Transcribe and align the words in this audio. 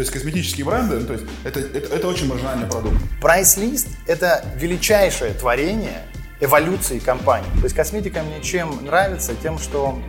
то 0.00 0.02
есть 0.02 0.12
косметические 0.12 0.64
бренды, 0.64 0.98
ну, 0.98 1.06
то 1.06 1.12
есть 1.12 1.26
это, 1.44 1.60
это, 1.60 1.94
это 1.94 2.08
очень 2.08 2.26
маржинальный 2.26 2.66
продукт. 2.66 2.96
Прайс-лист– 3.20 3.86
это 4.06 4.42
величайшее 4.56 5.34
творение 5.34 6.04
эволюции 6.40 6.98
компании. 7.00 7.50
То 7.56 7.64
есть 7.64 7.76
косметика 7.76 8.22
мне 8.22 8.40
чем 8.42 8.82
нравится? 8.86 9.34
Тем, 9.42 9.58
что 9.58 10.00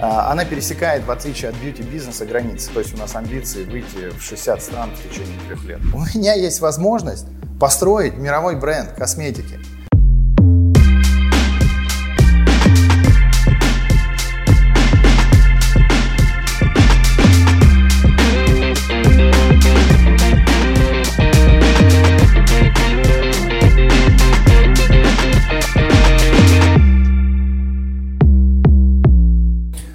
а, 0.00 0.32
она 0.32 0.44
пересекает, 0.44 1.04
в 1.04 1.12
отличие 1.12 1.50
от 1.50 1.56
бьюти-бизнеса, 1.58 2.26
границы. 2.26 2.72
То 2.72 2.80
есть 2.80 2.92
у 2.92 2.96
нас 2.96 3.14
амбиции 3.14 3.62
выйти 3.62 4.10
в 4.18 4.20
60 4.20 4.60
стран 4.60 4.90
в 4.96 5.08
течение 5.08 5.38
трех 5.46 5.62
лет. 5.62 5.78
У 5.94 6.00
меня 6.00 6.34
есть 6.34 6.58
возможность 6.58 7.26
построить 7.60 8.14
мировой 8.14 8.56
бренд 8.56 8.94
косметики. 8.94 9.60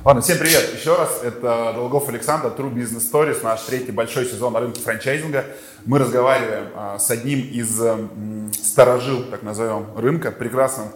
Ладно, 0.07 0.21
всем 0.21 0.38
привет 0.38 0.73
еще 0.73 0.95
раз. 0.95 1.20
Это 1.21 1.73
Долгов 1.75 2.07
Александр, 2.07 2.48
True 2.57 2.73
Business 2.73 3.11
Stories, 3.11 3.43
наш 3.43 3.63
третий 3.63 3.91
большой 3.91 4.25
сезон 4.25 4.53
на 4.53 4.61
рынке 4.61 4.79
франчайзинга. 4.79 5.43
Мы 5.85 5.99
разговариваем 5.99 6.67
а, 6.77 6.98
с 6.98 7.11
одним 7.11 7.41
из 7.41 7.77
м, 7.81 8.49
сторожил, 8.53 9.23
так 9.23 9.43
назовем, 9.43 9.88
рынка, 9.98 10.31
прекрасным, 10.31 10.93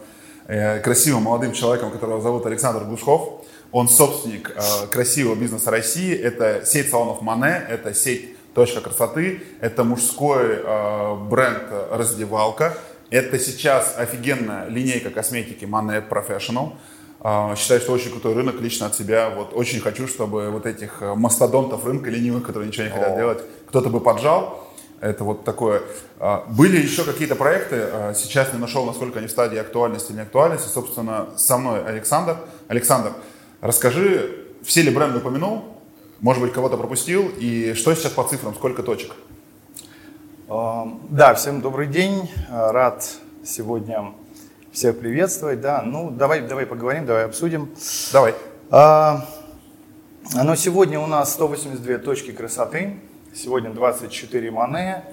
э, 0.47 0.79
красивым 0.79 1.23
молодым 1.23 1.51
человеком, 1.51 1.91
которого 1.91 2.21
зовут 2.21 2.45
Александр 2.45 2.85
Глушков. 2.85 3.43
Он 3.73 3.89
собственник 3.89 4.51
э, 4.55 4.87
красивого 4.89 5.35
бизнеса 5.35 5.71
России. 5.71 6.15
Это 6.15 6.61
сеть 6.65 6.89
салонов 6.89 7.21
Мане, 7.21 7.65
это 7.67 7.93
сеть 7.93 8.37
Точка 8.53 8.79
красоты, 8.79 9.43
это 9.59 9.83
мужской 9.83 10.61
э, 10.63 11.15
бренд 11.29 11.63
раздевалка. 11.91 12.77
Это 13.09 13.37
сейчас 13.39 13.95
офигенная 13.97 14.69
линейка 14.69 15.09
косметики 15.09 15.65
Mane 15.65 16.01
Professional. 16.07 16.75
А, 17.23 17.55
считаю, 17.55 17.79
что 17.81 17.91
очень 17.91 18.09
крутой 18.09 18.33
рынок 18.33 18.59
лично 18.61 18.87
от 18.87 18.95
себя. 18.95 19.29
Вот 19.29 19.51
очень 19.53 19.79
хочу, 19.79 20.07
чтобы 20.07 20.49
вот 20.49 20.65
этих 20.65 21.03
э, 21.03 21.13
мастодонтов 21.13 21.85
рынка 21.85 22.09
ленивых, 22.09 22.43
которые 22.43 22.67
ничего 22.67 22.85
не 22.85 22.89
хотят 22.89 23.13
О. 23.13 23.15
делать, 23.15 23.39
кто-то 23.67 23.89
бы 23.89 23.99
поджал. 23.99 24.67
Это 25.01 25.23
вот 25.23 25.43
такое. 25.43 25.83
А, 26.19 26.43
были 26.47 26.81
еще 26.81 27.03
какие-то 27.03 27.35
проекты, 27.35 27.75
а, 27.79 28.13
сейчас 28.15 28.51
не 28.53 28.59
нашел, 28.59 28.85
насколько 28.85 29.19
они 29.19 29.27
в 29.27 29.31
стадии 29.31 29.59
актуальности 29.59 30.09
или 30.09 30.17
не 30.17 30.23
актуальности. 30.23 30.67
Собственно, 30.67 31.29
со 31.37 31.57
мной 31.57 31.85
Александр. 31.85 32.37
Александр, 32.67 33.13
расскажи, 33.61 34.47
все 34.63 34.81
ли 34.81 34.89
бренды 34.89 35.19
упомянул? 35.19 35.77
Может 36.21 36.41
быть, 36.41 36.53
кого-то 36.53 36.75
пропустил? 36.77 37.31
И 37.37 37.73
что 37.75 37.93
сейчас 37.93 38.13
по 38.13 38.23
цифрам, 38.23 38.55
сколько 38.55 38.81
точек? 38.81 39.11
Да, 40.47 41.33
всем 41.35 41.61
добрый 41.61 41.87
день. 41.87 42.29
Рад 42.49 43.07
сегодня 43.43 44.13
всех 44.71 44.99
приветствовать, 44.99 45.61
да. 45.61 45.81
Ну, 45.81 46.09
давай, 46.11 46.41
давай 46.41 46.65
поговорим, 46.65 47.05
давай 47.05 47.25
обсудим. 47.25 47.69
Давай. 48.13 48.35
А, 48.69 49.25
но 50.33 50.55
сегодня 50.55 50.99
у 50.99 51.07
нас 51.07 51.33
182 51.33 51.97
точки 51.97 52.31
красоты, 52.31 52.99
сегодня 53.35 53.71
24 53.71 54.51
мане, 54.51 55.03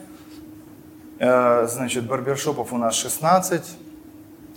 а, 1.19 1.67
значит, 1.67 2.07
барбершопов 2.07 2.73
у 2.73 2.79
нас 2.79 2.95
16, 2.95 3.65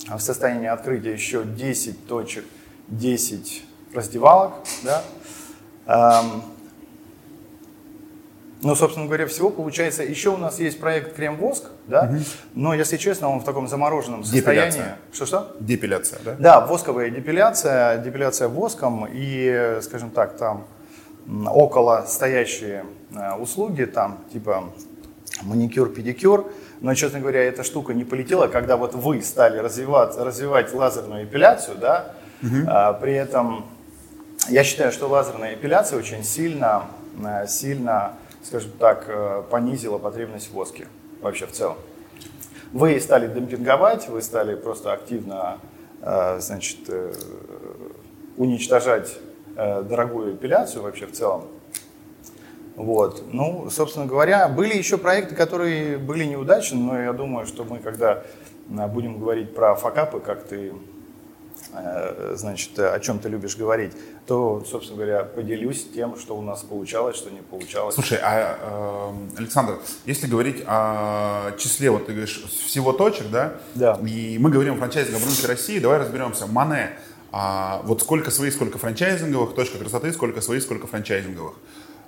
а 0.07 0.17
в 0.17 0.21
состоянии 0.21 0.67
открытия 0.67 1.13
еще 1.13 1.43
10 1.43 2.05
точек, 2.05 2.45
10 2.87 3.63
раздевалок, 3.93 4.53
да. 4.83 5.03
А, 5.87 6.23
ну, 8.63 8.75
собственно 8.75 9.07
говоря, 9.07 9.25
всего 9.27 9.49
получается. 9.49 10.03
Еще 10.03 10.29
у 10.29 10.37
нас 10.37 10.59
есть 10.59 10.79
проект 10.79 11.15
Крем-Воск, 11.15 11.65
да, 11.87 12.03
угу. 12.03 12.21
но, 12.53 12.73
если 12.73 12.97
честно, 12.97 13.29
он 13.29 13.39
в 13.39 13.43
таком 13.43 13.67
замороженном 13.67 14.23
состоянии. 14.23 14.83
Что-что? 15.11 15.55
Депиляция, 15.59 16.19
да? 16.23 16.35
Да, 16.37 16.65
восковая 16.65 17.09
депиляция, 17.09 17.97
депиляция 17.97 18.47
воском 18.47 19.07
и, 19.11 19.79
скажем 19.81 20.11
так, 20.11 20.37
там 20.37 20.65
около 21.47 22.05
стоящие 22.07 22.85
э, 23.15 23.33
услуги, 23.35 23.83
там 23.85 24.19
типа 24.31 24.65
маникюр, 25.43 25.89
педикюр. 25.89 26.51
Но, 26.81 26.93
честно 26.95 27.19
говоря, 27.19 27.43
эта 27.43 27.63
штука 27.63 27.93
не 27.93 28.03
полетела, 28.03 28.47
когда 28.47 28.75
вот 28.75 28.95
вы 28.95 29.21
стали 29.21 29.59
развивать, 29.59 30.17
развивать 30.17 30.73
лазерную 30.73 31.25
эпиляцию, 31.25 31.77
да, 31.77 32.13
угу. 32.41 32.55
а, 32.67 32.93
при 32.93 33.13
этом 33.13 33.65
я 34.49 34.63
считаю, 34.63 34.91
что 34.91 35.07
лазерная 35.07 35.53
эпиляция 35.53 35.99
очень 35.99 36.23
сильно, 36.23 36.85
э, 37.23 37.45
сильно 37.47 38.13
скажем 38.43 38.71
так, 38.79 39.05
э, 39.07 39.43
понизила 39.49 39.97
потребность 39.97 40.49
в 40.49 40.53
воске 40.53 40.87
вообще 41.21 41.45
в 41.45 41.51
целом. 41.51 41.77
Вы 42.73 42.99
стали 42.99 43.27
демпинговать, 43.27 44.07
вы 44.07 44.21
стали 44.21 44.55
просто 44.55 44.93
активно 44.93 45.59
э, 46.01 46.39
значит, 46.39 46.79
э, 46.87 47.13
уничтожать 48.37 49.17
дорогую 49.53 50.35
эпиляцию 50.35 50.81
вообще 50.83 51.05
в 51.05 51.11
целом. 51.11 51.43
Вот. 52.77 53.21
Ну, 53.33 53.69
собственно 53.69 54.05
говоря, 54.05 54.47
были 54.47 54.75
еще 54.75 54.97
проекты, 54.97 55.35
которые 55.35 55.97
были 55.97 56.23
неудачны, 56.23 56.79
но 56.79 56.99
я 56.99 57.11
думаю, 57.11 57.45
что 57.45 57.65
мы, 57.65 57.79
когда 57.79 58.23
будем 58.67 59.19
говорить 59.19 59.53
про 59.53 59.75
факапы, 59.75 60.21
как 60.21 60.43
ты 60.43 60.71
значит, 62.35 62.77
о 62.77 62.99
чем 62.99 63.19
ты 63.19 63.29
любишь 63.29 63.55
говорить, 63.55 63.93
то, 64.25 64.63
собственно 64.69 64.97
говоря, 64.97 65.23
поделюсь 65.23 65.87
тем, 65.93 66.17
что 66.17 66.37
у 66.37 66.41
нас 66.41 66.61
получалось, 66.61 67.15
что 67.15 67.29
не 67.29 67.41
получалось. 67.41 67.95
Слушай, 67.95 68.19
а, 68.21 69.13
э, 69.35 69.37
Александр, 69.37 69.79
если 70.05 70.27
говорить 70.27 70.63
о 70.65 71.51
числе, 71.57 71.89
вот 71.89 72.05
ты 72.05 72.11
говоришь, 72.11 72.43
всего 72.65 72.93
точек, 72.93 73.29
да? 73.31 73.53
Да. 73.75 73.99
И 74.05 74.37
мы 74.39 74.49
говорим 74.49 74.75
о 74.75 74.77
франчайзинговом 74.77 75.27
рынке 75.27 75.47
России, 75.47 75.79
давай 75.79 75.99
разберемся. 75.99 76.47
Мане, 76.47 76.91
а 77.31 77.81
вот 77.85 78.01
сколько 78.01 78.31
своих, 78.31 78.53
сколько 78.53 78.77
франчайзинговых, 78.77 79.55
точка 79.55 79.77
красоты, 79.77 80.11
сколько 80.11 80.41
своих, 80.41 80.63
сколько 80.63 80.87
франчайзинговых. 80.87 81.53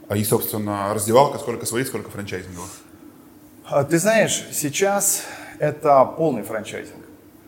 А 0.09 0.17
и, 0.17 0.23
собственно, 0.23 0.93
раздевалка, 0.93 1.39
сколько 1.39 1.65
своих, 1.65 1.87
сколько 1.87 2.09
франчайзинговых. 2.11 2.69
А, 3.65 3.83
ты 3.85 3.97
знаешь, 3.97 4.45
сейчас 4.51 5.23
это 5.59 6.03
полный 6.03 6.43
франчайзинг. 6.43 6.97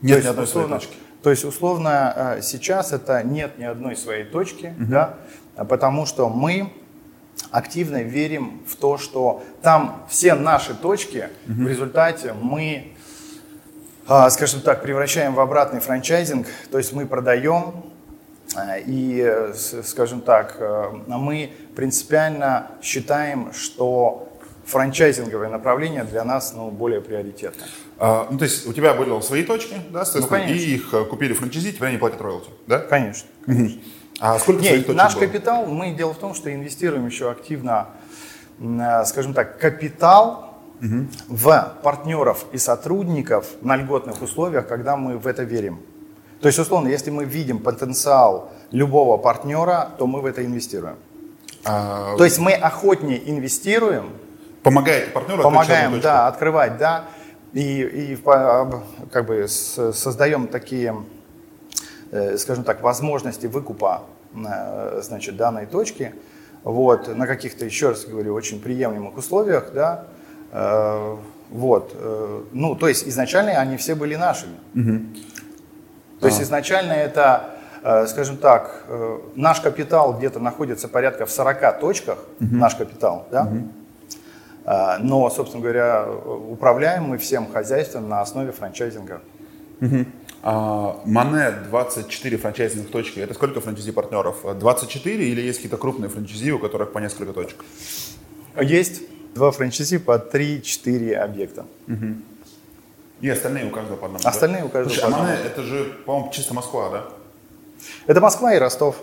Нет 0.02 0.24
ни 0.24 0.28
одной 0.28 0.48
своей 0.48 0.70
точки. 0.70 0.96
То 1.26 1.32
есть, 1.32 1.44
условно, 1.44 2.14
э, 2.16 2.42
сейчас 2.44 2.94
это 2.94 3.24
нет 3.24 3.58
ни 3.58 3.64
одной 3.64 3.96
своей 3.96 4.26
точки, 4.26 4.76
угу. 4.80 4.92
да, 4.92 5.16
потому 5.56 6.06
что 6.06 6.30
мы 6.30 6.72
активно 7.50 8.04
верим 8.04 8.62
в 8.68 8.76
то, 8.76 9.00
что 9.00 9.42
там 9.64 10.06
все 10.08 10.36
наши 10.36 10.76
точки, 10.76 11.30
угу. 11.48 11.64
в 11.64 11.68
результате 11.68 12.34
мы, 12.40 12.94
э, 14.08 14.30
скажем 14.30 14.62
так, 14.62 14.84
превращаем 14.84 15.34
в 15.34 15.40
обратный 15.40 15.80
франчайзинг, 15.80 16.46
то 16.70 16.78
есть 16.78 16.94
мы 16.94 17.08
продаем, 17.08 17.86
э, 18.56 18.82
и, 18.86 19.52
скажем 19.84 20.22
так, 20.22 20.62
мы 21.08 21.52
принципиально 21.76 22.68
считаем, 22.84 23.52
что 23.52 24.32
франчайзинговое 24.66 25.50
направление 25.50 26.04
для 26.04 26.24
нас 26.24 26.54
ну, 26.56 26.72
более 26.72 27.02
приоритетное. 27.02 27.68
А, 27.98 28.28
ну, 28.30 28.38
то 28.38 28.46
есть 28.46 28.68
у 28.68 28.74
тебя 28.74 28.94
были 28.94 29.22
свои 29.22 29.44
точки, 29.44 29.76
да, 29.92 30.06
соответственно, 30.06 30.46
ну, 30.48 30.54
и 30.54 30.58
их 30.58 30.94
э, 30.94 31.06
купили 31.06 31.34
франчайзи, 31.34 31.74
теперь 31.74 31.90
они 31.90 31.98
платят 31.98 32.22
роялти, 32.22 32.50
да? 32.68 32.80
Конечно. 32.80 33.28
конечно. 33.46 33.82
А 34.20 34.40
сколько 34.40 34.62
Нет, 34.62 34.70
своих 34.70 34.86
точек 34.86 34.98
наш 34.98 35.14
было? 35.14 35.22
капитал, 35.22 35.66
мы 35.66 35.92
дело 35.92 36.14
в 36.14 36.18
том, 36.18 36.34
что 36.34 36.54
инвестируем 36.54 37.06
еще 37.06 37.30
активно, 37.30 37.90
э, 38.60 39.06
скажем 39.06 39.34
так, 39.34 39.60
капитал 39.60 40.56
угу. 40.82 41.08
в 41.28 41.74
партнеров 41.84 42.46
и 42.52 42.58
сотрудников 42.58 43.48
на 43.62 43.76
льготных 43.76 44.22
условиях, 44.22 44.68
когда 44.68 44.98
мы 44.98 45.18
в 45.18 45.28
это 45.28 45.44
верим. 45.44 45.80
То 46.42 46.48
есть, 46.48 46.60
условно, 46.60 46.88
если 46.90 47.12
мы 47.12 47.26
видим 47.26 47.60
потенциал 47.60 48.52
любого 48.72 49.18
партнера, 49.18 49.90
то 49.98 50.06
мы 50.06 50.22
в 50.22 50.26
это 50.26 50.46
инвестируем. 50.46 50.98
А... 51.64 52.16
То 52.18 52.24
есть 52.24 52.40
мы 52.40 52.54
охотнее 52.54 53.30
инвестируем. 53.30 54.12
Помогаете 54.66 55.12
партнеру 55.12 55.44
Помогаем, 55.44 55.86
открыть 55.86 56.04
да, 56.04 56.28
открывать, 56.28 56.78
да 56.78 57.06
и, 57.56 57.84
и 57.84 58.18
как 59.12 59.26
бы 59.26 59.48
создаем 59.48 60.48
такие, 60.48 60.96
э, 62.12 62.38
скажем 62.38 62.66
так, 62.66 62.82
возможности 62.82 63.48
выкупа 63.48 64.04
э, 64.36 65.02
значит, 65.02 65.38
данной 65.38 65.66
точки 65.66 66.14
вот, 66.64 67.16
на 67.16 67.28
каких-то, 67.28 67.64
еще 67.64 67.90
раз 67.90 68.06
говорю, 68.06 68.34
очень 68.34 68.60
приемлемых 68.60 69.16
условиях, 69.16 69.72
да, 69.74 70.06
э, 70.52 71.16
вот, 71.52 71.96
ну, 72.52 72.76
то 72.76 72.88
есть 72.88 73.08
изначально 73.08 73.52
они 73.52 73.78
все 73.78 73.94
были 73.94 74.16
нашими. 74.16 74.56
Угу. 74.74 75.06
То 76.22 76.26
а. 76.26 76.30
есть 76.30 76.42
изначально 76.42 76.94
это, 76.94 77.52
скажем 78.08 78.38
так, 78.38 78.84
наш 79.36 79.62
капитал 79.62 80.18
где-то 80.18 80.40
находится 80.40 80.88
порядка 80.88 81.28
в 81.28 81.32
40 81.32 81.80
точках, 81.80 82.18
угу. 82.40 82.56
наш 82.56 82.74
капитал, 82.74 83.28
да, 83.32 83.44
угу. 83.44 83.68
А, 84.66 84.98
но, 84.98 85.30
собственно 85.30 85.62
говоря, 85.62 86.08
управляем 86.08 87.04
мы 87.04 87.18
всем 87.18 87.52
хозяйством 87.52 88.10
на 88.10 88.22
основе 88.22 88.52
франчайзинга. 88.52 89.22
Угу. 89.82 90.06
А, 90.42 91.02
Мане 91.06 91.52
24 91.70 92.38
франчайзинговых 92.38 92.92
точки. 92.92 93.20
Это 93.20 93.34
сколько 93.36 93.62
франчайзи 93.62 93.92
партнеров? 93.92 94.38
24 94.58 95.24
или 95.24 95.42
есть 95.42 95.60
какие-то 95.60 95.78
крупные 95.78 96.10
франчайзи, 96.10 96.52
у 96.52 96.60
которых 96.60 96.92
по 96.92 97.00
несколько 97.00 97.34
точек? 97.34 97.64
Есть 98.60 99.04
два 99.36 99.52
франчайзи 99.52 100.00
по 100.00 100.18
3-4 100.18 101.14
объекта. 101.14 101.66
И 103.22 103.30
остальные 103.30 103.68
у 103.68 103.70
каждого 103.70 103.98
по 103.98 104.06
одному. 104.08 104.28
Остальные 104.28 104.62
да? 104.62 104.66
у 104.68 104.70
каждого 104.70 104.94
Слушай, 104.94 105.02
по 105.02 105.08
а 105.08 105.20
Мане 105.20 105.34
одному. 105.34 105.50
это 105.50 105.62
же, 105.64 105.84
по-моему, 106.06 106.32
чисто 106.32 106.54
Москва, 106.54 106.90
да? 106.90 107.06
Это 108.08 108.20
Москва 108.20 108.54
и 108.54 108.60
Ростов. 108.60 108.98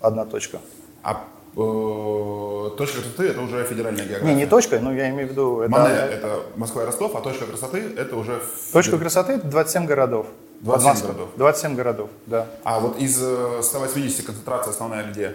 Одна 0.00 0.24
точка. 0.24 0.58
А 1.02 1.24
точка 1.54 3.02
красоты 3.02 3.28
это 3.28 3.40
уже 3.40 3.64
федеральная 3.64 4.04
география. 4.04 4.26
Не, 4.26 4.34
не 4.34 4.46
точка, 4.46 4.80
но 4.80 4.92
я 4.92 5.10
имею 5.10 5.28
в 5.28 5.30
виду... 5.32 5.60
Это, 5.60 5.70
Мане 5.70 5.94
это 5.94 6.40
Москва 6.56 6.82
и 6.82 6.86
Ростов, 6.86 7.14
а 7.14 7.20
точка 7.20 7.46
красоты 7.46 7.92
это 7.96 8.16
уже... 8.16 8.40
Точка 8.72 8.98
красоты 8.98 9.34
это 9.34 9.46
27 9.46 9.86
городов. 9.86 10.26
27 10.60 10.72
Под 10.72 10.84
Москвой. 10.84 11.12
городов. 11.12 11.28
27 11.36 11.74
городов, 11.74 12.10
да. 12.26 12.46
А 12.64 12.80
вот 12.80 12.98
из 12.98 13.20
э, 13.20 13.60
180 13.62 14.24
концентрация 14.24 14.70
основная 14.70 15.04
где? 15.10 15.34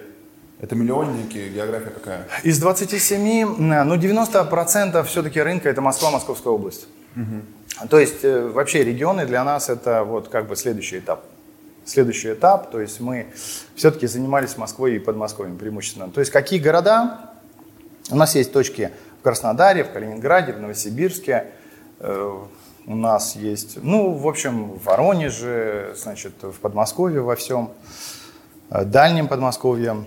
Это 0.59 0.75
миллионники, 0.75 1.49
география 1.53 1.91
какая? 1.91 2.27
Из 2.43 2.57
27, 2.59 3.71
э, 3.73 3.83
ну 3.83 3.95
90% 3.95 5.03
все-таки 5.03 5.41
рынка 5.41 5.69
это 5.69 5.81
Москва, 5.81 6.11
Московская 6.11 6.49
область. 6.49 6.87
То 7.89 7.99
есть 7.99 8.23
э, 8.23 8.47
вообще 8.47 8.83
регионы 8.83 9.25
для 9.25 9.43
нас 9.43 9.69
это 9.69 10.03
вот 10.03 10.29
как 10.29 10.47
бы 10.47 10.55
следующий 10.55 10.97
этап. 10.99 11.23
Следующий 11.87 12.33
этап, 12.33 12.69
то 12.69 12.81
есть 12.81 12.99
мы 12.99 13.27
все-таки 13.75 14.07
занимались 14.07 14.57
Москвой 14.57 14.97
и 14.97 14.99
Подмосковьем 14.99 15.57
преимущественно. 15.57 16.09
То 16.09 16.19
есть 16.19 16.31
какие 16.33 16.59
города? 16.59 17.31
У 18.11 18.15
нас 18.17 18.35
есть 18.35 18.51
точки 18.51 18.91
в 19.21 19.23
Краснодаре, 19.23 19.85
в 19.85 19.91
Калининграде, 19.91 20.51
в 20.51 20.59
Новосибирске. 20.59 21.45
Э, 21.99 22.43
У 22.85 22.95
нас 22.95 23.35
есть, 23.35 23.83
ну, 23.83 24.13
в 24.13 24.27
общем, 24.27 24.71
в 24.71 24.83
Воронеже, 24.83 25.93
значит, 25.97 26.33
в 26.41 26.59
Подмосковье 26.59 27.21
во 27.21 27.35
всем, 27.35 27.71
э, 28.69 28.83
Дальнем 28.85 29.27
Подмосковье, 29.27 30.05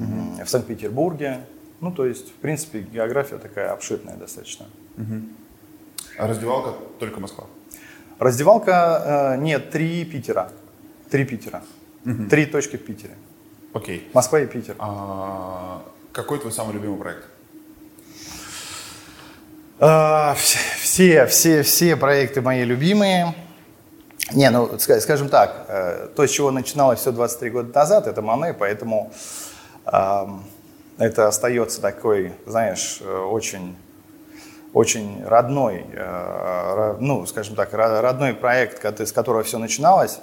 м, 0.00 0.44
в 0.44 0.48
Санкт-Петербурге. 0.48 1.40
Ну, 1.80 1.90
то 1.92 2.04
есть, 2.06 2.28
в 2.30 2.34
принципе, 2.34 2.80
география 2.80 3.38
такая 3.38 3.72
обширная 3.72 4.16
достаточно. 4.16 4.66
А 6.18 6.26
раздевалка 6.28 6.74
только 6.98 7.20
Москва. 7.20 7.44
Раздевалка, 8.18 9.34
э, 9.34 9.40
нет, 9.40 9.70
три 9.70 10.04
Питера. 10.04 10.50
Три 11.10 11.24
Питера. 11.24 11.62
Три 12.30 12.46
точки 12.46 12.76
в 12.76 12.84
Питере. 12.84 13.14
Окей. 13.72 14.08
Москва 14.14 14.40
и 14.40 14.46
Питер. 14.46 14.74
А, 14.78 15.82
какой 16.12 16.38
твой 16.38 16.52
самый 16.52 16.72
любимый 16.74 16.98
проект? 16.98 17.24
А, 19.78 20.34
вс- 20.34 20.56
Все, 20.80 21.26
все, 21.26 21.62
все 21.62 21.96
проекты 21.96 22.40
мои 22.40 22.64
любимые. 22.64 23.34
Не, 24.32 24.50
ну, 24.50 24.66
ска- 24.76 25.00
скажем 25.00 25.28
так, 25.28 25.66
э, 25.68 26.08
то, 26.16 26.26
с 26.26 26.30
чего 26.30 26.50
начиналось 26.50 27.00
все 27.00 27.12
23 27.12 27.50
года 27.50 27.72
назад, 27.78 28.06
это 28.06 28.22
Мане, 28.22 28.54
поэтому 28.54 29.12
ам, 29.84 30.42
это 30.98 31.28
остается 31.28 31.80
такой, 31.80 32.32
знаешь, 32.46 32.98
э, 33.02 33.16
очень, 33.18 33.76
очень 34.72 35.22
родной, 35.24 35.84
э, 35.92 36.96
ну, 36.98 37.24
скажем 37.26 37.54
так, 37.56 37.72
ро- 37.74 38.00
родной 38.00 38.34
проект, 38.34 38.82
с 39.00 39.12
которого 39.12 39.42
все 39.44 39.58
начиналось, 39.58 40.18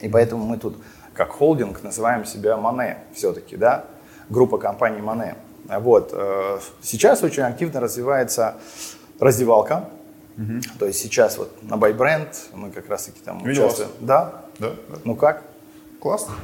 и 0.00 0.08
поэтому 0.08 0.44
мы 0.44 0.58
тут, 0.58 0.76
как 1.14 1.30
холдинг, 1.30 1.82
называем 1.82 2.24
себя 2.24 2.56
Мане 2.56 2.98
все-таки, 3.14 3.56
да, 3.56 3.84
группа 4.28 4.58
компаний 4.58 5.00
Мане. 5.00 5.36
Вот. 5.68 6.10
э, 6.12 6.58
Сейчас 6.82 7.22
очень 7.22 7.42
активно 7.42 7.80
развивается 7.80 8.56
раздевалка, 9.20 9.88
то 10.78 10.86
есть 10.86 10.98
сейчас 10.98 11.36
вот 11.38 11.62
на 11.62 11.74
ByBrand 11.74 12.28
мы 12.54 12.70
как 12.70 12.88
раз 12.88 13.04
таки 13.04 13.20
там 13.20 13.44
Видел 13.44 13.64
участвуем. 13.66 13.90
Да? 14.00 14.42
Да? 14.58 14.70
да. 14.88 14.98
Ну 15.04 15.14
как? 15.14 15.42
Классно. 16.00 16.34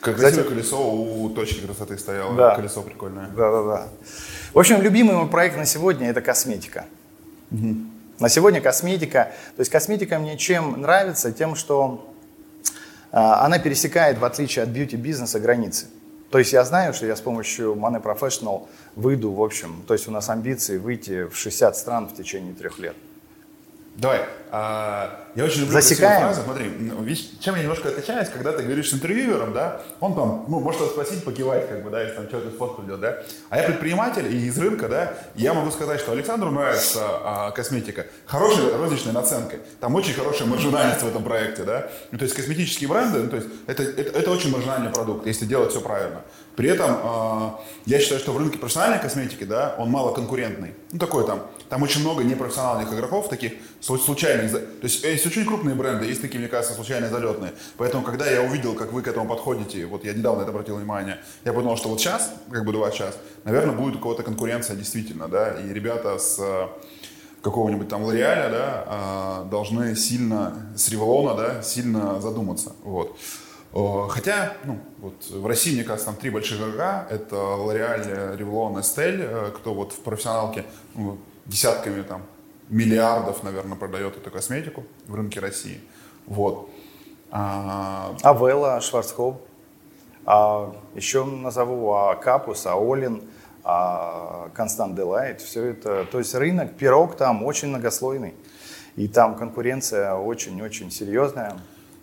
Как 0.00 0.16
Кстати- 0.16 0.42
колесо 0.42 0.76
у 0.92 1.30
точки 1.30 1.64
красоты 1.64 1.96
стояло. 1.96 2.34
Да. 2.36 2.56
Колесо 2.56 2.82
прикольное. 2.82 3.28
Да, 3.28 3.50
да, 3.50 3.62
да. 3.62 3.88
В 4.52 4.58
общем, 4.58 4.82
любимый 4.82 5.14
мой 5.16 5.28
проект 5.28 5.56
на 5.56 5.64
сегодня 5.64 6.10
это 6.10 6.20
косметика. 6.20 6.84
На 8.18 8.28
сегодня 8.28 8.60
косметика. 8.60 9.32
То 9.56 9.60
есть 9.60 9.70
косметика 9.70 10.18
мне 10.18 10.38
чем 10.38 10.80
нравится? 10.80 11.32
Тем, 11.32 11.56
что 11.56 12.14
а, 13.10 13.44
она 13.44 13.58
пересекает, 13.58 14.18
в 14.18 14.24
отличие 14.24 14.62
от 14.62 14.68
бьюти-бизнеса, 14.68 15.40
границы. 15.40 15.86
То 16.30 16.38
есть 16.38 16.52
я 16.52 16.64
знаю, 16.64 16.94
что 16.94 17.06
я 17.06 17.14
с 17.14 17.20
помощью 17.20 17.74
Money 17.74 18.02
Professional 18.02 18.66
выйду, 18.96 19.30
в 19.30 19.42
общем, 19.42 19.84
то 19.86 19.94
есть 19.94 20.08
у 20.08 20.10
нас 20.10 20.28
амбиции 20.28 20.78
выйти 20.78 21.28
в 21.28 21.36
60 21.36 21.76
стран 21.76 22.08
в 22.08 22.16
течение 22.16 22.54
трех 22.54 22.78
лет. 22.78 22.96
Давай. 23.96 24.26
а, 24.50 25.24
я 25.34 25.44
очень 25.44 25.62
люблю 25.62 25.72
Засекаем. 25.72 26.22
фразы. 26.22 26.42
Смотри, 26.42 26.70
ну, 26.78 27.02
видишь, 27.02 27.30
чем 27.40 27.56
я 27.56 27.62
немножко 27.62 27.88
отличаюсь, 27.88 28.28
когда 28.28 28.52
ты 28.52 28.62
говоришь 28.62 28.90
с 28.90 28.94
интервьюером, 28.94 29.52
да, 29.52 29.80
он 29.98 30.14
там, 30.14 30.44
ну, 30.48 30.60
может 30.60 30.80
спросить, 30.82 31.24
покивать, 31.24 31.68
как 31.68 31.82
бы, 31.82 31.90
да, 31.90 32.02
если 32.02 32.16
там 32.16 32.28
человек 32.28 32.52
из 32.52 32.58
фотку 32.58 32.82
идет, 32.82 33.00
да. 33.00 33.18
А 33.50 33.58
я 33.58 33.64
предприниматель 33.64 34.32
и 34.32 34.46
из 34.46 34.56
рынка, 34.58 34.88
да, 34.88 35.14
я 35.34 35.54
могу 35.54 35.70
сказать, 35.70 36.00
что 36.00 36.12
Александру 36.12 36.50
нравится 36.50 37.00
а, 37.04 37.50
косметика. 37.50 38.06
Хорошей 38.26 38.76
розничной 38.76 39.12
наценкой. 39.12 39.60
Там 39.80 39.94
очень 39.94 40.14
хорошая 40.14 40.46
маржинальность 40.46 41.02
в 41.02 41.08
этом 41.08 41.24
проекте, 41.24 41.64
да. 41.64 41.88
Ну, 42.12 42.18
то 42.18 42.24
есть 42.24 42.36
косметические 42.36 42.88
бренды, 42.88 43.20
ну, 43.20 43.30
то 43.30 43.36
есть 43.36 43.48
это, 43.66 43.82
это, 43.82 44.18
это 44.18 44.30
очень 44.30 44.52
маржинальный 44.52 44.90
продукт, 44.90 45.26
если 45.26 45.46
делать 45.46 45.70
все 45.70 45.80
правильно. 45.80 46.20
При 46.54 46.68
этом 46.68 46.96
а, 47.02 47.60
я 47.86 47.98
считаю, 47.98 48.20
что 48.20 48.32
в 48.32 48.38
рынке 48.38 48.58
профессиональной 48.58 49.00
косметики, 49.00 49.42
да, 49.42 49.74
он 49.78 49.90
малоконкурентный. 49.90 50.74
Ну, 50.92 50.98
такой 51.00 51.26
там, 51.26 51.40
там 51.68 51.82
очень 51.82 52.00
много 52.00 52.22
непрофессиональных 52.22 52.92
игроков, 52.92 53.28
таких 53.28 53.52
слу- 53.80 53.98
случайных. 53.98 54.52
То 54.52 54.60
есть 54.82 55.04
есть 55.04 55.26
очень 55.26 55.44
крупные 55.44 55.74
бренды, 55.74 56.06
есть 56.06 56.22
такие, 56.22 56.38
мне 56.38 56.48
кажется, 56.48 56.74
случайно 56.74 57.08
залетные. 57.08 57.52
Поэтому, 57.76 58.02
когда 58.02 58.26
я 58.26 58.42
увидел, 58.42 58.74
как 58.74 58.92
вы 58.92 59.02
к 59.02 59.08
этому 59.08 59.28
подходите, 59.28 59.86
вот 59.86 60.04
я 60.04 60.12
недавно 60.12 60.42
это 60.42 60.50
обратил 60.50 60.76
внимание, 60.76 61.18
я 61.44 61.52
подумал, 61.52 61.76
что 61.76 61.88
вот 61.88 62.00
сейчас, 62.00 62.32
как 62.50 62.64
бы 62.64 62.72
два 62.72 62.90
сейчас, 62.90 63.16
наверное, 63.44 63.74
будет 63.74 63.96
у 63.96 63.98
кого-то 63.98 64.22
конкуренция 64.22 64.76
действительно, 64.76 65.28
да, 65.28 65.50
и 65.52 65.72
ребята 65.72 66.18
с 66.18 66.38
э, 66.38 66.68
какого-нибудь 67.42 67.88
там 67.88 68.04
Лореаля, 68.04 68.50
да, 68.50 68.84
а, 68.86 69.44
должны 69.50 69.94
сильно, 69.96 70.70
с 70.76 70.88
Револона, 70.88 71.34
да, 71.34 71.62
сильно 71.62 72.20
задуматься, 72.20 72.72
вот. 72.82 73.16
Хотя, 74.08 74.52
ну, 74.64 74.78
вот 74.98 75.14
в 75.30 75.44
России, 75.46 75.74
мне 75.74 75.82
кажется, 75.82 76.06
там 76.06 76.14
три 76.14 76.30
больших 76.30 76.60
игрока. 76.60 77.08
Это 77.10 77.34
L'Oreal, 77.34 78.38
Revlon, 78.38 78.80
Estelle, 78.80 79.48
э, 79.48 79.50
кто 79.50 79.74
вот 79.74 79.92
в 79.92 79.98
профессионалке 79.98 80.64
ну, 80.94 81.18
десятками 81.46 82.02
там 82.02 82.22
миллиардов, 82.68 83.42
наверное, 83.42 83.76
продает 83.76 84.16
эту 84.16 84.30
косметику 84.30 84.84
в 85.06 85.14
рынке 85.14 85.40
России. 85.40 85.80
Вот. 86.26 86.70
А, 87.30 88.14
Авелла, 88.22 88.80
Шварцкоп. 88.80 89.40
А 90.26 90.74
еще 90.94 91.24
назову 91.24 91.92
а, 91.92 92.14
Капус, 92.14 92.66
Аолин, 92.66 93.22
а, 93.62 94.48
Констант 94.54 94.94
Делайт. 94.94 95.40
Все 95.40 95.64
это. 95.64 96.06
То 96.10 96.18
есть 96.18 96.34
рынок, 96.34 96.76
пирог 96.76 97.16
там 97.16 97.44
очень 97.44 97.68
многослойный. 97.68 98.34
И 98.96 99.08
там 99.08 99.34
конкуренция 99.34 100.14
очень-очень 100.14 100.90
серьезная. 100.90 101.54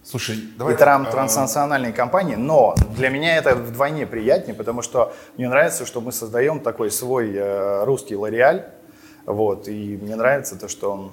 слушай, 0.04 0.38
давай... 0.58 0.74
и 0.74 0.78
так, 0.78 1.08
а, 1.08 1.10
транснациональные 1.10 1.94
компании, 1.94 2.36
но 2.36 2.76
для 2.98 3.10
меня 3.10 3.38
это 3.38 3.56
вдвойне 3.56 4.06
приятнее, 4.06 4.54
потому 4.54 4.82
что 4.82 5.14
мне 5.38 5.48
нравится, 5.48 5.86
что 5.86 6.02
мы 6.02 6.12
создаем 6.12 6.60
такой 6.60 6.92
свой 6.92 7.32
э, 7.34 7.86
русский 7.86 8.18
Лореаль, 8.18 8.66
вот, 9.26 9.68
и 9.68 9.98
мне 10.02 10.16
нравится 10.16 10.56
то, 10.58 10.68
что 10.68 11.12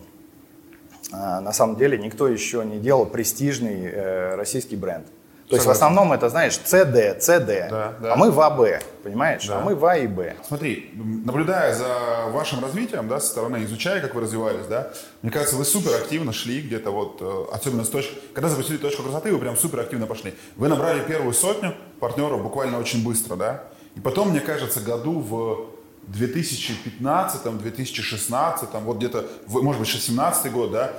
э, 1.13 1.17
на 1.17 1.53
самом 1.53 1.77
деле 1.77 1.99
никто 1.99 2.29
еще 2.29 2.65
не 2.65 2.79
делал 2.79 3.07
престижный 3.07 3.83
э, 3.85 4.35
российский 4.37 4.77
бренд. 4.77 5.07
То 5.49 5.55
есть 5.57 5.67
в 5.67 5.71
основном 5.71 6.13
это, 6.13 6.29
знаешь, 6.29 6.61
CD, 6.63 7.19
CD, 7.19 7.71
Да, 7.71 7.95
да. 8.03 8.13
а 8.13 8.17
мы 8.17 8.31
в 8.31 8.39
АБ, 8.39 8.83
понимаешь? 9.03 9.47
Да. 9.47 9.59
А 9.59 9.61
мы 9.63 9.75
в 9.75 9.85
А 9.87 9.97
и 9.97 10.07
Б. 10.07 10.35
Смотри, 10.47 10.91
наблюдая 10.95 11.75
за 11.75 11.89
вашим 12.31 12.63
развитием, 12.63 13.09
да, 13.09 13.19
со 13.19 13.29
стороны, 13.29 13.65
изучая, 13.65 14.03
как 14.03 14.15
вы 14.15 14.21
развивались, 14.21 14.67
да, 14.67 14.91
мне 15.23 15.33
кажется, 15.33 15.57
вы 15.57 15.65
супер 15.65 15.95
активно 15.95 16.35
шли 16.35 16.61
где-то 16.61 16.91
вот, 16.91 17.17
э, 17.23 17.45
особенно 17.51 17.85
с 17.85 17.89
точки, 17.89 18.15
когда 18.35 18.51
запустили 18.51 18.77
точку 18.77 19.03
красоты, 19.03 19.33
вы 19.33 19.39
прям 19.39 19.57
супер 19.57 19.81
активно 19.81 20.07
пошли. 20.07 20.35
Вы 20.57 20.69
набрали 20.69 21.01
первую 21.01 21.33
сотню 21.33 21.75
партнеров 21.99 22.43
буквально 22.43 22.79
очень 22.79 23.03
быстро, 23.03 23.37
да, 23.37 23.65
и 23.97 24.01
потом, 24.01 24.31
мне 24.33 24.41
кажется, 24.41 24.81
году 24.81 25.19
в 25.21 25.78
2015-2016, 26.13 28.83
вот 28.85 28.97
где-то, 28.99 29.27
может 29.47 29.81
быть, 29.81 29.89
16 29.89 30.53
год, 30.53 30.73
да, 30.73 30.93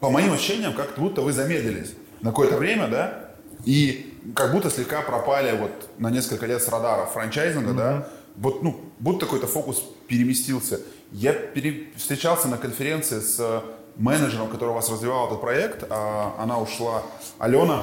по 0.00 0.10
моим 0.10 0.32
ощущениям, 0.32 0.74
как 0.74 0.94
будто 0.96 1.22
вы 1.22 1.32
замедлились 1.32 1.92
на 2.20 2.30
какое-то 2.30 2.56
время, 2.56 2.86
да, 2.88 3.30
и 3.64 4.14
как 4.34 4.52
будто 4.52 4.70
слегка 4.70 5.02
пропали 5.02 5.56
вот 5.56 5.70
на 5.98 6.10
несколько 6.10 6.46
лет 6.46 6.62
с 6.62 6.68
радаров 6.68 7.12
франчайзинга, 7.12 7.72
да, 7.72 8.08
вот, 8.36 8.62
ну, 8.62 8.80
будто 9.00 9.26
какой-то 9.26 9.46
фокус 9.48 9.82
переместился. 10.06 10.80
Я 11.10 11.32
пере- 11.32 11.88
встречался 11.96 12.46
на 12.48 12.56
конференции 12.56 13.18
с 13.20 13.36
э, 13.40 13.60
менеджером, 13.96 14.48
который 14.48 14.70
у 14.70 14.74
вас 14.74 14.88
развивал 14.90 15.26
этот 15.26 15.40
проект, 15.40 15.84
а 15.90 16.36
она 16.38 16.58
ушла, 16.60 17.02
Алена, 17.38 17.82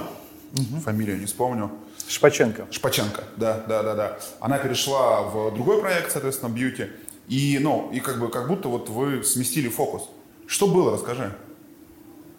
фамилию 0.83 1.19
не 1.19 1.25
вспомню, 1.25 1.71
Шпаченко. 2.07 2.67
Шпаченко, 2.71 3.23
да, 3.37 3.63
да, 3.67 3.83
да, 3.83 3.95
да. 3.95 4.17
Она 4.39 4.57
перешла 4.57 5.23
в 5.23 5.53
другой 5.53 5.81
проект, 5.81 6.11
соответственно, 6.11 6.49
бьюти. 6.49 6.87
И, 7.27 7.57
ну, 7.59 7.89
и 7.91 7.99
как 7.99 8.19
бы, 8.19 8.29
как 8.29 8.47
будто 8.47 8.69
вот 8.69 8.89
вы 8.89 9.23
сместили 9.23 9.69
фокус. 9.69 10.09
Что 10.45 10.67
было, 10.67 10.91
расскажи. 10.91 11.35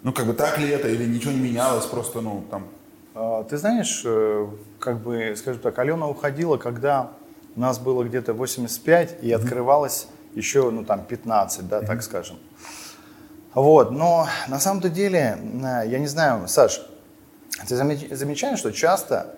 Ну, 0.02 0.12
как 0.12 0.26
бы 0.26 0.35
так 0.35 0.58
ли 0.58 0.68
это, 0.68 0.88
или 0.88 1.04
ничего 1.04 1.32
не 1.32 1.40
менялось, 1.40 1.87
просто, 1.87 2.20
ну, 2.20 2.44
там, 2.50 2.68
А, 3.14 3.42
Ты 3.44 3.56
знаешь, 3.56 4.02
э, 4.04 4.46
как 4.78 5.00
бы, 5.00 5.35
скажем 5.37 5.61
так, 5.62 5.78
Алена 5.78 6.06
уходила, 6.06 6.58
когда 6.58 7.12
нас 7.56 7.78
было 7.78 8.04
где-то 8.04 8.35
85, 8.35 9.16
и 9.23 9.32
открывалось 9.32 10.06
еще, 10.35 10.70
ну, 10.70 10.85
там, 10.85 11.04
15, 11.04 11.66
да, 11.66 11.80
так 11.80 12.02
скажем. 12.02 12.37
Вот, 13.54 13.90
но 13.90 14.28
на 14.49 14.61
самом-то 14.61 14.90
деле, 14.90 15.38
э, 15.40 15.88
я 15.88 15.99
не 15.99 16.06
знаю, 16.06 16.46
Саш, 16.46 16.82
ты 17.66 17.75
замечаешь, 17.75 18.58
что 18.58 18.70
часто 18.70 19.35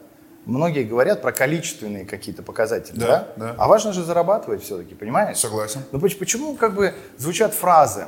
многие 0.49 0.85
говорят 0.85 1.23
про 1.23 1.31
количественные 1.33 2.05
какие-то 2.05 2.43
показатели, 2.43 2.99
да? 2.99 3.29
Да, 3.37 3.47
да. 3.47 3.55
А 3.59 3.69
важно 3.69 3.93
же 3.93 4.03
зарабатывать 4.03 4.63
все-таки, 4.63 4.95
понимаешь? 4.95 5.37
Согласен. 5.37 5.83
Ну 5.93 6.01
поч- 6.01 6.19
почему 6.19 6.55
как 6.57 6.75
бы 6.75 6.95
звучат 7.17 7.55
фразы? 7.55 8.07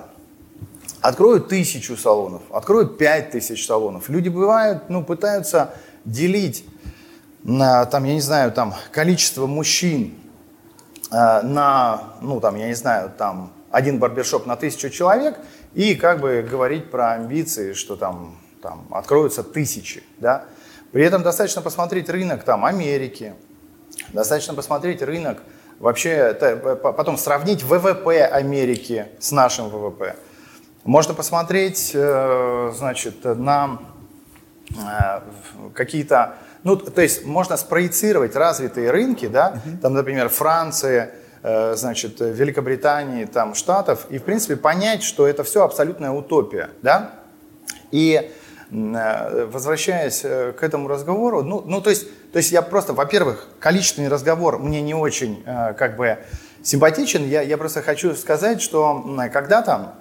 Открою 1.00 1.40
тысячу 1.40 1.96
салонов, 1.96 2.42
открою 2.50 2.86
пять 2.86 3.30
тысяч 3.30 3.66
салонов. 3.66 4.08
Люди 4.08 4.28
бывают, 4.28 4.90
ну, 4.90 5.02
пытаются 5.04 5.74
делить 6.04 6.64
на, 7.42 7.86
там, 7.86 8.04
я 8.04 8.14
не 8.14 8.20
знаю, 8.20 8.52
там, 8.52 8.74
количество 8.92 9.46
мужчин 9.46 10.14
э, 11.10 11.42
на, 11.42 12.14
ну, 12.20 12.40
там, 12.40 12.56
я 12.56 12.66
не 12.66 12.74
знаю, 12.74 13.12
там, 13.16 13.52
один 13.70 13.98
барбершоп 13.98 14.46
на 14.46 14.56
тысячу 14.56 14.90
человек 14.90 15.38
и 15.72 15.94
как 15.94 16.20
бы 16.20 16.46
говорить 16.48 16.90
про 16.90 17.12
амбиции, 17.12 17.72
что 17.72 17.96
там, 17.96 18.36
там 18.60 18.86
откроются 18.90 19.42
тысячи, 19.42 20.02
да. 20.18 20.44
При 20.92 21.04
этом 21.04 21.22
достаточно 21.22 21.62
посмотреть 21.62 22.08
рынок 22.08 22.42
там 22.42 22.64
Америки, 22.64 23.34
достаточно 24.12 24.54
посмотреть 24.54 25.02
рынок 25.02 25.42
вообще, 25.78 26.34
потом 26.82 27.16
сравнить 27.16 27.62
ВВП 27.62 28.24
Америки 28.26 29.06
с 29.20 29.30
нашим 29.30 29.68
ВВП. 29.68 30.16
Можно 30.84 31.14
посмотреть, 31.14 31.92
э, 31.94 32.72
значит, 32.74 33.24
на 33.24 33.78
э, 34.70 35.20
какие-то, 35.74 36.36
ну, 36.64 36.76
то 36.76 37.02
есть 37.02 37.24
можно 37.24 37.56
спроецировать 37.56 38.34
развитые 38.34 38.90
рынки, 38.90 39.26
да, 39.28 39.60
там, 39.82 39.94
например, 39.94 40.28
Франция, 40.28 41.12
э, 41.42 41.74
значит, 41.76 42.20
Великобритании, 42.20 43.26
там, 43.26 43.54
Штатов, 43.54 44.06
и, 44.08 44.18
в 44.18 44.24
принципе, 44.24 44.56
понять, 44.56 45.02
что 45.02 45.26
это 45.26 45.44
все 45.44 45.64
абсолютная 45.64 46.10
утопия, 46.10 46.70
да, 46.82 47.12
и 47.90 48.32
возвращаясь 48.70 50.20
к 50.20 50.58
этому 50.60 50.88
разговору, 50.88 51.42
ну, 51.42 51.62
ну 51.66 51.80
то, 51.80 51.90
есть, 51.90 52.06
то 52.32 52.38
есть 52.38 52.52
я 52.52 52.62
просто, 52.62 52.92
во-первых, 52.92 53.48
количественный 53.58 54.08
разговор 54.08 54.58
мне 54.58 54.80
не 54.80 54.94
очень 54.94 55.42
как 55.44 55.96
бы 55.96 56.18
симпатичен, 56.62 57.26
я, 57.26 57.42
я 57.42 57.58
просто 57.58 57.82
хочу 57.82 58.14
сказать, 58.14 58.62
что 58.62 59.04
когда-то 59.32 59.94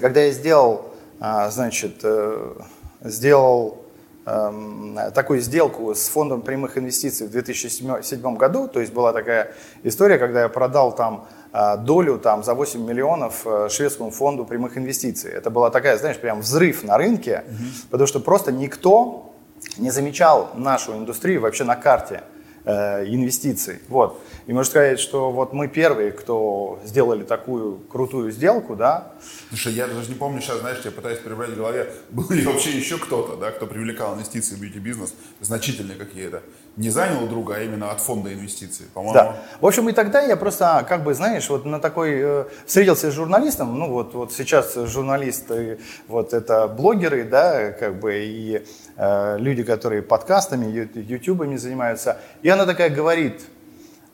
когда 0.00 0.22
я 0.22 0.32
сделал, 0.32 0.90
значит, 1.20 2.00
э, 2.02 2.54
сделал 3.02 3.84
эм, 4.26 4.98
такую 5.14 5.40
сделку 5.40 5.94
с 5.94 6.08
фондом 6.08 6.42
прямых 6.42 6.78
инвестиций 6.78 7.26
в 7.26 7.30
2007 7.30 8.36
году, 8.36 8.68
то 8.68 8.80
есть 8.80 8.92
была 8.92 9.12
такая 9.12 9.52
история, 9.82 10.18
когда 10.18 10.42
я 10.42 10.48
продал 10.48 10.94
там 10.94 11.28
долю 11.76 12.18
там, 12.18 12.42
за 12.42 12.54
8 12.54 12.84
миллионов 12.84 13.46
э, 13.46 13.68
шведскому 13.70 14.10
фонду 14.10 14.44
прямых 14.44 14.76
инвестиций. 14.76 15.30
Это 15.30 15.50
была 15.50 15.70
такая, 15.70 15.96
знаешь, 15.98 16.18
прям 16.18 16.40
взрыв 16.40 16.82
на 16.82 16.96
рынке, 16.98 17.44
угу. 17.46 17.64
потому 17.90 18.06
что 18.08 18.20
просто 18.20 18.50
никто 18.50 19.34
не 19.78 19.90
замечал 19.90 20.50
нашу 20.54 20.94
индустрию 20.94 21.40
вообще 21.40 21.64
на 21.64 21.76
карте 21.76 22.22
э, 22.64 23.06
инвестиций. 23.06 23.78
Вот. 23.88 24.20
И 24.46 24.52
можно 24.52 24.70
сказать, 24.70 25.00
что 25.00 25.30
вот 25.30 25.52
мы 25.52 25.68
первые, 25.68 26.12
кто 26.12 26.78
сделали 26.84 27.22
такую 27.22 27.78
крутую 27.78 28.30
сделку, 28.30 28.76
да. 28.76 29.12
Слушай, 29.48 29.72
я 29.72 29.86
даже 29.86 30.08
не 30.08 30.14
помню 30.14 30.40
сейчас, 30.40 30.58
знаешь, 30.58 30.80
я 30.84 30.90
пытаюсь 30.90 31.18
перебрать 31.18 31.50
в 31.50 31.56
голове, 31.56 31.90
был 32.10 32.28
ли 32.30 32.44
вообще 32.44 32.70
еще 32.70 32.98
кто-то, 32.98 33.36
да, 33.36 33.50
кто 33.50 33.66
привлекал 33.66 34.14
инвестиции 34.14 34.54
в 34.54 34.60
бьюти-бизнес, 34.60 35.14
значительные 35.40 35.96
какие-то. 35.96 36.42
Не 36.76 36.90
занял 36.90 37.24
у 37.24 37.28
друга, 37.28 37.54
а 37.56 37.60
именно 37.60 37.90
от 37.90 38.00
фонда 38.00 38.32
инвестиций, 38.32 38.86
по-моему. 38.92 39.14
Да. 39.14 39.42
В 39.60 39.66
общем, 39.66 39.88
и 39.88 39.92
тогда 39.92 40.20
я 40.20 40.36
просто, 40.36 40.84
как 40.88 41.04
бы, 41.04 41.14
знаешь, 41.14 41.48
вот 41.48 41.64
на 41.64 41.80
такой, 41.80 42.12
э, 42.14 42.44
встретился 42.66 43.10
с 43.10 43.14
журналистом, 43.14 43.78
ну 43.78 43.88
вот, 43.90 44.14
вот 44.14 44.32
сейчас 44.32 44.74
журналисты, 44.74 45.78
вот 46.08 46.32
это 46.32 46.66
блогеры, 46.68 47.24
да, 47.24 47.72
как 47.72 48.00
бы, 48.00 48.14
и 48.24 48.66
люди, 48.96 49.64
которые 49.64 50.02
подкастами, 50.02 50.66
ютубами 50.94 51.56
занимаются. 51.56 52.18
И 52.42 52.48
она 52.48 52.64
такая 52.64 52.90
говорит, 52.90 53.42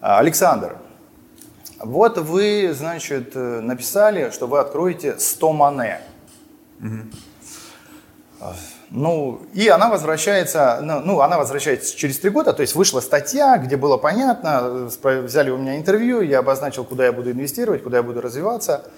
Александр, 0.00 0.78
вот 1.80 2.18
вы, 2.18 2.72
значит, 2.74 3.32
э, 3.34 3.60
написали, 3.60 4.30
что 4.30 4.46
вы 4.46 4.58
откроете 4.58 5.18
100 5.18 5.52
мане. 5.52 6.00
Угу. 6.80 8.52
Ну, 8.90 9.42
и 9.54 9.68
она 9.68 9.88
возвращается, 9.88 10.80
ну, 10.82 11.00
ну, 11.00 11.20
она 11.20 11.38
возвращается 11.38 11.96
через 11.96 12.18
три 12.18 12.30
года, 12.30 12.52
то 12.52 12.62
есть 12.62 12.74
вышла 12.74 13.00
статья, 13.00 13.56
где 13.58 13.76
было 13.76 13.96
понятно, 13.98 14.88
взяли 15.02 15.50
у 15.50 15.58
меня 15.58 15.76
интервью, 15.76 16.22
я 16.22 16.40
обозначил, 16.40 16.84
куда 16.84 17.04
я 17.04 17.12
буду 17.12 17.30
инвестировать, 17.30 17.82
куда 17.82 17.98
я 17.98 18.02
буду 18.02 18.20
развиваться. 18.20 18.90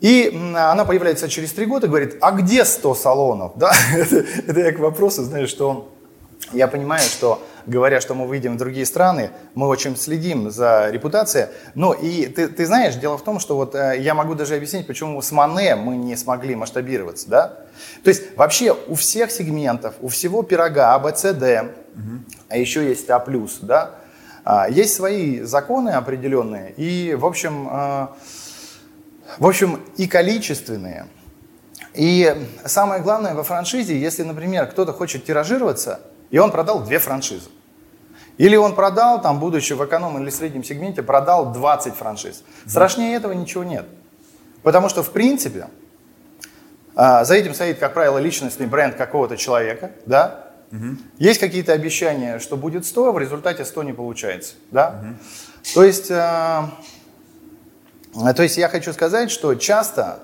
И 0.00 0.28
она 0.54 0.84
появляется 0.84 1.28
через 1.28 1.52
три 1.52 1.66
года 1.66 1.86
и 1.86 1.90
говорит, 1.90 2.18
а 2.20 2.32
где 2.32 2.64
100 2.64 2.94
салонов? 2.94 3.52
Да? 3.56 3.72
это, 3.94 4.16
это 4.46 4.60
я 4.60 4.72
к 4.72 4.78
вопросу, 4.78 5.22
знаешь, 5.24 5.48
что 5.48 5.92
я 6.52 6.68
понимаю, 6.68 7.02
что 7.02 7.42
говоря, 7.66 8.00
что 8.00 8.14
мы 8.14 8.26
выйдем 8.26 8.54
в 8.54 8.58
другие 8.58 8.86
страны, 8.86 9.30
мы 9.54 9.66
очень 9.66 9.96
следим 9.96 10.50
за 10.50 10.90
репутацией. 10.90 11.46
Но 11.74 11.92
и 11.92 12.26
ты, 12.26 12.48
ты 12.48 12.66
знаешь, 12.66 12.94
дело 12.94 13.18
в 13.18 13.24
том, 13.24 13.40
что 13.40 13.56
вот 13.56 13.74
э, 13.74 13.96
я 13.98 14.14
могу 14.14 14.34
даже 14.34 14.54
объяснить, 14.54 14.86
почему 14.86 15.20
с 15.20 15.32
Мане 15.32 15.74
мы 15.74 15.96
не 15.96 16.16
смогли 16.16 16.54
масштабироваться, 16.54 17.28
да? 17.28 17.46
То 18.04 18.10
есть 18.10 18.36
вообще 18.36 18.76
у 18.86 18.94
всех 18.94 19.30
сегментов, 19.30 19.94
у 20.00 20.08
всего 20.08 20.42
пирога 20.42 20.94
А, 20.94 20.98
Б, 20.98 21.14
С, 21.14 21.32
Д, 21.32 21.72
угу. 21.94 22.24
а 22.48 22.56
еще 22.56 22.86
есть 22.86 23.10
А+, 23.10 23.24
да? 23.62 23.90
А, 24.44 24.68
есть 24.68 24.94
свои 24.94 25.40
законы 25.40 25.90
определенные 25.90 26.72
и, 26.76 27.14
в 27.14 27.26
общем, 27.26 27.68
э, 27.70 28.06
в 29.38 29.46
общем, 29.46 29.80
и 29.96 30.06
количественные. 30.06 31.06
И 31.94 32.34
самое 32.64 33.02
главное 33.02 33.34
во 33.34 33.42
франшизе, 33.42 33.98
если, 33.98 34.22
например, 34.22 34.66
кто-то 34.66 34.92
хочет 34.92 35.24
тиражироваться, 35.24 36.00
и 36.30 36.38
он 36.38 36.50
продал 36.50 36.84
две 36.84 36.98
франшизы. 36.98 37.48
Или 38.38 38.56
он 38.56 38.74
продал, 38.74 39.22
там, 39.22 39.40
будучи 39.40 39.72
в 39.72 39.84
эконом 39.84 40.22
или 40.22 40.28
среднем 40.30 40.62
сегменте, 40.62 41.02
продал 41.02 41.52
20 41.52 41.94
франшиз. 41.94 42.42
Страшнее 42.66 43.16
этого 43.16 43.32
ничего 43.32 43.64
нет. 43.64 43.86
Потому 44.62 44.88
что, 44.88 45.02
в 45.02 45.10
принципе, 45.10 45.68
а, 46.94 47.24
за 47.24 47.34
этим 47.34 47.54
стоит, 47.54 47.78
как 47.78 47.94
правило, 47.94 48.18
личностный 48.18 48.66
бренд 48.66 48.96
какого-то 48.96 49.36
человека, 49.36 49.92
да? 50.04 50.50
Угу. 50.72 50.96
Есть 51.18 51.40
какие-то 51.40 51.72
обещания, 51.72 52.38
что 52.38 52.56
будет 52.56 52.84
100, 52.84 53.08
а 53.08 53.12
в 53.12 53.18
результате 53.18 53.64
100 53.64 53.82
не 53.84 53.92
получается, 53.92 54.54
да? 54.70 55.00
Угу. 55.00 55.14
То 55.74 55.84
есть, 55.84 56.10
э, 56.10 56.62
то 58.34 58.42
есть 58.42 58.56
я 58.56 58.68
хочу 58.68 58.92
сказать, 58.92 59.30
что 59.30 59.54
часто 59.54 60.20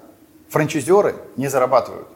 франчайзеры 0.48 1.14
не 1.36 1.48
зарабатывают. 1.48 2.08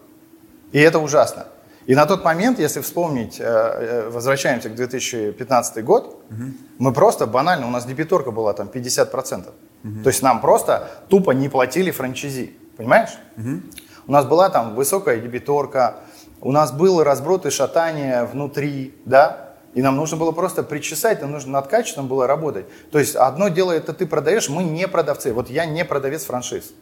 И 0.73 0.79
это 0.79 0.99
ужасно. 0.99 1.47
И 1.87 1.95
на 1.95 2.07
тот 2.07 2.25
момент, 2.25 2.59
если 2.59 2.81
вспомнить, 2.81 3.39
э, 3.39 3.45
э, 3.45 4.11
возвращаемся 4.11 4.69
к 4.69 4.75
2015 4.75 5.85
год, 5.85 6.25
угу. 6.31 6.43
мы 6.79 6.93
просто 6.93 7.27
банально, 7.27 7.67
у 7.69 7.71
нас 7.71 7.85
дебиторка 7.85 8.33
была 8.33 8.53
там 8.55 8.69
50%. 8.69 9.47
Угу. 9.85 10.03
То 10.03 10.09
есть 10.09 10.23
нам 10.23 10.41
просто 10.41 10.91
тупо 11.09 11.31
не 11.31 11.49
платили 11.49 11.93
франчайзи. 11.93 12.57
Понимаешь? 12.77 13.11
Угу. 13.37 13.61
У 14.09 14.13
нас 14.13 14.25
была 14.25 14.51
там 14.51 14.75
высокая 14.75 15.19
дебиторка, 15.19 16.01
у 16.41 16.53
нас 16.53 16.73
был 16.73 17.03
разброд 17.03 17.47
и 17.47 17.51
шатание 17.51 18.25
внутри, 18.25 18.95
да, 19.05 19.46
и 19.77 19.83
нам 19.83 19.95
нужно 19.95 20.17
было 20.17 20.33
просто 20.33 20.65
причесать, 20.65 21.23
нам 21.23 21.31
нужно 21.31 21.53
над 21.53 21.69
качеством 21.69 22.09
было 22.09 22.27
работать. 22.27 22.67
То 22.91 22.99
есть 22.99 23.15
одно 23.15 23.47
дело 23.47 23.71
это 23.71 23.93
ты 23.93 24.07
продаешь, 24.07 24.49
мы 24.49 24.65
не 24.65 24.89
продавцы. 24.89 25.33
Вот 25.33 25.51
я 25.51 25.67
не 25.67 25.85
продавец 25.85 26.25
франшиз. 26.25 26.73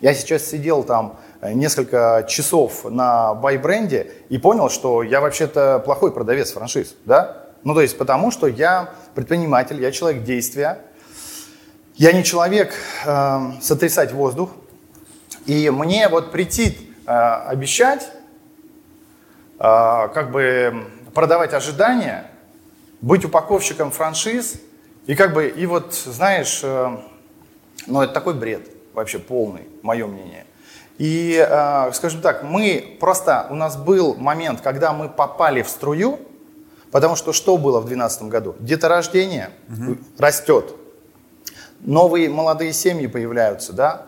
Я 0.00 0.14
сейчас 0.14 0.44
сидел 0.44 0.82
там 0.82 1.16
Э, 1.40 1.52
несколько 1.52 2.24
часов 2.28 2.84
на 2.84 3.34
байбренде 3.34 4.10
и 4.30 4.38
понял, 4.38 4.70
что 4.70 5.02
я 5.02 5.20
вообще-то 5.20 5.82
плохой 5.84 6.12
продавец 6.12 6.52
франшиз, 6.52 6.94
да? 7.04 7.44
Ну, 7.62 7.74
то 7.74 7.82
есть 7.82 7.98
потому, 7.98 8.30
что 8.30 8.46
я 8.46 8.90
предприниматель, 9.14 9.80
я 9.80 9.92
человек 9.92 10.22
действия, 10.22 10.78
я 11.94 12.12
не 12.12 12.24
человек 12.24 12.72
э, 13.04 13.38
сотрясать 13.60 14.12
воздух, 14.12 14.50
и 15.44 15.68
мне 15.70 16.08
вот 16.08 16.32
прийти 16.32 16.94
э, 17.06 17.10
обещать, 17.10 18.08
э, 19.58 20.08
как 20.14 20.30
бы 20.30 20.86
продавать 21.16 21.54
ожидания, 21.54 22.26
быть 23.00 23.24
упаковщиком 23.24 23.90
франшиз, 23.90 24.60
и 25.06 25.14
как 25.14 25.32
бы, 25.32 25.48
и 25.48 25.64
вот, 25.64 25.94
знаешь, 25.94 26.60
э, 26.62 26.98
ну, 27.86 28.02
это 28.02 28.12
такой 28.12 28.34
бред 28.34 28.68
вообще 28.92 29.18
полный, 29.18 29.62
мое 29.80 30.06
мнение. 30.06 30.44
И, 30.98 31.34
э, 31.38 31.90
скажем 31.94 32.20
так, 32.20 32.42
мы 32.42 32.98
просто, 33.00 33.46
у 33.48 33.54
нас 33.54 33.78
был 33.78 34.14
момент, 34.14 34.60
когда 34.60 34.92
мы 34.92 35.08
попали 35.08 35.62
в 35.62 35.70
струю, 35.70 36.20
потому 36.90 37.16
что 37.16 37.32
что 37.32 37.56
было 37.56 37.80
в 37.80 37.86
2012 37.86 38.22
году? 38.24 38.54
Деторождение 38.58 39.48
угу. 39.70 39.96
растет, 40.18 40.74
новые 41.80 42.28
молодые 42.28 42.74
семьи 42.74 43.06
появляются, 43.06 43.72
да, 43.72 44.02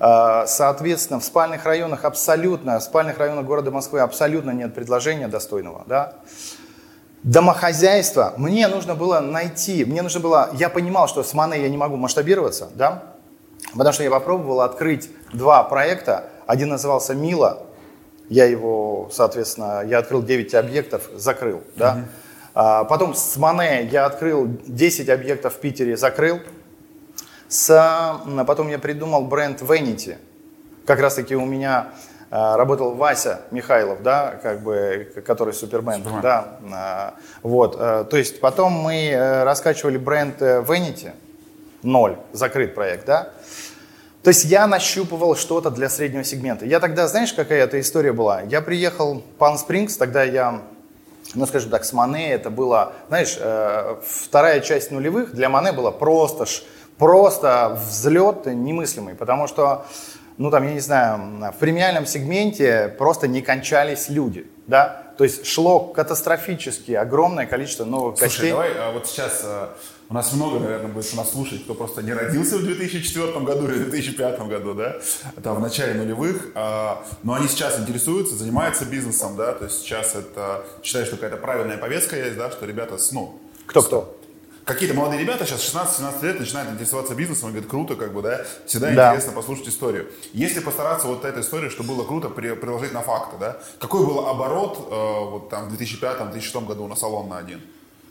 Соответственно, 0.00 1.20
в 1.20 1.24
спальных 1.24 1.66
районах 1.66 2.06
абсолютно, 2.06 2.78
в 2.78 2.82
спальных 2.82 3.18
районах 3.18 3.44
города 3.44 3.70
Москвы 3.70 4.00
абсолютно 4.00 4.52
нет 4.52 4.74
предложения 4.74 5.28
достойного, 5.28 5.84
да. 5.86 6.14
домохозяйство, 7.22 8.32
мне 8.38 8.66
нужно 8.68 8.94
было 8.94 9.20
найти, 9.20 9.84
мне 9.84 10.00
нужно 10.00 10.20
было, 10.20 10.48
я 10.54 10.70
понимал, 10.70 11.06
что 11.06 11.22
с 11.22 11.34
Мане 11.34 11.60
я 11.60 11.68
не 11.68 11.76
могу 11.76 11.96
масштабироваться, 11.96 12.70
да, 12.74 13.02
потому 13.72 13.92
что 13.92 14.02
я 14.02 14.10
попробовал 14.10 14.62
открыть 14.62 15.10
два 15.34 15.62
проекта, 15.64 16.24
один 16.46 16.70
назывался 16.70 17.14
Мила, 17.14 17.64
я 18.30 18.46
его, 18.46 19.10
соответственно, 19.12 19.82
я 19.84 19.98
открыл 19.98 20.22
9 20.22 20.54
объектов, 20.54 21.10
закрыл, 21.14 21.62
да, 21.76 21.96
mm-hmm. 21.96 22.04
а, 22.54 22.84
потом 22.84 23.14
с 23.14 23.36
Мане 23.36 23.86
я 23.92 24.06
открыл 24.06 24.48
10 24.66 25.10
объектов 25.10 25.56
в 25.56 25.58
Питере, 25.58 25.94
закрыл, 25.98 26.40
с, 27.50 28.22
потом 28.46 28.68
я 28.68 28.78
придумал 28.78 29.24
бренд 29.24 29.60
Vanity, 29.60 30.16
как 30.86 31.00
раз 31.00 31.16
таки 31.16 31.34
у 31.34 31.44
меня 31.44 31.88
а, 32.30 32.56
работал 32.56 32.94
Вася 32.94 33.40
Михайлов, 33.50 34.02
да, 34.04 34.38
как 34.40 34.62
бы, 34.62 35.12
который 35.26 35.52
супермен, 35.52 35.98
Супермен. 35.98 36.20
да, 36.22 36.58
а, 36.72 37.14
вот, 37.42 37.76
а, 37.76 38.04
то 38.04 38.16
есть 38.16 38.40
потом 38.40 38.72
мы 38.72 39.08
э, 39.08 39.42
раскачивали 39.42 39.98
бренд 39.98 40.40
э, 40.40 40.62
Vanity, 40.62 41.10
ноль, 41.82 42.16
закрыт 42.32 42.76
проект, 42.76 43.04
да, 43.04 43.32
то 44.22 44.28
есть 44.28 44.44
я 44.44 44.68
нащупывал 44.68 45.34
что-то 45.34 45.70
для 45.70 45.88
среднего 45.88 46.22
сегмента. 46.22 46.66
Я 46.66 46.78
тогда, 46.78 47.08
знаешь, 47.08 47.32
какая 47.32 47.64
это 47.64 47.80
история 47.80 48.12
была? 48.12 48.42
Я 48.42 48.60
приехал 48.60 49.22
в 49.22 49.42
Palm 49.42 49.56
Springs, 49.56 49.96
тогда 49.98 50.22
я, 50.22 50.62
ну 51.34 51.46
скажем 51.46 51.70
так, 51.70 51.84
с 51.84 51.92
Мане 51.92 52.30
это 52.32 52.50
было, 52.50 52.92
знаешь, 53.08 53.36
э, 53.40 53.96
вторая 54.06 54.60
часть 54.60 54.92
нулевых 54.92 55.34
для 55.34 55.48
Мане 55.48 55.72
была 55.72 55.90
просто, 55.90 56.46
просто 57.00 57.80
взлет 57.88 58.44
немыслимый, 58.44 59.14
потому 59.14 59.48
что 59.48 59.86
ну 60.36 60.50
там, 60.50 60.66
я 60.66 60.74
не 60.74 60.80
знаю, 60.80 61.52
в 61.52 61.58
премиальном 61.58 62.06
сегменте 62.06 62.94
просто 62.98 63.26
не 63.26 63.40
кончались 63.42 64.08
люди, 64.10 64.46
да, 64.66 65.12
то 65.16 65.24
есть 65.24 65.46
шло 65.46 65.80
катастрофически 65.80 66.92
огромное 66.92 67.46
количество 67.46 67.84
новых 67.84 68.18
Слушай, 68.18 68.30
костей. 68.30 68.50
давай 68.50 68.72
а 68.78 68.92
вот 68.92 69.06
сейчас 69.06 69.42
а, 69.44 69.76
у 70.10 70.14
нас 70.14 70.32
много, 70.32 70.58
наверное, 70.58 70.92
будет 70.92 71.14
нас 71.14 71.30
слушать, 71.32 71.64
кто 71.64 71.74
просто 71.74 72.02
не 72.02 72.12
родился 72.12 72.58
в 72.58 72.62
2004 72.62 73.40
году 73.40 73.66
или 73.66 73.84
2005 73.84 74.40
году, 74.48 74.74
да, 74.74 74.96
там 75.42 75.56
в 75.56 75.60
начале 75.60 75.94
нулевых, 75.94 76.48
а, 76.54 77.02
но 77.22 77.32
они 77.34 77.48
сейчас 77.48 77.78
интересуются, 77.80 78.34
занимаются 78.34 78.84
бизнесом, 78.84 79.36
да, 79.36 79.52
то 79.52 79.64
есть 79.64 79.80
сейчас 79.80 80.14
это, 80.14 80.64
считаю, 80.82 81.06
что 81.06 81.16
какая-то 81.16 81.38
правильная 81.38 81.78
повестка 81.78 82.16
есть, 82.16 82.36
да, 82.36 82.50
что 82.50 82.66
ребята, 82.66 82.98
ну... 83.12 83.40
Кто-кто? 83.66 84.19
Какие-то 84.64 84.94
молодые 84.94 85.20
ребята 85.20 85.44
сейчас 85.46 85.60
16-17 85.74 86.24
лет 86.24 86.40
начинают 86.40 86.70
интересоваться 86.70 87.14
бизнесом, 87.14 87.46
они 87.46 87.54
говорят, 87.54 87.70
круто, 87.70 87.94
как 87.96 88.12
бы, 88.12 88.22
да, 88.22 88.40
всегда 88.66 88.92
да. 88.92 89.08
интересно 89.10 89.32
послушать 89.32 89.68
историю. 89.68 90.08
Если 90.32 90.60
постараться 90.60 91.06
вот 91.06 91.24
эту 91.24 91.40
историю, 91.40 91.70
что 91.70 91.82
было 91.82 92.04
круто, 92.04 92.28
при, 92.28 92.54
приложить 92.54 92.92
на 92.92 93.00
факты, 93.00 93.36
да, 93.38 93.58
какой 93.78 94.04
был 94.06 94.26
оборот 94.26 94.88
э, 94.90 95.30
вот 95.30 95.50
там 95.50 95.68
в 95.68 95.80
2005-2006 95.80 96.66
году 96.66 96.86
на 96.86 96.96
салон 96.96 97.28
на 97.28 97.38
один? 97.38 97.60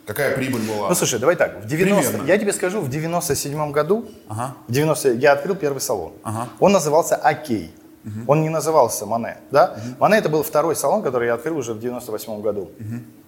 Какая 0.06 0.34
прибыль 0.34 0.62
была? 0.62 0.88
Ну, 0.88 0.94
слушай, 0.94 1.18
давай 1.20 1.36
так, 1.36 1.62
в 1.62 1.66
90, 1.66 2.10
Примерно. 2.10 2.26
я 2.26 2.38
тебе 2.38 2.52
скажу, 2.52 2.80
в 2.80 2.88
97 2.88 3.70
году, 3.70 4.10
ага. 4.28 4.56
в 4.66 4.72
90, 4.72 5.12
я 5.12 5.32
открыл 5.32 5.54
первый 5.54 5.78
салон. 5.78 6.12
Ага. 6.22 6.48
Он 6.58 6.72
назывался 6.72 7.16
Окей. 7.16 7.72
Угу. 8.04 8.32
Он 8.32 8.42
не 8.42 8.48
назывался 8.48 9.04
Мане, 9.06 9.36
да? 9.50 9.76
Угу. 9.76 9.96
Мане 10.00 10.16
это 10.16 10.28
был 10.28 10.42
второй 10.42 10.74
салон, 10.74 11.02
который 11.02 11.26
я 11.26 11.34
открыл 11.34 11.58
уже 11.58 11.74
в 11.74 11.80
98 11.80 12.40
году. 12.40 12.62
Угу. 12.80 13.19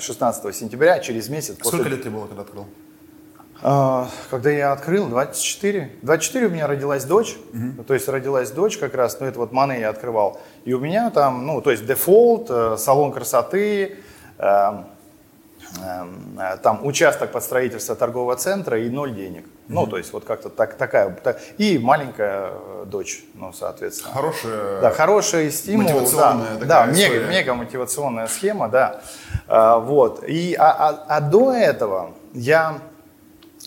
16 0.00 0.54
сентября, 0.54 0.98
через 1.00 1.28
месяц. 1.28 1.56
После... 1.56 1.78
Сколько 1.78 1.88
лет 1.88 2.02
тебе 2.02 2.10
было, 2.10 2.26
когда 2.26 2.42
открыл? 2.42 2.66
А, 3.66 4.08
когда 4.30 4.50
я 4.50 4.72
открыл, 4.72 5.08
24. 5.08 5.92
24 6.02 6.46
у 6.46 6.50
меня 6.50 6.66
родилась 6.66 7.04
дочь, 7.04 7.36
угу. 7.52 7.82
то 7.84 7.94
есть 7.94 8.08
родилась 8.08 8.50
дочь 8.50 8.76
как 8.76 8.94
раз, 8.94 9.18
ну 9.20 9.26
это 9.26 9.38
вот 9.38 9.52
Мане 9.52 9.80
я 9.80 9.88
открывал. 9.88 10.40
И 10.64 10.74
у 10.74 10.80
меня 10.80 11.10
там, 11.10 11.46
ну 11.46 11.62
то 11.62 11.70
есть 11.70 11.86
дефолт, 11.86 12.48
э, 12.50 12.76
салон 12.78 13.12
красоты, 13.12 13.84
эм, 13.86 13.96
э, 14.38 14.84
там 16.62 16.84
участок 16.86 17.32
под 17.32 17.42
строительство 17.42 17.96
торгового 17.96 18.36
центра 18.36 18.80
и 18.80 18.88
ноль 18.88 19.14
денег. 19.14 19.44
Ну, 19.68 19.86
то 19.86 19.96
есть 19.96 20.12
вот 20.12 20.24
как-то 20.24 20.50
так, 20.50 20.74
такая. 20.74 21.10
Так, 21.10 21.40
и 21.56 21.78
маленькая 21.78 22.50
э, 22.52 22.84
дочь, 22.86 23.24
ну, 23.34 23.52
соответственно. 23.52 24.12
Хорошая. 24.12 24.80
Да, 24.80 24.90
хороший 24.90 25.50
стимул. 25.50 25.84
Мотивационная 25.84 26.56
да, 26.58 26.66
да 26.66 26.86
мега, 26.86 27.26
мега 27.28 27.54
мотивационная 27.54 28.26
схема, 28.26 28.68
да. 28.68 29.00
А, 29.46 29.78
вот. 29.78 30.22
И, 30.28 30.54
а, 30.54 30.70
а, 30.70 31.04
а 31.16 31.20
до 31.20 31.52
этого 31.52 32.12
я, 32.34 32.78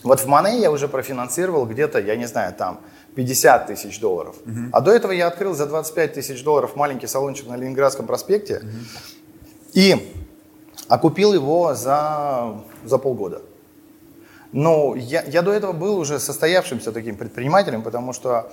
вот 0.03 0.19
в 0.19 0.27
Мане 0.27 0.59
я 0.59 0.69
уже 0.69 0.87
профинансировал 0.87 1.65
где-то, 1.65 1.99
я 1.99 2.15
не 2.15 2.27
знаю, 2.27 2.53
там 2.53 2.79
50 3.15 3.67
тысяч 3.67 3.99
долларов. 3.99 4.35
Угу. 4.45 4.69
А 4.73 4.81
до 4.81 4.91
этого 4.91 5.11
я 5.11 5.25
открыл 5.25 5.55
за 5.55 5.65
25 5.65 6.13
тысяч 6.13 6.43
долларов 6.43 6.75
маленький 6.75 7.07
салончик 7.07 7.47
на 7.47 7.55
Ленинградском 7.55 8.05
проспекте. 8.05 8.57
Угу. 8.57 8.67
И 9.73 10.13
окупил 10.87 11.33
его 11.33 11.73
за, 11.73 12.55
за 12.83 12.97
полгода. 12.97 13.41
Но 14.51 14.95
я, 14.95 15.23
я 15.23 15.41
до 15.41 15.51
этого 15.51 15.73
был 15.73 15.97
уже 15.97 16.19
состоявшимся 16.19 16.91
таким 16.91 17.17
предпринимателем, 17.17 17.83
потому 17.83 18.13
что, 18.13 18.51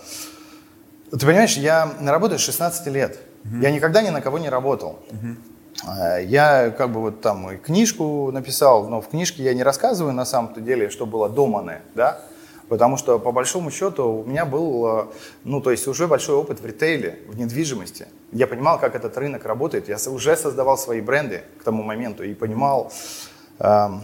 ты 1.10 1.18
понимаешь, 1.18 1.56
я 1.56 1.90
работаю 2.00 2.38
с 2.38 2.42
16 2.42 2.86
лет. 2.88 3.18
Uh-huh. 3.44 3.62
Я 3.62 3.70
никогда 3.70 4.02
ни 4.02 4.10
на 4.10 4.20
кого 4.20 4.38
не 4.38 4.48
работал. 4.48 4.98
Uh-huh. 5.10 6.24
Я 6.24 6.70
как 6.70 6.90
бы 6.90 7.00
вот 7.00 7.20
там 7.20 7.50
и 7.50 7.56
книжку 7.56 8.30
написал, 8.32 8.88
но 8.88 9.00
в 9.00 9.08
книжке 9.08 9.42
я 9.42 9.54
не 9.54 9.62
рассказываю 9.62 10.14
на 10.14 10.24
самом-то 10.24 10.60
деле, 10.60 10.88
что 10.88 11.04
было 11.04 11.28
доманы, 11.28 11.82
да, 11.94 12.20
потому 12.68 12.96
что 12.96 13.18
по 13.18 13.32
большому 13.32 13.70
счету 13.70 14.04
у 14.04 14.24
меня 14.24 14.44
был, 14.44 14.86
э, 14.86 15.06
ну 15.44 15.60
то 15.60 15.70
есть 15.70 15.86
уже 15.86 16.06
большой 16.06 16.36
опыт 16.36 16.60
в 16.60 16.66
ритейле, 16.66 17.18
в 17.28 17.36
недвижимости. 17.36 18.06
Я 18.32 18.46
понимал, 18.46 18.78
как 18.78 18.94
этот 18.94 19.16
рынок 19.18 19.44
работает, 19.44 19.88
я 19.88 19.96
уже 20.10 20.36
создавал 20.36 20.78
свои 20.78 21.00
бренды 21.00 21.42
к 21.60 21.64
тому 21.64 21.82
моменту 21.82 22.24
и 22.24 22.34
понимал, 22.34 22.92
эм, 23.58 24.02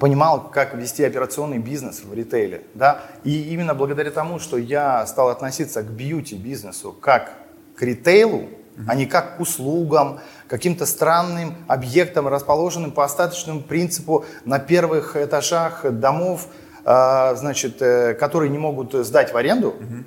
понимал, 0.00 0.50
как 0.50 0.74
вести 0.74 1.04
операционный 1.04 1.58
бизнес 1.58 2.02
в 2.02 2.12
ритейле. 2.12 2.62
Да? 2.74 3.02
И 3.24 3.52
именно 3.52 3.74
благодаря 3.74 4.10
тому, 4.10 4.38
что 4.38 4.56
я 4.56 5.06
стал 5.06 5.28
относиться 5.28 5.82
к 5.82 5.86
бьюти-бизнесу 5.86 6.92
как 6.92 7.32
к 7.76 7.82
ритейлу, 7.82 8.40
mm-hmm. 8.40 8.84
а 8.88 8.94
не 8.94 9.06
как 9.06 9.36
к 9.36 9.40
услугам, 9.40 10.20
каким-то 10.48 10.86
странным 10.86 11.54
объектам, 11.68 12.28
расположенным 12.28 12.92
по 12.92 13.04
остаточному 13.04 13.62
принципу 13.62 14.24
на 14.44 14.58
первых 14.58 15.16
этажах 15.16 15.90
домов, 15.90 16.48
значит, 16.84 17.80
э, 17.80 18.14
которые 18.14 18.50
не 18.50 18.58
могут 18.58 18.92
сдать 18.92 19.32
в 19.32 19.36
аренду, 19.36 19.74
mm-hmm. 19.78 20.04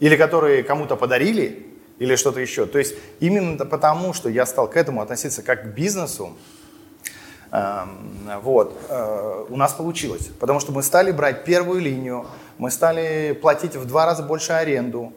или 0.00 0.16
которые 0.16 0.62
кому-то 0.62 0.96
подарили, 0.96 1.66
или 1.98 2.16
что-то 2.16 2.40
еще. 2.40 2.66
То 2.66 2.78
есть 2.78 2.94
именно 3.20 3.64
потому, 3.64 4.12
что 4.12 4.28
я 4.28 4.46
стал 4.46 4.68
к 4.68 4.76
этому 4.76 5.02
относиться 5.02 5.42
как 5.42 5.62
к 5.62 5.66
бизнесу, 5.74 6.36
Эм, 7.52 8.28
вот. 8.42 8.76
Э, 8.88 9.44
у 9.48 9.56
нас 9.56 9.72
получилось, 9.72 10.28
потому 10.40 10.60
что 10.60 10.72
мы 10.72 10.82
стали 10.82 11.12
брать 11.12 11.44
первую 11.44 11.80
линию, 11.80 12.26
мы 12.58 12.70
стали 12.70 13.38
платить 13.40 13.76
в 13.76 13.86
два 13.86 14.04
раза 14.04 14.22
больше 14.22 14.52
аренду, 14.52 15.12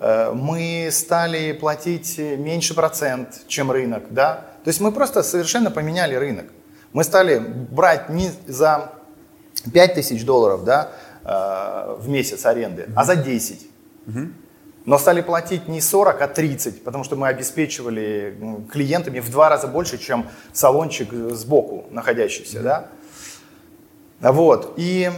э, 0.00 0.32
мы 0.32 0.88
стали 0.90 1.52
платить 1.52 2.18
меньше 2.18 2.74
процент, 2.74 3.42
чем 3.48 3.70
рынок, 3.70 4.04
да. 4.10 4.46
То 4.64 4.68
есть 4.68 4.80
мы 4.80 4.92
просто 4.92 5.22
совершенно 5.22 5.70
поменяли 5.70 6.14
рынок. 6.14 6.46
Мы 6.94 7.04
стали 7.04 7.38
брать 7.38 8.08
не 8.08 8.30
за 8.46 8.92
5 9.72 9.94
тысяч 9.94 10.24
долларов, 10.24 10.64
да, 10.64 10.92
э, 11.24 11.96
в 11.98 12.08
месяц 12.08 12.44
аренды, 12.46 12.88
а 12.94 13.04
за 13.04 13.16
10. 13.16 13.66
Угу 14.06 14.28
но 14.84 14.98
стали 14.98 15.22
платить 15.22 15.68
не 15.68 15.80
40, 15.80 16.20
а 16.20 16.28
30, 16.28 16.84
потому 16.84 17.04
что 17.04 17.16
мы 17.16 17.28
обеспечивали 17.28 18.36
клиентами 18.70 19.20
в 19.20 19.30
два 19.30 19.48
раза 19.48 19.66
больше, 19.66 19.98
чем 19.98 20.28
салончик 20.52 21.12
сбоку 21.30 21.86
находящийся. 21.90 22.60
Да? 22.60 22.88
Вот. 24.20 24.74
И 24.76 25.10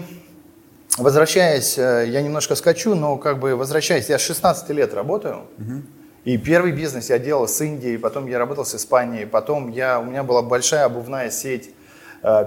возвращаясь, 0.98 1.78
э, 1.78 2.06
я 2.08 2.22
немножко 2.22 2.54
скачу, 2.54 2.94
но 2.94 3.16
как 3.16 3.40
бы 3.40 3.56
возвращаясь, 3.56 4.08
я 4.08 4.18
с 4.18 4.22
16 4.22 4.70
лет 4.70 4.94
работаю. 4.94 5.46
Угу. 5.58 5.82
И 6.24 6.38
первый 6.38 6.72
бизнес 6.72 7.10
я 7.10 7.18
делал 7.18 7.46
с 7.46 7.60
Индией, 7.60 7.98
потом 7.98 8.26
я 8.26 8.38
работал 8.38 8.64
с 8.64 8.74
Испанией, 8.74 9.26
потом 9.26 9.70
я, 9.70 10.00
у 10.00 10.04
меня 10.04 10.22
была 10.22 10.42
большая 10.42 10.84
обувная 10.84 11.30
сеть 11.30 11.70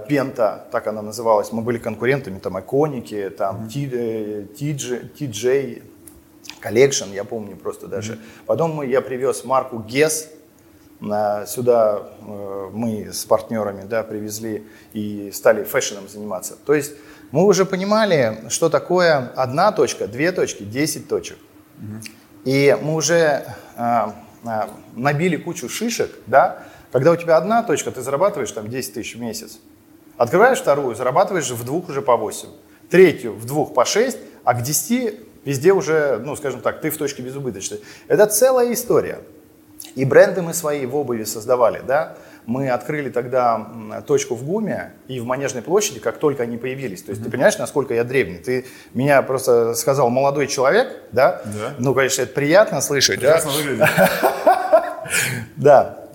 Пента, 0.08 0.66
так 0.72 0.88
она 0.88 1.02
называлась. 1.02 1.52
Мы 1.52 1.62
были 1.62 1.78
конкурентами, 1.78 2.40
там, 2.40 2.60
Эконики, 2.60 3.30
там. 3.30 3.68
TJ 3.68 5.84
Collection, 6.60 7.12
я 7.12 7.24
помню 7.24 7.56
просто 7.56 7.88
даже. 7.88 8.20
Потом 8.46 8.74
мы, 8.74 8.88
я 8.88 9.02
привез 9.02 9.46
марку 9.46 9.78
Guess, 9.78 10.28
сюда 11.48 12.10
э, 12.20 12.70
мы 12.74 13.14
с 13.14 13.24
партнерами 13.24 13.84
да, 13.84 14.04
привезли 14.04 14.68
и 14.92 15.32
стали 15.34 15.64
фэшном 15.64 16.10
заниматься. 16.10 16.58
То 16.66 16.74
есть 16.74 16.94
мы 17.32 17.46
уже 17.46 17.66
понимали, 17.66 18.46
что 18.50 18.70
такое 18.70 19.32
одна 19.36 19.72
точка, 19.72 20.08
две 20.08 20.32
точки, 20.32 20.64
десять 20.64 21.08
точек. 21.08 21.38
И 22.44 22.76
мы 22.82 22.96
уже 22.96 23.46
набили 24.96 25.38
кучу 25.38 25.70
шишек, 25.70 26.12
да, 26.28 26.64
когда 26.92 27.12
у 27.12 27.16
тебя 27.16 27.38
одна 27.38 27.64
точка, 27.64 27.92
ты 27.92 28.02
зарабатываешь 28.02 28.52
там 28.52 28.70
10 28.70 28.94
тысяч 28.94 29.16
в 29.16 29.20
месяц. 29.20 29.60
Открываешь 30.18 30.60
вторую, 30.60 30.96
зарабатываешь 30.96 31.50
в 31.50 31.64
двух 31.64 31.90
уже 31.90 32.02
по 32.02 32.18
8. 32.18 32.48
Третью 32.90 33.34
в 33.34 33.46
двух 33.46 33.74
по 33.74 33.86
6, 33.86 34.18
а 34.44 34.54
к 34.54 34.62
10 34.62 35.30
Везде 35.46 35.72
уже, 35.72 36.20
ну, 36.24 36.36
скажем 36.36 36.62
так, 36.62 36.82
ты 36.82 36.90
в 36.90 36.98
точке 36.98 37.22
безубыточной. 37.22 37.80
Это 38.08 38.26
целая 38.28 38.74
история. 38.74 39.20
И 39.96 40.04
бренды 40.04 40.42
мы 40.42 40.54
свои 40.54 40.86
в 40.86 40.96
обуви 40.96 41.24
создавали, 41.24 41.82
да. 41.88 42.18
мы 42.46 42.70
открыли 42.70 43.10
тогда 43.10 43.66
точку 44.06 44.36
в 44.36 44.44
ГУМе 44.44 44.92
и 45.08 45.20
в 45.22 45.26
Манежной 45.26 45.62
площади, 45.62 46.00
как 46.00 46.18
только 46.18 46.44
они 46.44 46.58
появились. 46.58 47.02
То 47.02 47.12
есть 47.12 47.22
mm-hmm. 47.22 47.26
ты 47.26 47.32
понимаешь, 47.32 47.58
насколько 47.58 47.94
я 47.94 48.04
древний? 48.04 48.38
Ты 48.38 48.66
меня 48.94 49.22
просто 49.22 49.74
сказал 49.76 50.10
молодой 50.10 50.48
человек, 50.48 50.90
да? 51.14 51.42
Да. 51.46 51.74
Ну, 51.80 51.96
конечно, 51.96 52.24
это 52.24 52.34
приятно 52.34 52.82
слышать. 52.82 53.20
Прекрасно 53.20 53.52
да? 53.52 53.58
выглядит. 53.58 53.88
Да. 55.56 56.09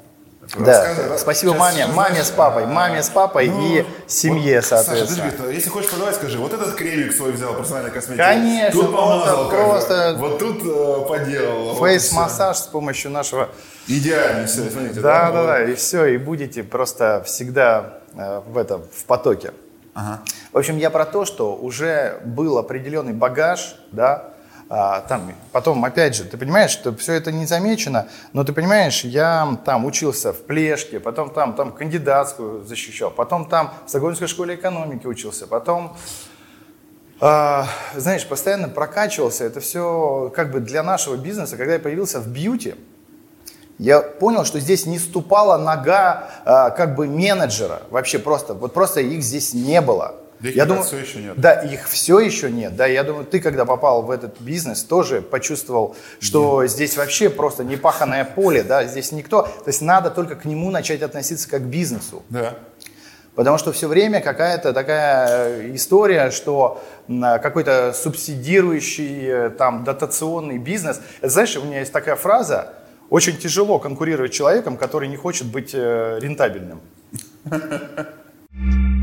Да, 0.58 1.18
спасибо 1.18 1.54
маме, 1.54 1.86
маме 1.86 2.22
с 2.22 2.30
папой, 2.30 2.66
маме 2.66 3.02
с 3.02 3.08
папой 3.08 3.48
ну, 3.48 3.78
и 3.78 3.86
семье, 4.06 4.56
вот, 4.56 4.64
соответственно. 4.64 5.30
Саша, 5.30 5.42
ты, 5.48 5.52
если 5.52 5.68
хочешь 5.68 5.90
продавать, 5.90 6.14
скажи, 6.14 6.38
вот 6.38 6.52
этот 6.52 6.74
кремик 6.74 7.12
свой 7.12 7.32
взял, 7.32 7.54
персональной 7.54 7.90
косметики. 7.90 8.22
Конечно, 8.22 8.80
тут 8.80 8.92
помазал, 8.92 9.48
просто 9.48 10.14
вот 10.18 10.38
тут 10.38 10.62
э, 10.64 11.08
поделал. 11.08 11.74
Фейс-массаж 11.76 12.56
вот 12.56 12.64
с 12.64 12.68
помощью 12.68 13.10
нашего... 13.10 13.48
Идеально 13.86 14.46
все, 14.46 14.70
смотрите. 14.70 15.00
Да, 15.00 15.30
да, 15.30 15.46
да, 15.46 15.64
и 15.64 15.74
все, 15.74 16.06
и 16.06 16.16
будете 16.16 16.62
просто 16.62 17.22
всегда 17.26 17.98
э, 18.14 18.40
в 18.46 18.56
этом, 18.56 18.82
в 18.92 19.04
потоке. 19.04 19.52
Ага. 19.94 20.22
В 20.52 20.58
общем, 20.58 20.76
я 20.78 20.90
про 20.90 21.04
то, 21.04 21.24
что 21.24 21.54
уже 21.54 22.20
был 22.24 22.58
определенный 22.58 23.12
багаж, 23.12 23.76
да, 23.92 24.33
а, 24.76 25.02
там, 25.02 25.32
потом, 25.52 25.84
опять 25.84 26.16
же, 26.16 26.24
ты 26.24 26.36
понимаешь, 26.36 26.72
что 26.72 26.92
все 26.96 27.12
это 27.12 27.30
не 27.30 27.46
замечено, 27.46 28.08
но 28.32 28.42
ты 28.42 28.52
понимаешь, 28.52 29.04
я 29.04 29.56
там 29.64 29.84
учился 29.84 30.32
в 30.32 30.42
Плешке, 30.42 30.98
потом 30.98 31.30
там, 31.30 31.54
там 31.54 31.70
кандидатскую 31.70 32.64
защищал, 32.64 33.12
потом 33.12 33.48
там 33.48 33.72
в 33.86 33.88
Стокгольмской 33.88 34.26
школе 34.26 34.56
экономики 34.56 35.06
учился, 35.06 35.46
потом, 35.46 35.96
а, 37.20 37.68
знаешь, 37.94 38.26
постоянно 38.26 38.68
прокачивался. 38.68 39.44
Это 39.44 39.60
все 39.60 40.32
как 40.34 40.50
бы 40.50 40.58
для 40.58 40.82
нашего 40.82 41.14
бизнеса, 41.14 41.56
когда 41.56 41.74
я 41.74 41.78
появился 41.78 42.18
в 42.18 42.26
бьюти, 42.26 42.74
я 43.78 44.00
понял, 44.00 44.44
что 44.44 44.58
здесь 44.58 44.86
не 44.86 44.98
ступала 44.98 45.56
нога 45.56 46.30
а, 46.44 46.70
как 46.70 46.96
бы 46.96 47.06
менеджера, 47.06 47.82
вообще 47.90 48.18
просто, 48.18 48.54
вот 48.54 48.74
просто 48.74 49.02
их 49.02 49.22
здесь 49.22 49.54
не 49.54 49.80
было. 49.80 50.16
Да 50.44 50.50
их 50.50 50.56
я 50.56 50.66
думаю, 50.66 50.84
все 50.84 50.98
еще 50.98 51.22
нет. 51.22 51.40
Да, 51.40 51.54
их 51.54 51.88
все 51.88 52.18
еще 52.18 52.50
нет. 52.50 52.76
Да, 52.76 52.84
я 52.84 53.02
думаю, 53.02 53.24
ты, 53.24 53.40
когда 53.40 53.64
попал 53.64 54.02
в 54.02 54.10
этот 54.10 54.42
бизнес, 54.42 54.82
тоже 54.82 55.22
почувствовал, 55.22 55.96
что 56.20 56.60
нет. 56.60 56.70
здесь 56.70 56.98
вообще 56.98 57.30
просто 57.30 57.64
непаханное 57.64 58.26
поле, 58.26 58.62
да, 58.62 58.84
здесь 58.84 59.10
никто. 59.10 59.44
То 59.44 59.68
есть 59.68 59.80
надо 59.80 60.10
только 60.10 60.36
к 60.36 60.44
нему 60.44 60.70
начать 60.70 61.00
относиться 61.00 61.48
как 61.48 61.62
к 61.62 61.64
бизнесу. 61.64 62.22
Да. 62.28 62.56
Потому 63.34 63.56
что 63.56 63.72
все 63.72 63.88
время 63.88 64.20
какая-то 64.20 64.74
такая 64.74 65.48
э, 65.48 65.74
история, 65.74 66.30
что 66.30 66.82
какой-то 67.08 67.94
субсидирующий 67.94 69.26
э, 69.26 69.48
там 69.48 69.82
дотационный 69.82 70.58
бизнес. 70.58 71.00
Знаешь, 71.22 71.56
у 71.56 71.64
меня 71.64 71.78
есть 71.80 71.92
такая 71.92 72.16
фраза, 72.16 72.74
очень 73.08 73.38
тяжело 73.38 73.78
конкурировать 73.78 74.34
с 74.34 74.36
человеком, 74.36 74.76
который 74.76 75.08
не 75.08 75.16
хочет 75.16 75.46
быть 75.46 75.70
э, 75.72 76.18
рентабельным. 76.20 76.82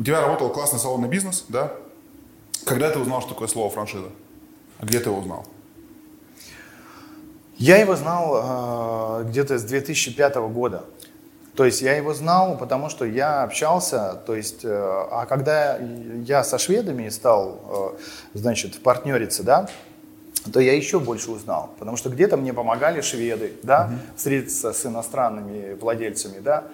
У 0.00 0.02
тебя 0.02 0.22
работал 0.22 0.48
классный 0.48 0.78
салонный 0.78 1.10
бизнес, 1.10 1.44
да? 1.48 1.72
Когда 2.64 2.90
ты 2.90 2.98
узнал, 2.98 3.20
что 3.20 3.34
такое 3.34 3.48
слово 3.48 3.68
франшиза? 3.68 4.06
А 4.78 4.86
где 4.86 4.98
ты 4.98 5.10
его 5.10 5.18
узнал? 5.18 5.44
Я 7.58 7.76
его 7.76 7.94
знал 7.96 9.20
э, 9.20 9.24
где-то 9.28 9.58
с 9.58 9.62
2005 9.62 10.36
года. 10.36 10.86
То 11.54 11.66
есть 11.66 11.82
я 11.82 11.94
его 11.96 12.14
знал, 12.14 12.56
потому 12.56 12.88
что 12.88 13.04
я 13.04 13.42
общался, 13.42 14.18
то 14.24 14.34
есть, 14.34 14.64
э, 14.64 14.70
а 14.70 15.26
когда 15.26 15.76
я 15.76 16.44
со 16.44 16.56
шведами 16.56 17.10
стал, 17.10 17.94
э, 18.32 18.38
значит, 18.38 18.82
партнериться, 18.82 19.42
да, 19.42 19.68
то 20.50 20.60
я 20.60 20.74
еще 20.74 20.98
больше 20.98 21.30
узнал, 21.30 21.74
потому 21.78 21.98
что 21.98 22.08
где-то 22.08 22.38
мне 22.38 22.54
помогали 22.54 23.02
шведы, 23.02 23.52
да, 23.62 23.90
uh-huh. 23.90 24.16
встретиться 24.16 24.72
с 24.72 24.86
иностранными 24.86 25.74
владельцами, 25.74 26.38
да, 26.38 26.64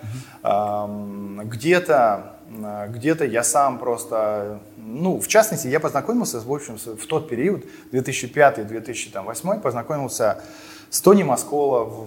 uh-huh. 0.44 1.44
где-то 1.44 2.35
где-то 2.48 3.24
я 3.24 3.42
сам 3.42 3.78
просто, 3.78 4.60
ну, 4.76 5.20
в 5.20 5.28
частности, 5.28 5.66
я 5.66 5.80
познакомился, 5.80 6.40
в 6.40 6.52
общем, 6.52 6.78
в 6.78 7.06
тот 7.06 7.28
период, 7.28 7.64
2005-2008, 7.92 9.60
познакомился 9.60 10.42
с 10.90 11.00
Тони 11.00 11.22
Маскола, 11.22 12.06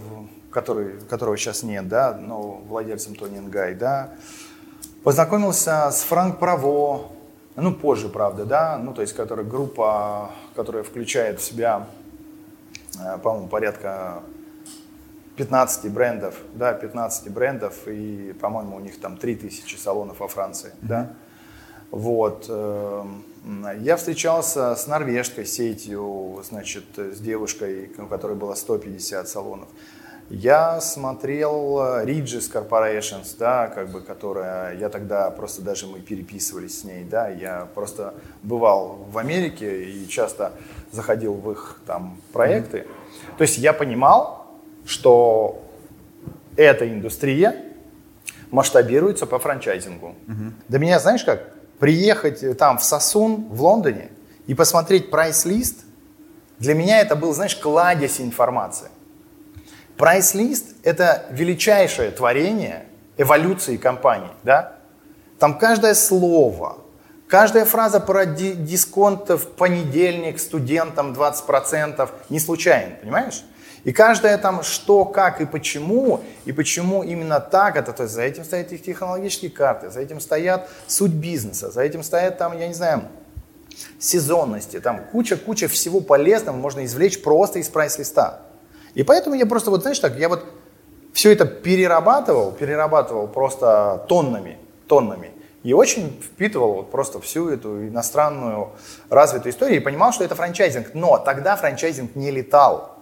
который, 0.51 0.99
которого 1.09 1.37
сейчас 1.37 1.63
нет, 1.63 1.87
да, 1.87 2.17
но 2.19 2.61
владельцем 2.67 3.15
Тони 3.15 3.37
Ингай, 3.37 3.75
да, 3.75 4.11
познакомился 5.03 5.89
с 5.91 6.01
Франк 6.03 6.39
Право, 6.39 7.09
ну, 7.55 7.73
позже, 7.73 8.09
правда, 8.09 8.45
да, 8.45 8.77
ну, 8.77 8.93
то 8.93 9.01
есть, 9.01 9.13
которая 9.13 9.45
группа, 9.45 10.31
которая 10.55 10.83
включает 10.83 11.39
в 11.39 11.43
себя, 11.43 11.87
э, 12.99 13.17
по-моему, 13.17 13.47
порядка 13.47 14.23
15 15.39 15.89
брендов, 15.89 16.35
да, 16.53 16.73
15 16.73 17.29
брендов, 17.31 17.87
и, 17.87 18.35
по-моему, 18.41 18.75
у 18.75 18.79
них 18.81 18.99
там 18.99 19.15
3000 19.15 19.77
салонов 19.77 20.19
во 20.19 20.27
Франции, 20.27 20.71
mm-hmm. 20.81 20.87
да. 20.87 21.13
Вот. 21.91 22.47
Эм, 22.49 23.23
я 23.79 23.95
встречался 23.95 24.75
с 24.75 24.85
норвежской 24.85 25.45
сетью, 25.45 26.41
значит, 26.43 26.83
с 26.97 27.21
девушкой, 27.21 27.89
у 27.97 28.07
которой 28.07 28.35
было 28.35 28.53
150 28.53 29.29
салонов. 29.29 29.69
Я 30.29 30.81
смотрел 30.81 31.79
Regis 32.03 32.51
Corporations, 32.51 33.33
да, 33.39 33.67
как 33.67 33.91
бы, 33.91 34.01
которая, 34.01 34.77
я 34.77 34.89
тогда 34.89 35.31
просто 35.31 35.61
даже 35.61 35.87
мы 35.87 36.01
переписывались 36.01 36.81
с 36.81 36.83
ней, 36.83 37.05
да, 37.05 37.29
я 37.29 37.69
просто 37.73 38.13
бывал 38.43 39.07
в 39.09 39.17
Америке 39.17 39.85
и 39.85 40.05
часто 40.09 40.51
заходил 40.91 41.33
в 41.33 41.49
их 41.49 41.79
там 41.87 42.19
проекты. 42.33 42.79
Mm-hmm. 42.79 43.37
То 43.37 43.41
есть 43.43 43.57
я 43.57 43.71
понимал, 43.71 44.38
что 44.89 45.63
эта 46.57 46.89
индустрия 46.89 47.55
масштабируется 48.49 49.27
по 49.27 49.37
франчайзингу. 49.37 50.15
Угу. 50.27 50.53
Для 50.67 50.79
меня, 50.79 50.99
знаешь 50.99 51.23
как, 51.23 51.53
приехать 51.77 52.57
там 52.57 52.79
в 52.79 52.83
Сосун 52.83 53.45
в 53.49 53.61
Лондоне 53.61 54.09
и 54.47 54.55
посмотреть 54.55 55.11
прайс-лист, 55.11 55.85
для 56.57 56.73
меня 56.73 57.01
это 57.01 57.15
был, 57.15 57.33
знаешь, 57.33 57.55
кладезь 57.55 58.19
информации. 58.19 58.89
Прайс-лист– 59.95 60.75
это 60.83 61.25
величайшее 61.29 62.09
творение 62.09 62.85
эволюции 63.17 63.77
компании, 63.77 64.31
да? 64.43 64.77
Там 65.37 65.59
каждое 65.59 65.93
слово, 65.93 66.79
каждая 67.27 67.65
фраза 67.65 67.99
про 67.99 68.25
дисконт 68.25 69.29
в 69.29 69.45
понедельник 69.51 70.39
студентам 70.39 71.13
20% 71.13 72.09
не 72.29 72.39
случайно, 72.39 72.95
понимаешь? 72.99 73.43
И 73.83 73.93
каждое 73.93 74.37
там 74.37 74.63
что, 74.63 75.05
как 75.05 75.41
и 75.41 75.45
почему, 75.45 76.21
и 76.45 76.51
почему 76.51 77.03
именно 77.03 77.39
так 77.39 77.77
это, 77.77 77.93
то 77.93 78.03
есть 78.03 78.15
за 78.15 78.23
этим 78.23 78.43
стоят 78.43 78.71
их 78.71 78.83
технологические 78.83 79.51
карты, 79.51 79.89
за 79.89 80.01
этим 80.01 80.19
стоят 80.19 80.69
суть 80.87 81.13
бизнеса, 81.13 81.71
за 81.71 81.81
этим 81.81 82.03
стоят 82.03 82.37
там, 82.37 82.57
я 82.57 82.67
не 82.67 82.73
знаю, 82.73 83.03
сезонности, 83.99 84.79
там 84.79 85.01
куча-куча 85.11 85.67
всего 85.67 86.01
полезного 86.01 86.55
можно 86.55 86.83
извлечь 86.85 87.21
просто 87.21 87.59
из 87.59 87.69
прайс-листа. 87.69 88.41
И 88.95 89.03
поэтому 89.03 89.35
я 89.35 89.45
просто 89.45 89.69
вот, 89.69 89.81
знаешь, 89.81 89.99
так, 89.99 90.17
я 90.17 90.29
вот 90.29 90.45
все 91.13 91.31
это 91.31 91.45
перерабатывал, 91.45 92.51
перерабатывал 92.51 93.27
просто 93.27 94.05
тоннами, 94.07 94.57
тоннами. 94.87 95.31
И 95.63 95.73
очень 95.73 96.21
впитывал 96.21 96.73
вот 96.73 96.91
просто 96.91 97.19
всю 97.19 97.49
эту 97.49 97.87
иностранную 97.87 98.69
развитую 99.09 99.51
историю 99.51 99.81
и 99.81 99.83
понимал, 99.83 100.13
что 100.13 100.23
это 100.23 100.35
франчайзинг. 100.35 100.93
Но 100.93 101.17
тогда 101.17 101.55
франчайзинг 101.57 102.15
не 102.15 102.31
летал. 102.31 102.98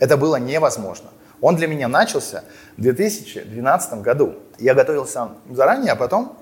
Это 0.00 0.16
было 0.16 0.36
невозможно. 0.36 1.10
Он 1.40 1.56
для 1.56 1.68
меня 1.68 1.88
начался 1.88 2.42
в 2.76 2.82
2012 2.82 4.00
году. 4.00 4.34
Я 4.58 4.74
готовился 4.74 5.28
заранее, 5.50 5.92
а 5.92 5.96
потом 5.96 6.36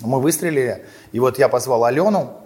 мы 0.00 0.20
выстрелили. 0.20 0.84
И 1.12 1.20
вот 1.20 1.38
я 1.38 1.48
позвал 1.48 1.84
Алену, 1.84 2.40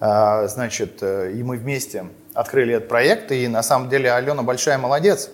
а, 0.00 0.46
значит, 0.46 1.02
э, 1.02 1.32
и 1.32 1.42
мы 1.42 1.56
вместе 1.56 2.06
открыли 2.32 2.74
этот 2.74 2.88
проект. 2.88 3.32
И 3.32 3.48
на 3.48 3.62
самом 3.62 3.88
деле 3.88 4.12
Алена 4.12 4.42
большая 4.42 4.78
молодец. 4.78 5.30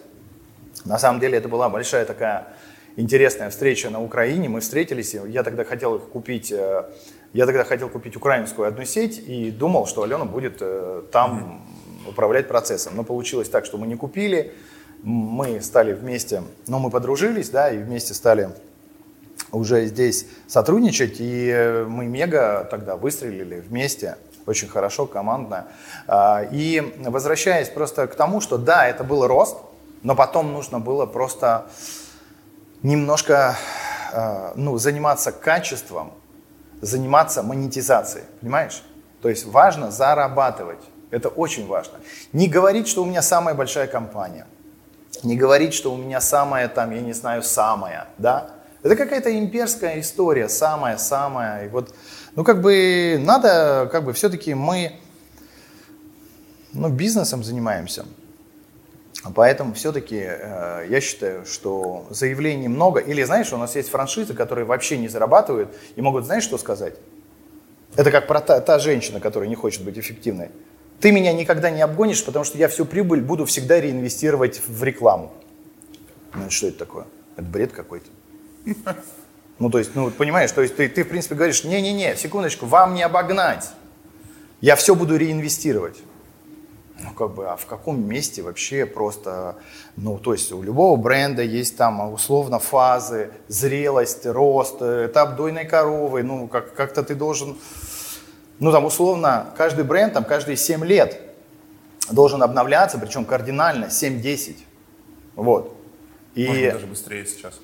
На 0.85 0.99
самом 0.99 1.21
деле 1.21 1.38
это 1.38 1.49
была 1.49 1.68
большая 1.68 2.05
такая 2.05 2.49
интересная 2.97 3.51
встреча 3.51 3.90
на 3.90 4.03
Украине. 4.03 4.49
Мы 4.49 4.61
встретились, 4.61 5.14
я 5.14 5.42
тогда 5.42 5.64
хотел 5.64 5.99
купить, 5.99 6.53
э, 6.53 6.85
я 7.33 7.47
тогда 7.47 7.64
хотел 7.64 7.88
купить 7.88 8.16
украинскую 8.16 8.68
одну 8.68 8.85
сеть 8.85 9.18
и 9.18 9.51
думал, 9.51 9.87
что 9.87 10.03
Алена 10.03 10.25
будет 10.25 10.59
э, 10.61 11.03
там 11.11 11.66
управлять 12.09 12.49
процессом. 12.49 12.95
Но 12.97 13.05
получилось 13.05 13.49
так, 13.49 13.65
что 13.65 13.79
мы 13.79 13.87
не 13.87 13.97
купили, 13.97 14.53
мы 15.03 15.61
стали 15.61 15.93
вместе, 15.93 16.43
но 16.67 16.79
мы 16.79 16.91
подружились, 16.91 17.51
да, 17.51 17.71
и 17.71 17.79
вместе 17.79 18.15
стали 18.15 18.51
уже 19.51 19.87
здесь 19.87 20.27
сотрудничать, 20.47 21.17
и 21.19 21.85
мы 21.88 22.07
мега 22.07 22.67
тогда 22.71 22.97
выстрелили 22.97 23.61
вместе, 23.61 24.17
очень 24.47 24.69
хорошо, 24.69 25.07
командно. 25.07 25.67
А, 26.07 26.43
и 26.51 26.95
возвращаясь 26.99 27.69
просто 27.69 28.07
к 28.07 28.15
тому, 28.15 28.41
что 28.41 28.59
да, 28.59 28.87
это 28.87 29.05
был 29.05 29.27
рост, 29.27 29.57
но 30.03 30.15
потом 30.17 30.53
нужно 30.53 30.81
было 30.81 31.07
просто 31.07 31.67
немножко 32.83 33.57
а, 34.12 34.53
ну, 34.57 34.79
заниматься 34.79 35.33
качеством, 35.33 36.12
заниматься 36.81 37.43
монетизацией, 37.43 38.25
понимаешь? 38.41 38.83
То 39.21 39.29
есть 39.29 39.47
важно 39.47 39.91
зарабатывать. 39.91 40.81
Это 41.12 41.29
очень 41.29 41.66
важно. 41.66 42.01
Не 42.33 42.48
говорить, 42.48 42.88
что 42.88 43.03
у 43.03 43.07
меня 43.07 43.22
самая 43.22 43.55
большая 43.55 43.87
компания. 43.87 44.46
не 45.22 45.37
говорить, 45.37 45.75
что 45.75 45.92
у 45.92 45.96
меня 45.96 46.20
самое 46.20 46.66
там, 46.68 46.90
я 46.90 47.01
не 47.01 47.12
знаю, 47.12 47.42
самое, 47.42 48.07
да. 48.18 48.51
Это 48.83 48.96
какая-то 48.96 49.38
имперская 49.38 50.01
история, 50.01 50.48
самая-самая. 50.48 51.66
И 51.66 51.68
вот, 51.68 51.94
ну, 52.35 52.42
как 52.42 52.61
бы 52.62 53.18
надо, 53.20 53.88
как 53.92 54.05
бы 54.05 54.12
все-таки 54.14 54.55
мы, 54.55 54.98
ну, 56.72 56.88
бизнесом 56.88 57.44
занимаемся. 57.44 58.05
Поэтому 59.35 59.75
все-таки 59.75 60.18
э, 60.18 60.87
я 60.88 61.01
считаю, 61.01 61.44
что 61.44 62.07
заявлений 62.11 62.68
много. 62.68 62.98
Или 63.01 63.22
знаешь, 63.22 63.53
у 63.53 63.59
нас 63.59 63.77
есть 63.77 63.90
франшизы, 63.90 64.35
которые 64.35 64.64
вообще 64.64 64.98
не 64.98 65.09
зарабатывают 65.09 65.68
и 65.94 66.01
могут, 66.01 66.25
знаешь, 66.25 66.42
что 66.42 66.59
сказать? 66.59 66.94
Это 67.96 68.11
как 68.11 68.27
про 68.27 68.40
та, 68.40 68.61
та 68.61 68.79
женщина, 68.79 69.20
которая 69.20 69.48
не 69.48 69.55
хочет 69.55 69.85
быть 69.85 69.98
эффективной. 69.98 70.51
Ты 71.03 71.11
меня 71.11 71.33
никогда 71.33 71.69
не 71.69 71.83
обгонишь, 71.83 72.25
потому 72.25 72.45
что 72.45 72.57
я 72.57 72.69
всю 72.69 72.85
прибыль 72.85 73.21
буду 73.21 73.45
всегда 73.45 73.81
реинвестировать 73.81 74.62
в 74.65 74.85
рекламу. 74.85 75.33
Ну, 76.33 76.49
что 76.49 76.69
это 76.69 76.79
такое? 76.79 77.07
Это 77.37 77.45
бред 77.45 77.73
какой-то. 77.73 78.07
Ну, 79.59 79.69
то 79.69 79.79
есть, 79.79 79.97
ну, 79.97 80.12
понимаешь, 80.12 80.53
то 80.53 80.62
есть 80.62 80.77
ты, 80.77 80.88
ты 80.88 81.03
в 81.03 81.09
принципе, 81.09 81.35
говоришь, 81.35 81.65
не-не-не, 81.65 82.15
секундочку, 82.17 82.67
вам 82.67 82.95
не 82.95 83.03
обогнать. 83.03 83.71
Я 84.61 84.77
все 84.77 84.95
буду 84.95 85.17
реинвестировать. 85.17 85.99
Ну, 87.01 87.11
как 87.15 87.35
бы, 87.35 87.49
а 87.49 87.57
в 87.57 87.67
каком 87.67 88.01
месте 88.07 88.43
вообще 88.43 88.87
просто, 88.87 89.57
ну, 89.97 90.19
то 90.19 90.33
есть 90.33 90.53
у 90.53 90.62
любого 90.62 90.95
бренда 90.95 91.43
есть 91.43 91.77
там 91.77 92.12
условно 92.12 92.61
фазы, 92.61 93.33
зрелость, 93.49 94.25
рост, 94.25 94.81
этап 94.81 95.35
дойной 95.35 95.65
коровы, 95.65 96.23
ну, 96.23 96.47
как, 96.47 96.75
как-то 96.75 97.03
ты 97.03 97.17
должен, 97.17 97.57
ну, 98.59 98.73
там, 98.73 98.85
условно, 98.85 99.53
каждый 99.57 99.85
бренд, 99.85 100.12
там, 100.15 100.25
каждые 100.25 100.57
7 100.57 100.85
лет 100.85 101.21
должен 102.11 102.43
обновляться, 102.43 102.99
причем 102.99 103.25
кардинально, 103.25 103.87
7-10, 103.87 104.57
вот. 105.37 105.77
И... 106.35 106.47
Может 106.47 106.73
даже 106.73 106.87
быстрее 106.87 107.27
сейчас. 107.27 107.61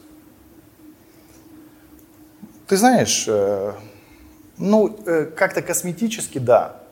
Ты 2.67 2.77
знаешь, 2.77 3.25
э, 3.27 3.73
ну, 4.59 4.99
э, 5.07 5.25
как-то 5.25 5.63
косметически, 5.63 6.39
да, 6.39 6.83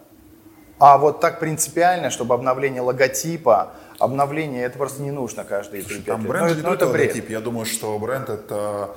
а 0.79 0.99
вот 0.99 1.21
так 1.21 1.41
принципиально, 1.41 2.11
чтобы 2.11 2.35
обновление 2.35 2.83
логотипа, 2.83 3.73
обновление, 3.99 4.65
это 4.65 4.77
просто 4.77 5.03
не 5.03 5.11
нужно 5.11 5.45
каждые 5.45 5.83
3-5 5.83 5.89
лет. 5.95 6.05
Там 6.05 6.23
бренд 6.23 6.49
ну, 6.51 6.55
не 6.55 6.63
ну, 6.63 6.73
это 6.73 6.87
логотип. 6.87 7.31
Я 7.31 7.41
думаю, 7.41 7.65
что 7.65 7.99
бренд 7.99 8.29
это... 8.29 8.97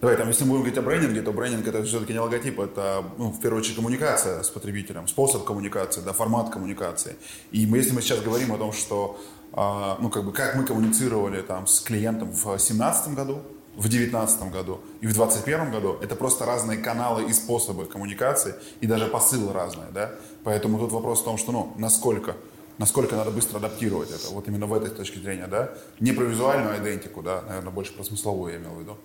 Давай, 0.00 0.16
там, 0.16 0.28
если 0.28 0.44
мы 0.44 0.50
будем 0.50 0.60
говорить 0.60 0.78
о 0.78 0.82
брендинге, 0.82 1.22
то 1.22 1.32
брендинг 1.32 1.66
это 1.66 1.82
все-таки 1.82 2.12
не 2.12 2.20
логотип, 2.20 2.60
это, 2.60 3.04
ну, 3.16 3.30
в 3.30 3.40
первую 3.40 3.60
очередь, 3.60 3.74
коммуникация 3.74 4.44
с 4.44 4.48
потребителем, 4.48 5.08
способ 5.08 5.44
коммуникации, 5.44 6.02
да, 6.02 6.12
формат 6.12 6.50
коммуникации. 6.50 7.16
И 7.50 7.66
мы, 7.66 7.78
если 7.78 7.92
мы 7.92 8.00
сейчас 8.00 8.20
говорим 8.20 8.52
о 8.52 8.58
том, 8.58 8.72
что, 8.72 9.18
э, 9.52 9.96
ну, 10.00 10.08
как 10.08 10.24
бы, 10.24 10.32
как 10.32 10.54
мы 10.54 10.62
коммуницировали 10.62 11.42
там 11.42 11.66
с 11.66 11.80
клиентом 11.80 12.30
в 12.30 12.44
2017 12.44 13.14
году, 13.14 13.42
в 13.74 13.88
2019 13.88 14.52
году 14.52 14.80
и 15.00 15.08
в 15.08 15.14
2021 15.14 15.72
году, 15.72 15.98
это 16.00 16.14
просто 16.14 16.46
разные 16.46 16.78
каналы 16.78 17.28
и 17.28 17.32
способы 17.32 17.86
коммуникации, 17.86 18.54
и 18.80 18.86
даже 18.86 19.06
посылы 19.06 19.52
разные, 19.52 19.88
да. 19.92 20.12
Поэтому 20.44 20.78
тут 20.78 20.92
вопрос 20.92 21.22
в 21.22 21.24
том, 21.24 21.38
что, 21.38 21.50
ну, 21.50 21.74
насколько, 21.76 22.36
насколько 22.78 23.16
надо 23.16 23.32
быстро 23.32 23.56
адаптировать 23.58 24.12
это, 24.12 24.28
вот 24.32 24.46
именно 24.46 24.66
в 24.66 24.74
этой 24.74 24.90
точке 24.90 25.18
зрения, 25.18 25.48
да. 25.48 25.74
Не 25.98 26.12
про 26.12 26.22
визуальную 26.22 26.78
идентику, 26.78 27.20
да, 27.20 27.42
наверное, 27.48 27.72
больше 27.72 27.92
про 27.94 28.04
смысловую 28.04 28.52
я 28.52 28.60
имел 28.60 28.74
в 28.74 28.80
виду. 28.80 28.96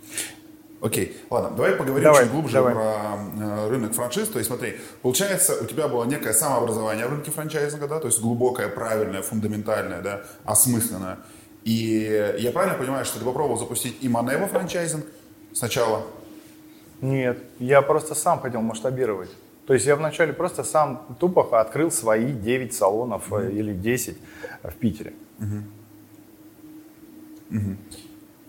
Окей, 0.84 1.18
ладно, 1.30 1.52
давай 1.56 1.76
поговорим 1.76 2.04
давай, 2.04 2.24
чуть 2.24 2.34
глубже 2.34 2.56
давай. 2.56 2.74
про 2.74 3.18
э, 3.40 3.70
рынок 3.70 3.94
франшиз. 3.94 4.28
То 4.28 4.40
есть 4.40 4.50
смотри, 4.50 4.76
получается, 5.02 5.56
у 5.62 5.66
тебя 5.66 5.88
было 5.88 6.04
некое 6.04 6.34
самообразование 6.34 7.08
в 7.08 7.10
рынке 7.10 7.32
франчайзинга, 7.32 7.88
да, 7.88 8.00
то 8.00 8.08
есть 8.08 8.20
глубокое, 8.20 8.68
правильное, 8.68 9.22
фундаментальное, 9.22 10.02
да, 10.02 10.24
осмысленное. 10.44 11.20
И 11.64 12.36
я 12.38 12.52
правильно 12.52 12.78
понимаю, 12.78 13.06
что 13.06 13.18
ты 13.18 13.24
попробовал 13.24 13.58
запустить 13.58 13.98
и 14.02 14.10
Манево 14.10 14.48
франчайзинг 14.48 15.06
сначала? 15.54 16.04
Нет, 17.00 17.38
я 17.60 17.82
просто 17.82 18.14
сам 18.14 18.42
хотел 18.42 18.60
масштабировать. 18.60 19.30
То 19.66 19.74
есть 19.74 19.86
я 19.86 19.96
вначале 19.96 20.34
просто 20.34 20.66
сам 20.66 21.16
тупо 21.18 21.62
открыл 21.62 21.92
свои 21.92 22.34
9 22.34 22.74
салонов 22.74 23.32
mm-hmm. 23.32 23.54
или 23.54 23.74
10 23.74 24.18
в 24.64 24.74
Питере. 24.74 25.14
Mm-hmm. 25.40 25.64
Mm-hmm. 27.52 27.78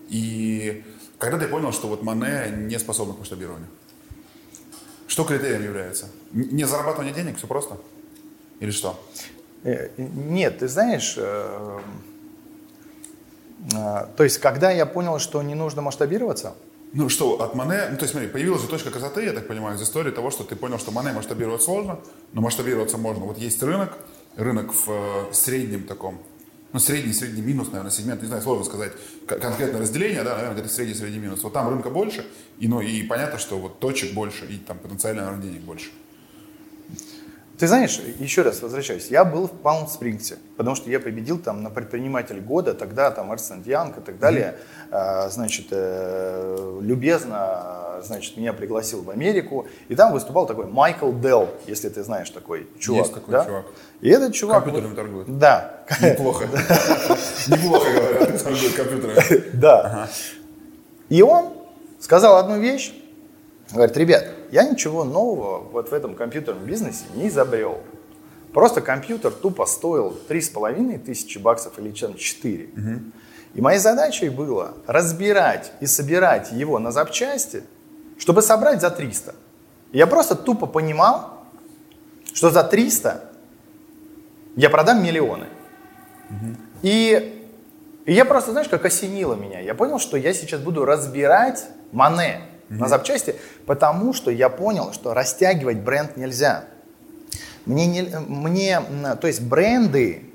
И 0.09 0.83
когда 1.17 1.37
ты 1.37 1.47
понял, 1.47 1.71
что 1.71 1.87
вот 1.87 2.03
Мане 2.03 2.51
не 2.55 2.77
способна 2.79 3.13
к 3.13 3.19
масштабированию? 3.19 3.67
Что 5.07 5.23
критерием 5.23 5.63
является? 5.63 6.09
Не 6.31 6.65
зарабатывание 6.65 7.13
денег, 7.13 7.37
все 7.37 7.47
просто? 7.47 7.77
Или 8.59 8.71
что? 8.71 8.99
Э, 9.63 9.89
нет, 9.97 10.59
ты 10.59 10.67
знаешь, 10.67 11.15
э, 11.17 11.79
а, 13.73 14.09
то 14.15 14.23
есть, 14.23 14.39
когда 14.39 14.71
я 14.71 14.85
понял, 14.85 15.19
что 15.19 15.41
не 15.41 15.55
нужно 15.55 15.81
масштабироваться, 15.81 16.55
ну 16.93 17.09
что, 17.09 17.41
от 17.41 17.55
Мане, 17.55 17.87
ну 17.91 17.97
то 17.97 18.03
есть 18.03 18.11
смотри, 18.11 18.29
появилась 18.29 18.61
же 18.61 18.69
точка 18.69 18.89
красоты, 18.89 19.25
я 19.25 19.33
так 19.33 19.47
понимаю, 19.47 19.75
из 19.75 19.81
истории 19.81 20.11
того, 20.11 20.31
что 20.31 20.45
ты 20.45 20.55
понял, 20.55 20.79
что 20.79 20.91
Мане 20.91 21.11
масштабировать 21.11 21.61
сложно, 21.61 21.99
но 22.31 22.41
масштабироваться 22.41 22.97
можно. 22.97 23.25
Вот 23.25 23.37
есть 23.37 23.61
рынок, 23.63 23.97
рынок 24.37 24.73
в 24.73 24.89
э, 24.89 25.33
среднем 25.33 25.83
таком, 25.83 26.21
ну 26.75 26.79
средний, 26.79 27.13
средний 27.13 27.41
минус, 27.41 27.67
наверное, 27.67 27.89
сегмент, 27.89 28.21
не 28.21 28.27
знаю, 28.27 28.43
сложно 28.43 28.65
сказать 28.65 28.91
конкретное 29.27 29.79
разделение, 29.79 30.23
да, 30.23 30.35
наверное, 30.35 30.59
это 30.59 30.67
средний, 30.67 30.93
средний 30.93 31.19
минус. 31.19 31.41
Вот 31.41 31.53
там 31.53 31.69
рынка 31.69 31.89
больше, 31.89 32.25
и, 32.59 32.67
ну, 32.67 32.81
и 32.81 33.01
понятно, 33.03 33.39
что 33.39 33.57
вот 33.57 33.79
точек 33.79 34.13
больше, 34.13 34.45
и 34.45 34.57
там 34.57 34.77
потенциально, 34.79 35.21
наверное, 35.21 35.41
денег 35.41 35.61
больше. 35.61 35.91
Ты 37.57 37.67
знаешь, 37.67 38.01
еще 38.19 38.41
раз 38.41 38.61
возвращаюсь, 38.61 39.07
я 39.07 39.23
был 39.23 39.47
в 39.47 39.51
Палм 39.51 39.87
Спрингсе, 39.87 40.37
потому 40.57 40.75
что 40.75 40.89
я 40.89 40.99
победил 40.99 41.39
там 41.39 41.63
на 41.63 41.69
предприниматель 41.69 42.41
года, 42.41 42.73
тогда 42.73 43.11
там 43.11 43.33
Эрсент 43.33 43.65
Янг 43.65 43.97
и 43.97 44.01
так 44.01 44.19
далее, 44.19 44.55
mm-hmm. 44.91 45.29
значит, 45.29 45.67
э, 45.71 46.79
любезно, 46.81 48.01
значит, 48.03 48.35
меня 48.35 48.51
пригласил 48.51 49.03
в 49.03 49.09
Америку, 49.09 49.67
и 49.87 49.95
там 49.95 50.11
выступал 50.11 50.47
такой 50.47 50.65
Майкл 50.65 51.13
Делл, 51.13 51.47
если 51.65 51.87
ты 51.87 52.03
знаешь 52.03 52.29
такой 52.29 52.67
чувак. 52.77 53.03
Есть 53.03 53.13
такой 53.13 53.31
да? 53.31 53.45
чувак. 53.45 53.65
И 54.01 54.09
этот 54.09 54.33
чувак... 54.33 54.63
Компьютерами 54.63 54.89
вот, 54.89 54.95
торгует. 54.97 55.39
Да. 55.39 55.85
Неплохо. 56.01 56.45
Неплохо, 57.47 57.89
говорят, 57.89 58.43
торгует 58.43 58.73
компьютерами. 58.73 59.43
Да. 59.53 60.09
И 61.07 61.21
он 61.21 61.53
сказал 62.01 62.35
одну 62.35 62.59
вещь, 62.59 62.93
говорит, 63.71 63.95
ребят, 63.95 64.34
я 64.51 64.63
ничего 64.63 65.03
нового 65.03 65.59
вот 65.59 65.89
в 65.89 65.93
этом 65.93 66.15
компьютерном 66.15 66.65
бизнесе 66.65 67.05
не 67.15 67.27
изобрел. 67.27 67.79
Просто 68.53 68.81
компьютер 68.81 69.31
тупо 69.31 69.65
стоил 69.65 70.17
3,5 70.29 70.99
тысячи 70.99 71.37
баксов 71.37 71.77
или 71.77 71.91
чем 71.91 72.15
4. 72.15 72.65
Угу. 72.65 73.01
И 73.55 73.61
моей 73.61 73.79
задачей 73.79 74.29
было 74.29 74.75
разбирать 74.87 75.71
и 75.81 75.85
собирать 75.85 76.51
его 76.51 76.79
на 76.79 76.91
запчасти, 76.91 77.63
чтобы 78.17 78.41
собрать 78.41 78.81
за 78.81 78.91
300. 78.91 79.35
И 79.91 79.97
я 79.97 80.07
просто 80.07 80.35
тупо 80.35 80.67
понимал, 80.67 81.43
что 82.33 82.49
за 82.49 82.63
300 82.63 83.29
я 84.55 84.69
продам 84.69 85.03
миллионы. 85.03 85.47
Угу. 86.29 86.55
И, 86.81 87.47
и 88.05 88.13
я 88.13 88.25
просто, 88.25 88.51
знаешь, 88.51 88.69
как 88.69 88.85
осенило 88.85 89.35
меня. 89.35 89.59
Я 89.59 89.73
понял, 89.73 89.99
что 89.99 90.17
я 90.17 90.33
сейчас 90.33 90.61
буду 90.61 90.85
разбирать 90.85 91.65
Мане 91.91 92.41
mm-hmm. 92.69 92.79
на 92.79 92.87
запчасти, 92.87 93.35
потому 93.65 94.13
что 94.13 94.31
я 94.31 94.49
понял, 94.49 94.93
что 94.93 95.13
растягивать 95.13 95.77
бренд 95.77 96.17
нельзя. 96.17 96.65
Мне, 97.65 97.87
не, 97.87 98.19
мне 98.27 98.81
то 99.19 99.27
есть 99.27 99.41
бренды, 99.41 100.25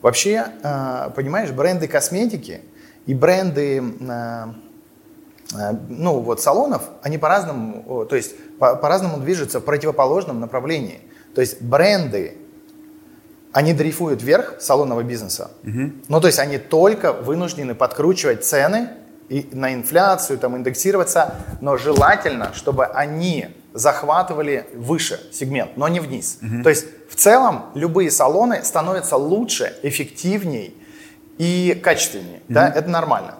вообще, 0.00 0.46
э, 0.62 1.10
понимаешь, 1.14 1.50
бренды 1.50 1.86
косметики 1.86 2.62
и 3.06 3.14
бренды, 3.14 3.78
э, 3.78 4.44
э, 5.54 5.72
ну 5.88 6.20
вот 6.20 6.40
салонов, 6.40 6.82
они 7.02 7.18
по-разному, 7.18 8.06
то 8.06 8.16
есть 8.16 8.34
по- 8.58 8.74
по-разному 8.76 9.18
движутся 9.18 9.60
в 9.60 9.64
противоположном 9.64 10.40
направлении. 10.40 11.00
То 11.34 11.40
есть 11.40 11.62
бренды, 11.62 12.38
они 13.52 13.72
дрейфуют 13.72 14.22
вверх 14.22 14.56
салонного 14.60 15.02
бизнеса, 15.02 15.52
угу. 15.62 15.92
ну 16.08 16.20
то 16.20 16.26
есть 16.26 16.40
они 16.40 16.58
только 16.58 17.12
вынуждены 17.12 17.74
подкручивать 17.74 18.44
цены 18.44 18.90
и 19.28 19.48
на 19.52 19.74
инфляцию, 19.74 20.38
там, 20.38 20.56
индексироваться, 20.56 21.34
но 21.60 21.76
желательно, 21.76 22.52
чтобы 22.54 22.86
они 22.86 23.48
захватывали 23.74 24.66
выше 24.74 25.20
сегмент, 25.32 25.76
но 25.76 25.88
не 25.88 26.00
вниз. 26.00 26.38
Угу. 26.42 26.62
То 26.62 26.70
есть 26.70 26.86
в 27.10 27.14
целом 27.14 27.66
любые 27.74 28.10
салоны 28.10 28.64
становятся 28.64 29.16
лучше, 29.16 29.76
эффективнее 29.82 30.72
и 31.36 31.78
качественнее. 31.82 32.38
Угу. 32.48 32.54
Да? 32.54 32.68
Это 32.68 32.88
нормально. 32.88 33.34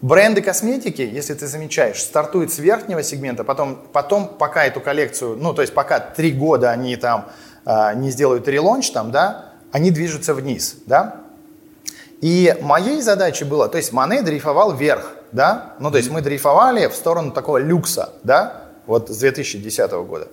Бренды 0.00 0.42
косметики, 0.42 1.00
если 1.00 1.32
ты 1.32 1.46
замечаешь, 1.46 2.00
стартуют 2.00 2.52
с 2.52 2.58
верхнего 2.58 3.02
сегмента, 3.02 3.42
потом, 3.42 3.78
потом 3.92 4.28
пока 4.28 4.66
эту 4.66 4.80
коллекцию, 4.80 5.36
ну 5.38 5.54
то 5.54 5.62
есть 5.62 5.72
пока 5.72 5.98
три 5.98 6.30
года 6.30 6.70
они 6.70 6.96
там 6.96 7.30
э, 7.64 7.94
не 7.94 8.10
сделают 8.10 8.46
релонч, 8.46 8.90
там, 8.90 9.10
да, 9.10 9.52
они 9.72 9.90
движутся 9.90 10.34
вниз, 10.34 10.76
да, 10.84 11.23
и 12.24 12.56
моей 12.62 13.02
задачей 13.02 13.44
было, 13.44 13.68
то 13.68 13.76
есть 13.76 13.92
Мане 13.92 14.22
дрейфовал 14.22 14.74
вверх, 14.74 15.12
да, 15.30 15.74
ну 15.78 15.90
то 15.90 15.98
есть 15.98 16.10
мы 16.10 16.22
дрейфовали 16.22 16.86
в 16.86 16.94
сторону 16.94 17.32
такого 17.32 17.58
люкса, 17.58 18.14
да, 18.22 18.62
вот 18.86 19.10
с 19.10 19.18
2010 19.18 19.90
года. 20.08 20.28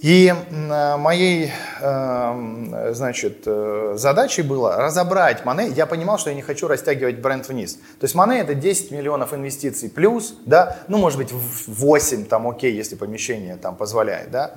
И 0.00 0.34
моей, 0.50 1.52
эм, 1.80 2.74
значит, 2.92 3.44
э, 3.46 3.94
задачей 3.96 4.42
было 4.42 4.76
разобрать 4.76 5.44
Мане. 5.44 5.68
Я 5.68 5.86
понимал, 5.86 6.18
что 6.18 6.30
я 6.30 6.36
не 6.36 6.42
хочу 6.42 6.66
растягивать 6.66 7.20
бренд 7.20 7.48
вниз. 7.48 7.74
То 7.74 8.04
есть 8.04 8.16
Мане 8.16 8.40
это 8.40 8.54
10 8.54 8.90
миллионов 8.90 9.34
инвестиций 9.34 9.88
плюс, 9.88 10.34
да, 10.46 10.78
ну, 10.88 10.98
может 10.98 11.18
быть, 11.18 11.30
8, 11.32 12.24
там, 12.24 12.48
окей, 12.48 12.74
если 12.74 12.96
помещение 12.96 13.56
там 13.56 13.76
позволяет, 13.76 14.32
да. 14.32 14.54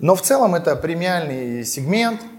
Но 0.00 0.16
в 0.16 0.22
целом 0.22 0.56
это 0.56 0.74
премиальный 0.74 1.64
сегмент, 1.64 2.20
э, 2.20 2.35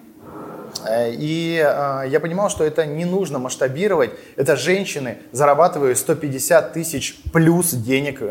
и 0.85 1.63
э, 1.63 2.03
я 2.07 2.19
понимал, 2.19 2.49
что 2.49 2.63
это 2.63 2.85
не 2.85 3.05
нужно 3.05 3.39
масштабировать. 3.39 4.11
Это 4.35 4.55
женщины, 4.55 5.17
зарабатывают 5.31 5.97
150 5.97 6.73
тысяч 6.73 7.19
плюс 7.33 7.71
денег, 7.71 8.21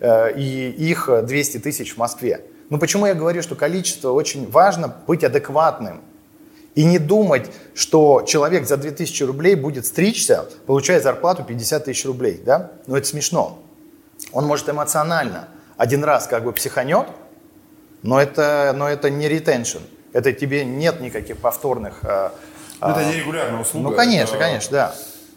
и 0.00 0.74
их 0.76 1.08
200 1.24 1.58
тысяч 1.58 1.94
в 1.94 1.98
Москве. 1.98 2.40
Но 2.70 2.78
почему 2.78 3.06
я 3.06 3.14
говорю, 3.14 3.42
что 3.42 3.54
количество 3.54 4.10
очень 4.10 4.50
важно 4.50 4.94
быть 5.06 5.24
адекватным? 5.24 6.00
И 6.74 6.84
не 6.84 6.98
думать, 6.98 7.50
что 7.74 8.24
человек 8.26 8.66
за 8.66 8.76
2000 8.76 9.22
рублей 9.22 9.54
будет 9.54 9.86
стричься, 9.86 10.46
получая 10.66 11.00
зарплату 11.00 11.44
50 11.44 11.84
тысяч 11.84 12.04
рублей. 12.04 12.42
Да? 12.44 12.72
Но 12.86 12.96
это 12.96 13.06
смешно. 13.06 13.62
Он 14.32 14.44
может 14.46 14.68
эмоционально 14.68 15.48
один 15.76 16.02
раз 16.02 16.26
как 16.26 16.44
бы 16.44 16.52
психанет, 16.52 17.06
но 18.02 18.20
это, 18.20 18.74
но 18.76 18.88
это 18.88 19.08
не 19.08 19.28
ретеншн. 19.28 19.78
Это 20.14 20.32
тебе 20.32 20.64
нет 20.64 21.00
никаких 21.00 21.36
повторных... 21.38 21.98
Э, 22.04 22.30
ну, 22.80 22.88
это 22.88 23.04
нерегулярная 23.04 23.60
услуга. 23.60 23.90
Ну, 23.90 23.96
конечно, 23.96 24.36
это... 24.36 24.44
конечно, 24.44 24.72
да. 24.72 24.94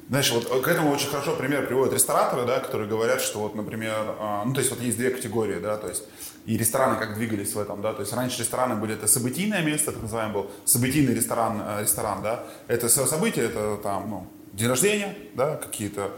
Знаешь, 0.08 0.32
вот 0.32 0.64
к 0.64 0.68
этому 0.68 0.92
очень 0.92 1.10
хорошо 1.10 1.36
пример 1.36 1.66
приводят 1.68 1.94
рестораторы, 1.94 2.46
да, 2.46 2.60
которые 2.60 2.88
говорят, 2.88 3.20
что 3.20 3.40
вот, 3.40 3.56
например, 3.56 3.94
а, 4.20 4.44
ну, 4.46 4.54
то 4.54 4.60
есть 4.60 4.72
вот 4.72 4.80
есть 4.80 4.98
две 4.98 5.10
категории, 5.10 5.60
да, 5.60 5.76
то 5.76 5.90
есть 5.90 6.04
и 6.46 6.58
рестораны 6.58 6.98
как 6.98 7.16
двигались 7.16 7.54
в 7.54 7.60
этом, 7.60 7.82
да, 7.82 7.92
то 7.92 8.02
есть 8.02 8.14
раньше 8.14 8.40
рестораны 8.40 8.76
были, 8.76 8.94
это 8.94 9.06
событийное 9.08 9.62
место, 9.62 9.92
так 9.92 10.02
называемый 10.02 10.34
был, 10.34 10.52
событийный 10.64 11.14
ресторан, 11.14 11.62
э, 11.62 11.82
ресторан, 11.82 12.22
да, 12.22 12.46
это 12.68 12.88
события, 12.88 13.42
это 13.42 13.78
там, 13.84 14.10
ну, 14.10 14.28
день 14.54 14.70
рождения, 14.70 15.14
да, 15.34 15.58
какие-то 15.58 16.12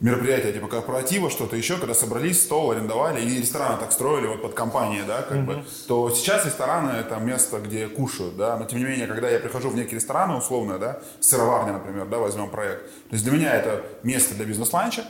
мероприятия 0.00 0.52
типа 0.52 0.66
корпоратива, 0.66 1.30
что-то 1.30 1.56
еще, 1.56 1.76
когда 1.76 1.94
собрались, 1.94 2.42
стол 2.42 2.72
арендовали, 2.72 3.24
и 3.24 3.40
рестораны 3.40 3.78
так 3.78 3.92
строили 3.92 4.26
вот 4.26 4.42
под 4.42 4.54
компании, 4.54 5.02
да, 5.06 5.22
как 5.22 5.38
mm-hmm. 5.38 5.44
бы, 5.44 5.64
то 5.86 6.10
сейчас 6.10 6.44
рестораны 6.44 6.90
это 6.90 7.16
место, 7.16 7.58
где 7.60 7.86
кушают, 7.88 8.36
да, 8.36 8.56
но 8.56 8.64
тем 8.64 8.78
не 8.78 8.84
менее, 8.84 9.06
когда 9.06 9.30
я 9.30 9.38
прихожу 9.38 9.70
в 9.70 9.76
некие 9.76 9.96
рестораны 9.96 10.36
условно, 10.36 10.78
да, 10.78 11.00
сыроварня, 11.20 11.74
например, 11.74 12.06
да, 12.06 12.18
возьмем 12.18 12.50
проект, 12.50 12.84
то 12.84 13.12
есть 13.12 13.24
для 13.24 13.32
меня 13.32 13.54
это 13.54 13.84
место 14.02 14.34
для 14.34 14.44
бизнес-ланча, 14.44 15.04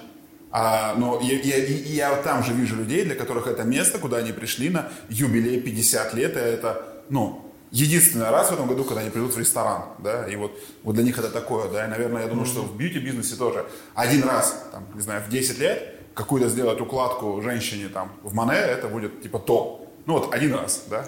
а, 0.51 0.95
но 0.97 1.21
я, 1.21 1.41
я, 1.41 1.57
я 1.57 2.17
там 2.23 2.45
же 2.45 2.53
вижу 2.53 2.77
людей, 2.77 3.05
для 3.05 3.17
которых 3.17 3.49
это 3.49 3.65
место, 3.65 3.99
куда 3.99 4.19
они 4.19 4.31
пришли 4.31 4.71
на 4.71 4.89
юбилей 5.09 5.61
50 5.61 6.15
лет, 6.15 6.37
и 6.37 6.41
это, 6.41 7.03
ну, 7.09 7.44
единственный 7.75 8.31
раз 8.31 8.51
в 8.51 8.53
этом 8.53 8.69
году, 8.69 8.85
когда 8.85 9.01
они 9.01 9.11
придут 9.11 9.35
в 9.35 9.39
ресторан, 9.39 9.85
да, 9.99 10.29
и 10.29 10.37
вот, 10.37 10.53
вот 10.85 10.95
для 10.95 11.05
них 11.05 11.19
это 11.19 11.29
такое, 11.29 11.69
да, 11.69 11.85
и, 11.85 11.89
наверное, 11.89 12.23
я 12.23 12.29
думаю, 12.29 12.47
что 12.47 12.63
в 12.63 12.77
бьюти-бизнесе 12.77 13.37
тоже 13.37 13.67
один 13.95 14.23
раз, 14.25 14.67
там, 14.73 14.87
не 14.95 15.01
знаю, 15.01 15.23
в 15.23 15.29
10 15.29 15.59
лет 15.59 15.95
какую-то 16.15 16.49
сделать 16.49 16.81
укладку 16.81 17.41
женщине 17.43 17.89
там 17.89 18.13
в 18.23 18.33
Мане, 18.33 18.59
это 18.59 18.89
будет 18.89 19.23
типа 19.23 19.41
то. 19.41 19.87
Ну 20.07 20.15
вот 20.15 20.33
один 20.33 20.55
раз, 20.55 20.85
да. 20.89 21.05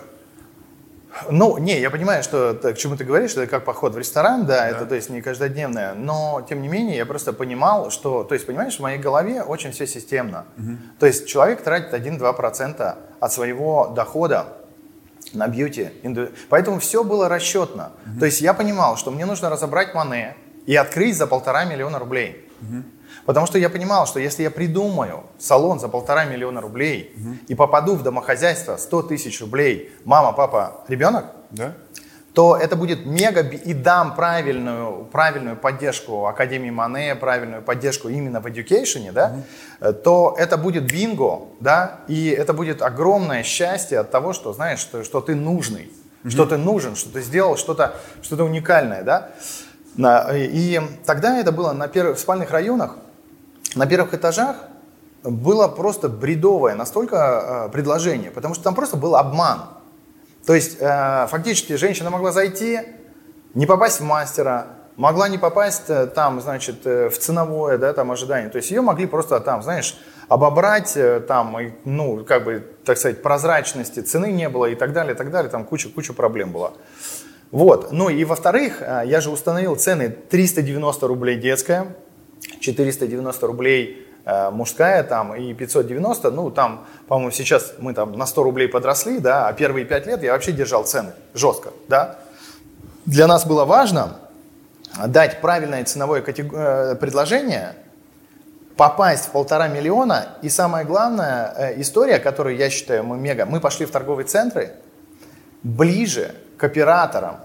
Ну, 1.31 1.57
не, 1.57 1.81
я 1.81 1.91
понимаю, 1.91 2.23
что 2.23 2.59
к 2.63 2.77
чему 2.77 2.97
ты 2.97 3.05
говоришь, 3.05 3.33
это 3.33 3.47
как 3.47 3.65
поход 3.65 3.95
в 3.95 3.99
ресторан, 3.99 4.45
да, 4.45 4.57
да, 4.57 4.69
это 4.69 4.87
то 4.87 4.95
есть 4.95 5.09
не 5.09 5.23
каждодневное, 5.23 5.95
но 5.95 6.45
тем 6.47 6.61
не 6.61 6.69
менее 6.69 6.97
я 6.97 7.07
просто 7.07 7.33
понимал, 7.33 7.91
что, 7.91 8.25
то 8.25 8.35
есть 8.35 8.45
понимаешь, 8.45 8.77
в 8.77 8.81
моей 8.81 8.99
голове 8.99 9.43
очень 9.43 9.71
все 9.71 9.87
системно. 9.87 10.45
Угу. 10.59 10.77
То 10.99 11.07
есть 11.07 11.27
человек 11.27 11.63
тратит 11.63 11.95
1-2% 11.95 12.97
от 13.21 13.33
своего 13.33 13.93
дохода 13.95 14.66
на 15.33 15.49
бьюти. 15.49 15.91
Поэтому 16.49 16.79
все 16.79 17.05
было 17.05 17.29
расчетно. 17.29 17.93
Угу. 18.07 18.21
То 18.21 18.27
есть 18.27 18.41
я 18.41 18.55
понимал, 18.55 18.97
что 18.97 19.11
мне 19.11 19.27
нужно 19.27 19.51
разобрать 19.51 19.95
Мане 19.95 20.37
и 20.67 20.75
открыть 20.77 21.17
за 21.17 21.27
полтора 21.27 21.65
миллиона 21.65 21.99
рублей. 21.99 22.49
Угу. 22.61 22.83
Потому 23.27 23.47
что 23.47 23.59
я 23.59 23.69
понимал, 23.69 24.07
что 24.07 24.21
если 24.21 24.43
я 24.43 24.51
придумаю 24.51 25.25
салон 25.39 25.81
за 25.81 25.89
полтора 25.89 26.25
миллиона 26.25 26.61
рублей 26.61 27.13
угу. 27.17 27.37
и 27.49 27.55
попаду 27.55 27.97
в 27.97 28.03
домохозяйство 28.03 28.77
100 28.77 29.03
тысяч 29.03 29.41
рублей, 29.41 29.93
мама, 30.05 30.33
папа, 30.33 30.85
ребенок, 30.89 31.27
да? 31.51 31.75
То 32.37 32.55
это 32.55 32.77
будет 32.77 33.07
мега, 33.07 33.41
и 33.41 33.73
дам 33.73 34.15
правильную, 34.15 35.07
правильную 35.11 35.57
поддержку 35.57 36.27
Академии 36.27 36.69
Мане, 36.69 37.15
правильную 37.15 37.63
поддержку 37.63 38.11
именно 38.11 38.43
в 38.43 38.47
education, 38.47 39.11
да, 39.11 39.33
mm 39.81 39.93
то 40.05 40.35
это 40.39 40.59
будет 40.59 40.85
бинго, 40.85 41.49
да, 41.61 42.01
и 42.09 42.29
это 42.29 42.53
будет 42.53 42.83
огромное 42.83 43.43
счастье 43.43 43.99
от 43.99 44.11
того, 44.11 44.35
что, 44.35 44.53
знаешь, 44.53 44.81
что, 44.81 45.03
что 45.03 45.23
ты 45.23 45.35
нужный, 45.35 45.91
mm 46.25 46.31
что 46.31 46.45
ты 46.45 46.59
нужен, 46.59 46.95
что 46.95 47.11
ты 47.11 47.23
сделал 47.23 47.57
что-то 47.57 47.95
что 48.21 48.45
уникальное, 48.45 49.03
да. 49.03 49.31
И 50.35 50.79
тогда 51.07 51.39
это 51.39 51.53
было 51.53 51.73
на 51.73 51.89
первых 51.89 52.19
спальных 52.19 52.51
районах, 52.51 52.97
на 53.75 53.87
первых 53.87 54.13
этажах 54.13 54.57
было 55.23 55.69
просто 55.69 56.11
бредовое 56.11 56.75
настолько 56.75 57.17
э, 57.17 57.73
предложение, 57.73 58.31
потому 58.31 58.55
что 58.55 58.63
там 58.63 58.75
просто 58.75 58.99
был 58.99 59.17
обман. 59.17 59.76
То 60.47 60.55
есть 60.55 60.77
э, 60.81 61.27
фактически 61.29 61.75
женщина 61.75 62.09
могла 62.09 62.31
зайти, 62.31 62.81
не 63.55 63.67
попасть 63.67 64.01
в 64.01 64.05
мастера, 64.05 64.69
могла 64.97 65.29
не 65.29 65.39
попасть 65.39 65.91
э, 65.91 66.07
там, 66.07 66.41
значит, 66.41 66.87
э, 66.87 67.11
в 67.11 67.19
ценовое, 67.19 67.79
да, 67.79 67.93
там 67.93 68.13
ожидание. 68.13 68.49
То 68.49 68.59
есть 68.59 68.71
ее 68.71 68.81
могли 68.81 69.07
просто 69.07 69.41
там, 69.41 69.65
знаешь, 69.65 69.99
обобрать, 70.29 70.97
там, 71.29 71.57
ну, 71.85 72.25
как 72.25 72.45
бы, 72.45 72.65
так 72.85 72.97
сказать, 72.99 73.23
прозрачности 73.23 74.01
цены 74.01 74.33
не 74.33 74.49
было 74.49 74.67
и 74.67 74.75
так 74.75 74.93
далее, 74.93 75.15
и 75.15 75.17
так 75.17 75.31
далее, 75.31 75.51
там 75.51 75.65
куча-куча 75.65 76.15
проблем 76.15 76.53
была. 76.53 76.73
Вот, 77.53 77.93
ну 77.93 78.09
и 78.09 78.25
во-вторых, 78.25 78.83
я 78.83 79.21
же 79.21 79.31
установил 79.31 79.77
цены 79.77 80.09
390 80.11 81.07
рублей 81.07 81.37
детская, 81.37 81.95
490 82.59 83.47
рублей 83.47 84.06
мужская 84.27 85.05
там 85.05 85.35
и 85.37 85.55
590, 85.55 86.31
ну 86.33 86.51
там, 86.51 86.85
по-моему, 87.07 87.31
сейчас 87.31 87.75
мы 87.79 87.95
там 87.95 88.13
на 88.13 88.27
100 88.27 88.43
рублей 88.43 88.67
подросли, 88.69 89.21
да, 89.21 89.47
а 89.47 89.53
первые 89.53 89.87
5 89.87 90.07
лет 90.07 90.23
я 90.25 90.33
вообще 90.33 90.51
держал 90.51 90.85
цены 90.85 91.13
жестко, 91.33 91.71
да. 91.89 92.17
Для 93.05 93.29
нас 93.29 93.47
было 93.47 93.65
важно 93.65 94.17
дать 95.07 95.41
правильное 95.41 95.85
ценовое 95.85 96.25
э, 96.27 96.97
предложение, 96.97 97.75
попасть 98.77 99.27
в 99.27 99.31
полтора 99.31 99.69
миллиона 99.69 100.27
и 100.43 100.49
самое 100.49 100.85
главное, 100.85 101.55
э, 101.57 101.81
история, 101.81 102.19
которую 102.19 102.57
я 102.57 102.69
считаю 102.69 103.05
мы 103.05 103.17
мега, 103.19 103.47
мы 103.47 103.61
пошли 103.61 103.87
в 103.87 103.93
торговые 103.93 104.27
центры 104.27 104.73
ближе 105.63 106.35
к 106.59 106.65
операторам, 106.65 107.37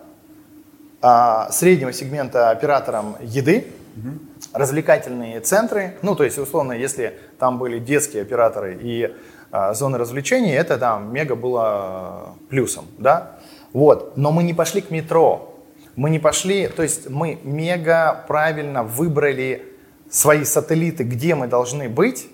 а, 1.03 1.51
среднего 1.51 1.93
сегмента 1.93 2.49
операторам 2.49 3.17
еды, 3.21 3.71
угу 3.97 4.30
развлекательные 4.53 5.39
центры, 5.39 5.97
ну, 6.01 6.15
то 6.15 6.23
есть, 6.23 6.37
условно, 6.37 6.73
если 6.73 7.17
там 7.39 7.57
были 7.57 7.79
детские 7.79 8.23
операторы 8.23 8.77
и 8.81 9.13
э, 9.51 9.73
зоны 9.73 9.97
развлечений, 9.97 10.51
это 10.51 10.77
там 10.77 11.13
мега 11.13 11.35
было 11.35 12.35
плюсом, 12.49 12.85
да, 12.97 13.37
вот, 13.73 14.17
но 14.17 14.31
мы 14.31 14.43
не 14.43 14.53
пошли 14.53 14.81
к 14.81 14.91
метро, 14.91 15.55
мы 15.95 16.09
не 16.09 16.19
пошли, 16.19 16.67
то 16.67 16.83
есть 16.83 17.09
мы 17.09 17.39
мега 17.43 18.25
правильно 18.27 18.83
выбрали 18.83 19.65
свои 20.09 20.43
сателлиты, 20.43 21.03
где 21.03 21.35
мы 21.35 21.47
должны 21.47 21.87
быть, 21.87 22.27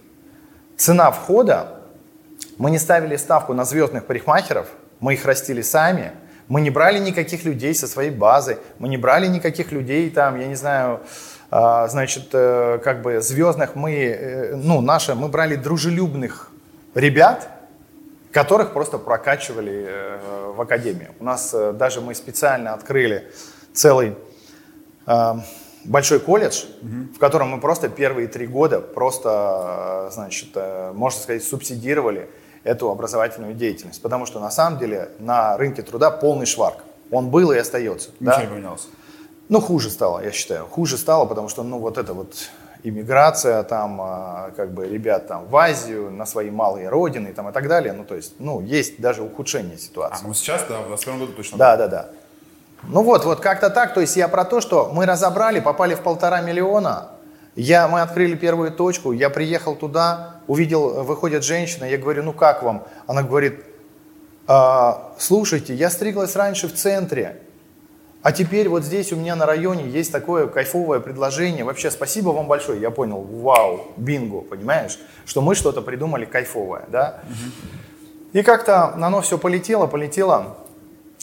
цена 0.76 1.12
входа, 1.12 1.82
мы 2.58 2.72
не 2.72 2.80
ставили 2.80 3.16
ставку 3.16 3.54
на 3.54 3.66
звездных 3.66 4.06
парикмахеров, 4.06 4.68
мы 5.00 5.14
их 5.14 5.26
растили 5.26 5.62
сами, 5.62 6.12
мы 6.48 6.62
не 6.62 6.70
брали 6.70 6.98
никаких 7.00 7.44
людей 7.44 7.76
со 7.76 7.88
своей 7.88 8.10
базы, 8.10 8.58
мы 8.80 8.88
не 8.88 8.98
брали 8.98 9.28
никаких 9.28 9.72
людей 9.72 10.10
там, 10.10 10.40
я 10.40 10.48
не 10.48 10.56
знаю, 10.56 11.02
значит, 11.50 12.30
э, 12.34 12.80
как 12.84 13.02
бы 13.02 13.22
звездных 13.22 13.76
мы, 13.76 13.94
э, 13.94 14.56
ну, 14.56 14.82
наши, 14.82 15.16
мы 15.16 15.30
брали 15.30 15.56
дружелюбных 15.56 16.52
ребят, 16.94 17.50
которых 18.32 18.74
просто 18.74 18.98
прокачивали 18.98 19.86
э, 19.88 20.52
в 20.56 20.62
академию. 20.62 21.12
У 21.20 21.24
нас 21.24 21.56
даже 21.74 22.02
мы 22.02 22.16
специально 22.16 22.74
открыли 22.74 23.32
целый 23.74 24.16
большой 25.86 26.20
колледж, 26.20 26.66
угу. 26.82 27.16
в 27.16 27.20
котором 27.20 27.50
мы 27.50 27.62
просто 27.62 27.88
первые 27.88 28.28
три 28.28 28.46
года 28.46 28.82
просто, 28.82 30.10
значит, 30.12 30.50
можно 30.94 31.22
сказать, 31.22 31.44
субсидировали 31.44 32.30
эту 32.66 32.90
образовательную 32.90 33.54
деятельность. 33.54 34.02
Потому 34.02 34.26
что 34.26 34.42
на 34.42 34.52
самом 34.52 34.80
деле 34.80 35.12
на 35.20 35.56
рынке 35.56 35.82
труда 35.84 36.12
полный 36.12 36.46
шварк. 36.46 36.84
Он 37.10 37.30
был 37.30 37.54
и 37.54 37.58
остается. 37.58 38.10
Ничего 38.20 38.36
да? 38.36 38.42
не 38.42 38.48
поменялся. 38.48 38.88
Ну, 39.50 39.62
хуже 39.62 39.90
стало, 39.90 40.20
я 40.24 40.32
считаю. 40.32 40.66
Хуже 40.66 40.98
стало, 40.98 41.26
потому 41.26 41.50
что, 41.50 41.64
ну, 41.64 41.80
вот 41.80 41.98
это 41.98 42.14
вот 42.14 42.36
иммиграция, 42.84 43.64
там, 43.64 44.00
а, 44.02 44.52
как 44.56 44.72
бы, 44.72 44.88
ребят 44.88 45.28
там 45.28 45.46
в 45.46 45.56
Азию, 45.56 46.12
на 46.12 46.26
свои 46.26 46.50
малые 46.50 46.90
родины, 46.90 47.34
там, 47.34 47.50
и 47.50 47.52
так 47.52 47.68
далее. 47.68 47.94
Ну, 47.94 48.04
то 48.04 48.16
есть, 48.16 48.34
ну, 48.40 48.62
есть 48.62 49.00
даже 49.00 49.24
ухудшение 49.24 49.78
ситуации. 49.78 50.24
А, 50.24 50.28
ну, 50.28 50.34
сейчас, 50.34 50.66
да, 50.70 50.82
в 50.82 50.88
21 50.88 51.20
году 51.20 51.34
точно. 51.34 51.58
Да, 51.58 51.78
да, 51.78 51.88
да. 51.88 52.10
Ну, 52.84 53.04
вот, 53.04 53.26
вот 53.26 53.40
как-то 53.40 53.70
так. 53.70 53.94
То 53.94 54.02
есть, 54.02 54.16
я 54.18 54.28
про 54.28 54.46
то, 54.46 54.62
что 54.62 54.92
мы 54.94 55.06
разобрали, 55.06 55.60
попали 55.60 55.96
в 55.96 56.02
полтора 56.02 56.42
миллиона, 56.42 57.10
я, 57.56 57.88
мы 57.88 58.02
открыли 58.02 58.36
первую 58.36 58.72
точку, 58.72 59.14
я 59.14 59.30
приехал 59.30 59.76
туда, 59.76 60.42
увидел, 60.46 61.04
выходит 61.04 61.44
женщина, 61.44 61.86
я 61.86 61.98
говорю, 61.98 62.24
ну, 62.24 62.34
как 62.34 62.62
вам? 62.64 62.84
Она 63.08 63.24
говорит, 63.24 63.64
А, 64.48 65.14
слушайте, 65.18 65.74
я 65.74 65.90
стриглась 65.90 66.36
раньше 66.36 66.68
в 66.68 66.74
центре, 66.74 67.42
а 68.28 68.34
теперь 68.34 68.68
вот 68.68 68.84
здесь 68.84 69.14
у 69.14 69.16
меня 69.16 69.38
на 69.38 69.46
районе 69.46 69.88
есть 69.88 70.12
такое 70.12 70.48
кайфовое 70.48 71.00
предложение. 71.00 71.64
Вообще 71.64 71.90
спасибо 71.90 72.32
вам 72.32 72.50
большое. 72.50 72.82
Я 72.82 72.92
понял, 72.92 73.22
вау, 73.22 73.94
бинго, 73.96 74.42
понимаешь, 74.42 75.00
что 75.26 75.40
мы 75.40 75.56
что-то 75.56 75.82
придумали 75.82 76.26
кайфовое, 76.26 76.84
да. 76.90 77.22
И 78.34 78.44
как-то 78.44 78.96
оно 78.96 79.22
все 79.22 79.38
полетело, 79.38 79.88
полетело. 79.88 80.58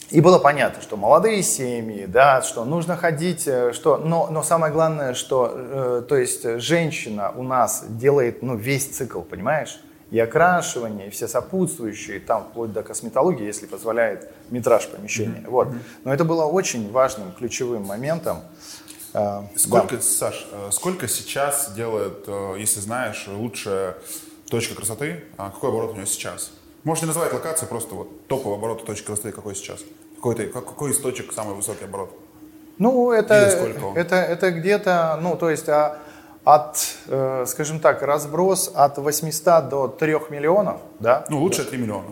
И 0.09 0.19
было 0.19 0.39
понятно, 0.39 0.81
что 0.81 0.97
молодые 0.97 1.43
семьи, 1.43 2.07
да, 2.07 2.41
что 2.41 2.65
нужно 2.65 2.97
ходить, 2.97 3.47
э, 3.47 3.71
что, 3.73 3.97
но, 3.97 4.27
но 4.31 4.41
самое 4.41 4.73
главное, 4.73 5.13
что, 5.13 5.51
э, 5.55 6.03
то 6.09 6.15
есть 6.15 6.59
женщина 6.59 7.31
у 7.35 7.43
нас 7.43 7.85
делает, 7.87 8.41
ну, 8.41 8.55
весь 8.55 8.87
цикл, 8.87 9.21
понимаешь? 9.21 9.79
И 10.15 10.19
окрашивание, 10.19 11.07
и 11.07 11.09
все 11.09 11.27
сопутствующие, 11.27 12.21
там 12.21 12.45
вплоть 12.45 12.71
до 12.71 12.83
косметологии, 12.83 13.43
если 13.43 13.65
позволяет 13.65 14.31
метраж 14.49 14.87
помещения. 14.87 15.41
Mm-hmm. 15.41 15.49
Вот. 15.49 15.67
Но 16.05 16.13
это 16.13 16.23
было 16.23 16.45
очень 16.45 16.89
важным, 16.89 17.33
ключевым 17.33 17.83
моментом. 17.83 18.37
Э, 19.13 19.41
сколько, 19.57 19.97
да. 19.97 20.01
Саш, 20.01 20.47
э, 20.53 20.69
сколько 20.71 21.09
сейчас 21.09 21.73
делает, 21.73 22.29
если 22.57 22.79
знаешь, 22.79 23.27
лучшая 23.27 23.97
точка 24.49 24.75
красоты? 24.75 25.25
А 25.35 25.49
какой 25.49 25.71
оборот 25.71 25.91
у 25.91 25.95
нее 25.95 26.05
сейчас? 26.05 26.53
Можете 26.85 27.07
назвать 27.07 27.33
локацию, 27.33 27.67
просто 27.67 27.95
вот 27.95 28.27
топовый 28.27 28.57
оборот 28.57 28.85
точки 28.85 29.07
красоты 29.07 29.33
какой 29.33 29.53
сейчас? 29.53 29.81
Какой, 30.15 30.47
какой 30.47 30.93
источник 30.93 31.33
самый 31.33 31.55
высокий 31.55 31.83
оборот? 31.83 32.17
Ну, 32.77 33.11
это, 33.11 33.33
это, 33.33 34.15
это 34.15 34.51
где-то, 34.51 35.19
ну, 35.21 35.35
то 35.35 35.49
есть 35.49 35.67
а, 35.67 35.99
от, 36.45 36.77
э, 37.07 37.45
скажем 37.47 37.79
так, 37.79 38.01
разброс 38.01 38.71
от 38.73 38.97
800 38.97 39.69
до 39.69 39.87
3 39.87 40.29
миллионов, 40.29 40.79
да? 40.99 41.25
Ну, 41.29 41.39
лучше 41.39 41.65
3 41.65 41.77
миллиона. 41.77 42.07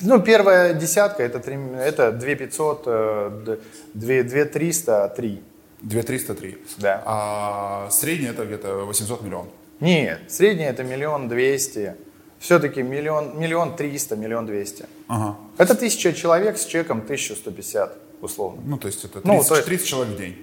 Ну, 0.00 0.20
первая 0.20 0.74
десятка 0.74 1.22
это, 1.22 1.40
3, 1.40 1.58
это 1.78 2.12
2 2.12 2.34
500, 2.34 2.84
2, 2.84 4.22
2 4.22 4.44
300, 4.44 5.08
3. 5.16 5.42
2 5.82 6.02
300, 6.02 6.34
3. 6.34 6.58
Да. 6.78 7.02
А 7.04 7.88
средний 7.90 8.28
это 8.28 8.44
где-то 8.44 8.84
800 8.84 9.22
миллион? 9.22 9.46
Нет, 9.80 10.20
средний 10.28 10.64
это 10.64 10.84
миллион 10.84 11.28
двести 11.28 11.96
все-таки 12.42 12.82
миллион, 12.82 13.38
миллион 13.38 13.76
триста, 13.76 14.16
миллион 14.16 14.46
двести. 14.46 14.86
Ага. 15.08 15.36
Это 15.58 15.76
тысяча 15.76 16.12
человек 16.12 16.58
с 16.58 16.66
чеком 16.66 16.98
1150, 16.98 17.96
условно. 18.20 18.60
Ну, 18.66 18.78
то 18.78 18.88
есть 18.88 19.04
это 19.04 19.20
30, 19.20 19.24
ну, 19.24 19.44
то 19.44 19.54
есть... 19.54 19.66
30 19.66 19.86
человек 19.86 20.14
в 20.14 20.18
день. 20.18 20.36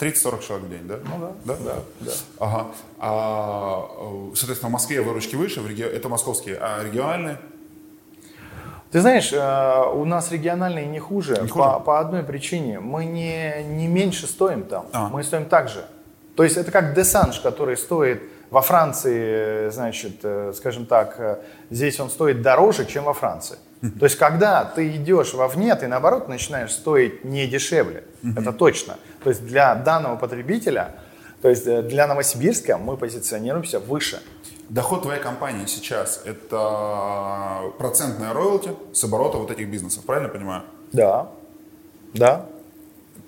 30-40 0.00 0.46
человек 0.46 0.66
в 0.66 0.70
день, 0.70 0.86
да? 0.86 0.98
Ну 1.04 1.18
да. 1.20 1.32
Да, 1.44 1.56
да. 1.64 1.74
да. 2.00 2.12
Ага. 2.38 2.66
А, 2.98 3.88
соответственно, 4.34 4.70
в 4.70 4.72
Москве 4.72 5.02
выручки 5.02 5.36
выше, 5.36 5.60
в 5.60 5.68
реги... 5.68 5.82
это 5.82 6.08
московские, 6.08 6.56
а 6.60 6.82
региональные? 6.82 7.38
Ты 8.90 9.00
знаешь, 9.00 9.32
э, 9.32 9.84
у 9.94 10.04
нас 10.04 10.32
региональные 10.32 10.86
не 10.86 10.98
хуже, 10.98 11.38
не 11.42 11.48
хуже? 11.48 11.64
По, 11.64 11.80
по 11.80 12.00
одной 12.00 12.24
причине. 12.24 12.80
Мы 12.80 13.04
не, 13.04 13.62
не 13.62 13.86
меньше 13.86 14.26
стоим 14.26 14.64
там, 14.64 14.86
а. 14.92 15.08
мы 15.08 15.22
стоим 15.22 15.44
так 15.44 15.68
же. 15.68 15.84
То 16.34 16.42
есть 16.42 16.56
это 16.56 16.72
как 16.72 16.94
Десанж, 16.94 17.38
который 17.40 17.76
стоит 17.76 18.22
во 18.50 18.62
Франции, 18.62 19.68
значит, 19.70 20.20
э, 20.24 20.52
скажем 20.56 20.86
так, 20.86 21.14
э, 21.18 21.36
здесь 21.70 22.00
он 22.00 22.10
стоит 22.10 22.42
дороже, 22.42 22.84
чем 22.84 23.04
во 23.04 23.14
Франции. 23.14 23.58
То 23.98 24.04
есть, 24.04 24.16
когда 24.16 24.64
ты 24.64 24.94
идешь 24.96 25.32
вовне, 25.32 25.74
ты 25.74 25.88
наоборот 25.88 26.28
начинаешь 26.28 26.70
стоить 26.72 27.24
не 27.24 27.46
дешевле. 27.46 28.04
Это 28.36 28.52
точно. 28.52 28.96
То 29.22 29.30
есть, 29.30 29.44
для 29.44 29.74
данного 29.74 30.16
потребителя, 30.16 30.96
то 31.42 31.48
есть 31.48 31.66
э, 31.66 31.82
для 31.82 32.06
Новосибирска 32.06 32.78
мы 32.78 32.96
позиционируемся 32.96 33.80
выше. 33.80 34.20
Доход 34.68 35.02
твоей 35.02 35.20
компании 35.20 35.66
сейчас– 35.66 36.22
это 36.24 37.72
процентная 37.78 38.32
роялти 38.32 38.70
с 38.92 39.02
оборота 39.02 39.38
вот 39.38 39.50
этих 39.50 39.68
бизнесов, 39.68 40.04
правильно 40.04 40.28
понимаю? 40.28 40.62
Да, 40.92 41.30
да 42.14 42.46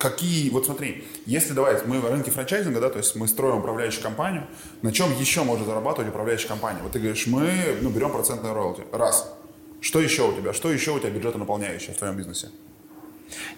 какие, 0.02 0.50
вот 0.50 0.66
смотри, 0.66 1.04
если 1.26 1.52
давайте, 1.52 1.84
мы 1.86 2.00
в 2.00 2.10
рынке 2.10 2.32
франчайзинга, 2.32 2.80
да, 2.80 2.90
то 2.90 2.98
есть 2.98 3.14
мы 3.14 3.28
строим 3.28 3.58
управляющую 3.58 4.02
компанию, 4.02 4.46
на 4.82 4.92
чем 4.92 5.16
еще 5.16 5.44
может 5.44 5.66
зарабатывать 5.66 6.10
управляющая 6.10 6.48
компания? 6.48 6.80
Вот 6.82 6.92
ты 6.92 6.98
говоришь, 6.98 7.26
мы 7.28 7.78
ну, 7.80 7.90
берем 7.90 8.10
процентную 8.10 8.52
роялти. 8.52 8.82
Раз. 8.92 9.32
Что 9.80 10.00
еще 10.00 10.28
у 10.28 10.32
тебя? 10.32 10.52
Что 10.52 10.72
еще 10.72 10.90
у 10.92 10.98
тебя 10.98 11.10
бюджета 11.10 11.38
наполняющее 11.38 11.94
в 11.94 11.98
твоем 11.98 12.16
бизнесе? 12.16 12.50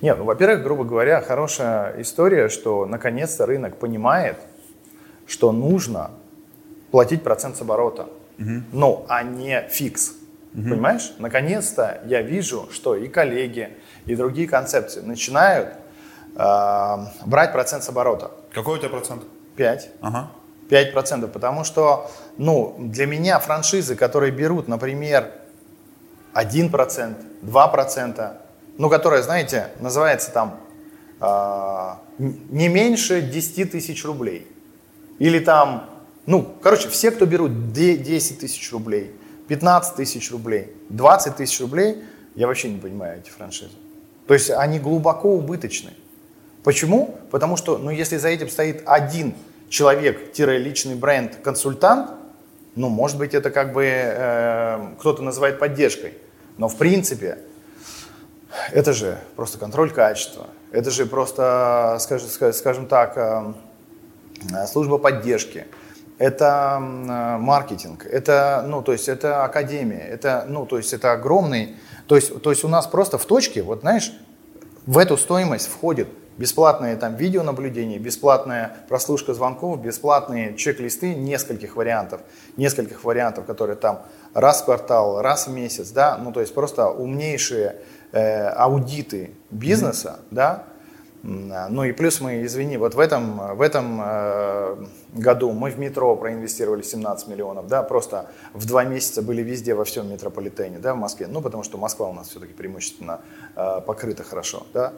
Нет, 0.02 0.18
ну, 0.18 0.24
во-первых, 0.24 0.62
грубо 0.62 0.84
говоря, 0.84 1.20
хорошая 1.20 2.00
история, 2.00 2.48
что 2.48 2.86
наконец-то 2.86 3.46
рынок 3.46 3.76
понимает, 3.76 4.36
что 5.26 5.52
нужно 5.52 6.10
платить 6.90 7.22
процент 7.22 7.56
с 7.56 7.60
оборота, 7.60 8.08
угу. 8.38 8.62
ну, 8.72 9.06
а 9.08 9.22
не 9.22 9.62
фикс. 9.68 10.14
Угу. 10.54 10.62
Понимаешь? 10.62 11.12
Наконец-то 11.18 12.00
я 12.06 12.22
вижу, 12.22 12.68
что 12.70 12.94
и 12.94 13.08
коллеги, 13.08 13.76
и 14.06 14.14
другие 14.14 14.46
концепции 14.46 15.00
начинают 15.00 15.74
э, 16.36 16.96
брать 17.26 17.52
процент 17.52 17.82
с 17.82 17.88
оборота. 17.88 18.30
Какой 18.52 18.76
у 18.76 18.78
тебя 18.78 18.90
процент? 18.90 19.24
5. 19.56 19.90
Ага. 20.00 20.30
5%, 20.70 21.28
потому 21.28 21.64
что, 21.64 22.10
ну, 22.38 22.76
для 22.78 23.06
меня 23.06 23.38
франшизы, 23.38 23.96
которые 23.96 24.32
берут, 24.32 24.68
например, 24.68 25.30
1%, 26.34 27.14
2%, 27.42 28.32
ну, 28.78 28.88
которая, 28.88 29.22
знаете, 29.22 29.68
называется 29.80 30.30
там 30.30 30.60
э, 31.20 31.94
не 32.18 32.68
меньше 32.68 33.22
10 33.22 33.72
тысяч 33.72 34.04
рублей. 34.04 34.46
Или 35.18 35.38
там, 35.38 35.88
ну, 36.26 36.54
короче, 36.62 36.88
все, 36.88 37.10
кто 37.10 37.26
берут 37.26 37.72
10 37.72 38.38
тысяч 38.40 38.72
рублей, 38.72 39.14
15 39.48 39.96
тысяч 39.96 40.30
рублей, 40.30 40.72
20 40.88 41.36
тысяч 41.36 41.60
рублей, 41.60 42.02
я 42.34 42.46
вообще 42.46 42.70
не 42.70 42.78
понимаю 42.78 43.20
эти 43.20 43.30
франшизы. 43.30 43.74
То 44.26 44.34
есть 44.34 44.50
они 44.50 44.78
глубоко 44.78 45.34
убыточны. 45.34 45.90
Почему? 46.64 47.18
Потому 47.30 47.56
что, 47.56 47.78
ну, 47.78 47.90
если 47.90 48.16
за 48.16 48.28
этим 48.28 48.48
стоит 48.48 48.82
один 48.86 49.34
человек-личный 49.68 50.94
бренд, 50.94 51.36
консультант, 51.36 52.10
ну, 52.74 52.88
может 52.88 53.18
быть, 53.18 53.34
это 53.34 53.50
как 53.50 53.72
бы 53.72 53.84
э, 53.86 54.94
кто-то 54.98 55.22
называет 55.22 55.58
поддержкой. 55.58 56.14
Но 56.56 56.68
в 56.68 56.76
принципе, 56.76 57.38
это 58.72 58.92
же 58.92 59.18
просто 59.36 59.58
контроль 59.58 59.90
качества. 59.90 60.46
Это 60.72 60.90
же 60.90 61.06
просто, 61.06 61.98
скажем, 62.00 62.52
скажем 62.52 62.86
так, 62.86 63.16
э, 63.16 64.66
служба 64.66 64.98
поддержки. 64.98 65.66
Это 66.18 66.78
э, 66.80 67.38
маркетинг, 67.38 68.06
это, 68.06 68.64
ну, 68.66 68.82
то 68.82 68.92
есть 68.92 69.08
это 69.08 69.44
академия, 69.44 70.06
это, 70.06 70.44
ну, 70.48 70.64
то 70.64 70.76
есть 70.76 70.92
это 70.92 71.12
огромный, 71.12 71.76
то 72.06 72.14
есть, 72.14 72.40
то 72.40 72.50
есть 72.50 72.64
у 72.64 72.68
нас 72.68 72.86
просто 72.86 73.18
в 73.18 73.24
точке, 73.24 73.62
вот 73.62 73.80
знаешь, 73.80 74.12
в 74.86 74.98
эту 74.98 75.16
стоимость 75.16 75.68
входит 75.68 76.08
Бесплатные 76.36 76.96
там 76.96 77.14
видеонаблюдение, 77.14 78.00
бесплатная 78.00 78.76
прослушка 78.88 79.34
звонков, 79.34 79.80
бесплатные 79.80 80.56
чек-листы 80.56 81.14
нескольких 81.14 81.76
вариантов, 81.76 82.22
нескольких 82.56 83.04
вариантов, 83.04 83.44
которые 83.44 83.76
там 83.76 84.02
раз 84.32 84.62
в 84.62 84.64
квартал, 84.64 85.22
раз 85.22 85.46
в 85.46 85.52
месяц, 85.52 85.90
да, 85.90 86.18
ну 86.18 86.32
то 86.32 86.40
есть 86.40 86.52
просто 86.52 86.88
умнейшие 86.88 87.76
э, 88.14 88.48
аудиты 88.48 89.30
бизнеса, 89.50 90.20
mm-hmm. 90.20 90.34
да, 90.34 90.64
ну 91.24 91.84
и 91.84 91.92
плюс 91.92 92.20
мы, 92.20 92.44
извини, 92.44 92.76
вот 92.76 92.94
в 92.94 93.00
этом, 93.00 93.56
в 93.56 93.62
этом 93.62 93.98
э, 94.04 94.76
году 95.14 95.52
мы 95.52 95.70
в 95.70 95.78
метро 95.78 96.14
проинвестировали 96.16 96.82
17 96.82 97.28
миллионов, 97.28 97.66
да, 97.66 97.82
просто 97.82 98.26
в 98.52 98.66
два 98.66 98.84
месяца 98.84 99.22
были 99.22 99.40
везде, 99.40 99.74
во 99.74 99.84
всем 99.84 100.10
метрополитене, 100.10 100.78
да, 100.78 100.92
в 100.92 100.98
Москве, 100.98 101.26
ну 101.26 101.40
потому 101.40 101.62
что 101.62 101.78
Москва 101.78 102.08
у 102.08 102.12
нас 102.12 102.28
все-таки 102.28 102.52
преимущественно 102.52 103.20
э, 103.56 103.80
покрыта 103.86 104.22
хорошо, 104.22 104.66
да. 104.74 104.92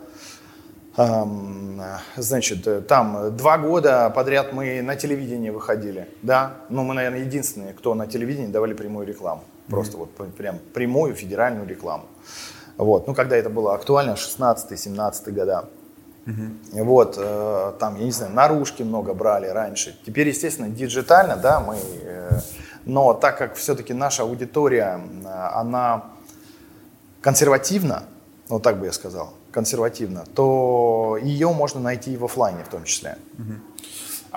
Значит, 2.16 2.66
э, 2.66 2.80
там 2.80 3.36
два 3.36 3.58
года 3.58 4.10
подряд 4.10 4.52
мы 4.52 4.82
на 4.82 4.96
телевидении 4.96 5.50
выходили, 5.50 6.08
да, 6.22 6.54
ну 6.70 6.82
мы, 6.82 6.94
наверное, 6.94 7.20
единственные, 7.20 7.72
кто 7.72 7.94
на 7.94 8.08
телевидении 8.08 8.48
давали 8.48 8.74
прямую 8.74 9.06
рекламу, 9.06 9.44
просто 9.68 9.96
mm-hmm. 9.96 10.10
вот 10.18 10.34
прям 10.34 10.58
прямую 10.74 11.14
федеральную 11.14 11.68
рекламу. 11.68 12.06
Вот, 12.76 13.06
ну 13.06 13.14
когда 13.14 13.36
это 13.36 13.50
было 13.50 13.74
актуально, 13.74 14.12
16-17 14.12 15.30
года. 15.32 15.68
Mm-hmm. 16.26 16.82
Вот, 16.82 17.14
э, 17.18 17.72
там, 17.78 17.96
я 17.96 18.04
не 18.04 18.10
знаю, 18.10 18.32
наружки 18.32 18.82
много 18.82 19.14
брали 19.14 19.46
раньше. 19.46 19.96
Теперь, 20.04 20.28
естественно, 20.28 20.68
диджитально, 20.68 21.36
да, 21.36 21.60
мы, 21.60 21.76
э, 21.76 22.40
но 22.84 23.14
так 23.14 23.38
как 23.38 23.54
все-таки 23.54 23.94
наша 23.94 24.24
аудитория, 24.24 25.00
она 25.24 26.04
консервативна, 27.20 28.04
вот 28.48 28.62
так 28.62 28.78
бы 28.78 28.86
я 28.86 28.92
сказал, 28.92 29.34
консервативно, 29.52 30.24
то 30.34 31.18
ее 31.22 31.52
можно 31.52 31.80
найти 31.80 32.14
и 32.14 32.16
в 32.16 32.24
офлайне 32.24 32.62
в 32.64 32.68
том 32.68 32.84
числе. 32.84 33.16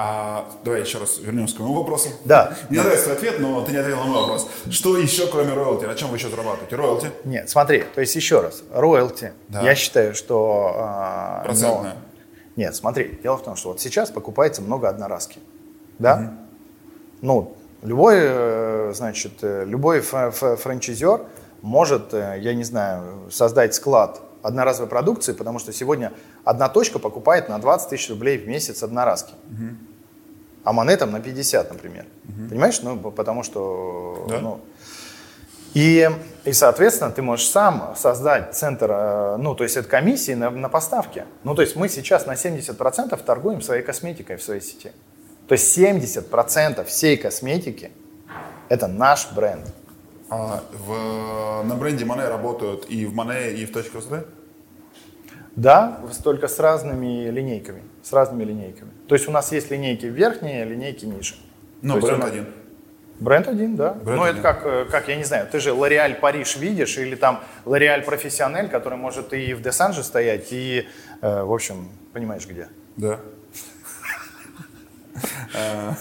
А, 0.01 0.45
давай 0.63 0.79
еще 0.79 0.97
раз 0.97 1.19
вернемся 1.19 1.57
к 1.57 1.59
моему 1.59 1.75
вопросу. 1.75 2.07
Да. 2.23 2.55
Мне 2.69 2.79
нравится 2.79 3.03
твой 3.03 3.17
ответ, 3.17 3.39
но 3.41 3.61
ты 3.65 3.73
не 3.73 3.79
ответил 3.79 3.99
на 3.99 4.05
мой 4.05 4.21
вопрос. 4.21 4.47
Что 4.71 4.97
еще, 4.97 5.27
кроме 5.27 5.53
роялти? 5.53 5.83
На 5.83 5.95
чем 5.95 6.09
вы 6.09 6.15
еще 6.15 6.29
зарабатываете? 6.29 6.73
Роялти? 6.77 7.11
Нет, 7.25 7.49
смотри, 7.49 7.83
то 7.93 7.99
есть 7.99 8.15
еще 8.15 8.39
раз, 8.39 8.63
роялти, 8.71 9.33
да. 9.49 9.61
я 9.61 9.75
считаю, 9.75 10.15
что... 10.15 10.71
А, 10.77 11.41
Процентная? 11.43 11.95
Но... 11.95 11.99
Нет, 12.55 12.77
смотри, 12.77 13.19
дело 13.21 13.35
в 13.35 13.43
том, 13.43 13.57
что 13.57 13.69
вот 13.69 13.81
сейчас 13.81 14.09
покупается 14.09 14.61
много 14.61 14.87
одноразки, 14.87 15.41
да? 15.97 16.15
Угу. 16.15 16.31
Ну, 17.21 17.57
любой, 17.81 18.19
э, 18.19 18.93
значит, 18.95 19.33
э, 19.41 19.65
любой 19.65 19.99
франчайзер 19.99 21.23
может, 21.61 22.13
э, 22.13 22.37
я 22.39 22.53
не 22.53 22.63
знаю, 22.63 23.29
создать 23.31 23.75
склад 23.75 24.21
одноразовой 24.43 24.87
продукции, 24.89 25.33
потому 25.33 25.59
что 25.59 25.73
сегодня 25.73 26.13
одна 26.45 26.69
точка 26.69 26.99
покупает 26.99 27.49
на 27.49 27.59
20 27.59 27.89
тысяч 27.89 28.09
рублей 28.09 28.37
в 28.37 28.47
месяц 28.47 28.81
одноразки. 28.81 29.33
Угу. 29.47 29.88
А 30.69 30.71
монетам 30.71 31.11
на 31.11 31.19
50, 31.19 31.71
например. 31.71 32.05
Угу. 32.25 32.49
Понимаешь? 32.49 32.79
Ну, 32.83 32.99
потому 32.99 33.41
что... 33.41 34.27
Да? 34.29 34.39
Ну, 34.39 34.61
и, 35.73 36.07
и, 36.45 36.53
соответственно, 36.53 37.09
ты 37.09 37.23
можешь 37.23 37.47
сам 37.47 37.95
создать 37.97 38.55
центр, 38.55 38.87
э, 38.91 39.37
ну, 39.37 39.55
то 39.55 39.63
есть 39.63 39.77
это 39.77 39.89
комиссии 39.89 40.33
на, 40.35 40.51
на 40.51 40.69
поставки. 40.69 41.25
Ну, 41.43 41.55
то 41.55 41.63
есть 41.63 41.75
мы 41.75 41.89
сейчас 41.89 42.27
на 42.27 42.33
70% 42.33 43.17
торгуем 43.23 43.63
своей 43.63 43.81
косметикой 43.81 44.35
в 44.35 44.43
своей 44.43 44.61
сети. 44.61 44.91
То 45.47 45.53
есть 45.53 45.75
70% 45.75 46.85
всей 46.85 47.17
косметики– 47.17 47.89
это 48.69 48.85
наш 48.85 49.31
бренд. 49.31 49.65
А 50.29 50.61
в, 50.85 51.63
на 51.63 51.73
бренде 51.77 52.05
Мане 52.05 52.27
работают 52.27 52.85
и 52.89 53.07
в 53.07 53.15
Мане, 53.15 53.53
и 53.53 53.65
в 53.65 53.73
точке 53.73 53.97
ВСД? 53.97 54.27
Да, 55.59 55.99
только 56.23 56.47
с 56.47 56.57
разными 56.57 57.29
линейками. 57.29 57.83
С 58.01 58.13
разными 58.13 58.45
линейками. 58.45 58.91
То 59.09 59.15
есть 59.15 59.27
у 59.27 59.31
нас 59.31 59.51
есть 59.51 59.69
линейки 59.69 60.05
верхние, 60.05 60.63
линейки 60.63 61.05
ниже. 61.05 61.35
Ну, 61.81 61.99
бренд 61.99 62.23
один. 62.23 62.45
Бренд 63.19 63.47
один, 63.49 63.75
да. 63.75 63.93
Бренд 63.93 64.19
ну, 64.21 64.25
это 64.25 64.41
как, 64.41 64.65
э, 64.65 64.85
как, 64.89 65.09
я 65.09 65.17
не 65.17 65.25
знаю, 65.25 65.47
ты 65.51 65.59
же 65.59 65.71
L'Oreal 65.71 66.15
Париж 66.15 66.55
видишь, 66.55 66.97
или 66.97 67.15
там 67.15 67.41
L'Oreal 67.65 68.05
Профессионель, 68.05 68.69
который 68.69 68.97
может 68.97 69.33
и 69.33 69.53
в 69.53 69.61
Десанже 69.61 70.03
стоять, 70.03 70.47
и, 70.51 70.87
э, 71.21 71.43
в 71.43 71.53
общем, 71.53 71.89
понимаешь 72.13 72.47
где. 72.47 72.69
Да. 72.95 73.19
Э, 75.53 75.91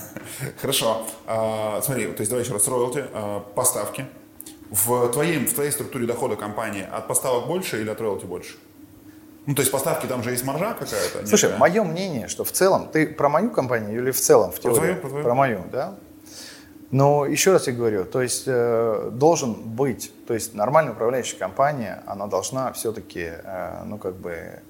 хорошо. 0.61 1.05
Смотри, 1.83 2.07
то 2.07 2.21
есть 2.21 2.31
давай 2.31 2.45
еще 2.45 2.53
раз, 2.53 2.69
роялти, 2.69 3.03
поставки. 3.57 4.07
В, 4.71 5.11
твоей, 5.11 5.45
в 5.45 5.53
твоей 5.53 5.73
структуре 5.73 6.07
дохода 6.07 6.37
компании 6.37 6.87
от 6.89 7.09
поставок 7.09 7.49
больше 7.49 7.81
или 7.81 7.91
от 7.91 8.01
роялти 8.01 8.27
больше? 8.27 8.55
Ну, 9.49 9.55
то 9.55 9.63
есть 9.63 9.73
поставки 9.73 10.05
там 10.05 10.23
же 10.23 10.33
есть 10.33 10.45
маржа 10.45 10.75
какая-то? 10.75 11.27
Слушай, 11.27 11.47
некая. 11.47 11.59
мое 11.59 11.83
мнение, 11.83 12.29
что 12.29 12.45
в 12.45 12.53
целом, 12.53 12.87
ты 12.87 13.07
про 13.07 13.31
мою 13.31 13.51
компанию 13.51 13.99
или 13.99 14.11
в 14.11 14.21
целом 14.21 14.53
в 14.53 14.61
теории? 14.61 14.75
Про, 14.75 14.81
твою, 14.85 15.01
про, 15.01 15.09
твою. 15.09 15.25
про 15.25 15.35
мою, 15.35 15.65
да? 15.73 15.95
Но 16.91 17.25
еще 17.25 17.53
раз 17.53 17.67
я 17.67 17.73
говорю, 17.73 18.05
то 18.05 18.21
есть 18.21 18.43
э, 18.45 19.09
должен 19.11 19.55
быть, 19.55 20.13
то 20.27 20.35
есть 20.35 20.53
нормальная 20.53 20.93
управляющая 20.93 21.39
компания, 21.39 22.03
она 22.05 22.27
должна 22.27 22.75
все-таки, 22.75 23.31
э, 23.43 23.85
ну 23.87 23.97
как 23.97 24.17
бы, 24.17 24.61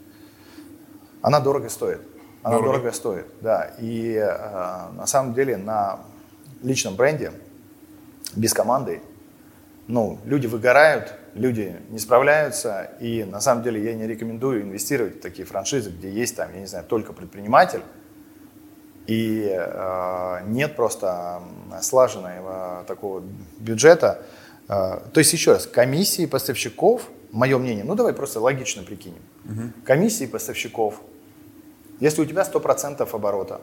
она 1.22 1.40
дорого 1.40 1.70
стоит. 1.70 2.00
Она 2.44 2.58
дорого, 2.58 2.74
дорого 2.74 2.92
стоит, 2.92 3.26
да. 3.40 3.72
И 3.80 4.14
э, 4.14 4.92
на 4.92 5.06
самом 5.08 5.34
деле 5.34 5.56
на 5.56 5.98
личном 6.62 6.94
бренде 6.94 7.32
без 8.36 8.54
команды, 8.54 9.02
ну, 9.88 10.18
люди 10.24 10.46
выгорают, 10.46 11.14
люди 11.34 11.76
не 11.88 11.98
справляются, 11.98 12.90
и 13.00 13.24
на 13.24 13.40
самом 13.40 13.64
деле 13.64 13.82
я 13.82 13.94
не 13.94 14.06
рекомендую 14.06 14.62
инвестировать 14.62 15.16
в 15.16 15.20
такие 15.20 15.46
франшизы, 15.46 15.90
где 15.90 16.10
есть 16.10 16.36
там, 16.36 16.52
я 16.52 16.60
не 16.60 16.66
знаю, 16.66 16.84
только 16.84 17.14
предприниматель, 17.14 17.80
и 19.06 19.48
э, 19.50 20.40
нет 20.46 20.76
просто 20.76 21.40
слаженного 21.80 22.84
такого 22.86 23.22
бюджета. 23.58 24.22
Э, 24.68 25.00
то 25.10 25.18
есть, 25.18 25.32
еще 25.32 25.52
раз, 25.52 25.66
комиссии 25.66 26.26
поставщиков, 26.26 27.08
мое 27.32 27.56
мнение, 27.56 27.84
ну 27.84 27.94
давай 27.94 28.12
просто 28.12 28.40
логично 28.40 28.82
прикинем. 28.82 29.22
Угу. 29.46 29.84
Комиссии 29.86 30.26
поставщиков, 30.26 31.00
если 32.00 32.20
у 32.20 32.26
тебя 32.26 32.42
100% 32.42 33.08
оборота. 33.10 33.62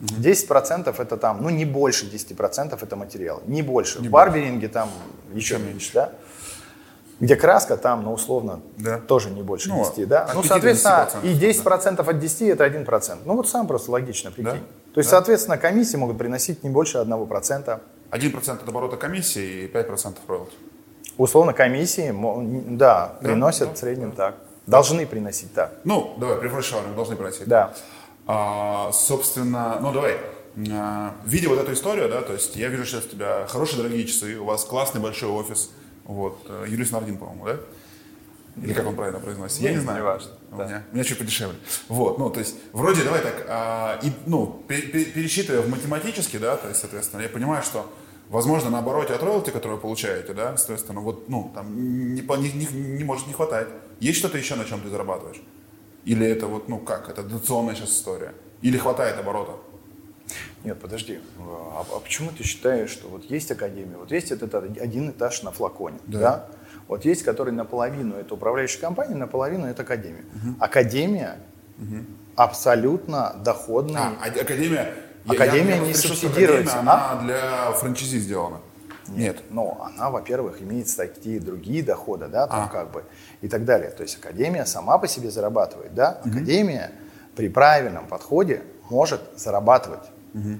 10% 0.00 0.94
это 0.96 1.16
там, 1.16 1.42
ну 1.42 1.50
не 1.50 1.64
больше 1.64 2.06
10% 2.06 2.78
это 2.80 2.96
материал, 2.96 3.42
не 3.46 3.62
больше. 3.62 4.00
Не 4.00 4.08
В 4.08 4.10
барберинге 4.10 4.68
там 4.68 4.90
еще 5.34 5.58
меньше, 5.58 5.92
да? 5.94 6.12
где 7.20 7.34
краска, 7.34 7.76
там, 7.76 8.04
ну, 8.04 8.12
условно, 8.12 8.60
да. 8.76 8.98
тоже 8.98 9.30
не 9.30 9.42
больше 9.42 9.68
ну, 9.68 9.84
10, 9.84 10.06
да? 10.06 10.30
Ну, 10.34 10.42
соответственно, 10.42 11.08
и 11.22 11.34
10% 11.34 11.96
да. 11.96 12.02
от 12.04 12.18
10 12.18 12.42
это 12.42 12.66
1%. 12.66 13.18
Ну, 13.24 13.34
вот 13.34 13.48
сам 13.48 13.66
просто 13.66 13.90
логично 13.90 14.30
прикинь. 14.30 14.52
Да? 14.52 14.58
То 14.94 15.00
есть, 15.00 15.10
да. 15.10 15.16
соответственно, 15.16 15.58
комиссии 15.58 15.96
могут 15.96 16.16
приносить 16.16 16.62
не 16.62 16.70
больше 16.70 16.98
1%. 16.98 17.80
1% 18.10 18.50
от 18.50 18.68
оборота 18.68 18.96
комиссии 18.96 19.64
и 19.64 19.66
5% 19.66 20.16
роялти. 20.28 20.54
Условно, 21.16 21.52
комиссии, 21.52 22.14
да, 22.76 23.16
приносят 23.20 23.70
да? 23.70 23.74
в 23.74 23.78
среднем 23.78 24.10
да. 24.10 24.16
так. 24.16 24.34
Должны 24.66 25.06
приносить 25.06 25.52
так. 25.54 25.72
Ну, 25.84 26.14
давай, 26.18 26.48
фрешавании 26.48 26.94
должны 26.94 27.16
приносить. 27.16 27.48
Да. 27.48 27.72
А, 28.30 28.92
собственно, 28.92 29.78
ну, 29.80 29.90
давай, 29.90 30.18
а, 30.70 31.14
видя 31.24 31.48
вот 31.48 31.58
эту 31.58 31.72
историю, 31.72 32.10
да, 32.10 32.20
то 32.20 32.34
есть 32.34 32.56
я 32.56 32.68
вижу 32.68 32.84
сейчас 32.84 33.06
у 33.06 33.08
тебя 33.08 33.46
хорошие 33.46 33.78
дорогие 33.78 34.04
часы, 34.04 34.36
у 34.36 34.44
вас 34.44 34.66
классный 34.66 35.00
большой 35.00 35.30
офис, 35.30 35.70
вот. 36.04 36.38
Э, 36.46 36.66
Юрий 36.68 36.86
Нардин, 36.90 37.16
по-моему, 37.16 37.46
да? 37.46 37.56
Или 38.62 38.74
как 38.74 38.86
он 38.86 38.96
правильно 38.96 39.18
произносит? 39.18 39.60
Я 39.60 39.72
не 39.72 39.78
знаю. 39.78 40.00
Не 40.00 40.04
важно. 40.04 40.32
У, 40.52 40.56
да. 40.56 40.66
меня, 40.66 40.84
у 40.90 40.94
меня 40.94 41.04
чуть 41.04 41.16
подешевле. 41.16 41.56
Вот, 41.88 42.18
ну, 42.18 42.28
то 42.28 42.40
есть, 42.40 42.56
вроде, 42.72 43.02
давай 43.02 43.22
так, 43.22 43.46
а, 43.48 43.98
и, 44.02 44.12
ну, 44.26 44.62
пересчитывая 44.68 45.62
в 45.62 45.70
математически, 45.70 46.36
да, 46.36 46.58
то 46.58 46.68
есть, 46.68 46.80
соответственно, 46.80 47.22
я 47.22 47.30
понимаю, 47.30 47.62
что, 47.62 47.90
возможно, 48.28 48.68
на 48.68 48.80
обороте 48.80 49.14
от 49.14 49.22
роялти, 49.22 49.48
которую 49.48 49.76
вы 49.76 49.80
получаете, 49.80 50.34
да, 50.34 50.54
соответственно, 50.58 51.00
вот, 51.00 51.30
ну, 51.30 51.50
там, 51.54 52.14
не, 52.14 52.20
не, 52.20 52.52
не, 52.52 52.66
не 52.66 53.04
может 53.04 53.26
не 53.26 53.32
хватать. 53.32 53.68
Есть 54.00 54.18
что-то 54.18 54.36
еще, 54.36 54.54
на 54.54 54.66
чем 54.66 54.82
ты 54.82 54.90
зарабатываешь? 54.90 55.40
Или 56.04 56.26
это 56.26 56.46
вот, 56.46 56.68
ну, 56.68 56.78
как, 56.78 57.08
это 57.08 57.22
дотационная 57.22 57.74
сейчас 57.74 57.90
история? 57.90 58.32
Или 58.62 58.76
хватает 58.78 59.18
оборота? 59.18 59.52
Нет, 60.64 60.78
подожди. 60.80 61.20
А, 61.38 61.84
а 61.90 62.00
почему 62.00 62.30
ты 62.30 62.44
считаешь, 62.44 62.90
что 62.90 63.08
вот 63.08 63.24
есть 63.24 63.50
академия, 63.50 63.96
вот 63.96 64.10
есть 64.10 64.30
этот 64.30 64.54
один 64.54 65.10
этаж 65.10 65.42
на 65.42 65.52
флаконе, 65.52 65.98
да? 66.06 66.18
да? 66.18 66.46
Вот 66.88 67.04
есть, 67.04 67.22
который 67.22 67.52
наполовину 67.52 68.16
это 68.16 68.34
управляющая 68.34 68.80
компания, 68.80 69.14
наполовину 69.14 69.66
это 69.66 69.82
академия. 69.82 70.24
Угу. 70.34 70.56
Академия 70.60 71.38
угу. 71.78 72.04
абсолютно 72.34 73.34
доходная. 73.44 74.12
А, 74.20 74.26
академия. 74.26 74.92
Академия 75.26 75.76
я, 75.76 75.82
я 75.82 75.86
не 75.86 75.94
субсидируется. 75.94 76.80
Академия, 76.80 76.92
она 76.92 77.22
для 77.22 77.72
франчайзи 77.72 78.18
сделана. 78.18 78.60
Нет. 79.08 79.36
Нет. 79.36 79.42
Но 79.50 79.78
она, 79.82 80.10
во-первых, 80.10 80.62
имеет 80.62 80.94
такие 80.94 81.40
другие 81.40 81.82
доходы, 81.82 82.28
да, 82.28 82.46
там 82.46 82.64
а. 82.64 82.68
как 82.68 82.90
бы 82.90 83.04
и 83.40 83.48
так 83.48 83.64
далее. 83.64 83.90
То 83.90 84.02
есть 84.02 84.18
академия 84.18 84.66
сама 84.66 84.98
по 84.98 85.08
себе 85.08 85.30
зарабатывает, 85.30 85.94
да. 85.94 86.20
Угу. 86.24 86.30
Академия 86.30 86.92
при 87.36 87.48
правильном 87.48 88.06
подходе 88.06 88.62
может 88.90 89.20
зарабатывать. 89.36 90.10
Угу. 90.34 90.58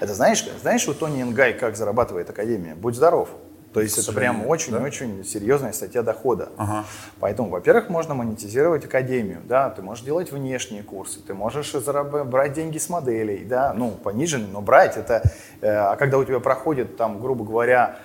Это 0.00 0.14
знаешь, 0.14 0.46
знаешь 0.60 0.86
у 0.88 0.94
Тони 0.94 1.22
Ингай, 1.22 1.54
как 1.54 1.76
зарабатывает 1.76 2.30
Академия? 2.30 2.74
Будь 2.74 2.94
здоров. 2.94 3.28
То 3.72 3.80
есть 3.80 3.98
это 3.98 4.12
прям 4.12 4.46
очень-очень 4.46 5.18
да? 5.18 5.24
серьезная 5.24 5.72
статья 5.72 6.02
дохода. 6.02 6.48
Ага. 6.56 6.84
Поэтому, 7.20 7.50
во-первых, 7.50 7.90
можно 7.90 8.14
монетизировать 8.14 8.84
академию, 8.84 9.40
да, 9.44 9.70
ты 9.70 9.82
можешь 9.82 10.04
делать 10.04 10.32
внешние 10.32 10.82
курсы, 10.82 11.20
ты 11.20 11.34
можешь 11.34 11.74
зараб- 11.74 12.24
брать 12.24 12.54
деньги 12.54 12.78
с 12.78 12.88
моделей, 12.88 13.44
да, 13.44 13.74
ну, 13.74 13.90
пониженные, 13.90 14.48
но 14.50 14.62
брать 14.62 14.96
это, 14.96 15.22
э, 15.60 15.68
а 15.68 15.96
когда 15.96 16.18
у 16.18 16.24
тебя 16.24 16.40
проходит 16.40 16.96
там, 16.96 17.20
грубо 17.20 17.44
говоря, 17.44 17.98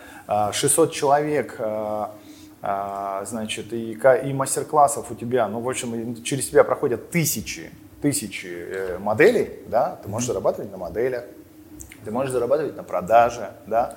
600 0.51 0.89
э, 0.89 0.93
человек, 0.93 1.55
э, 1.57 2.05
э, 2.61 3.23
значит, 3.25 3.71
и, 3.71 3.93
и 3.93 4.33
мастер-классов 4.33 5.07
у 5.11 5.15
тебя, 5.15 5.47
ну, 5.47 5.61
в 5.61 5.69
общем, 5.69 6.21
через 6.23 6.49
тебя 6.49 6.63
проходят 6.63 7.09
тысячи 7.09 7.71
тысячи 8.03 8.47
э, 8.47 8.97
моделей, 8.99 9.59
да, 9.67 9.97
ты 10.03 10.09
можешь 10.09 10.27
зарабатывать 10.27 10.69
на 10.69 10.77
моделях, 10.77 11.23
ты 12.03 12.11
можешь 12.11 12.33
зарабатывать 12.33 12.75
на 12.75 12.83
продаже, 12.83 13.51
да. 13.65 13.95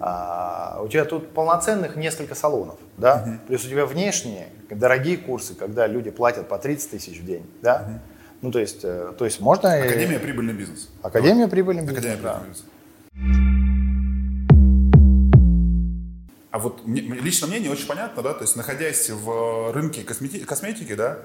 А, 0.00 0.80
у 0.82 0.88
тебя 0.88 1.04
тут 1.04 1.30
полноценных 1.30 1.96
несколько 1.96 2.34
салонов, 2.36 2.76
да, 2.96 3.24
uh-huh. 3.26 3.38
плюс 3.48 3.64
у 3.64 3.68
тебя 3.68 3.84
внешние 3.84 4.48
дорогие 4.70 5.16
курсы, 5.16 5.54
когда 5.54 5.88
люди 5.88 6.10
платят 6.10 6.48
по 6.48 6.56
30 6.58 6.90
тысяч 6.90 7.20
в 7.20 7.24
день, 7.24 7.44
да. 7.62 7.84
Uh-huh. 7.88 7.98
Ну, 8.40 8.52
то 8.52 8.60
есть, 8.60 8.80
э, 8.84 9.12
то 9.18 9.24
есть 9.24 9.40
можно... 9.40 9.74
Академия 9.74 10.20
прибыльный 10.20 10.54
бизнес. 10.54 10.88
Академия 11.02 11.44
вот. 11.44 11.50
прибыльный 11.50 11.82
бизнес, 11.82 11.98
Академия 11.98 12.22
да. 12.22 12.34
прибыльный 12.34 12.50
бизнес. 12.50 13.58
А 16.50 16.60
вот 16.60 16.82
лично 16.86 17.46
мне 17.48 17.58
не 17.58 17.68
очень 17.68 17.86
понятно, 17.86 18.22
да, 18.22 18.34
то 18.34 18.42
есть 18.42 18.56
находясь 18.56 19.10
в 19.10 19.72
рынке 19.72 20.02
косметики, 20.02 20.44
косметики 20.44 20.94
да, 20.94 21.18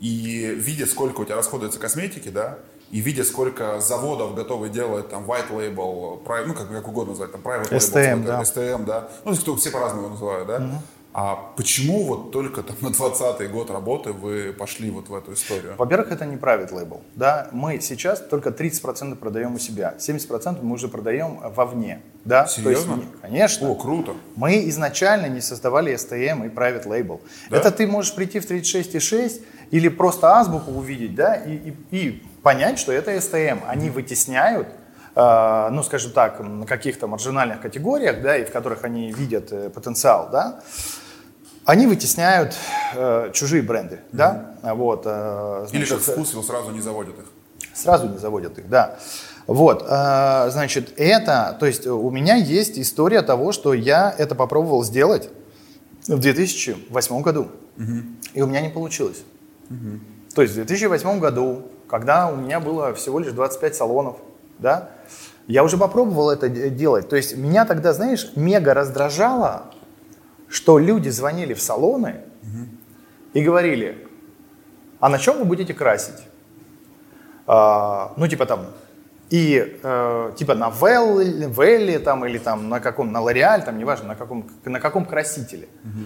и 0.00 0.54
видя, 0.54 0.86
сколько 0.86 1.20
у 1.20 1.24
тебя 1.24 1.36
расходуется 1.36 1.78
косметики, 1.78 2.28
да, 2.28 2.58
и 2.90 3.00
видя, 3.00 3.24
сколько 3.24 3.80
заводов 3.80 4.34
готовы 4.34 4.68
делать 4.68 5.08
там 5.08 5.24
white 5.24 5.50
label, 5.50 6.20
ну, 6.46 6.54
как, 6.54 6.68
как 6.68 6.88
угодно 6.88 7.12
назвать, 7.12 7.32
там 7.32 7.40
private 7.40 7.70
label, 7.70 7.78
STM, 7.78 8.24
да. 8.24 8.42
STM, 8.42 8.84
да, 8.84 9.08
ну, 9.24 9.34
кто, 9.34 9.56
все 9.56 9.70
по-разному 9.70 10.08
называют, 10.10 10.46
да, 10.46 10.56
угу. 10.56 10.82
А 11.18 11.50
почему 11.56 12.04
вот 12.04 12.30
только 12.30 12.62
там 12.62 12.76
на 12.82 12.88
20-й 12.88 13.48
год 13.48 13.70
работы 13.70 14.12
вы 14.12 14.52
пошли 14.52 14.90
вот 14.90 15.08
в 15.08 15.14
эту 15.14 15.32
историю? 15.32 15.74
Во-первых, 15.78 16.12
это 16.12 16.26
не 16.26 16.36
private 16.36 16.72
label. 16.72 17.00
Да? 17.14 17.48
Мы 17.52 17.80
сейчас 17.80 18.20
только 18.20 18.50
30% 18.50 19.14
продаем 19.14 19.54
у 19.54 19.58
себя, 19.58 19.94
70% 19.98 20.58
мы 20.60 20.74
уже 20.74 20.88
продаем 20.88 21.38
вовне. 21.54 22.02
Да? 22.26 22.46
Серьезно? 22.46 22.96
есть, 22.96 23.06
конечно. 23.22 23.70
О, 23.70 23.74
круто. 23.76 24.12
Мы 24.34 24.68
изначально 24.68 25.28
не 25.28 25.40
создавали 25.40 25.94
STM 25.94 26.44
и 26.44 26.48
private 26.50 26.84
label. 26.84 27.22
Да? 27.48 27.56
Это 27.56 27.70
ты 27.70 27.86
можешь 27.86 28.14
прийти 28.14 28.38
в 28.38 28.50
36,6 28.50 29.40
или 29.70 29.88
просто 29.88 30.36
азбуку 30.36 30.70
увидеть, 30.70 31.14
да, 31.14 31.34
и, 31.34 31.54
и, 31.54 31.76
и 31.90 32.22
понять, 32.46 32.78
что 32.78 32.92
это 32.92 33.10
STM. 33.10 33.62
Они 33.66 33.90
вытесняют 33.90 34.68
э, 35.16 35.68
ну, 35.72 35.82
скажем 35.82 36.12
так, 36.12 36.38
на 36.38 36.64
каких-то 36.64 37.08
маржинальных 37.08 37.60
категориях, 37.60 38.22
да, 38.22 38.36
и 38.36 38.44
в 38.44 38.52
которых 38.52 38.84
они 38.84 39.10
видят 39.12 39.50
э, 39.50 39.68
потенциал, 39.68 40.28
да, 40.30 40.60
они 41.64 41.88
вытесняют 41.88 42.54
э, 42.94 43.32
чужие 43.32 43.64
бренды, 43.64 43.96
mm-hmm. 43.96 44.00
да, 44.12 44.54
вот. 44.62 45.02
Э, 45.06 45.66
значит, 45.68 45.74
Или 45.74 45.84
как 45.86 46.14
вкус 46.14 46.30
его 46.34 46.42
сразу 46.44 46.70
не 46.70 46.80
заводят 46.80 47.18
их. 47.18 47.24
Сразу 47.74 48.08
не 48.08 48.18
заводят 48.18 48.56
их, 48.60 48.68
да. 48.68 48.96
Вот, 49.48 49.84
э, 49.84 50.50
значит, 50.50 50.92
это, 50.96 51.56
то 51.58 51.66
есть 51.66 51.84
у 51.88 52.10
меня 52.12 52.36
есть 52.36 52.78
история 52.78 53.22
того, 53.22 53.50
что 53.50 53.74
я 53.74 54.14
это 54.16 54.36
попробовал 54.36 54.84
сделать 54.84 55.30
в 56.06 56.20
2008 56.20 57.22
году, 57.22 57.48
угу. 57.76 58.02
и 58.34 58.40
у 58.40 58.46
меня 58.46 58.60
не 58.60 58.68
получилось. 58.68 59.24
Угу. 59.68 59.98
То 60.36 60.42
есть 60.42 60.54
в 60.54 60.56
2008 60.56 61.18
году, 61.18 61.72
когда 61.88 62.28
у 62.28 62.36
меня 62.36 62.60
было 62.60 62.94
всего 62.94 63.18
лишь 63.18 63.32
25 63.32 63.74
салонов, 63.76 64.16
да, 64.58 64.90
я 65.46 65.62
уже 65.62 65.76
попробовал 65.76 66.30
это 66.30 66.48
делать. 66.48 67.08
То 67.08 67.16
есть 67.16 67.36
меня 67.36 67.64
тогда, 67.64 67.92
знаешь, 67.92 68.32
мега 68.34 68.74
раздражало, 68.74 69.70
что 70.48 70.78
люди 70.78 71.08
звонили 71.08 71.54
в 71.54 71.62
салоны 71.62 72.22
угу. 72.42 72.66
и 73.32 73.42
говорили, 73.42 74.08
а 74.98 75.08
на 75.08 75.18
чем 75.18 75.38
вы 75.38 75.44
будете 75.44 75.74
красить? 75.74 76.22
А, 77.46 78.12
ну, 78.16 78.26
типа 78.26 78.46
там, 78.46 78.66
и 79.30 79.78
э, 79.82 80.32
типа 80.36 80.54
на 80.54 80.70
Велле, 80.70 81.48
Велле 81.48 81.98
там 81.98 82.24
или 82.26 82.38
там 82.38 82.68
на 82.68 82.80
каком, 82.80 83.12
на 83.12 83.20
Лореаль, 83.20 83.64
там 83.64 83.78
неважно, 83.78 84.08
на 84.08 84.14
каком, 84.14 84.48
на 84.64 84.80
каком 84.80 85.04
красителе. 85.04 85.68
Угу. 85.84 86.04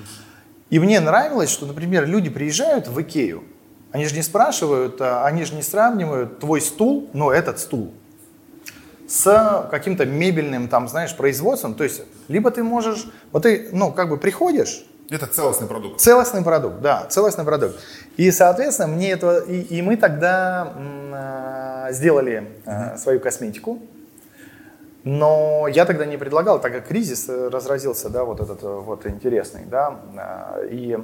И 0.71 0.79
мне 0.79 1.01
нравилось, 1.01 1.51
что, 1.51 1.67
например, 1.67 2.07
люди 2.07 2.31
приезжают 2.31 2.89
в 2.89 3.01
Икею, 3.01 3.43
они 3.93 4.07
же 4.07 4.15
не 4.15 4.23
спрашивают, 4.23 5.01
а, 5.01 5.25
они 5.25 5.45
же 5.45 5.55
не 5.55 5.63
сравнивают 5.63 6.39
твой 6.39 6.61
стул, 6.61 7.09
ну 7.13 7.31
этот 7.31 7.59
стул, 7.59 7.93
с 9.09 9.69
каким-то 9.71 10.07
мебельным 10.07 10.69
там, 10.69 10.89
знаешь, 10.89 11.17
производством. 11.17 11.75
То 11.75 11.85
есть, 11.85 12.03
либо 12.29 12.51
ты 12.51 12.63
можешь, 12.63 13.11
вот 13.33 13.43
ты, 13.43 13.69
ну, 13.73 13.93
как 13.93 14.09
бы 14.09 14.17
приходишь, 14.17 14.85
это 15.11 15.27
целостный 15.27 15.67
продукт. 15.67 16.01
Целостный 16.01 16.43
продукт, 16.43 16.81
да, 16.81 17.07
целостный 17.09 17.45
продукт. 17.45 17.81
И, 18.17 18.31
соответственно, 18.31 18.89
мне 18.89 19.11
это, 19.11 19.39
и, 19.39 19.61
и 19.63 19.83
мы 19.83 19.97
тогда 19.97 20.73
м, 20.77 21.93
сделали 21.93 22.49
э, 22.65 22.97
свою 22.97 23.19
косметику, 23.19 23.81
но 25.03 25.67
я 25.67 25.85
тогда 25.85 26.07
не 26.07 26.17
предлагал, 26.17 26.61
так 26.61 26.73
как 26.73 26.87
кризис 26.87 27.29
разразился, 27.29 28.09
да, 28.09 28.25
вот 28.25 28.41
этот 28.41 28.63
вот 28.63 29.07
интересный, 29.07 29.65
да, 29.65 29.99
э, 30.63 30.69
и 30.71 30.99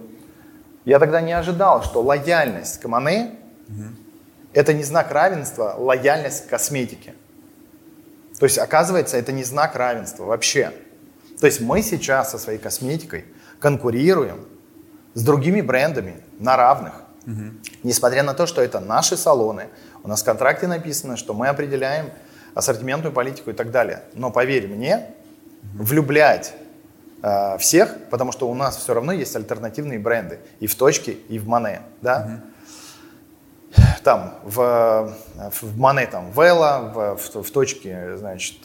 я 0.87 0.99
тогда 0.99 1.21
не 1.21 1.33
ожидал, 1.33 1.83
что 1.83 2.01
лояльность 2.01 2.81
к 2.81 2.89
Мане 2.89 3.35
это 4.55 4.73
не 4.73 4.85
знак 4.85 5.11
равенства, 5.11 5.75
лояльность 5.77 6.47
к 6.47 6.49
косметике. 6.49 7.13
То 8.39 8.47
есть, 8.47 8.57
оказывается, 8.57 9.19
это 9.19 9.33
не 9.33 9.45
знак 9.45 9.75
равенства 9.75 10.25
вообще. 10.25 10.73
То 11.41 11.47
есть 11.47 11.61
мы 11.61 11.83
сейчас 11.83 12.31
со 12.31 12.39
своей 12.39 12.59
косметикой 12.59 13.27
конкурируем 13.59 14.47
с 15.13 15.23
другими 15.23 15.61
брендами 15.61 16.23
на 16.39 16.57
равных. 16.57 16.95
Угу. 17.27 17.43
Несмотря 17.83 18.23
на 18.23 18.33
то, 18.33 18.47
что 18.47 18.63
это 18.63 18.81
наши 18.81 19.17
салоны, 19.17 19.69
у 20.05 20.09
нас 20.09 20.23
в 20.23 20.25
контракте 20.25 20.69
написано, 20.69 21.17
что 21.17 21.35
мы 21.35 21.49
определяем 21.49 22.11
ассортиментную 22.55 23.13
политику 23.13 23.51
и 23.51 23.55
так 23.55 23.71
далее. 23.71 24.05
Но 24.15 24.31
поверь 24.31 24.69
мне, 24.69 25.11
угу. 25.75 25.85
влюблять 25.85 26.55
э, 27.27 27.59
всех, 27.59 28.09
потому 28.11 28.33
что 28.33 28.49
у 28.49 28.55
нас 28.55 28.77
все 28.77 28.95
равно 28.95 29.13
есть 29.13 29.35
альтернативные 29.35 29.99
бренды 29.99 30.39
и 30.61 30.67
в 30.67 30.75
точке, 30.75 31.13
и 31.13 31.39
в 31.39 31.47
Мане, 31.47 31.83
да. 32.03 32.27
Угу 32.27 32.53
там 34.03 34.35
в, 34.45 35.13
в 35.61 35.79
Мане 35.79 36.07
там 36.07 36.31
Вела, 36.31 36.81
в, 36.81 37.17
в, 37.17 37.43
в 37.43 37.51
точке, 37.51 38.17
значит, 38.17 38.65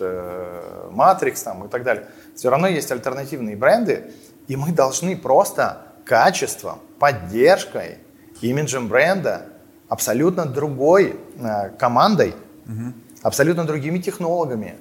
Матрикс 0.92 1.42
там 1.42 1.66
и 1.66 1.68
так 1.68 1.84
далее. 1.84 2.06
Все 2.36 2.50
равно 2.50 2.68
есть 2.68 2.92
альтернативные 2.92 3.56
бренды, 3.56 4.14
и 4.48 4.56
мы 4.56 4.72
должны 4.72 5.18
просто 5.18 5.80
качеством, 6.06 6.80
поддержкой, 7.00 7.98
имиджем 8.42 8.88
бренда, 8.88 9.48
абсолютно 9.90 10.46
другой 10.46 11.20
э, 11.40 11.70
командой, 11.78 12.36
угу. 12.66 12.94
абсолютно 13.24 13.66
другими 13.66 14.00
технологами, 14.00 14.76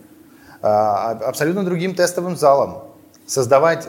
э, 0.63 0.67
абсолютно 0.67 1.65
другим 1.65 1.95
тестовым 1.95 2.37
залом 2.37 2.90
создавать 3.31 3.89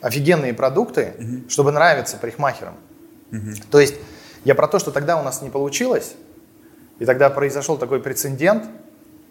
офигенные 0.00 0.54
продукты, 0.54 1.14
угу. 1.18 1.50
чтобы 1.50 1.72
нравиться 1.72 2.16
парикмахерам. 2.16 2.74
Угу. 3.32 3.50
То 3.70 3.80
есть 3.80 3.94
я 4.44 4.54
про 4.54 4.68
то, 4.68 4.78
что 4.78 4.90
тогда 4.90 5.18
у 5.20 5.22
нас 5.22 5.42
не 5.42 5.50
получилось, 5.50 6.14
и 6.98 7.04
тогда 7.04 7.30
произошел 7.30 7.76
такой 7.76 8.00
прецедент, 8.00 8.64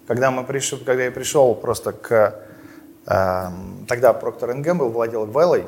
когда, 0.08 0.32
мы 0.32 0.44
пришли, 0.44 0.78
когда 0.78 1.04
я 1.04 1.12
пришел 1.12 1.56
просто 1.56 1.94
к 1.94 2.44
Эм, 3.06 3.86
тогда 3.88 4.12
Procter 4.12 4.56
Gamble 4.62 4.90
владел 4.90 5.26
Веллой, 5.26 5.66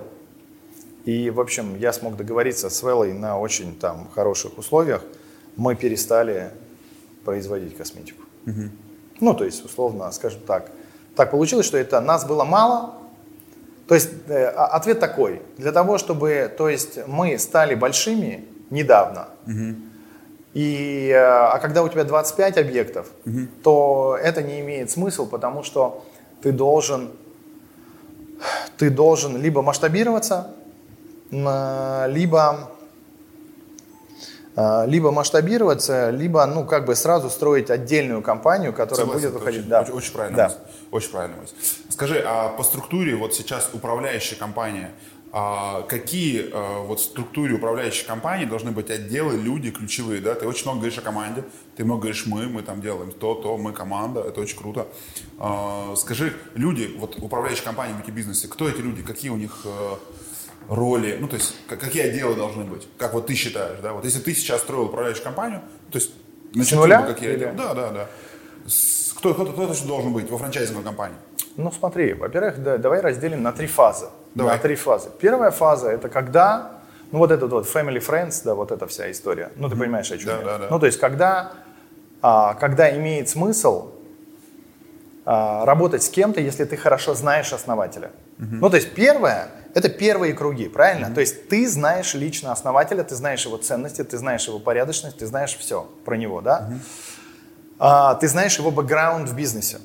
и, 1.03 1.29
в 1.29 1.39
общем, 1.39 1.75
я 1.77 1.91
смог 1.91 2.15
договориться 2.15 2.69
с 2.69 2.81
Веллой 2.81 3.13
на 3.13 3.37
очень 3.37 3.77
там 3.77 4.09
хороших 4.15 4.57
условиях. 4.57 5.03
Мы 5.55 5.75
перестали 5.75 6.51
производить 7.25 7.75
косметику. 7.77 8.23
Угу. 8.47 8.61
Ну, 9.19 9.33
то 9.33 9.43
есть, 9.43 9.63
условно, 9.65 10.09
скажем 10.11 10.41
так, 10.47 10.71
так 11.15 11.31
получилось, 11.31 11.65
что 11.65 11.77
это 11.77 11.99
нас 11.99 12.25
было 12.25 12.43
мало. 12.43 12.95
То 13.87 13.95
есть 13.95 14.09
э, 14.27 14.45
а, 14.47 14.67
ответ 14.67 14.99
такой: 14.99 15.41
для 15.57 15.71
того, 15.71 15.97
чтобы, 15.97 16.51
то 16.57 16.69
есть, 16.69 16.99
мы 17.07 17.37
стали 17.37 17.75
большими 17.75 18.45
недавно. 18.69 19.27
Угу. 19.45 19.75
И, 20.53 21.09
э, 21.09 21.17
а 21.17 21.59
когда 21.59 21.83
у 21.83 21.89
тебя 21.89 22.03
25 22.03 22.57
объектов, 22.57 23.07
угу. 23.25 23.47
то 23.63 24.19
это 24.21 24.41
не 24.41 24.61
имеет 24.61 24.89
смысла, 24.89 25.25
потому 25.25 25.63
что 25.63 26.03
ты 26.41 26.51
должен 26.51 27.11
ты 28.77 28.89
должен 28.89 29.41
либо 29.41 29.61
масштабироваться, 29.61 30.51
либо 31.31 32.71
либо 34.55 35.11
масштабироваться, 35.11 36.11
либо, 36.11 36.45
ну, 36.45 36.63
как 36.65 36.85
бы 36.85 36.95
сразу 36.95 37.29
строить 37.29 37.69
отдельную 37.69 38.21
компанию, 38.21 38.71
которая 38.71 39.05
Согласен, 39.05 39.21
будет 39.21 39.33
выходить. 39.33 39.59
Очень, 39.61 39.69
да. 39.69 39.81
очень, 39.81 39.93
очень 39.93 40.13
правильно. 40.13 40.37
Да. 40.37 40.53
Очень 40.91 41.11
правильно. 41.11 41.35
Скажи, 41.89 42.23
а 42.25 42.49
по 42.49 42.63
структуре 42.63 43.15
вот 43.15 43.33
сейчас 43.33 43.69
управляющая 43.73 44.37
компания, 44.37 44.91
а 45.37 45.81
какие 45.81 46.49
а, 46.53 46.83
вот 46.83 47.01
в 47.01 47.03
структуре 47.03 47.55
управляющей 47.55 48.07
компании 48.07 48.45
должны 48.45 48.71
быть 48.71 48.89
отделы, 48.89 49.35
люди 49.35 49.69
ключевые, 49.69 50.21
да? 50.21 50.33
Ты 50.33 50.47
очень 50.47 50.63
много 50.63 50.79
говоришь 50.79 50.97
о 50.97 51.01
команде, 51.01 51.43
ты 51.75 51.83
много 51.83 52.03
говоришь 52.03 52.25
мы, 52.25 52.47
мы 52.47 52.61
там 52.61 52.79
делаем 52.79 53.11
то, 53.11 53.35
то, 53.35 53.57
мы 53.57 53.73
команда, 53.73 54.21
это 54.21 54.39
очень 54.39 54.57
круто. 54.57 54.87
А, 55.37 55.93
скажи, 55.97 56.33
люди, 56.53 56.95
вот 56.97 57.17
управляющие 57.21 57.65
компании 57.65 57.93
в 57.93 58.09
бизнесе, 58.11 58.47
кто 58.47 58.69
эти 58.69 58.79
люди, 58.79 59.03
какие 59.03 59.29
у 59.29 59.35
них 59.35 59.65
э, 59.65 59.95
роли, 60.69 61.17
ну 61.19 61.27
то 61.27 61.35
есть 61.35 61.55
какие 61.67 62.03
отделы 62.03 62.35
должны 62.35 62.63
быть, 62.63 62.87
как 62.97 63.13
вот 63.13 63.27
ты 63.27 63.35
считаешь, 63.35 63.79
да? 63.81 63.93
Вот 63.93 64.05
если 64.05 64.19
ты 64.19 64.33
сейчас 64.33 64.61
строил 64.61 64.83
управляющую 64.85 65.23
компанию, 65.23 65.61
то 65.91 65.97
есть 65.97 66.11
С 66.53 66.71
нуля? 66.71 67.03
Какие 67.03 67.33
отделы? 67.33 67.53
Да, 67.53 67.73
да, 67.73 67.91
да. 67.91 68.07
Кто, 69.17 69.33
кто, 69.33 69.45
кто, 69.45 69.67
кто 69.67 69.87
должен 69.87 70.13
быть 70.13 70.29
во 70.29 70.37
франчайзинговой 70.37 70.83
компании? 70.83 71.17
Ну 71.57 71.71
смотри, 71.71 72.13
во-первых, 72.13 72.61
да, 72.61 72.77
давай 72.77 73.01
разделим 73.01 73.41
на 73.41 73.51
три 73.51 73.67
фазы. 73.67 74.07
Давай. 74.33 74.55
На 74.55 74.61
три 74.61 74.75
фазы. 74.75 75.09
Первая 75.19 75.51
фаза 75.51 75.89
это 75.89 76.09
когда, 76.09 76.81
ну 77.11 77.19
вот 77.19 77.31
этот 77.31 77.51
вот 77.51 77.65
family 77.65 78.05
friends, 78.05 78.41
да, 78.43 78.55
вот 78.55 78.71
эта 78.71 78.87
вся 78.87 79.09
история. 79.11 79.51
Ну 79.55 79.69
ты 79.69 79.75
понимаешь, 79.75 80.11
о 80.11 80.17
чем 80.17 80.27
да, 80.27 80.37
я. 80.37 80.43
Да, 80.43 80.57
да. 80.57 80.67
Ну 80.69 80.79
то 80.79 80.85
есть 80.85 80.99
когда, 80.99 81.53
а, 82.21 82.55
когда 82.55 82.95
имеет 82.97 83.29
смысл 83.29 83.91
а, 85.25 85.65
работать 85.65 86.03
с 86.03 86.09
кем-то, 86.09 86.41
если 86.41 86.65
ты 86.65 86.75
хорошо 86.75 87.13
знаешь 87.13 87.53
основателя. 87.53 88.11
Угу. 88.37 88.55
Ну 88.55 88.69
то 88.69 88.75
есть 88.75 88.93
первое, 88.93 89.49
это 89.75 89.89
первые 89.89 90.33
круги, 90.33 90.69
правильно? 90.69 91.07
Угу. 91.07 91.15
То 91.15 91.21
есть 91.21 91.49
ты 91.49 91.69
знаешь 91.69 92.13
лично 92.13 92.53
основателя, 92.53 93.03
ты 93.03 93.13
знаешь 93.13 93.45
его 93.45 93.57
ценности, 93.57 94.03
ты 94.05 94.17
знаешь 94.17 94.47
его 94.47 94.57
порядочность, 94.57 95.17
ты 95.17 95.25
знаешь 95.25 95.55
все 95.57 95.87
про 96.05 96.15
него, 96.15 96.39
да? 96.39 96.69
Угу. 96.69 96.79
А, 97.79 98.15
ты 98.15 98.29
знаешь 98.29 98.57
его 98.57 98.71
бэкграунд 98.71 99.29
в 99.29 99.35
бизнесе. 99.35 99.79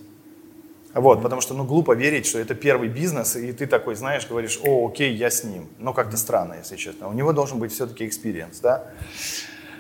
Вот, 0.95 1.23
потому 1.23 1.41
что, 1.41 1.55
ну, 1.55 1.65
глупо 1.65 1.95
верить, 1.95 2.27
что 2.27 2.39
это 2.39 2.55
первый 2.55 2.89
бизнес, 2.89 3.35
и 3.35 3.53
ты 3.53 3.67
такой, 3.67 3.97
знаешь, 3.97 4.27
говоришь, 4.29 4.61
о, 4.65 4.89
окей, 4.89 5.13
я 5.15 5.29
с 5.29 5.43
ним. 5.43 5.69
Ну, 5.79 5.93
как-то 5.93 6.17
странно, 6.17 6.55
если 6.55 6.77
честно. 6.77 7.09
У 7.09 7.13
него 7.13 7.33
должен 7.33 7.59
быть 7.59 7.73
все-таки 7.73 8.07
experience, 8.07 8.61
да? 8.61 8.85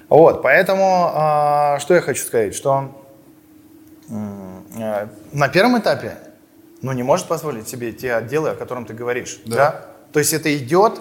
Вот, 0.08 0.42
поэтому, 0.42 1.12
э, 1.14 1.78
что 1.80 1.94
я 1.94 2.00
хочу 2.00 2.24
сказать, 2.24 2.54
что 2.54 2.90
э, 4.08 5.06
на 5.32 5.48
первом 5.48 5.78
этапе, 5.78 6.16
ну, 6.82 6.90
не 6.92 7.04
может 7.04 7.26
позволить 7.26 7.68
себе 7.68 7.92
те 7.92 8.14
отделы, 8.14 8.50
о 8.50 8.54
которых 8.56 8.88
ты 8.88 8.94
говоришь, 8.94 9.40
да? 9.46 9.56
да? 9.56 9.89
То 10.12 10.18
есть 10.18 10.32
это 10.32 10.56
идет, 10.56 11.00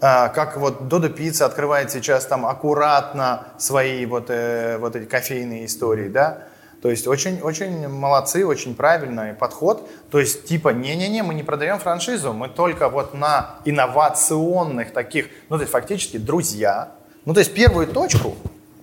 э, 0.00 0.28
как 0.34 0.56
вот 0.56 0.88
Додо 0.88 1.08
Пицца 1.08 1.46
открывает 1.46 1.90
сейчас 1.90 2.26
там 2.26 2.46
аккуратно 2.46 3.48
свои 3.58 4.04
вот, 4.06 4.26
э, 4.28 4.78
вот 4.78 4.96
эти 4.96 5.06
кофейные 5.06 5.66
истории, 5.66 6.08
да? 6.08 6.44
То 6.82 6.90
есть 6.90 7.06
очень, 7.06 7.40
очень 7.40 7.88
молодцы, 7.88 8.44
очень 8.44 8.74
правильный 8.74 9.32
подход. 9.32 9.88
То 10.10 10.20
есть 10.20 10.44
типа, 10.44 10.68
не-не-не, 10.68 11.22
мы 11.22 11.32
не 11.32 11.42
продаем 11.42 11.78
франшизу, 11.78 12.34
мы 12.34 12.48
только 12.48 12.90
вот 12.90 13.14
на 13.14 13.56
инновационных 13.64 14.92
таких, 14.92 15.28
ну 15.48 15.56
то 15.56 15.62
есть 15.62 15.72
фактически 15.72 16.18
друзья. 16.18 16.90
Ну 17.24 17.32
то 17.32 17.40
есть 17.40 17.54
первую 17.54 17.86
точку, 17.86 18.36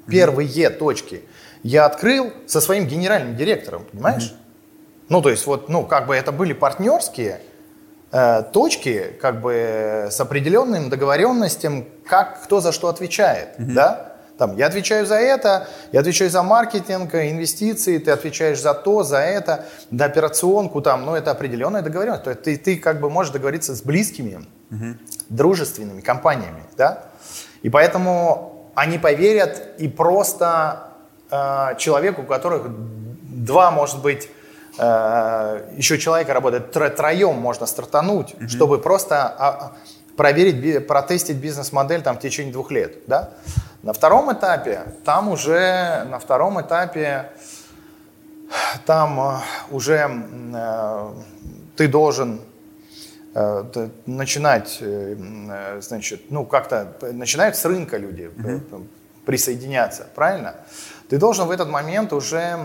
первые 0.07 0.72
точки 0.72 1.22
я 1.64 1.86
открыл 1.86 2.34
со 2.47 2.59
своим 2.59 2.88
генеральным 2.88 3.36
директором, 3.36 3.86
понимаешь? 3.91 4.34
Ну, 5.09 5.22
то 5.22 5.30
есть 5.30 5.45
вот, 5.45 5.70
ну, 5.70 5.86
как 5.86 6.07
бы 6.07 6.16
это 6.16 6.32
были 6.32 6.53
партнерские 6.53 7.41
точки, 8.51 9.14
как 9.22 9.39
бы 9.39 10.07
с 10.12 10.20
определенным 10.20 10.89
договоренностям, 10.89 11.86
как 12.05 12.43
кто 12.43 12.59
за 12.59 12.72
что 12.72 12.89
отвечает, 12.89 13.49
угу. 13.57 13.72
да? 13.72 14.12
Там, 14.38 14.57
я 14.57 14.66
отвечаю 14.66 15.05
за 15.05 15.16
это, 15.16 15.68
я 15.91 15.99
отвечаю 15.99 16.32
за 16.32 16.41
маркетинг, 16.41 17.14
инвестиции, 17.14 17.99
ты 17.99 18.09
отвечаешь 18.12 18.59
за 18.59 18.74
то, 18.74 19.03
за 19.03 19.20
это, 19.20 19.66
за 19.91 20.05
операционку, 20.05 20.82
там, 20.82 21.05
ну, 21.05 21.16
это 21.16 21.30
определенная 21.30 21.84
договоренность. 21.84 22.24
То 22.24 22.32
есть 22.32 22.41
ты, 22.41 22.57
ты 22.57 22.78
как 22.78 22.99
бы 22.99 23.09
можешь 23.09 23.32
договориться 23.32 23.76
с 23.76 23.84
близкими, 23.84 24.43
угу. 24.72 24.97
дружественными 25.30 26.01
компаниями, 26.01 26.64
да? 26.76 27.03
И 27.62 27.70
поэтому 27.70 28.72
они 28.74 28.97
поверят 28.97 29.62
и 29.78 29.88
просто 29.88 30.88
э, 31.30 31.76
человеку, 31.78 32.24
у 32.24 32.26
которых 32.26 32.64
два, 32.68 33.70
может 33.70 34.01
быть, 34.01 34.26
э, 34.26 34.40
еще 34.78 35.97
человека 35.97 36.34
работает, 36.34 36.72
тро, 36.72 36.89
троем 36.89 37.36
можно 37.36 37.65
стартануть, 37.65 38.36
угу. 38.36 38.47
чтобы 38.47 38.80
просто 38.80 39.28
а, 39.28 39.72
проверить, 40.15 40.88
протестить 40.88 41.38
бизнес-модель 41.38 42.01
там 42.01 42.17
в 42.17 42.19
течение 42.19 42.53
двух 42.53 42.72
лет, 42.72 42.99
да? 43.07 43.32
На 43.84 43.93
втором 43.93 44.32
этапе, 44.32 44.84
там 45.03 45.30
уже, 45.30 46.05
на 46.09 46.19
втором 46.19 46.61
этапе, 46.61 47.32
там 48.86 49.19
э, 49.19 49.39
уже 49.72 50.09
э, 50.53 51.09
ты 51.76 51.88
должен 51.88 52.41
э, 53.34 53.89
начинать, 54.05 54.84
значит, 55.80 56.30
ну 56.30 56.45
как-то 56.45 56.93
начинают 57.13 57.55
с 57.55 57.65
рынка 57.65 57.97
люди 57.97 58.30
mm-hmm. 58.36 58.88
присоединяться, 59.26 60.07
правильно? 60.13 60.55
Ты 61.09 61.17
должен 61.17 61.47
в 61.47 61.51
этот 61.51 61.67
момент 61.67 62.13
уже 62.13 62.57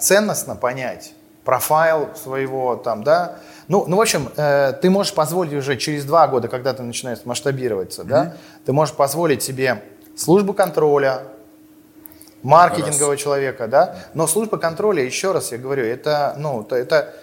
ценностно 0.00 0.56
понять 0.56 1.14
профайл 1.44 2.10
своего 2.14 2.76
там, 2.76 3.04
да, 3.04 3.38
ну, 3.68 3.84
ну, 3.86 3.96
в 3.96 4.00
общем, 4.00 4.30
э, 4.36 4.74
ты 4.80 4.90
можешь 4.90 5.14
позволить 5.14 5.54
уже 5.54 5.76
через 5.76 6.04
два 6.04 6.28
года, 6.28 6.48
когда 6.48 6.74
ты 6.74 6.82
начинаешь 6.82 7.20
масштабироваться, 7.24 8.02
mm-hmm. 8.02 8.08
да, 8.08 8.36
ты 8.64 8.72
можешь 8.72 8.94
позволить 8.94 9.42
себе 9.42 9.82
службу 10.16 10.52
контроля, 10.52 11.22
маркетингового 12.42 13.12
раз. 13.12 13.20
человека, 13.20 13.66
да. 13.66 13.96
Но 14.14 14.26
служба 14.26 14.58
контроля, 14.58 15.02
еще 15.02 15.32
раз 15.32 15.50
я 15.50 15.58
говорю, 15.58 15.84
это, 15.84 16.34
ну, 16.38 16.60
это, 16.60 16.76
это 16.76 17.14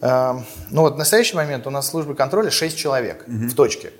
э, 0.00 0.32
ну 0.70 0.82
вот 0.82 0.94
в 0.94 0.98
настоящий 0.98 1.36
момент 1.36 1.66
у 1.66 1.70
нас 1.70 1.88
службы 1.88 2.14
контроля 2.14 2.50
6 2.50 2.78
человек 2.78 3.24
угу. 3.26 3.48
в 3.48 3.54
точке. 3.54 3.92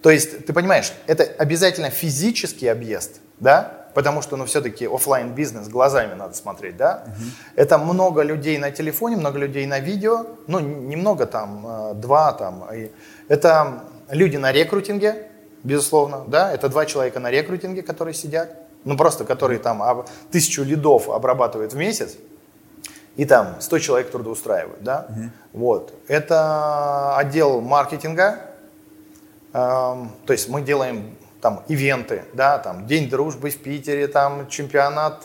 То 0.00 0.10
есть, 0.10 0.46
ты 0.46 0.52
понимаешь, 0.52 0.92
это 1.08 1.24
обязательно 1.24 1.90
физический 1.90 2.68
объезд, 2.68 3.20
да, 3.40 3.77
потому 3.98 4.22
что, 4.22 4.36
ну, 4.36 4.44
все-таки 4.44 4.86
офлайн 4.86 5.34
бизнес 5.34 5.66
глазами 5.66 6.14
надо 6.14 6.32
смотреть, 6.32 6.76
да. 6.76 7.02
Угу. 7.04 7.24
Это 7.56 7.78
много 7.78 8.22
людей 8.22 8.56
на 8.56 8.70
телефоне, 8.70 9.16
много 9.16 9.40
людей 9.40 9.66
на 9.66 9.80
видео, 9.80 10.24
ну, 10.46 10.60
немного 10.60 11.26
там, 11.26 11.66
э, 11.66 11.94
два 11.94 12.30
там. 12.32 12.64
Это 13.26 13.82
люди 14.08 14.36
на 14.36 14.52
рекрутинге, 14.52 15.26
безусловно, 15.64 16.22
да, 16.28 16.52
это 16.52 16.68
два 16.68 16.86
человека 16.86 17.18
на 17.18 17.28
рекрутинге, 17.28 17.82
которые 17.82 18.14
сидят, 18.14 18.56
ну 18.84 18.96
просто 18.96 19.24
которые 19.24 19.58
там 19.58 20.04
тысячу 20.30 20.62
лидов 20.62 21.08
обрабатывают 21.08 21.72
в 21.72 21.76
месяц, 21.76 22.18
и 23.16 23.24
там 23.24 23.56
100 23.58 23.78
человек 23.80 24.12
трудоустраивают, 24.12 24.80
да, 24.84 25.08
угу. 25.08 25.30
вот. 25.54 25.94
Это 26.06 27.16
отдел 27.16 27.60
маркетинга, 27.60 28.42
эм, 29.52 30.12
то 30.24 30.32
есть 30.32 30.48
мы 30.48 30.62
делаем 30.62 31.16
там 31.40 31.64
ивенты, 31.68 32.24
да, 32.32 32.58
там 32.58 32.86
День 32.86 33.08
дружбы 33.08 33.50
в 33.50 33.58
Питере, 33.58 34.08
там 34.08 34.48
чемпионат 34.48 35.24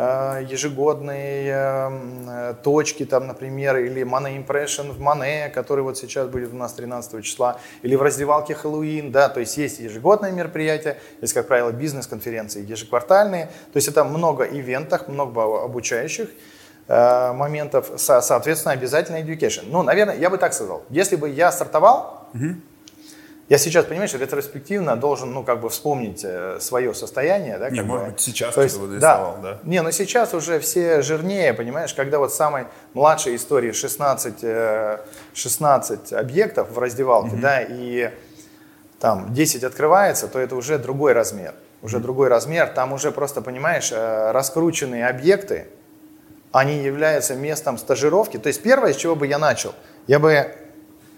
Э, 0.00 0.46
ежегодные 0.48 1.52
э, 1.52 2.54
точки, 2.62 3.04
там, 3.04 3.26
например, 3.26 3.78
или 3.78 4.02
Money 4.02 4.46
Impression 4.46 4.92
в 4.92 5.00
Мане, 5.00 5.48
который 5.48 5.82
вот 5.82 5.98
сейчас 5.98 6.28
будет 6.28 6.52
у 6.52 6.56
нас 6.56 6.72
13 6.74 7.24
числа, 7.24 7.58
или 7.82 7.96
в 7.96 8.02
раздевалке 8.02 8.54
Хэллоуин, 8.54 9.10
да, 9.10 9.28
то 9.28 9.40
есть 9.40 9.56
есть 9.56 9.80
ежегодные 9.80 10.30
мероприятия, 10.30 10.98
есть, 11.20 11.32
как 11.32 11.48
правило, 11.48 11.72
бизнес-конференции 11.72 12.64
ежеквартальные, 12.64 13.46
то 13.46 13.76
есть 13.76 13.88
это 13.88 14.04
много 14.04 14.44
ивентов, 14.44 15.08
много 15.08 15.64
обучающих 15.64 16.28
э, 16.86 17.32
моментов, 17.32 17.90
соответственно, 17.96 18.74
обязательно 18.74 19.16
education. 19.16 19.64
Ну, 19.66 19.82
наверное, 19.82 20.16
я 20.16 20.30
бы 20.30 20.38
так 20.38 20.54
сказал, 20.54 20.84
если 20.90 21.16
бы 21.16 21.28
я 21.28 21.50
стартовал, 21.50 22.28
угу 22.34 22.54
я 23.48 23.56
сейчас, 23.56 23.86
понимаешь, 23.86 24.12
ретроспективно 24.12 24.94
должен, 24.94 25.32
ну, 25.32 25.42
как 25.42 25.60
бы 25.60 25.70
вспомнить 25.70 26.20
э, 26.22 26.58
свое 26.60 26.92
состояние, 26.92 27.56
да, 27.56 27.70
Не, 27.70 27.80
может 27.80 28.06
бы. 28.06 28.12
быть, 28.12 28.20
сейчас 28.20 28.54
То 28.54 28.62
есть, 28.62 28.78
бы 28.78 28.98
да, 28.98 29.36
да? 29.42 29.58
Не, 29.64 29.80
но 29.80 29.90
сейчас 29.90 30.34
уже 30.34 30.60
все 30.60 31.00
жирнее, 31.00 31.54
понимаешь, 31.54 31.94
когда 31.94 32.18
вот 32.18 32.34
самой 32.34 32.66
младшей 32.92 33.36
истории 33.36 33.72
16, 33.72 34.44
16 35.32 36.12
э, 36.12 36.16
объектов 36.16 36.70
в 36.72 36.78
раздевалке, 36.78 37.36
угу. 37.36 37.40
да, 37.40 37.62
и 37.62 38.10
там 39.00 39.32
10 39.32 39.64
открывается, 39.64 40.28
то 40.28 40.38
это 40.38 40.54
уже 40.54 40.78
другой 40.78 41.14
размер. 41.14 41.54
Уже 41.80 41.96
угу. 41.96 42.02
другой 42.02 42.28
размер, 42.28 42.66
там 42.66 42.92
уже 42.92 43.12
просто, 43.12 43.40
понимаешь, 43.40 43.90
э, 43.92 44.30
раскрученные 44.32 45.08
объекты, 45.08 45.68
они 46.52 46.82
являются 46.82 47.34
местом 47.34 47.78
стажировки. 47.78 48.36
То 48.36 48.48
есть 48.48 48.62
первое, 48.62 48.92
с 48.92 48.96
чего 48.96 49.16
бы 49.16 49.26
я 49.26 49.38
начал, 49.38 49.74
я 50.06 50.18
бы 50.18 50.54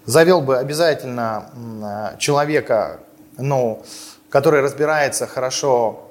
завел 0.05 0.41
бы 0.41 0.57
обязательно 0.57 2.15
человека, 2.19 2.99
ну, 3.37 3.83
который 4.31 4.61
разбирается 4.61 5.27
хорошо 5.27 6.07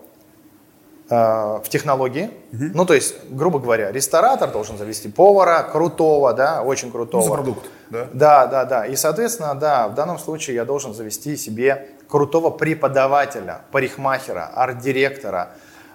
э, 1.08 1.14
в 1.14 1.64
технологии. 1.68 2.30
Угу. 2.52 2.64
Ну, 2.74 2.84
то 2.84 2.94
есть, 2.94 3.14
грубо 3.30 3.58
говоря, 3.58 3.90
ресторатор 3.90 4.50
должен 4.52 4.76
завести 4.76 5.08
повара 5.08 5.62
крутого, 5.62 6.34
да, 6.34 6.62
очень 6.62 6.92
крутого. 6.92 7.22
Ну, 7.22 7.28
за 7.28 7.34
продукт, 7.34 7.66
да? 7.88 8.06
Да, 8.12 8.46
да, 8.46 8.64
да. 8.66 8.86
И, 8.86 8.94
соответственно, 8.94 9.54
да, 9.54 9.88
в 9.88 9.94
данном 9.94 10.18
случае 10.18 10.56
я 10.56 10.64
должен 10.66 10.92
завести 10.92 11.36
себе 11.36 11.88
крутого 12.08 12.50
преподавателя, 12.50 13.62
парикмахера, 13.72 14.50
арт-директора, 14.54 15.52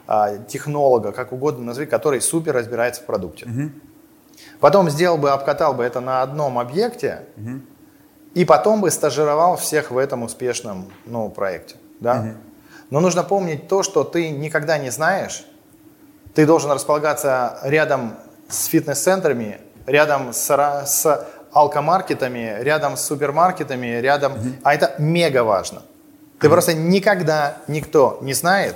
э, 0.07 0.39
технолога, 0.47 1.11
как 1.11 1.31
угодно 1.31 1.63
назови, 1.63 1.85
который 1.85 2.21
супер 2.21 2.55
разбирается 2.55 3.01
в 3.03 3.05
продукте. 3.05 3.45
Угу. 3.45 3.69
Потом 4.59 4.89
сделал 4.89 5.17
бы, 5.17 5.29
обкатал 5.29 5.75
бы 5.75 5.83
это 5.83 5.99
на 5.99 6.23
одном 6.23 6.57
объекте, 6.57 7.25
угу 7.37 7.61
и 8.35 8.43
потом 8.43 8.81
бы 8.81 8.91
стажировал 8.91 9.55
всех 9.55 9.89
в 9.89 9.97
этом 9.97 10.21
успешном 10.21 10.91
ну, 11.05 11.29
проекте. 11.29 11.77
Да? 11.99 12.19
Угу. 12.19 12.29
Но 12.91 12.99
нужно 12.99 13.23
помнить 13.23 13.67
то, 13.67 13.81
что 13.81 14.03
ты 14.03 14.29
никогда 14.29 14.77
не 14.77 14.91
знаешь. 14.91 15.45
Ты 16.35 16.45
должен 16.45 16.69
располагаться 16.69 17.57
рядом 17.63 18.17
с 18.49 18.65
фитнес-центрами, 18.65 19.59
рядом 19.87 20.33
с, 20.33 20.49
с 20.85 21.27
алкомаркетами, 21.53 22.57
рядом 22.59 22.97
с 22.97 23.05
супермаркетами, 23.05 24.01
рядом... 24.01 24.33
Угу. 24.33 24.49
А 24.63 24.75
это 24.75 24.95
мега 24.99 25.45
важно. 25.45 25.81
Ты 26.39 26.47
угу. 26.47 26.55
просто 26.55 26.73
никогда 26.73 27.57
никто 27.69 28.19
не 28.21 28.33
знает 28.33 28.75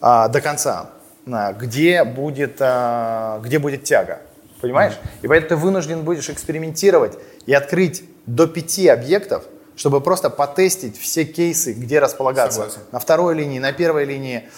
а, 0.00 0.28
до 0.28 0.40
конца, 0.40 0.90
а, 1.26 1.52
где, 1.52 2.04
будет, 2.04 2.58
а, 2.60 3.40
где 3.40 3.58
будет 3.58 3.82
тяга. 3.82 4.20
Понимаешь? 4.60 4.92
Угу. 4.92 5.08
И 5.22 5.26
поэтому 5.26 5.48
ты 5.48 5.56
вынужден 5.56 6.04
будешь 6.04 6.30
экспериментировать 6.30 7.18
и 7.46 7.52
открыть 7.52 8.04
до 8.28 8.46
пяти 8.46 8.88
объектов, 8.88 9.44
чтобы 9.74 10.00
просто 10.00 10.30
потестить 10.30 10.98
все 10.98 11.24
кейсы, 11.24 11.72
где 11.72 11.98
располагаться. 11.98 12.60
Согласен. 12.60 12.80
На 12.92 12.98
второй 12.98 13.34
линии, 13.34 13.58
на 13.58 13.72
первой 13.72 14.04
линии, 14.04 14.48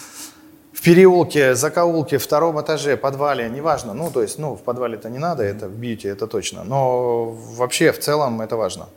в 0.73 0.83
переулке, 0.83 1.55
закоулке, 1.55 2.19
втором 2.19 2.61
этаже, 2.61 2.97
подвале, 2.97 3.49
неважно. 3.49 3.95
Ну, 3.95 4.11
то 4.11 4.23
есть, 4.23 4.39
ну, 4.39 4.57
в 4.57 4.63
подвале 4.63 4.97
это 4.97 5.09
не 5.09 5.19
надо, 5.19 5.45
это 5.45 5.69
в 5.69 5.75
бьюти, 5.75 6.09
это 6.09 6.27
точно. 6.27 6.65
Но 6.65 7.31
вообще, 7.31 7.93
в 7.93 8.01
целом, 8.01 8.41
это 8.41 8.57
важно. 8.57 8.89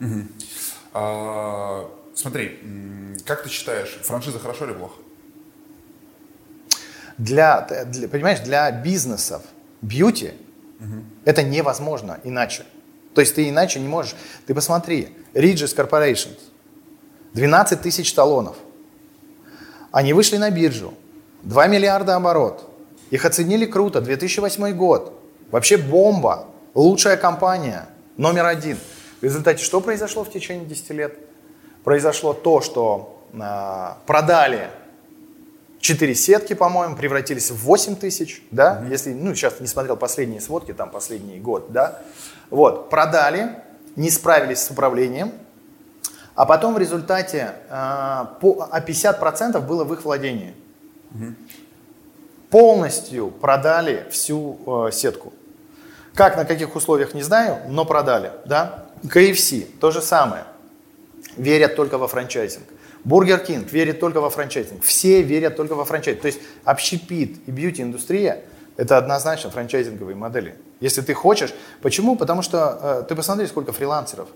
Угу. 0.00 0.20
А, 0.94 1.88
смотри, 2.14 2.58
как 3.24 3.44
ты 3.44 3.48
считаешь, 3.48 3.98
франшиза 4.02 4.38
хорошо 4.38 4.64
или 4.64 4.72
плохо? 4.72 4.94
Для, 7.18 7.60
для 7.86 8.08
понимаешь, 8.08 8.40
для 8.40 8.70
бизнесов 8.72 9.42
бьюти 9.82 10.32
угу. 10.80 11.04
это 11.24 11.42
невозможно 11.42 12.18
иначе. 12.24 12.64
То 13.16 13.22
есть 13.22 13.34
ты 13.34 13.48
иначе 13.48 13.80
не 13.80 13.88
можешь. 13.88 14.14
Ты 14.46 14.54
посмотри, 14.54 15.08
Regis 15.32 15.74
Corporation, 15.74 16.38
12 17.32 17.80
тысяч 17.80 18.12
талонов. 18.12 18.56
Они 19.90 20.12
вышли 20.12 20.36
на 20.36 20.50
биржу, 20.50 20.92
2 21.44 21.66
миллиарда 21.68 22.16
оборот. 22.16 22.68
Их 23.10 23.24
оценили 23.24 23.64
круто, 23.64 24.02
2008 24.02 24.70
год. 24.72 25.18
Вообще 25.50 25.78
бомба, 25.78 26.48
лучшая 26.74 27.16
компания, 27.16 27.88
номер 28.18 28.44
один. 28.44 28.76
В 29.22 29.24
результате 29.24 29.64
что 29.64 29.80
произошло 29.80 30.22
в 30.22 30.30
течение 30.30 30.66
10 30.66 30.90
лет? 30.90 31.18
Произошло 31.84 32.34
то, 32.34 32.60
что 32.60 33.24
э, 33.32 33.92
продали 34.04 34.68
4 35.86 36.16
сетки, 36.16 36.52
по-моему, 36.54 36.96
превратились 36.96 37.52
в 37.52 37.58
8 37.58 37.94
тысяч, 37.94 38.42
да, 38.50 38.82
mm-hmm. 38.82 38.90
если, 38.90 39.12
ну, 39.12 39.34
сейчас 39.36 39.60
не 39.60 39.68
смотрел 39.68 39.96
последние 39.96 40.40
сводки, 40.40 40.74
там, 40.74 40.90
последний 40.90 41.38
год, 41.38 41.70
да, 41.70 42.02
вот, 42.50 42.90
продали, 42.90 43.50
не 43.94 44.10
справились 44.10 44.58
с 44.62 44.70
управлением, 44.70 45.32
а 46.34 46.44
потом 46.44 46.74
в 46.74 46.78
результате 46.78 47.52
э, 47.70 48.24
по, 48.40 48.68
а 48.68 48.80
50% 48.80 49.60
было 49.60 49.84
в 49.84 49.92
их 49.92 50.04
владении. 50.04 50.54
Угу. 51.14 51.34
Полностью 52.50 53.30
продали 53.30 54.08
всю 54.10 54.58
э, 54.66 54.90
сетку. 54.90 55.32
Как, 56.14 56.36
на 56.36 56.44
каких 56.44 56.74
условиях, 56.74 57.14
не 57.14 57.22
знаю, 57.22 57.58
но 57.68 57.84
продали, 57.84 58.32
да. 58.44 58.86
KFC, 59.04 59.66
то 59.78 59.92
же 59.92 60.02
самое. 60.02 60.44
Верят 61.36 61.76
только 61.76 61.96
во 61.96 62.08
франчайзинг. 62.08 62.64
Бургер 63.06 63.38
Кинг 63.38 63.70
верит 63.70 64.00
только 64.00 64.20
во 64.20 64.30
франчайзинг. 64.30 64.82
Все 64.82 65.22
верят 65.22 65.54
только 65.54 65.76
во 65.76 65.84
франчайзинг. 65.84 66.22
То 66.22 66.26
есть 66.26 66.40
общепит 66.64 67.38
и 67.46 67.52
бьюти-индустрия– 67.52 68.42
это 68.76 68.98
однозначно 68.98 69.48
франчайзинговые 69.48 70.16
модели. 70.16 70.56
Если 70.80 71.02
ты 71.02 71.14
хочешь. 71.14 71.54
Почему? 71.82 72.16
Потому 72.16 72.42
что 72.42 72.78
э, 72.82 73.04
ты 73.08 73.14
посмотри, 73.14 73.46
сколько 73.46 73.72
фрилансеров. 73.72 74.28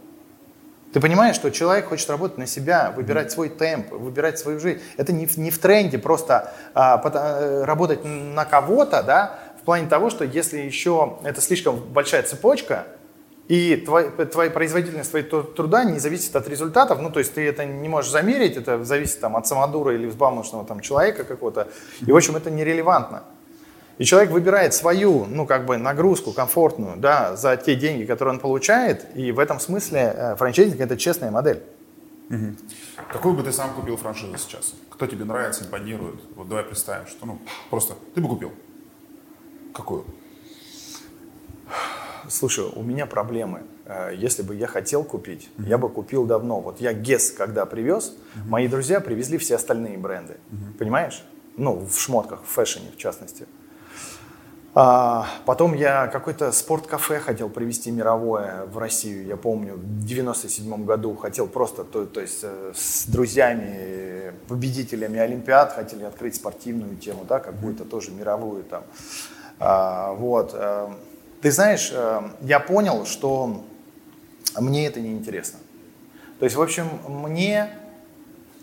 Ты 0.92 1.00
понимаешь, 1.00 1.34
что 1.34 1.50
человек 1.50 1.88
хочет 1.88 2.08
работать 2.10 2.38
на 2.38 2.46
себя, 2.46 2.92
выбирать 2.94 3.32
свой 3.32 3.48
темп, 3.48 3.90
выбирать 3.90 4.38
свою 4.38 4.60
жизнь. 4.60 4.80
Это 4.96 5.12
не, 5.12 5.28
не 5.36 5.50
в 5.50 5.58
тренде 5.58 5.98
просто 5.98 6.52
а, 6.72 6.94
а, 6.94 7.64
работать 7.64 8.04
на 8.04 8.44
кого-то, 8.44 9.02
да, 9.02 9.38
в 9.60 9.64
плане 9.64 9.88
того, 9.88 10.10
что 10.10 10.24
если 10.24 10.58
еще 10.58 11.18
это 11.24 11.40
слишком 11.40 11.76
большая 11.76 12.22
цепочка, 12.22 12.86
и 13.50 13.76
твой, 13.76 14.10
твоя 14.26 14.48
производительность 14.48 15.10
твоего 15.10 15.42
труда 15.42 15.82
не 15.82 15.98
зависит 15.98 16.36
от 16.36 16.48
результатов, 16.48 17.02
ну, 17.02 17.10
то 17.10 17.18
есть 17.18 17.34
ты 17.34 17.44
это 17.44 17.64
не 17.64 17.88
можешь 17.88 18.12
замерить, 18.12 18.56
это 18.56 18.84
зависит 18.84 19.18
там, 19.18 19.36
от 19.36 19.48
самодура 19.48 19.92
или 19.92 20.06
взбалмошного 20.06 20.64
там, 20.64 20.78
человека 20.78 21.24
какого-то, 21.24 21.66
и, 22.06 22.12
в 22.12 22.16
общем, 22.16 22.36
это 22.36 22.48
нерелевантно. 22.48 23.24
И 23.98 24.04
человек 24.04 24.30
выбирает 24.30 24.72
свою, 24.72 25.26
ну, 25.26 25.46
как 25.46 25.66
бы 25.66 25.78
нагрузку 25.78 26.32
комфортную, 26.32 26.96
да, 26.96 27.34
за 27.34 27.56
те 27.56 27.74
деньги, 27.74 28.04
которые 28.04 28.34
он 28.34 28.40
получает, 28.40 29.04
и 29.16 29.32
в 29.32 29.40
этом 29.40 29.58
смысле 29.58 30.14
э, 30.14 30.36
франчайзинг– 30.36 30.80
это 30.82 30.96
честная 30.96 31.32
модель. 31.32 31.60
Угу. 32.30 32.54
Какую 33.12 33.34
бы 33.34 33.42
ты 33.42 33.50
сам 33.50 33.74
купил 33.74 33.96
франшизу 33.96 34.38
сейчас? 34.38 34.74
Кто 34.90 35.08
тебе 35.08 35.24
нравится, 35.24 35.64
импонирует? 35.64 36.20
Вот 36.36 36.48
давай 36.48 36.62
представим, 36.62 37.08
что, 37.08 37.26
ну, 37.26 37.40
просто 37.68 37.94
ты 38.14 38.20
бы 38.20 38.28
купил. 38.28 38.52
Какую? 39.74 40.04
Слушай, 42.30 42.66
у 42.74 42.82
меня 42.82 43.06
проблемы. 43.06 43.62
Э, 43.86 44.12
если 44.14 44.42
бы 44.42 44.54
я 44.54 44.68
хотел 44.68 45.02
купить, 45.02 45.50
mm-hmm. 45.56 45.68
я 45.68 45.78
бы 45.78 45.88
купил 45.88 46.24
давно. 46.24 46.60
Вот 46.60 46.80
я 46.80 46.92
ГЕС, 46.92 47.32
когда 47.32 47.66
привез, 47.66 48.14
mm-hmm. 48.14 48.48
мои 48.48 48.68
друзья 48.68 49.00
привезли 49.00 49.36
все 49.36 49.56
остальные 49.56 49.98
бренды. 49.98 50.34
Mm-hmm. 50.34 50.78
Понимаешь? 50.78 51.24
Ну, 51.56 51.84
в 51.84 51.98
шмотках, 51.98 52.42
в 52.44 52.46
фэшне 52.46 52.90
в 52.94 52.96
частности. 52.96 53.46
А, 54.72 55.26
потом 55.44 55.74
я 55.74 56.06
какой-то 56.06 56.52
спорткафе 56.52 57.18
хотел 57.18 57.48
привезти 57.48 57.90
мировое 57.90 58.66
в 58.66 58.78
Россию, 58.78 59.26
я 59.26 59.36
помню, 59.36 59.74
в 59.74 60.06
97 60.06 60.84
году 60.84 61.16
хотел 61.16 61.48
просто, 61.48 61.82
то, 61.82 62.06
то 62.06 62.20
есть 62.20 62.40
э, 62.44 62.72
с 62.72 63.06
друзьями, 63.06 64.32
победителями 64.46 65.18
Олимпиад 65.18 65.72
хотели 65.72 66.04
открыть 66.04 66.36
спортивную 66.36 66.96
тему, 66.96 67.24
да, 67.28 67.40
какую-то 67.40 67.84
тоже 67.84 68.12
мировую 68.12 68.62
там. 68.62 68.84
А, 69.58 70.12
вот. 70.12 70.54
Ты 71.40 71.50
знаешь, 71.50 71.90
э, 71.92 72.20
я 72.42 72.60
понял, 72.60 73.06
что 73.06 73.64
мне 74.58 74.86
это 74.86 75.00
не 75.00 75.12
интересно. 75.12 75.58
То 76.38 76.44
есть, 76.44 76.56
в 76.56 76.62
общем, 76.62 76.88
мне 77.08 77.70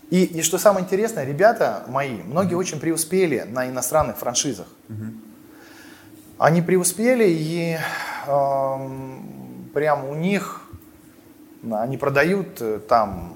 и, 0.09 0.23
и 0.23 0.41
что 0.41 0.57
самое 0.57 0.85
интересное, 0.85 1.25
ребята 1.25 1.83
мои, 1.87 2.21
многие 2.23 2.55
очень 2.55 2.79
преуспели 2.79 3.45
на 3.49 3.67
иностранных 3.67 4.17
франшизах. 4.17 4.67
Mm-hmm. 4.87 5.13
Они 6.37 6.61
преуспели, 6.61 7.27
и 7.27 7.77
э, 8.25 8.89
прям 9.73 10.05
у 10.05 10.15
них, 10.15 10.61
они 11.69 11.97
продают 11.97 12.61
э, 12.61 12.79
там 12.87 13.35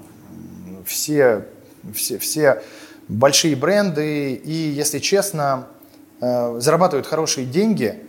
все, 0.86 1.46
все, 1.94 2.18
все 2.18 2.62
большие 3.08 3.54
бренды, 3.54 4.32
и, 4.32 4.52
если 4.52 4.98
честно, 4.98 5.66
э, 6.20 6.58
зарабатывают 6.58 7.06
хорошие 7.06 7.46
деньги, 7.46 8.02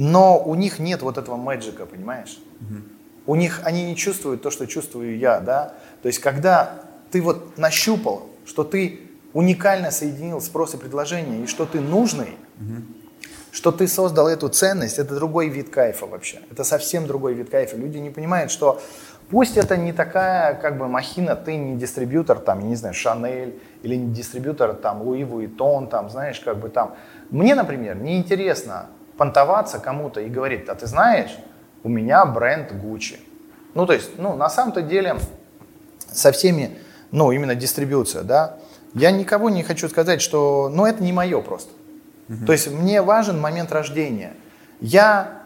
но 0.00 0.42
у 0.42 0.54
них 0.54 0.78
нет 0.78 1.02
вот 1.02 1.18
этого 1.18 1.36
мэджика, 1.36 1.84
понимаешь? 1.84 2.38
У 3.26 3.36
них, 3.36 3.60
они 3.64 3.84
не 3.84 3.96
чувствуют 3.96 4.40
то, 4.40 4.50
что 4.50 4.66
чувствую 4.66 5.18
я, 5.18 5.40
да? 5.40 5.74
То 6.00 6.06
есть, 6.06 6.20
когда 6.20 6.70
ты 7.10 7.20
вот 7.20 7.58
нащупал, 7.58 8.26
что 8.46 8.64
ты 8.64 9.00
уникально 9.34 9.90
соединил 9.90 10.40
спрос 10.40 10.72
и 10.72 10.78
предложение, 10.78 11.44
и 11.44 11.46
что 11.46 11.66
ты 11.66 11.80
нужный, 11.80 12.38
что 13.52 13.72
ты 13.72 13.86
создал 13.86 14.26
эту 14.26 14.48
ценность, 14.48 14.98
это 14.98 15.14
другой 15.14 15.48
вид 15.48 15.68
кайфа 15.68 16.06
вообще. 16.06 16.40
Это 16.50 16.64
совсем 16.64 17.06
другой 17.06 17.34
вид 17.34 17.50
кайфа. 17.50 17.76
Люди 17.76 17.98
не 17.98 18.08
понимают, 18.08 18.50
что 18.50 18.80
пусть 19.28 19.58
это 19.58 19.76
не 19.76 19.92
такая 19.92 20.54
как 20.54 20.78
бы 20.78 20.88
махина, 20.88 21.36
ты 21.36 21.56
не 21.56 21.76
дистрибьютор, 21.76 22.38
там, 22.38 22.60
я 22.60 22.68
не 22.68 22.76
знаю, 22.76 22.94
Шанель, 22.94 23.60
или 23.82 23.96
не 23.96 24.14
дистрибьютор, 24.14 24.72
там, 24.72 25.02
Луи 25.02 25.24
Вуитон, 25.24 25.88
там, 25.88 26.08
знаешь, 26.08 26.40
как 26.40 26.56
бы 26.56 26.70
там. 26.70 26.94
Мне, 27.28 27.54
например, 27.54 27.96
неинтересно 27.96 28.86
понтоваться 29.20 29.78
кому-то 29.78 30.22
и 30.22 30.30
говорить, 30.30 30.66
а 30.70 30.74
ты 30.74 30.86
знаешь, 30.86 31.36
у 31.82 31.90
меня 31.90 32.24
бренд 32.24 32.72
Gucci. 32.72 33.18
Ну, 33.74 33.84
то 33.84 33.92
есть, 33.92 34.12
ну, 34.16 34.34
на 34.34 34.48
самом-то 34.48 34.80
деле, 34.80 35.18
со 36.10 36.32
всеми, 36.32 36.78
ну, 37.10 37.30
именно 37.30 37.54
дистрибьюция, 37.54 38.22
да, 38.22 38.56
я 38.94 39.10
никого 39.10 39.50
не 39.50 39.62
хочу 39.62 39.90
сказать, 39.90 40.22
что, 40.22 40.70
ну, 40.72 40.86
это 40.86 41.02
не 41.02 41.12
мое 41.12 41.42
просто. 41.42 41.70
Угу. 42.30 42.46
То 42.46 42.52
есть 42.52 42.70
мне 42.70 43.02
важен 43.02 43.38
момент 43.38 43.72
рождения. 43.72 44.32
Я 44.80 45.42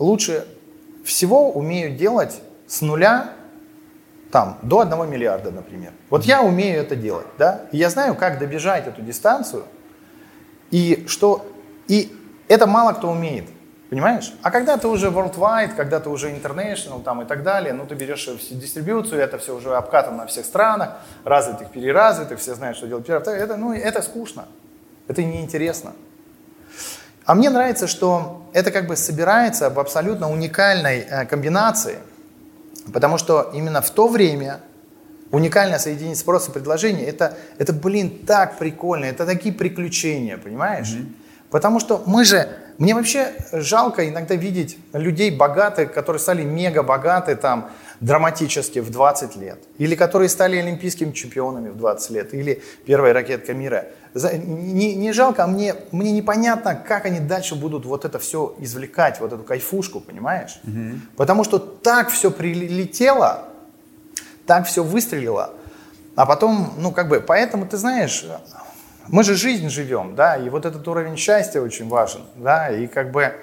лучше 0.00 0.44
всего 1.04 1.52
умею 1.52 1.94
делать 1.96 2.40
с 2.66 2.80
нуля 2.80 3.30
там, 4.32 4.58
до 4.62 4.80
1 4.80 5.08
миллиарда, 5.08 5.52
например. 5.52 5.92
Вот 6.10 6.24
я 6.24 6.42
умею 6.42 6.80
это 6.80 6.96
делать, 6.96 7.28
да, 7.38 7.66
и 7.70 7.76
я 7.76 7.88
знаю, 7.88 8.16
как 8.16 8.40
добежать 8.40 8.88
эту 8.88 9.00
дистанцию, 9.00 9.62
и 10.72 11.04
что, 11.06 11.46
и 11.86 12.16
это 12.52 12.66
мало 12.66 12.92
кто 12.92 13.10
умеет, 13.10 13.46
понимаешь? 13.88 14.34
А 14.42 14.50
когда 14.50 14.76
ты 14.76 14.86
уже 14.86 15.08
worldwide, 15.08 15.74
когда 15.74 16.00
ты 16.00 16.10
уже 16.10 16.30
international 16.30 17.02
там 17.02 17.22
и 17.22 17.24
так 17.24 17.42
далее, 17.42 17.72
ну 17.72 17.86
ты 17.86 17.94
берешь 17.94 18.28
всю 18.28 18.54
дистрибьюцию, 18.54 19.22
это 19.22 19.38
все 19.38 19.56
уже 19.56 19.74
обкатано 19.74 20.18
на 20.18 20.26
всех 20.26 20.44
странах, 20.44 20.98
развитых, 21.24 21.70
переразвитых, 21.70 22.38
все 22.38 22.54
знают, 22.54 22.76
что 22.76 22.86
делать 22.86 23.08
это, 23.08 23.56
ну, 23.56 23.72
это 23.72 24.02
скучно, 24.02 24.44
это 25.08 25.22
неинтересно. 25.22 25.92
А 27.24 27.34
мне 27.34 27.48
нравится, 27.48 27.86
что 27.86 28.46
это 28.52 28.70
как 28.70 28.86
бы 28.86 28.96
собирается 28.96 29.70
в 29.70 29.78
абсолютно 29.78 30.30
уникальной 30.30 30.98
э, 30.98 31.24
комбинации, 31.24 31.98
потому 32.92 33.16
что 33.16 33.50
именно 33.54 33.80
в 33.80 33.90
то 33.90 34.08
время 34.08 34.60
уникальное 35.30 35.78
соединение 35.78 36.16
спроса 36.16 36.50
и 36.50 36.52
предложения, 36.52 37.04
это, 37.04 37.38
это, 37.56 37.72
блин, 37.72 38.26
так 38.26 38.58
прикольно, 38.58 39.06
это 39.06 39.24
такие 39.24 39.54
приключения, 39.54 40.36
понимаешь? 40.36 40.88
Mm-hmm. 40.88 41.21
Потому 41.52 41.80
что 41.80 42.02
мы 42.06 42.24
же, 42.24 42.48
мне 42.78 42.94
вообще 42.94 43.34
жалко 43.52 44.08
иногда 44.08 44.34
видеть 44.34 44.78
людей 44.94 45.30
богатых, 45.30 45.92
которые 45.92 46.18
стали 46.18 46.42
мега 46.42 46.82
богаты 46.82 47.36
там 47.36 47.70
драматически 48.00 48.78
в 48.78 48.90
20 48.90 49.36
лет, 49.36 49.58
или 49.76 49.94
которые 49.94 50.30
стали 50.30 50.56
олимпийскими 50.56 51.12
чемпионами 51.12 51.68
в 51.68 51.76
20 51.76 52.10
лет, 52.10 52.34
или 52.34 52.62
первая 52.86 53.12
ракетка 53.12 53.52
мира. 53.52 53.84
Не, 54.14 54.94
не 54.94 55.12
жалко, 55.12 55.44
а 55.44 55.46
мне, 55.46 55.74
мне 55.92 56.10
непонятно, 56.10 56.74
как 56.74 57.04
они 57.04 57.20
дальше 57.20 57.54
будут 57.54 57.84
вот 57.84 58.06
это 58.06 58.18
все 58.18 58.54
извлекать, 58.58 59.20
вот 59.20 59.34
эту 59.34 59.42
кайфушку, 59.42 60.00
понимаешь? 60.00 60.58
Угу. 60.64 61.00
Потому 61.18 61.44
что 61.44 61.58
так 61.58 62.08
все 62.08 62.30
прилетело, 62.30 63.44
так 64.46 64.66
все 64.66 64.82
выстрелило, 64.82 65.50
а 66.16 66.24
потом, 66.24 66.72
ну 66.78 66.92
как 66.92 67.08
бы, 67.08 67.20
поэтому 67.20 67.66
ты 67.66 67.76
знаешь, 67.76 68.24
мы 69.08 69.24
же 69.24 69.34
жизнь 69.34 69.68
живем, 69.68 70.14
да, 70.14 70.36
и 70.36 70.48
вот 70.48 70.64
этот 70.64 70.86
уровень 70.88 71.16
счастья 71.16 71.60
очень 71.60 71.88
важен, 71.88 72.22
да, 72.36 72.70
и 72.70 72.86
как 72.86 73.10
бы, 73.10 73.34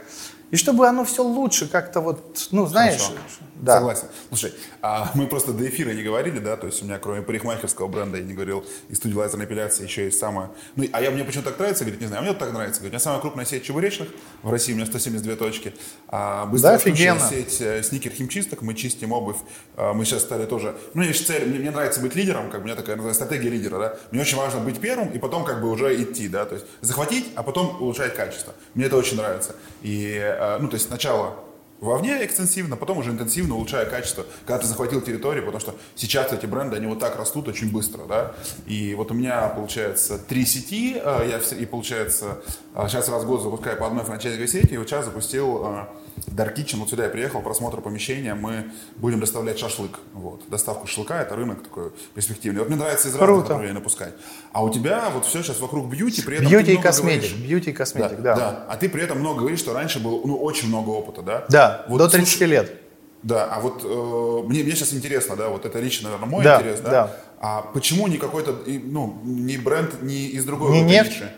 и 0.52 0.56
чтобы 0.56 0.88
оно 0.88 1.06
все 1.06 1.24
лучше 1.24 1.68
как-то 1.68 2.02
вот, 2.02 2.47
ну, 2.52 2.66
знаешь... 2.66 3.02
Хорошо. 3.02 3.14
Да. 3.60 3.76
Согласен. 3.76 4.08
Слушай, 4.30 4.54
а 4.82 5.12
мы 5.16 5.28
просто 5.28 5.52
до 5.52 5.68
эфира 5.68 5.91
не 5.91 6.02
говорили, 6.02 6.39
да, 6.39 6.56
то 6.56 6.68
есть 6.68 6.82
у 6.82 6.86
меня 6.86 6.97
кроме 6.97 7.22
парикмахерского 7.22 7.88
бренда, 7.88 8.18
я 8.18 8.24
не 8.24 8.34
говорил, 8.34 8.66
и 8.88 8.95
студии 8.95 9.14
лазерной 9.14 9.45
эпиляции 9.45 9.84
еще 9.84 10.06
есть 10.06 10.18
самое... 10.18 10.52
Ну, 10.78 10.86
а 10.93 11.02
я, 11.02 11.12
мне 11.12 11.26
почему-то 11.26 11.50
так 11.50 11.60
нравится, 11.60 11.84
говорит, 11.84 12.00
не 12.00 12.08
знаю, 12.08 12.20
а 12.20 12.22
мне 12.22 12.32
вот 12.32 12.39
так 12.39 12.54
нравится. 12.54 12.80
Говорит, 12.80 12.93
у 12.93 12.95
меня 12.95 13.00
самая 13.00 13.20
крупная 13.20 13.45
сеть 13.45 13.64
чебуречных 13.64 14.08
в 14.43 14.50
России, 14.50 14.72
у 14.72 14.76
меня 14.78 14.86
172 14.86 15.36
точки. 15.36 15.74
А 16.08 16.45
быстро 16.45 16.70
да, 16.70 16.76
офигенно. 16.76 17.20
сеть 17.20 17.60
э, 17.60 17.84
сникер 17.84 18.14
химчисток, 18.14 18.62
мы 18.62 18.76
чистим 18.76 19.12
обувь, 19.12 19.38
а, 19.76 19.93
мы 19.93 20.06
сейчас 20.06 20.22
стали 20.22 20.45
тоже... 20.45 20.78
Ну, 20.93 21.02
есть 21.02 21.28
цель, 21.28 21.45
мне, 21.45 21.60
мне 21.60 21.72
нравится 21.72 22.00
быть 22.00 22.16
лидером, 22.16 22.50
как 22.50 22.62
бы 22.62 22.64
у 22.64 22.66
меня 22.68 22.76
такая 22.76 22.95
называется, 22.95 23.26
стратегия 23.26 23.50
лидера, 23.50 23.78
да. 23.78 23.95
Мне 24.12 24.22
очень 24.22 24.38
важно 24.38 24.62
быть 24.62 24.80
первым 24.80 25.10
и 25.10 25.20
потом 25.20 25.43
как 25.43 25.62
бы 25.62 25.70
уже 25.70 26.02
идти, 26.02 26.30
да, 26.30 26.45
то 26.45 26.56
есть 26.56 26.66
захватить, 26.80 27.26
а 27.36 27.43
потом 27.43 27.82
улучшать 27.82 28.16
качество. 28.16 28.54
Мне 28.74 28.86
это 28.86 28.95
очень 28.95 29.18
нравится. 29.18 29.58
И, 29.82 30.18
ну, 30.59 30.67
то 30.67 30.75
есть 30.75 30.87
сначала 30.87 31.35
Вовне 31.81 32.25
экстенсивно, 32.25 32.75
потом 32.75 32.97
уже 32.97 33.11
интенсивно, 33.11 33.55
улучшая 33.55 33.85
качество, 33.85 34.25
когда 34.45 34.59
ты 34.59 34.67
захватил 34.67 34.99
территорию, 34.99 35.45
потому 35.45 35.61
что 35.61 35.75
сейчас 35.95 36.33
эти 36.33 36.45
бренды, 36.45 36.75
они 36.75 36.87
вот 36.87 36.99
так 36.99 37.15
растут 37.17 37.47
очень 37.47 37.71
быстро, 37.71 38.03
да. 38.03 38.33
И 38.65 38.93
вот 38.95 39.11
у 39.11 39.13
меня, 39.13 39.47
получается, 39.47 40.19
три 40.19 40.45
сети, 40.45 40.99
э, 41.01 41.29
я, 41.29 41.55
и, 41.57 41.65
получается, 41.65 42.41
сейчас 42.87 43.07
раз 43.07 43.23
в 43.23 43.27
год 43.27 43.41
запускаю 43.41 43.77
по 43.77 43.87
одной 43.87 44.03
франчайзовой 44.03 44.49
сети, 44.49 44.73
и 44.73 44.77
вот 44.77 44.89
сейчас 44.89 45.05
запустил 45.05 45.65
э, 45.67 45.85
Dark 46.28 46.55
Kitchen, 46.55 46.78
вот 46.78 46.89
сюда 46.89 47.03
я 47.03 47.09
приехал, 47.09 47.41
просмотр 47.41 47.82
помещения, 47.82 48.34
мы 48.36 48.72
будем 48.97 49.20
доставлять 49.20 49.59
шашлык, 49.59 49.99
вот. 50.13 50.43
Доставка 50.49 50.88
шашлыка, 50.88 51.22
это 51.22 51.36
рынок 51.36 51.63
такой 51.63 51.91
перспективный. 52.13 52.59
Вот 52.59 52.70
мне 52.70 52.78
нравится 52.78 53.07
из 53.07 53.15
разных 53.15 53.39
направлений 53.39 53.74
напускать. 53.74 54.13
А 54.51 54.63
у 54.63 54.72
тебя 54.72 55.09
вот 55.13 55.26
все 55.26 55.41
сейчас 55.41 55.59
вокруг 55.59 55.89
бьюти, 55.89 56.22
при 56.22 56.38
этом 56.38 56.49
Бьюти 56.49 56.74
и 56.74 56.78
косметик, 56.78 57.38
бьюти 57.38 57.72
и 57.72 57.74
косметик, 57.74 58.22
да, 58.22 58.36
да. 58.36 58.51
да. 58.51 58.65
А 58.70 58.78
ты 58.78 58.89
при 58.89 59.03
этом 59.03 59.20
много 59.20 59.39
говоришь, 59.39 59.59
что 59.59 59.74
раньше 59.74 59.99
было, 59.99 60.26
ну, 60.26 60.38
очень 60.38 60.67
много 60.67 60.89
опыта, 60.89 61.22
да? 61.22 61.45
Да, 61.49 61.86
вот, 61.88 61.97
до 61.97 62.07
30 62.07 62.30
слушай, 62.30 62.47
лет. 62.47 62.82
Да, 63.22 63.45
а 63.45 63.59
вот 63.59 63.82
э, 63.84 64.47
мне, 64.47 64.63
мне 64.63 64.72
сейчас 64.74 64.93
интересно, 64.93 65.36
да, 65.36 65.49
вот 65.49 65.65
это 65.65 65.80
лично, 65.80 66.09
наверное, 66.09 66.30
мой 66.30 66.43
да, 66.43 66.57
интерес, 66.57 66.80
да? 66.80 66.89
да. 66.89 67.15
А 67.41 67.61
почему 67.61 68.07
не 68.07 68.17
какой-то, 68.17 68.57
ну, 68.65 69.20
не 69.24 69.57
бренд, 69.57 70.01
не 70.01 70.28
из 70.28 70.45
другой 70.45 70.72
не 70.72 70.82
нефть? 70.82 71.11
ниши? 71.11 71.32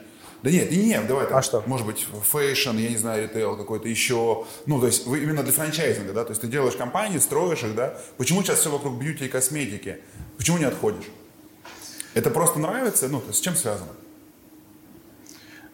Да 0.43 0.49
нет, 0.49 0.71
не 0.71 0.85
нефть, 0.85 1.07
давай 1.07 1.25
так. 1.25 1.37
А 1.37 1.41
что? 1.43 1.63
Может 1.67 1.85
быть, 1.85 2.07
фэшн, 2.23 2.75
я 2.77 2.89
не 2.89 2.97
знаю, 2.97 3.23
ритейл 3.23 3.55
какой-то 3.55 3.87
еще. 3.87 4.45
Ну, 4.65 4.79
то 4.79 4.87
есть 4.87 5.05
вы 5.05 5.19
именно 5.19 5.43
для 5.43 5.51
франчайзинга, 5.51 6.13
да? 6.13 6.23
То 6.23 6.31
есть 6.31 6.41
ты 6.41 6.47
делаешь 6.47 6.75
компании, 6.75 7.19
строишь 7.19 7.63
их, 7.63 7.75
да? 7.75 7.95
Почему 8.17 8.41
сейчас 8.41 8.59
все 8.59 8.71
вокруг 8.71 8.99
бьюти 8.99 9.25
и 9.25 9.27
косметики? 9.27 9.99
Почему 10.37 10.57
не 10.57 10.65
отходишь? 10.65 11.05
Это 12.15 12.31
просто 12.31 12.59
нравится? 12.59 13.07
Ну, 13.07 13.19
то 13.19 13.27
есть 13.27 13.39
с 13.39 13.41
чем 13.41 13.55
связано? 13.55 13.91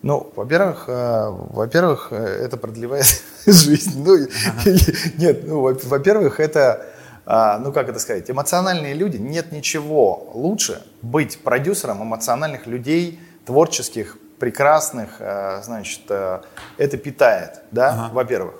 Ну, 0.01 0.31
во-первых, 0.35 0.85
э, 0.87 1.29
во-первых, 1.29 2.09
э, 2.11 2.15
это 2.17 2.57
продлевает 2.57 3.23
жизнь. 3.45 4.03
Ну, 4.03 4.17
нет, 5.17 5.47
ну, 5.47 5.61
во-первых, 5.61 6.41
это, 6.41 6.85
э, 7.25 7.57
ну, 7.59 7.71
как 7.71 7.87
это 7.87 7.99
сказать, 7.99 8.29
эмоциональные 8.29 8.93
люди. 8.93 9.15
Нет 9.15 9.53
ничего 9.53 10.29
лучше 10.33 10.83
быть 11.01 11.39
продюсером 11.39 12.03
эмоциональных 12.03 12.67
людей, 12.67 13.19
творческих, 13.45 14.17
прекрасных, 14.39 15.09
э, 15.19 15.61
значит, 15.63 16.01
э, 16.09 16.41
это 16.77 16.97
питает, 16.97 17.61
да, 17.71 17.89
ага. 17.89 18.13
во-первых. 18.13 18.55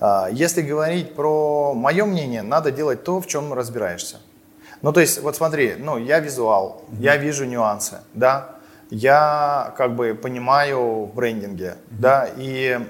Э, 0.00 0.26
если 0.32 0.62
говорить 0.62 1.14
про 1.14 1.74
мое 1.74 2.04
мнение, 2.04 2.42
надо 2.42 2.70
делать 2.70 3.04
то, 3.04 3.20
в 3.20 3.26
чем 3.26 3.52
разбираешься. 3.52 4.18
Ну, 4.82 4.92
то 4.92 5.00
есть, 5.00 5.22
вот 5.22 5.36
смотри, 5.36 5.74
ну, 5.78 5.98
я 5.98 6.20
визуал, 6.20 6.84
угу. 6.88 7.02
я 7.02 7.16
вижу 7.16 7.44
нюансы, 7.44 7.98
да, 8.14 8.56
я 8.90 9.72
как 9.76 9.94
бы 9.94 10.14
понимаю 10.20 11.04
в 11.04 11.14
брендинге, 11.14 11.76
mm 11.76 11.76
да, 11.90 12.28
и 12.36 12.80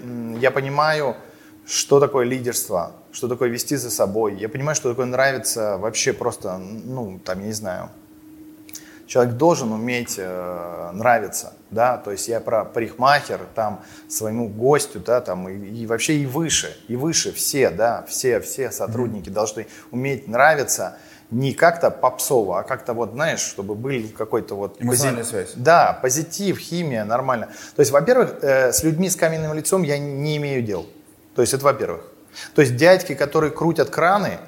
я 0.40 0.50
понимаю, 0.50 1.16
что 1.66 2.00
такое 2.00 2.24
лидерство, 2.24 2.92
что 3.12 3.28
такое 3.28 3.48
вести 3.48 3.76
за 3.76 3.90
собой. 3.90 4.34
Я 4.34 4.48
понимаю, 4.48 4.74
что 4.74 4.90
такое 4.90 5.06
нравится 5.06 5.78
вообще 5.78 6.12
просто, 6.12 6.58
ну, 6.58 7.20
там, 7.24 7.40
я 7.40 7.46
не 7.46 7.52
знаю. 7.52 7.90
Человек 9.10 9.34
должен 9.34 9.72
уметь 9.72 10.14
э, 10.18 10.90
нравиться, 10.92 11.52
да, 11.72 11.96
то 11.98 12.12
есть 12.12 12.28
я 12.28 12.38
про 12.38 12.64
парикмахер, 12.64 13.40
там, 13.56 13.82
своему 14.08 14.46
гостю, 14.48 15.00
да, 15.00 15.20
там, 15.20 15.48
и, 15.48 15.80
и 15.82 15.86
вообще 15.86 16.18
и 16.18 16.26
выше, 16.26 16.76
и 16.86 16.94
выше 16.94 17.32
все, 17.32 17.70
да, 17.70 18.04
все, 18.08 18.38
все 18.38 18.70
сотрудники 18.70 19.28
mm 19.28 19.32
должны 19.32 19.66
уметь 19.90 20.28
нравиться, 20.28 20.96
не 21.32 21.54
как-то 21.54 21.90
попсово, 21.90 22.60
а 22.60 22.62
как-то 22.62 22.92
вот, 22.92 23.10
знаешь, 23.10 23.40
чтобы 23.40 23.74
был 23.74 24.00
какой-то 24.16 24.54
вот... 24.54 24.76
Эмоциональная 24.78 25.24
пози... 25.24 25.30
связь. 25.30 25.52
Да, 25.56 25.98
позитив, 26.00 26.56
химия, 26.58 27.04
нормально. 27.04 27.48
То 27.74 27.80
есть, 27.80 27.90
во-первых, 27.90 28.36
э, 28.42 28.72
с 28.72 28.84
людьми 28.84 29.10
с 29.10 29.16
каменным 29.16 29.54
лицом 29.54 29.82
я 29.82 29.98
не 29.98 30.36
имею 30.36 30.62
дел. 30.62 30.86
То 31.34 31.42
есть, 31.42 31.52
это 31.52 31.64
во-первых. 31.64 32.02
То 32.54 32.62
есть, 32.62 32.76
дядьки, 32.76 33.16
которые 33.16 33.50
крутят 33.50 33.90
краны 33.90 34.38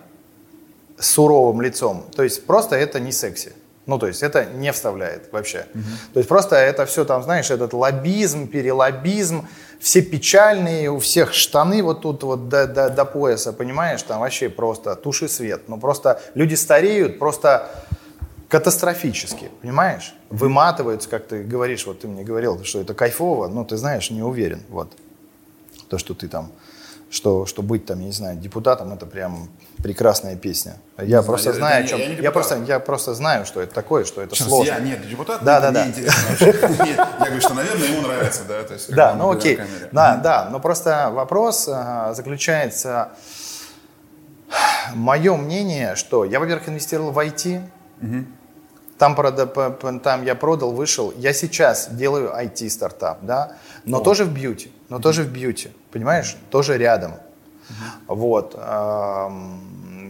с 1.01 1.09
суровым 1.09 1.61
лицом, 1.63 2.05
то 2.15 2.23
есть, 2.23 2.47
просто 2.47 2.77
это 2.77 3.01
не 3.01 3.11
секси. 3.11 3.55
Ну, 3.87 3.99
то 3.99 4.07
есть 4.07 4.23
это 4.23 4.45
не 4.45 4.71
вставляет 4.71 5.33
вообще. 5.33 5.67
Угу. 5.75 5.83
То 6.15 6.21
есть 6.21 6.29
просто 6.29 6.57
это 6.57 6.87
все 6.87 7.05
там, 7.05 7.23
знаешь, 7.23 7.51
этот 7.51 7.73
лоббизм, 7.73 8.47
перелоббизм, 8.47 9.49
все 9.81 10.03
печальные, 10.03 10.91
у 10.91 10.99
всех 11.01 11.33
штаны 11.35 11.83
вот 11.83 12.03
тут 12.03 12.23
вот 12.23 12.49
до, 12.49 12.69
до, 12.69 12.91
до 12.91 13.05
пояса, 13.05 13.53
понимаешь, 13.53 14.03
там 14.03 14.21
вообще 14.21 14.49
просто 14.49 14.95
туши 14.95 15.29
свет. 15.29 15.63
Ну, 15.69 15.79
просто 15.79 16.21
люди 16.35 16.55
стареют, 16.55 17.19
просто 17.19 17.69
катастрофически, 18.49 19.51
понимаешь? 19.63 20.15
Выматываются, 20.31 21.09
как 21.09 21.27
ты 21.27 21.43
говоришь, 21.43 21.87
вот 21.87 22.01
ты 22.01 22.07
мне 22.07 22.23
говорил, 22.23 22.63
что 22.65 22.81
это 22.81 22.95
кайфово, 22.95 23.49
но 23.49 23.65
ты 23.65 23.77
знаешь, 23.77 24.11
не 24.11 24.23
уверен, 24.23 24.63
вот. 24.69 24.93
То, 25.89 25.99
что 25.99 26.15
ты 26.15 26.29
там 26.29 26.53
что, 27.13 27.45
что 27.45 27.63
быть 27.63 27.85
там, 27.85 28.01
я 28.01 28.07
не 28.07 28.13
знаю, 28.13 28.39
депутатом, 28.39 28.91
это 28.95 29.05
прям 29.05 29.51
прекрасная 29.83 30.35
песня. 30.35 30.77
Я 30.97 31.19
не 31.19 31.23
просто 31.23 31.53
знаю, 31.53 31.85
это, 31.85 31.95
о 31.95 31.99
чем. 31.99 31.99
Я, 31.99 32.17
я, 32.17 32.23
я, 32.23 32.31
просто, 32.33 32.57
я 32.67 32.81
просто 32.81 33.15
знаю, 33.15 33.45
что 33.45 33.61
это 33.61 33.75
такое, 33.75 34.07
что 34.07 34.23
это 34.23 34.35
Сейчас, 34.35 34.49
сложно. 34.49 34.73
Я 34.73 34.79
нет, 34.81 35.07
депутат, 35.07 35.45
да, 35.45 35.61
да, 35.61 35.71
да. 35.71 35.85
Я 36.41 37.17
говорю, 37.19 37.41
что, 37.43 37.53
наверное, 37.53 37.87
ему 37.87 38.01
нравится, 38.01 38.43
да. 38.49 38.63
То 38.63 38.73
есть, 38.73 38.95
да, 38.95 39.15
ну 39.15 39.31
окей. 39.31 39.61
Да, 39.93 40.17
да, 40.17 40.49
но 40.51 40.59
просто 40.59 41.11
вопрос 41.13 41.69
а, 41.71 42.15
заключается, 42.15 43.11
мое 44.95 45.37
мнение, 45.37 45.97
что 45.97 46.25
я, 46.25 46.41
во-первых, 46.41 46.71
инвестировал 46.71 47.11
в 47.11 47.19
IT, 47.19 47.61
там, 49.03 50.01
там 50.01 50.25
я 50.25 50.37
продал, 50.37 50.71
вышел. 50.71 51.13
Я 51.17 51.33
сейчас 51.33 51.89
делаю 51.91 52.33
IT-стартап, 52.39 53.19
да, 53.23 53.57
но 53.85 53.99
О. 53.99 54.01
тоже 54.01 54.25
в 54.25 54.33
бьюти, 54.33 54.71
но 54.89 55.01
тоже 55.01 55.25
в 55.25 55.29
бьюти, 55.33 55.71
понимаешь, 55.91 56.37
тоже 56.51 56.79
рядом. 56.79 57.11
mm 57.11 58.15
Вот. 58.15 58.55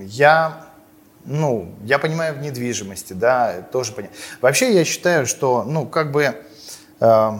Я, 0.05 0.67
ну, 1.25 1.75
я 1.85 1.99
понимаю 1.99 2.35
в 2.35 2.43
недвижимости, 2.43 3.15
да, 3.15 3.63
тоже 3.73 3.93
понимаю. 3.93 4.15
Вообще 4.43 4.75
я 4.75 4.85
считаю, 4.85 5.27
что, 5.27 5.65
ну, 5.65 5.87
как 5.87 6.13
бы 6.13 6.37
э, 7.01 7.31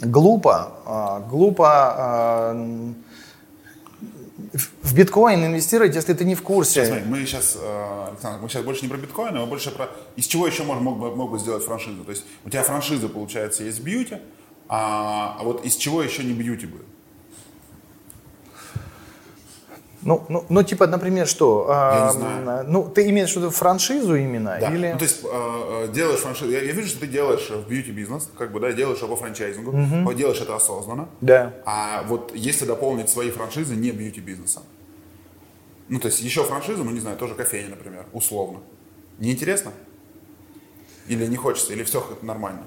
глупо, 0.00 0.72
э, 0.84 1.28
глупо 1.28 1.94
э, 2.54 2.92
в 4.52 4.94
биткоин 4.94 5.46
инвестировать, 5.46 5.94
если 5.94 6.12
ты 6.12 6.24
не 6.24 6.34
в 6.34 6.42
курсе. 6.42 6.84
Сейчас, 6.84 7.06
мы 7.06 7.24
сейчас, 7.24 7.56
э, 7.60 8.08
Александр, 8.08 8.42
мы 8.42 8.48
сейчас 8.48 8.64
больше 8.64 8.82
не 8.82 8.88
про 8.88 8.96
биткоин, 8.96 9.36
а 9.36 9.46
больше 9.46 9.70
про 9.70 9.90
из 10.16 10.26
чего 10.26 10.46
еще 10.46 10.64
мог 10.64 10.98
бы, 10.98 11.14
мог 11.14 11.30
бы 11.30 11.38
сделать 11.38 11.64
франшизу. 11.64 12.04
То 12.04 12.10
есть 12.10 12.24
у 12.44 12.50
тебя 12.50 12.62
франшиза, 12.62 13.08
получается, 13.08 13.64
есть 13.64 13.80
бьюти, 13.80 14.16
а, 14.68 15.36
а 15.38 15.44
вот 15.44 15.64
из 15.64 15.76
чего 15.76 16.02
еще 16.02 16.24
не 16.24 16.32
бьюти 16.32 16.66
будет? 16.66 16.86
Ну, 20.02 20.24
ну, 20.28 20.44
ну, 20.48 20.62
типа, 20.62 20.86
например, 20.86 21.26
что? 21.26 21.66
Я 21.68 22.06
не 22.06 22.18
знаю. 22.18 22.64
Ну, 22.66 22.88
ты 22.88 23.08
имеешь 23.10 23.32
в 23.32 23.36
виду 23.36 23.50
франшизу 23.50 24.14
именно? 24.14 24.56
Да. 24.60 24.72
Или... 24.72 24.92
Ну, 24.92 24.98
то 24.98 25.04
есть 25.04 25.20
э, 25.24 25.88
делаешь 25.92 26.20
франшизу. 26.20 26.50
Я, 26.50 26.62
я 26.62 26.72
вижу, 26.72 26.88
что 26.88 27.00
ты 27.00 27.06
делаешь 27.06 27.50
в 27.50 27.68
бьюти-бизнес, 27.68 28.30
как 28.38 28.52
бы, 28.52 28.60
да, 28.60 28.72
делаешь 28.72 29.02
его 29.02 29.14
франчайзингу, 29.16 29.70
угу. 29.70 30.12
делаешь 30.14 30.40
это 30.40 30.56
осознанно. 30.56 31.08
Да. 31.20 31.54
А 31.66 32.02
вот 32.08 32.32
если 32.34 32.64
дополнить 32.64 33.10
свои 33.10 33.30
франшизы 33.30 33.76
не 33.76 33.90
бьюти-бизнесом, 33.90 34.62
ну, 35.88 35.98
то 35.98 36.06
есть 36.06 36.20
еще 36.20 36.44
франшизу, 36.44 36.84
ну, 36.84 36.92
не 36.92 37.00
знаю, 37.00 37.16
тоже 37.16 37.34
кофейня, 37.34 37.70
например, 37.70 38.06
условно. 38.12 38.60
Неинтересно? 39.18 39.72
Или 41.08 41.26
не 41.26 41.36
хочется, 41.36 41.72
или 41.72 41.82
все 41.82 42.06
нормально? 42.22 42.62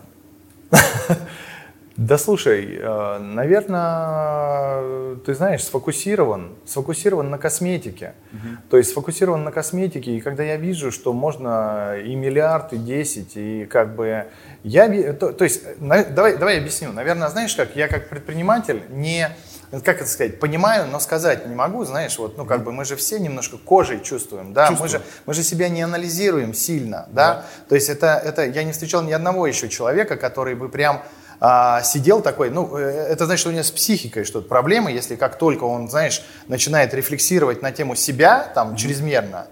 Да 1.95 2.17
слушай, 2.17 2.79
э, 2.81 3.17
наверное, 3.19 5.15
ты 5.17 5.35
знаешь, 5.35 5.63
сфокусирован, 5.63 6.55
сфокусирован 6.65 7.29
на 7.29 7.37
косметике. 7.37 8.15
Угу. 8.31 8.47
То 8.71 8.77
есть 8.77 8.89
сфокусирован 8.89 9.43
на 9.43 9.51
косметике, 9.51 10.17
и 10.17 10.21
когда 10.21 10.41
я 10.41 10.55
вижу, 10.55 10.91
что 10.91 11.13
можно 11.13 11.95
и 11.99 12.15
миллиард, 12.15 12.73
и 12.73 12.77
десять, 12.77 13.37
и 13.37 13.65
как 13.65 13.95
бы 13.95 14.25
я, 14.63 15.13
то, 15.13 15.33
то 15.33 15.43
есть, 15.43 15.61
давай, 15.79 16.37
давай 16.37 16.57
объясню. 16.57 16.91
Наверное, 16.91 17.29
знаешь 17.29 17.55
как, 17.55 17.75
я 17.75 17.87
как 17.87 18.09
предприниматель 18.09 18.81
не, 18.89 19.29
как 19.69 19.97
это 19.97 20.07
сказать, 20.07 20.39
понимаю, 20.39 20.87
но 20.91 20.99
сказать 20.99 21.45
не 21.45 21.53
могу, 21.53 21.85
знаешь, 21.85 22.17
вот, 22.17 22.39
ну 22.39 22.45
как 22.45 22.63
бы 22.63 22.71
мы 22.71 22.85
же 22.85 22.95
все 22.95 23.19
немножко 23.19 23.57
кожей 23.57 24.01
чувствуем, 24.01 24.53
да, 24.53 24.71
мы 24.71 24.87
же, 24.87 24.99
мы 25.27 25.35
же 25.35 25.43
себя 25.43 25.69
не 25.69 25.83
анализируем 25.83 26.55
сильно, 26.55 27.07
да, 27.11 27.33
да. 27.33 27.45
то 27.69 27.75
есть 27.75 27.89
это, 27.89 28.19
это, 28.23 28.45
я 28.45 28.63
не 28.63 28.71
встречал 28.71 29.03
ни 29.03 29.11
одного 29.11 29.45
еще 29.45 29.69
человека, 29.69 30.15
который 30.15 30.55
бы 30.55 30.69
прям 30.69 31.03
а, 31.39 31.81
сидел 31.83 32.21
такой, 32.21 32.49
ну, 32.49 32.77
э, 32.77 32.81
это 32.81 33.25
значит, 33.25 33.41
что 33.41 33.49
у 33.49 33.53
него 33.53 33.63
с 33.63 33.71
психикой 33.71 34.23
что-то 34.23 34.47
проблемы, 34.47 34.91
если 34.91 35.15
как 35.15 35.37
только 35.37 35.65
он, 35.65 35.89
знаешь, 35.89 36.23
начинает 36.47 36.93
рефлексировать 36.93 37.61
на 37.61 37.71
тему 37.71 37.95
себя, 37.95 38.51
там, 38.53 38.71
mm-hmm. 38.71 38.77
чрезмерно, 38.77 39.47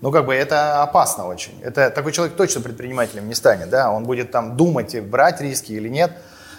ну, 0.00 0.10
как 0.12 0.26
бы 0.26 0.34
это 0.34 0.82
опасно 0.82 1.26
очень. 1.26 1.60
Это 1.62 1.90
такой 1.90 2.12
человек 2.12 2.36
точно 2.36 2.60
предпринимателем 2.60 3.28
не 3.28 3.34
станет, 3.34 3.70
да, 3.70 3.90
он 3.90 4.04
будет 4.04 4.30
там 4.30 4.56
думать, 4.56 4.98
брать 5.00 5.40
риски 5.40 5.72
или 5.72 5.88
нет. 5.88 6.12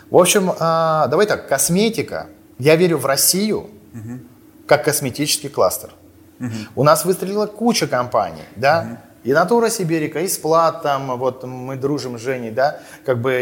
В 0.09 0.17
общем, 0.17 0.53
а, 0.59 1.07
давай 1.07 1.25
так, 1.25 1.47
косметика. 1.47 2.27
Я 2.57 2.75
верю 2.75 2.97
в 2.97 3.05
Россию 3.05 3.69
угу. 3.93 4.19
как 4.65 4.85
косметический 4.85 5.49
кластер. 5.49 5.91
Угу. 6.39 6.49
У 6.75 6.83
нас 6.83 7.05
выстрелила 7.05 7.45
куча 7.45 7.87
компаний, 7.87 8.43
да, 8.55 8.87
угу. 8.89 8.97
И 9.27 9.33
Натура 9.33 9.69
Сибирика, 9.69 10.21
и 10.21 10.27
Сплат, 10.29 10.83
там, 10.83 11.17
вот 11.17 11.43
мы 11.43 11.75
дружим 11.75 12.17
с 12.17 12.21
Женей, 12.21 12.51
да, 12.51 12.79
как 13.05 13.19
бы 13.19 13.33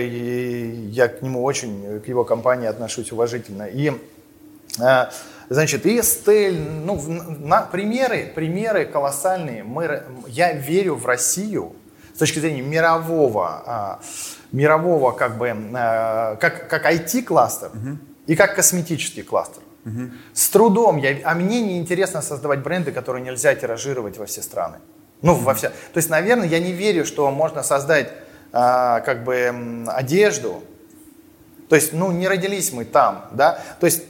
я 0.91 1.07
к 1.07 1.21
нему 1.21 1.43
очень, 1.43 2.01
к 2.01 2.07
его 2.07 2.23
компании 2.23 2.67
отношусь 2.67 3.11
уважительно. 3.11 3.67
И 3.67 3.93
э, 4.81 5.05
Значит, 5.47 5.85
и 5.85 5.99
Estelle, 5.99 6.57
ну, 6.57 6.99
на, 7.39 7.61
примеры, 7.61 8.31
примеры 8.33 8.85
колоссальные. 8.85 9.63
Мы, 9.63 10.01
я 10.27 10.53
верю 10.53 10.95
в 10.95 11.05
Россию 11.05 11.73
с 12.15 12.17
точки 12.17 12.39
зрения 12.39 12.63
мирового, 12.63 13.61
а, 13.67 13.99
мирового 14.51 15.11
как 15.11 15.37
бы, 15.37 15.55
а, 15.75 16.35
как, 16.37 16.67
как 16.67 16.91
IT-кластер 16.91 17.67
угу. 17.67 17.97
и 18.25 18.35
как 18.35 18.55
косметический 18.55 19.21
кластер. 19.21 19.61
Угу. 19.85 20.09
С 20.33 20.49
трудом, 20.49 20.97
я, 20.97 21.15
а 21.25 21.35
мне 21.35 21.61
не 21.61 21.77
интересно 21.77 22.23
создавать 22.23 22.63
бренды, 22.63 22.91
которые 22.91 23.23
нельзя 23.23 23.53
тиражировать 23.53 24.17
во 24.17 24.25
все 24.25 24.41
страны. 24.41 24.77
Ну, 25.21 25.33
во 25.35 25.53
все. 25.53 25.69
То 25.69 25.97
есть, 25.97 26.09
наверное, 26.09 26.47
я 26.47 26.59
не 26.59 26.71
верю, 26.71 27.05
что 27.05 27.29
можно 27.31 27.63
создать 27.63 28.11
а, 28.51 29.01
как 29.01 29.23
бы 29.23 29.85
одежду. 29.87 30.63
То 31.69 31.75
есть, 31.75 31.93
ну, 31.93 32.11
не 32.11 32.27
родились 32.27 32.71
мы 32.71 32.85
там, 32.85 33.27
да. 33.31 33.59
То 33.79 33.85
есть, 33.85 34.03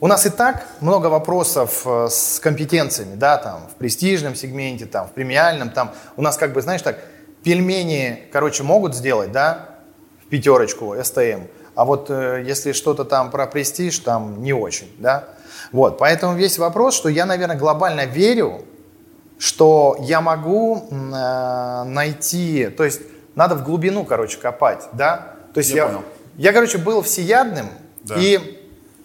у 0.00 0.06
нас 0.06 0.24
и 0.24 0.30
так 0.30 0.66
много 0.80 1.08
вопросов 1.08 1.82
э, 1.84 2.08
с 2.10 2.40
компетенциями, 2.40 3.16
да, 3.16 3.36
там, 3.36 3.68
в 3.70 3.76
престижном 3.76 4.34
сегменте, 4.34 4.86
там, 4.86 5.06
в 5.06 5.12
премиальном, 5.12 5.70
там. 5.70 5.92
У 6.16 6.22
нас 6.22 6.38
как 6.38 6.54
бы, 6.54 6.62
знаешь, 6.62 6.80
так, 6.80 6.98
пельмени, 7.42 8.22
короче, 8.32 8.62
могут 8.62 8.94
сделать, 8.94 9.30
да, 9.30 9.68
в 10.24 10.28
пятерочку, 10.30 10.96
СТМ, 11.02 11.42
а 11.74 11.84
вот 11.84 12.08
э, 12.08 12.42
если 12.46 12.72
что-то 12.72 13.04
там 13.04 13.30
про 13.30 13.46
престиж, 13.46 13.98
там 13.98 14.42
не 14.42 14.54
очень, 14.54 14.90
да. 14.98 15.28
Вот, 15.70 15.98
поэтому 15.98 16.34
весь 16.34 16.58
вопрос, 16.58 16.94
что 16.94 17.10
я, 17.10 17.26
наверное, 17.26 17.56
глобально 17.56 18.06
верю, 18.06 18.64
что 19.40 19.96
я 20.00 20.20
могу 20.20 20.86
э, 20.90 21.84
найти, 21.84 22.68
то 22.68 22.84
есть 22.84 23.00
надо 23.34 23.54
в 23.54 23.64
глубину, 23.64 24.04
короче, 24.04 24.36
копать, 24.36 24.86
да. 24.92 25.34
То 25.54 25.58
есть 25.58 25.70
я, 25.70 25.76
я, 25.76 25.86
понял. 25.86 26.04
я 26.36 26.52
короче, 26.52 26.76
был 26.76 27.00
всеядным, 27.00 27.70
да. 28.02 28.16
и 28.18 28.60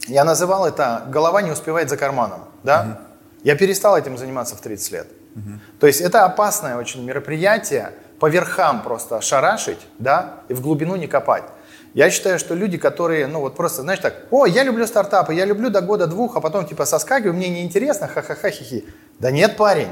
я 0.08 0.26
называл 0.26 0.66
это 0.66 1.04
«голова 1.08 1.42
не 1.42 1.52
успевает 1.52 1.90
за 1.90 1.96
карманом», 1.96 2.42
да. 2.64 2.82
Угу. 2.82 2.98
Я 3.46 3.56
перестал 3.56 3.98
этим 3.98 4.18
заниматься 4.18 4.58
в 4.58 4.62
30 4.62 4.92
лет. 4.92 5.08
Угу. 5.36 5.50
То 5.80 5.88
есть 5.88 6.02
это 6.02 6.26
опасное 6.26 6.76
очень 6.76 7.06
мероприятие, 7.06 7.92
по 8.20 8.28
верхам 8.28 8.84
просто 8.84 9.22
шарашить, 9.22 9.80
да, 10.00 10.42
и 10.50 10.54
в 10.54 10.60
глубину 10.60 10.98
не 10.98 11.08
копать. 11.08 11.46
Я 11.94 12.10
считаю, 12.10 12.40
что 12.40 12.56
люди, 12.56 12.78
которые, 12.78 13.28
ну 13.28 13.40
вот 13.40 13.56
просто, 13.56 13.84
знаешь, 13.84 14.02
так, 14.02 14.16
о, 14.32 14.46
я 14.46 14.64
люблю 14.64 14.86
стартапы, 14.86 15.34
я 15.34 15.46
люблю 15.46 15.70
до 15.70 15.80
года 15.80 16.08
двух, 16.08 16.36
а 16.36 16.42
потом 16.42 16.66
типа 16.68 16.86
соскакиваю, 16.86 17.34
мне 17.34 17.48
неинтересно, 17.48 18.10
ха-ха-ха, 18.10 18.50
хи-хи. 18.50 18.84
Да 19.20 19.32
нет, 19.32 19.56
парень, 19.56 19.88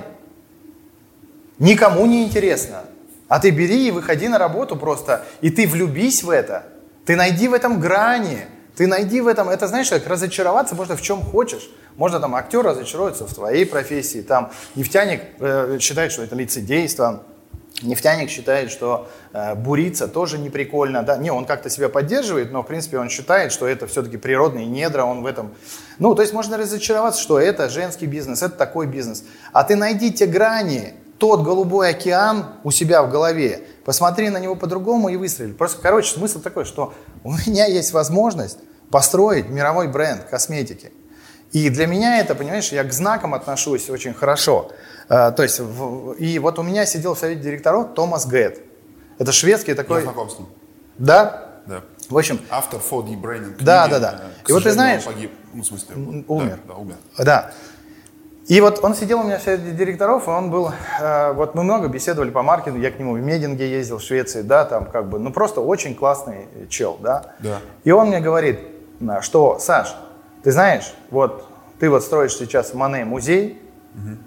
никому 1.59 2.05
не 2.05 2.23
интересно. 2.23 2.83
А 3.27 3.39
ты 3.39 3.49
бери 3.49 3.87
и 3.87 3.91
выходи 3.91 4.27
на 4.27 4.37
работу 4.37 4.75
просто, 4.75 5.25
и 5.41 5.49
ты 5.49 5.67
влюбись 5.67 6.23
в 6.23 6.29
это. 6.29 6.65
Ты 7.05 7.15
найди 7.15 7.47
в 7.47 7.53
этом 7.53 7.79
грани, 7.79 8.45
ты 8.75 8.87
найди 8.87 9.21
в 9.21 9.27
этом, 9.27 9.49
это 9.49 9.67
знаешь, 9.67 9.89
как 9.89 10.07
разочароваться 10.07 10.75
можно 10.75 10.95
в 10.95 11.01
чем 11.01 11.21
хочешь. 11.21 11.69
Можно 11.95 12.19
там 12.19 12.35
актер 12.35 12.61
разочаруется 12.63 13.27
в 13.27 13.33
твоей 13.33 13.65
профессии, 13.65 14.21
там 14.21 14.51
нефтяник 14.75 15.21
э, 15.39 15.77
считает, 15.79 16.11
что 16.11 16.23
это 16.23 16.35
лицедейство, 16.35 17.23
Нефтяник 17.81 18.29
считает, 18.29 18.69
что 18.71 19.09
э, 19.33 19.55
буриться 19.55 20.07
тоже 20.07 20.37
не 20.37 20.49
прикольно. 20.49 21.03
Да? 21.03 21.17
Не, 21.17 21.31
он 21.31 21.45
как-то 21.45 21.69
себя 21.69 21.89
поддерживает, 21.89 22.51
но 22.51 22.61
в 22.61 22.67
принципе 22.67 22.99
он 22.99 23.09
считает, 23.09 23.51
что 23.51 23.67
это 23.67 23.87
все-таки 23.87 24.17
природные 24.17 24.67
недра, 24.67 25.03
он 25.03 25.23
в 25.23 25.25
этом... 25.25 25.53
Ну, 25.97 26.13
то 26.13 26.21
есть 26.21 26.33
можно 26.33 26.57
разочароваться, 26.57 27.21
что 27.21 27.39
это 27.39 27.69
женский 27.69 28.05
бизнес, 28.05 28.43
это 28.43 28.55
такой 28.55 28.85
бизнес. 28.85 29.25
А 29.51 29.63
ты 29.63 29.75
найди 29.75 30.13
те 30.13 30.27
грани, 30.27 30.93
тот 31.23 31.41
голубой 31.41 31.91
океан 31.91 32.47
у 32.65 32.71
себя 32.71 33.01
в 33.01 33.09
голове, 33.09 33.63
посмотри 33.85 34.29
на 34.29 34.41
него 34.41 34.57
по-другому 34.57 35.07
и 35.07 35.15
выстрели. 35.15 35.53
Просто, 35.53 35.81
короче, 35.81 36.13
смысл 36.13 36.41
такой, 36.41 36.65
что 36.65 36.93
у 37.23 37.31
меня 37.31 37.65
есть 37.65 37.93
возможность 37.93 38.59
построить 38.91 39.47
мировой 39.47 39.87
бренд 39.87 40.25
косметики. 40.25 40.91
И 41.53 41.69
для 41.69 41.87
меня 41.87 42.19
это, 42.19 42.35
понимаешь, 42.35 42.73
я 42.73 42.83
к 42.83 42.91
знакам 42.91 43.33
отношусь 43.33 43.89
очень 43.89 44.13
хорошо. 44.13 44.73
А, 45.07 45.31
то 45.31 45.43
есть, 45.43 45.61
и 46.19 46.39
вот 46.39 46.59
у 46.59 46.61
меня 46.61 46.85
сидел 46.85 47.15
в 47.15 47.19
совете 47.19 47.41
директоров 47.41 47.93
Томас 47.95 48.25
Гэт. 48.25 48.61
Это 49.17 49.31
шведский 49.31 49.75
такой... 49.75 49.99
Я 49.99 50.03
знаком 50.03 50.29
с 50.29 50.37
ним. 50.37 50.49
Да? 50.97 51.51
Да. 51.65 51.83
В 52.09 52.17
общем... 52.17 52.41
Автор 52.49 52.81
4D 52.81 53.21
Branding. 53.21 53.55
Да, 53.61 53.87
да, 53.87 53.99
да. 53.99 54.21
И 54.45 54.51
вот 54.51 54.63
ты 54.63 54.73
знаешь... 54.73 55.05
погиб. 55.05 55.31
Ну, 55.53 55.63
в 55.63 55.65
смысле... 55.65 55.95
Умер. 55.95 56.59
Да, 56.67 56.73
да, 56.73 56.79
умер. 56.81 56.95
Да. 57.17 57.51
И 58.47 58.59
вот 58.59 58.83
он 58.83 58.93
сидел 58.93 59.21
у 59.21 59.23
меня 59.23 59.39
совете 59.39 59.71
директоров, 59.71 60.27
и 60.27 60.31
он 60.31 60.51
был, 60.51 60.71
э, 60.99 61.31
вот 61.31 61.55
мы 61.55 61.63
много 61.63 61.87
беседовали 61.87 62.29
по 62.29 62.43
маркетингу, 62.43 62.79
я 62.79 62.91
к 62.91 62.99
нему 62.99 63.13
в 63.13 63.19
Мединге 63.21 63.71
ездил, 63.71 63.99
в 63.99 64.01
Швеции, 64.01 64.41
да, 64.41 64.65
там 64.65 64.85
как 64.85 65.07
бы, 65.07 65.17
ну 65.17 65.31
просто 65.31 65.61
очень 65.61 65.95
классный 65.95 66.47
чел, 66.69 66.97
да. 67.01 67.35
Да. 67.39 67.59
И 67.85 67.91
он 67.91 68.07
мне 68.07 68.19
говорит, 68.19 68.59
что, 69.21 69.59
Саш, 69.59 69.95
ты 70.43 70.51
знаешь, 70.51 70.93
вот 71.09 71.47
ты 71.79 71.89
вот 71.89 72.03
строишь 72.03 72.35
сейчас 72.35 72.71
в 72.71 72.73
Мане 72.75 73.05
музей, 73.05 73.61
угу. 73.95 74.17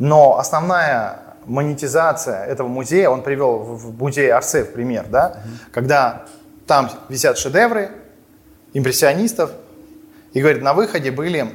Но 0.00 0.38
основная 0.38 1.20
монетизация 1.44 2.46
этого 2.46 2.68
музея, 2.68 3.10
он 3.10 3.22
привел 3.22 3.58
в 3.58 3.98
музей 3.98 4.30
Арсе 4.30 4.64
в 4.64 4.72
пример, 4.72 5.04
да, 5.10 5.36
угу. 5.36 5.50
когда 5.72 6.24
там 6.66 6.90
висят 7.10 7.36
шедевры 7.36 7.90
импрессионистов, 8.72 9.50
и 10.32 10.40
говорит, 10.40 10.62
на 10.62 10.72
выходе 10.72 11.10
были, 11.10 11.52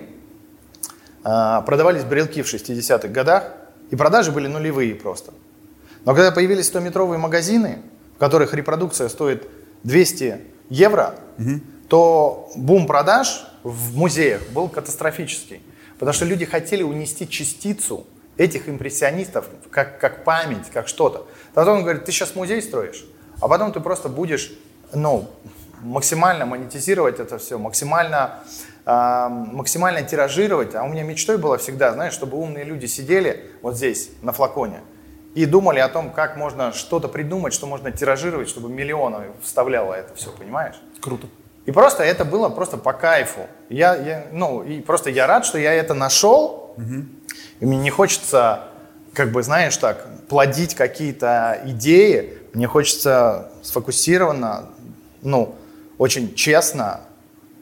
продавались 1.26 2.04
брелки 2.04 2.44
в 2.44 2.54
60-х 2.54 3.08
годах, 3.08 3.52
и 3.90 3.96
продажи 3.96 4.32
были 4.32 4.48
нулевые 4.48 4.94
просто. 4.94 5.34
Но 6.06 6.14
когда 6.14 6.32
появились 6.32 6.72
100-метровые 6.72 7.18
магазины, 7.18 7.80
в 8.16 8.20
которых 8.20 8.54
репродукция 8.54 9.10
стоит 9.10 9.48
200 9.84 10.40
евро, 10.70 11.16
угу. 11.40 11.62
то 11.90 12.52
бум 12.56 12.86
продаж 12.86 13.46
в 13.64 13.98
музеях 13.98 14.48
был 14.50 14.70
катастрофический. 14.70 15.62
Потому 15.98 16.14
что 16.14 16.26
люди 16.26 16.46
хотели 16.46 16.84
унести 16.84 17.28
частицу 17.28 18.06
этих 18.38 18.70
импрессионистов 18.70 19.46
как, 19.72 20.00
как 20.00 20.24
память, 20.24 20.70
как 20.72 20.88
что-то. 20.88 21.26
Потом 21.54 21.78
он 21.78 21.84
говорит, 21.84 22.06
ты 22.06 22.12
сейчас 22.12 22.36
музей 22.36 22.62
строишь, 22.62 23.06
а 23.42 23.48
потом 23.48 23.72
ты 23.72 23.80
просто 23.80 24.10
будешь 24.10 24.52
ну, 24.94 25.28
максимально 25.82 26.46
монетизировать 26.46 27.20
это 27.20 27.38
все, 27.38 27.58
максимально, 27.58 28.44
максимально 28.86 30.04
тиражировать. 30.04 30.76
А 30.76 30.84
у 30.84 30.88
меня 30.88 31.04
мечтой 31.04 31.38
было 31.38 31.58
всегда, 31.58 31.94
знаешь, 31.94 32.14
чтобы 32.14 32.38
умные 32.38 32.64
люди 32.64 32.86
сидели 32.86 33.52
вот 33.62 33.76
здесь, 33.76 34.10
на 34.22 34.32
флаконе, 34.32 34.82
и 35.34 35.46
думали 35.46 35.80
о 35.80 35.90
том, 35.90 36.12
как 36.12 36.38
можно 36.38 36.72
что-то 36.72 37.08
придумать, 37.08 37.54
что 37.54 37.66
можно 37.68 37.92
тиражировать, 37.92 38.48
чтобы 38.48 38.70
миллионы 38.70 39.26
вставляло 39.42 39.94
это 39.94 40.14
все, 40.16 40.32
понимаешь? 40.32 40.76
Круто. 41.02 41.28
И 41.66 41.72
просто 41.72 42.04
это 42.04 42.26
было 42.26 42.50
просто 42.50 42.78
по 42.78 42.94
кайфу. 42.94 43.48
Я, 43.70 43.96
я, 43.96 44.28
ну, 44.32 44.64
и 44.64 44.82
просто 44.82 45.10
я 45.10 45.26
рад, 45.26 45.46
что 45.46 45.58
я 45.58 45.74
это 45.74 45.96
нашел, 45.96 46.74
угу. 46.78 47.06
И 47.60 47.66
мне 47.66 47.78
не 47.78 47.90
хочется, 47.90 48.68
как 49.14 49.32
бы, 49.32 49.42
знаешь, 49.44 49.78
так, 49.78 50.06
плодить 50.28 50.76
какие-то 50.76 51.62
идеи. 51.66 52.38
Мне 52.54 52.68
хочется 52.68 53.52
сфокусированно, 53.62 54.70
ну, 55.22 55.56
очень 55.98 56.36
честно. 56.36 57.02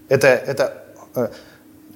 Это, 0.10 0.28
это 0.28 0.83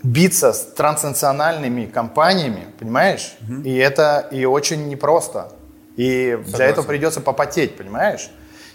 биться 0.03 0.53
с 0.53 0.61
транснациональными 0.73 1.85
компаниями, 1.85 2.67
понимаешь? 2.79 3.35
Угу. 3.41 3.61
И 3.61 3.75
это 3.75 4.27
и 4.31 4.45
очень 4.45 4.87
непросто. 4.87 5.51
И 5.95 6.31
Согласен. 6.31 6.55
для 6.55 6.65
этого 6.65 6.85
придется 6.85 7.21
попотеть, 7.21 7.75
понимаешь? 7.75 8.29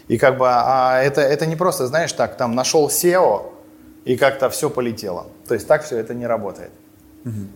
И 0.07 0.17
как 0.17 0.37
бы 0.37 0.47
а 0.49 1.01
это, 1.01 1.21
это 1.21 1.45
не 1.45 1.55
просто, 1.55 1.87
знаешь, 1.87 2.11
так, 2.11 2.35
там 2.35 2.55
нашел 2.55 2.89
SEO, 2.89 3.53
и 4.05 4.17
как-то 4.17 4.49
все 4.49 4.69
полетело. 4.69 5.27
То 5.47 5.53
есть 5.53 5.67
так 5.67 5.83
все 5.83 5.97
это 5.97 6.13
не 6.13 6.27
работает. 6.27 6.71
Угу. 7.25 7.47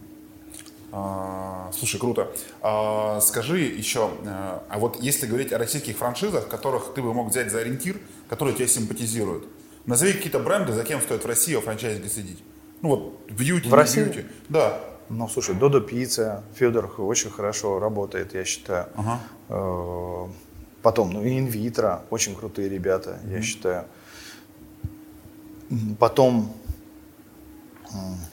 А, 0.94 1.70
слушай, 1.78 2.00
круто. 2.00 2.32
А, 2.62 3.20
скажи 3.20 3.60
еще, 3.60 4.10
э, 4.24 4.60
а 4.70 4.80
вот 4.80 5.02
если 5.02 5.28
говорить 5.28 5.52
о 5.52 5.58
российских 5.58 5.98
франшизах, 5.98 6.48
которых 6.48 6.94
ты 6.96 7.02
бы 7.02 7.14
мог 7.14 7.30
взять 7.30 7.52
за 7.52 7.60
ориентир, 7.60 7.98
которые 8.30 8.56
тебя 8.56 8.68
симпатизируют, 8.68 9.46
назови 9.86 10.14
какие-то 10.14 10.40
бренды, 10.40 10.72
за 10.72 10.84
кем 10.84 11.02
стоит 11.02 11.24
в 11.24 11.28
России 11.28 11.56
о 11.56 11.62
франчайзе 11.62 12.08
следить. 12.08 12.42
Ну 12.82 12.90
вот 12.90 13.32
бьюти, 13.32 13.70
в 13.70 13.74
России? 13.74 14.04
бьюти. 14.04 14.26
Да. 14.50 14.80
Ну, 15.10 15.28
слушай, 15.30 15.56
Додо 15.56 15.80
Пицца, 15.80 16.44
Федор 16.56 16.94
очень 16.98 17.30
хорошо 17.30 17.80
работает, 17.80 18.34
я 18.34 18.44
считаю. 18.44 18.88
Ага. 18.96 19.20
Э, 19.48 20.28
потом, 20.82 21.12
ну, 21.12 21.24
Инвитро, 21.24 22.02
очень 22.10 22.36
крутые 22.36 22.68
ребята, 22.68 23.20
mm-hmm. 23.24 23.34
я 23.34 23.42
считаю. 23.42 23.86
Потом 25.98 26.54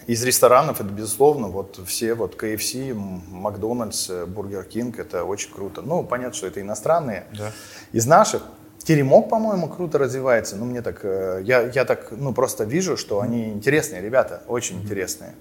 из 0.06 0.22
ресторанов 0.24 0.80
это, 0.80 0.90
безусловно, 0.90 1.48
вот 1.48 1.80
все, 1.86 2.14
вот 2.14 2.40
KFC, 2.40 2.92
Макдональдс, 2.94 4.10
Бургер 4.26 4.64
Кинг, 4.64 4.98
это 4.98 5.24
очень 5.24 5.52
круто. 5.52 5.80
Ну, 5.80 6.02
понятно, 6.02 6.34
что 6.34 6.46
это 6.46 6.60
иностранные. 6.60 7.26
Да. 7.36 7.52
Из 7.92 8.06
наших 8.06 8.42
Теремок, 8.84 9.30
по-моему, 9.30 9.68
круто 9.68 9.98
развивается. 9.98 10.56
Ну, 10.56 10.66
мне 10.66 10.82
так, 10.82 11.00
э, 11.04 11.40
я, 11.42 11.62
я 11.62 11.84
так, 11.84 12.08
ну, 12.10 12.34
просто 12.34 12.64
вижу, 12.64 12.96
что 12.96 13.20
они 13.20 13.48
интересные 13.48 14.02
ребята, 14.02 14.42
очень 14.46 14.82
интересные. 14.82 15.34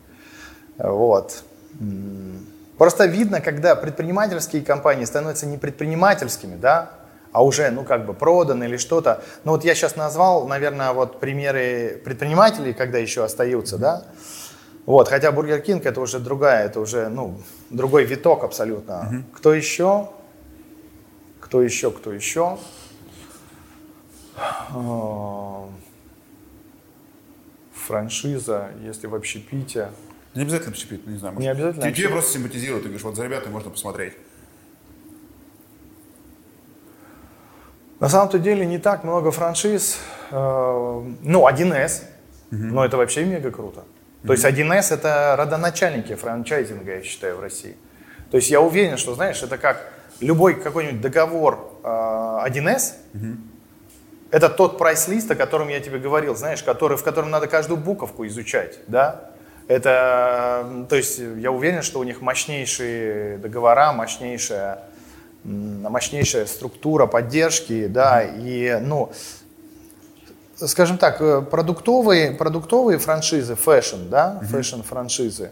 Вот. 0.78 1.44
Просто 2.78 3.06
видно, 3.06 3.41
когда 3.41 3.76
предпринимательские 3.76 4.64
компании 4.64 5.06
становятся 5.06 5.45
не 5.45 5.57
предпринимательскими, 5.57 6.56
да, 6.56 6.91
а 7.34 7.44
уже, 7.44 7.70
ну, 7.72 7.84
как 7.84 8.06
бы 8.06 8.14
продан 8.14 8.64
или 8.64 8.78
что-то. 8.78 9.22
Ну, 9.44 9.52
вот 9.52 9.65
я 9.65 9.76
сейчас 9.76 9.95
назвал, 9.95 10.48
наверное, 10.48 10.94
вот 10.94 11.20
примеры 11.20 12.02
предпринимателей, 12.06 12.74
когда 12.74 12.98
еще 12.98 13.24
остаются, 13.24 13.78
да. 13.78 14.06
Вот, 14.86 15.07
хотя 15.07 15.32
Бургер 15.32 15.60
Кинг 15.61 15.86
это 15.86 15.99
уже 15.99 16.20
другая, 16.20 16.65
это 16.65 16.80
уже, 16.80 17.10
ну, 17.10 17.40
другой 17.70 18.06
виток 18.06 18.44
абсолютно. 18.44 19.24
Кто 19.34 19.53
еще? 19.53 20.10
Кто 21.40 21.61
еще, 21.61 21.91
кто 21.91 22.14
еще? 22.14 22.57
А, 24.35 25.69
франшиза, 27.73 28.72
если 28.81 29.07
в 29.07 29.15
общепите. 29.15 29.89
Не 30.35 30.43
обязательно 30.43 30.72
общепит, 30.72 31.05
не 31.05 31.18
знаю. 31.18 31.35
Может, 31.35 31.43
не 31.43 31.51
обязательно. 31.51 31.84
Тебе, 31.84 31.93
тебе 31.93 32.10
просто 32.10 32.31
симпатизируют, 32.31 32.84
ты 32.84 32.89
говоришь, 32.89 33.03
вот 33.03 33.15
за 33.15 33.23
ребятами 33.23 33.51
можно 33.51 33.69
посмотреть. 33.69 34.14
На 37.99 38.10
самом-то 38.10 38.39
деле 38.39 38.65
не 38.65 38.80
так 38.80 39.03
много 39.03 39.31
франшиз. 39.31 39.97
Э, 40.31 40.35
ну, 41.22 41.47
1С, 41.47 42.03
угу. 42.51 42.57
но 42.57 42.84
это 42.84 42.97
вообще 42.97 43.23
мега 43.23 43.51
круто. 43.51 43.81
Угу. 43.81 44.27
То 44.27 44.34
есть 44.34 44.43
1С 44.43 44.93
это 44.93 45.35
родоначальники 45.38 46.15
франчайзинга, 46.15 46.95
я 46.95 47.03
считаю, 47.03 47.38
в 47.38 47.39
России. 47.39 47.77
То 48.31 48.38
есть 48.38 48.49
я 48.49 48.60
уверен, 48.60 48.97
что, 48.97 49.14
знаешь, 49.14 49.41
это 49.43 49.57
как 49.57 49.93
любой 50.19 50.55
какой-нибудь 50.55 51.01
договор 51.01 51.80
1С, 51.84 52.93
угу. 53.14 53.38
Это 54.34 54.49
тот 54.49 54.80
прайс-лист, 54.80 55.30
о 55.30 55.35
котором 55.35 55.69
я 55.69 55.80
тебе 55.80 55.99
говорил, 55.99 56.35
знаешь, 56.35 56.64
который, 56.64 56.97
в 56.97 57.03
котором 57.03 57.30
надо 57.30 57.45
каждую 57.45 57.77
буковку 57.77 58.26
изучать, 58.26 58.80
да? 58.88 59.30
Это, 59.68 60.85
то 60.89 60.95
есть 60.95 61.19
я 61.19 61.51
уверен, 61.51 61.84
что 61.84 61.99
у 61.99 62.03
них 62.03 62.19
мощнейшие 62.19 63.38
договора, 63.38 63.93
мощнейшая 63.93 64.80
мощнейшая 65.43 66.47
структура 66.47 67.05
поддержки, 67.05 67.85
да, 67.85 68.23
и, 68.23 68.80
ну, 68.81 69.11
скажем 70.55 70.97
так, 70.97 71.22
э, 71.22 71.41
продуктовые, 71.41 72.31
продуктовые 72.31 72.97
франшизы, 72.97 73.55
фэшн, 73.55 74.10
да, 74.10 74.41
фэшн-франшизы, 74.49 75.51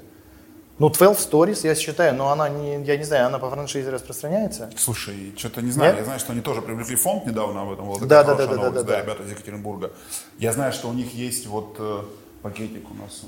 ну, 0.81 0.89
12 0.89 1.31
Storeez, 1.31 1.67
я 1.67 1.75
считаю, 1.75 2.15
но 2.15 2.31
она, 2.31 2.49
не, 2.49 2.83
я 2.83 2.97
не 2.97 3.03
знаю, 3.03 3.27
она 3.27 3.37
по 3.37 3.51
франшизе 3.51 3.91
распространяется? 3.91 4.71
Слушай, 4.75 5.31
что-то 5.37 5.61
не 5.61 5.69
знаю. 5.69 5.91
Нет? 5.91 5.99
Я 5.99 6.05
знаю, 6.05 6.19
что 6.19 6.31
они 6.31 6.41
тоже 6.41 6.63
привлекли 6.63 6.95
фонд 6.95 7.27
недавно 7.27 7.61
об 7.61 7.71
этом. 7.71 7.85
Вот, 7.85 7.99
да, 8.07 8.23
да, 8.23 8.33
да, 8.33 8.47
да, 8.47 8.69
да, 8.71 8.81
да, 8.81 9.01
ребята 9.01 9.21
из 9.21 9.29
Екатеринбурга. 9.29 9.91
Я 10.39 10.53
знаю, 10.53 10.73
что 10.73 10.89
у 10.89 10.93
них 10.93 11.13
есть 11.13 11.45
вот 11.45 11.75
э, 11.77 12.01
пакетик 12.41 12.89
у 12.89 12.95
нас. 12.95 13.25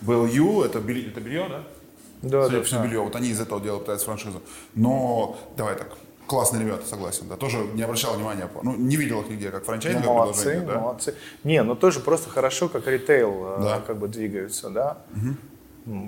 Был 0.00 0.26
Ю, 0.26 0.62
это, 0.62 0.80
белье, 0.80 1.08
это 1.08 1.20
белье, 1.20 1.46
да? 1.48 1.62
Да, 2.22 2.62
Судя 2.62 2.78
да, 2.78 2.84
белье. 2.84 3.00
Вот 3.00 3.14
они 3.14 3.28
из 3.28 3.40
этого 3.40 3.60
делают, 3.60 3.84
пытаются 3.84 4.06
франшизу. 4.06 4.42
Но, 4.74 5.38
давай 5.56 5.76
так, 5.76 5.96
классные 6.26 6.64
ребята, 6.64 6.88
согласен, 6.88 7.28
да. 7.28 7.36
Тоже 7.36 7.58
не 7.74 7.82
обращал 7.82 8.14
внимания, 8.14 8.48
ну, 8.64 8.74
не 8.74 8.96
видел 8.96 9.20
их 9.20 9.30
нигде, 9.30 9.50
как 9.50 9.64
франчайзинг. 9.64 10.04
Ну, 10.04 10.14
молодцы, 10.14 10.60
да? 10.66 10.80
молодцы. 10.80 11.14
Не, 11.44 11.62
ну 11.62 11.76
тоже 11.76 12.00
просто 12.00 12.30
хорошо, 12.30 12.68
как 12.68 12.88
ритейл, 12.88 13.58
э, 13.58 13.62
да. 13.62 13.80
как 13.80 13.98
бы 13.98 14.08
двигаются, 14.08 14.70
да. 14.70 14.98
Угу. 15.14 15.36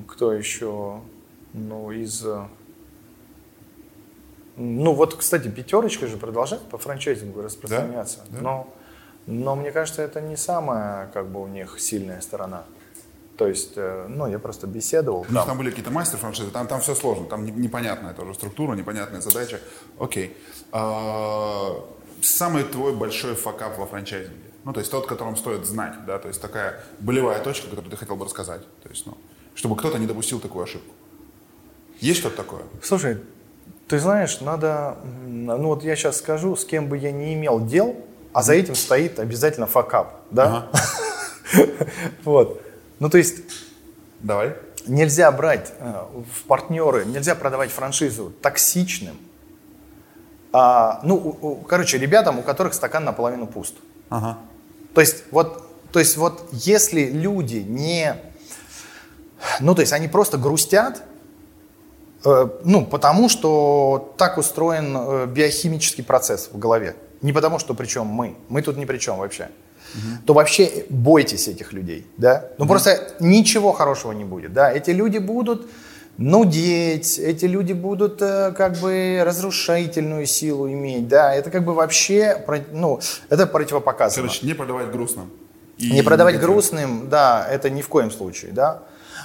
Кто 0.08 0.32
еще, 0.32 1.00
ну, 1.52 1.90
из... 1.90 2.24
Э, 2.24 2.46
ну, 4.56 4.92
вот, 4.92 5.14
кстати, 5.14 5.48
пятерочка 5.48 6.06
же 6.06 6.16
продолжает 6.16 6.62
по 6.62 6.78
франчайзингу 6.78 7.40
распространяться. 7.42 8.18
Да? 8.28 8.36
Да? 8.36 8.42
Но, 8.42 8.74
но 9.26 9.56
мне 9.56 9.72
кажется, 9.72 10.02
это 10.02 10.20
не 10.20 10.36
самая, 10.36 11.08
как 11.08 11.28
бы, 11.28 11.40
у 11.40 11.46
них 11.46 11.80
сильная 11.80 12.20
сторона. 12.20 12.64
То 13.36 13.48
есть, 13.48 13.72
э, 13.76 14.06
ну, 14.08 14.26
я 14.26 14.38
просто 14.38 14.66
беседовал. 14.66 15.26
У 15.28 15.32
них 15.32 15.44
там 15.46 15.56
были 15.56 15.70
какие-то 15.70 15.90
мастер-франшизы, 15.90 16.50
там, 16.50 16.66
там 16.66 16.80
все 16.80 16.94
сложно, 16.94 17.26
там 17.26 17.44
непонятная 17.44 18.12
тоже 18.12 18.34
структура, 18.34 18.74
непонятная 18.74 19.20
задача. 19.20 19.58
Окей. 19.98 20.36
А, 20.70 21.82
самый 22.20 22.64
твой 22.64 22.94
большой 22.94 23.34
факап 23.34 23.78
во 23.78 23.86
франчайзинге? 23.86 24.52
Ну, 24.64 24.72
то 24.72 24.80
есть 24.80 24.92
тот, 24.92 25.06
которым 25.06 25.36
стоит 25.36 25.64
знать, 25.66 26.04
да, 26.06 26.18
то 26.18 26.28
есть 26.28 26.40
такая 26.40 26.78
болевая 27.00 27.42
точка, 27.42 27.68
которую 27.68 27.90
ты 27.90 27.96
хотел 27.96 28.16
бы 28.16 28.26
рассказать. 28.26 28.62
То 28.82 28.88
есть, 28.90 29.06
ну, 29.06 29.16
чтобы 29.54 29.76
кто-то 29.76 29.98
не 29.98 30.06
допустил 30.06 30.40
такую 30.40 30.64
ошибку. 30.64 30.94
Есть 32.00 32.20
что-то 32.20 32.36
такое? 32.36 32.62
Слушай, 32.82 33.18
ты 33.88 33.98
знаешь, 33.98 34.40
надо, 34.40 34.96
ну 35.24 35.68
вот 35.68 35.84
я 35.84 35.96
сейчас 35.96 36.18
скажу, 36.18 36.56
с 36.56 36.64
кем 36.64 36.88
бы 36.88 36.96
я 36.96 37.12
не 37.12 37.34
имел 37.34 37.64
дел, 37.64 37.96
а 38.32 38.42
за 38.42 38.54
этим 38.54 38.74
стоит 38.74 39.18
обязательно 39.18 39.66
факап, 39.66 40.22
да? 40.30 40.68
Вот. 42.24 42.62
Ну, 42.98 43.10
то 43.10 43.18
есть... 43.18 43.42
Давай. 44.20 44.54
Нельзя 44.86 45.30
брать 45.30 45.72
э, 45.78 46.04
в 46.32 46.44
партнеры, 46.44 47.04
нельзя 47.04 47.34
продавать 47.34 47.70
франшизу 47.70 48.32
токсичным. 48.40 49.16
А, 50.52 51.00
ну, 51.04 51.62
короче, 51.68 51.98
ребятам, 51.98 52.38
у 52.38 52.42
которых 52.42 52.74
стакан 52.74 53.04
наполовину 53.04 53.46
пуст. 53.46 53.74
Ага. 54.08 54.38
То 54.94 55.00
есть 55.00 55.24
вот, 55.30 55.66
то 55.92 55.98
есть 55.98 56.16
вот 56.16 56.48
если 56.52 57.04
люди 57.04 57.56
не, 57.56 58.16
ну 59.60 59.74
то 59.74 59.80
есть 59.80 59.92
они 59.92 60.08
просто 60.08 60.38
грустят, 60.38 61.02
э, 62.24 62.48
ну 62.64 62.86
потому 62.86 63.28
что 63.28 64.14
так 64.16 64.38
устроен 64.38 64.96
э, 64.96 65.26
биохимический 65.26 66.04
процесс 66.04 66.50
в 66.52 66.58
голове, 66.58 66.96
не 67.20 67.32
потому 67.32 67.58
что 67.58 67.74
причем 67.74 68.06
мы, 68.06 68.36
мы 68.48 68.62
тут 68.62 68.76
ни 68.76 68.84
при 68.84 68.98
чем 68.98 69.18
вообще 69.18 69.48
угу. 69.94 70.22
то 70.26 70.34
вообще 70.34 70.84
бойтесь 70.88 71.48
этих 71.48 71.72
людей, 71.72 72.06
да. 72.16 72.46
Ну 72.58 72.64
угу. 72.64 72.72
просто 72.72 73.14
ничего 73.20 73.72
хорошего 73.72 74.12
не 74.12 74.24
будет, 74.24 74.52
да. 74.52 74.72
Эти 74.72 74.90
люди 74.90 75.18
будут 75.18 75.70
нудеть, 76.18 77.18
эти 77.18 77.46
люди 77.46 77.72
будут 77.72 78.20
э, 78.20 78.52
как 78.56 78.76
бы 78.78 79.22
разрушительную 79.24 80.26
силу 80.26 80.68
иметь, 80.70 81.08
да. 81.08 81.34
Это 81.34 81.50
как 81.50 81.64
бы 81.64 81.74
вообще, 81.74 82.44
ну, 82.72 83.00
это 83.28 83.46
противопоказано. 83.46 84.28
Короче, 84.28 84.46
не 84.46 84.54
продавать 84.54 84.90
грустным. 84.90 85.30
И 85.78 85.90
не 85.90 86.02
продавать 86.02 86.34
негатив. 86.34 86.50
грустным, 86.50 87.08
да, 87.08 87.46
это 87.50 87.70
ни 87.70 87.82
в 87.82 87.88
коем 87.88 88.10
случае, 88.10 88.52
да. 88.52 88.82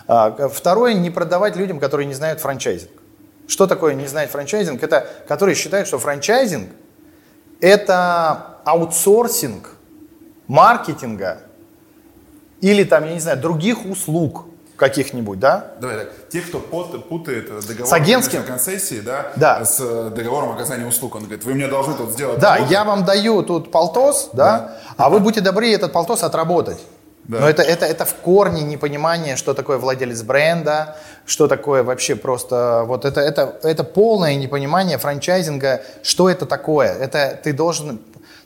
А, 0.08 0.50
второе, 0.50 0.94
не 0.94 1.10
продавать 1.10 1.56
людям, 1.56 1.80
которые 1.80 2.08
не 2.08 2.14
знают 2.14 2.40
франчайзинг. 2.40 2.92
Что 3.48 3.68
такое 3.68 3.94
не 3.94 4.08
знать 4.08 4.30
франчайзинг? 4.30 4.82
Это 4.84 5.08
которые 5.28 5.56
считают, 5.56 5.88
что 5.88 6.00
франчайзинг 6.00 6.70
это 7.60 8.58
аутсорсинг 8.66 9.70
маркетинга 10.48 11.40
или 12.62 12.84
там, 12.84 13.06
я 13.06 13.14
не 13.14 13.20
знаю, 13.20 13.40
других 13.40 13.86
услуг 13.86 14.46
каких-нибудь, 14.76 15.40
да? 15.40 15.72
Давай 15.82 15.98
так. 15.98 16.12
Те, 16.30 16.42
кто 16.42 16.60
путает 16.60 17.48
договор 17.48 17.88
с 17.88 17.94
агентским 17.94 18.44
концессии, 18.44 19.00
да, 19.00 19.32
да, 19.36 19.66
с 19.66 19.80
э, 19.80 20.12
договором 20.16 20.52
оказания 20.52 20.86
услуг. 20.86 21.16
Он 21.16 21.24
говорит, 21.24 21.44
вы 21.44 21.56
мне 21.56 21.68
должны 21.68 21.96
тут 21.96 22.12
сделать. 22.12 22.40
Да, 22.40 22.56
работу. 22.56 22.72
я 22.72 22.84
вам 22.84 23.04
даю 23.04 23.42
тут 23.42 23.72
полтос, 23.72 24.30
да, 24.34 24.60
да. 24.60 24.78
а 24.98 25.10
вы 25.10 25.20
будете 25.20 25.42
добры 25.42 25.72
этот 25.74 25.92
полтос 25.94 26.24
отработать. 26.24 26.80
Да. 27.28 27.42
Но 27.42 27.50
это, 27.50 27.62
это, 27.62 27.86
это 27.86 28.06
в 28.06 28.16
корне 28.16 28.64
непонимание, 28.64 29.36
что 29.36 29.54
такое 29.54 29.78
владелец 29.78 30.22
бренда, 30.22 30.96
что 31.26 31.48
такое 31.48 31.84
вообще 31.84 32.16
просто... 32.16 32.84
Вот 32.86 33.04
это, 33.04 33.20
это, 33.20 33.60
это 33.64 33.84
полное 33.84 34.36
непонимание 34.36 34.98
франчайзинга, 34.98 35.82
что 36.04 36.30
это 36.30 36.46
такое. 36.46 36.94
Это 36.94 37.38
ты 37.44 37.52
должен 37.52 38.00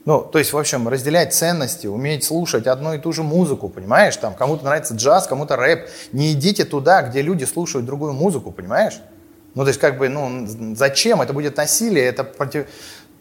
ну, 0.04 0.24
то 0.24 0.40
есть, 0.40 0.52
в 0.52 0.58
общем, 0.58 0.88
разделять 0.88 1.34
ценности, 1.34 1.86
уметь 1.86 2.24
слушать 2.24 2.66
одну 2.66 2.94
и 2.94 2.98
ту 2.98 3.14
же 3.14 3.22
музыку, 3.22 3.70
понимаешь? 3.70 4.16
Там 4.18 4.34
кому-то 4.34 4.66
нравится 4.66 4.96
джаз, 4.96 5.28
кому-то 5.28 5.56
рэп. 5.56 5.88
Не 6.12 6.32
идите 6.32 6.66
туда, 6.66 7.04
где 7.04 7.22
люди 7.22 7.44
слушают 7.44 7.86
другую 7.86 8.14
музыку, 8.14 8.52
понимаешь? 8.52 9.00
Ну, 9.54 9.64
то 9.64 9.68
есть, 9.68 9.80
как 9.80 10.00
бы, 10.00 10.10
ну, 10.10 10.48
зачем? 10.76 11.22
Это 11.22 11.34
будет 11.34 11.58
насилие, 11.58 12.06
это 12.06 12.24
против... 12.24 12.68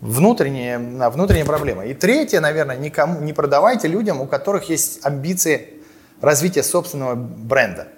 внутренняя, 0.01 0.79
внутренняя 1.11 1.45
проблема. 1.45 1.85
И 1.87 1.95
третье, 1.95 2.41
наверное, 2.41 2.77
никому 2.77 3.21
не 3.21 3.33
продавайте 3.33 3.89
людям, 3.89 4.21
у 4.21 4.27
которых 4.27 4.69
есть 4.69 5.05
амбиции 5.05 5.75
развития 6.21 6.63
собственного 6.63 7.15
бренда. 7.15 7.89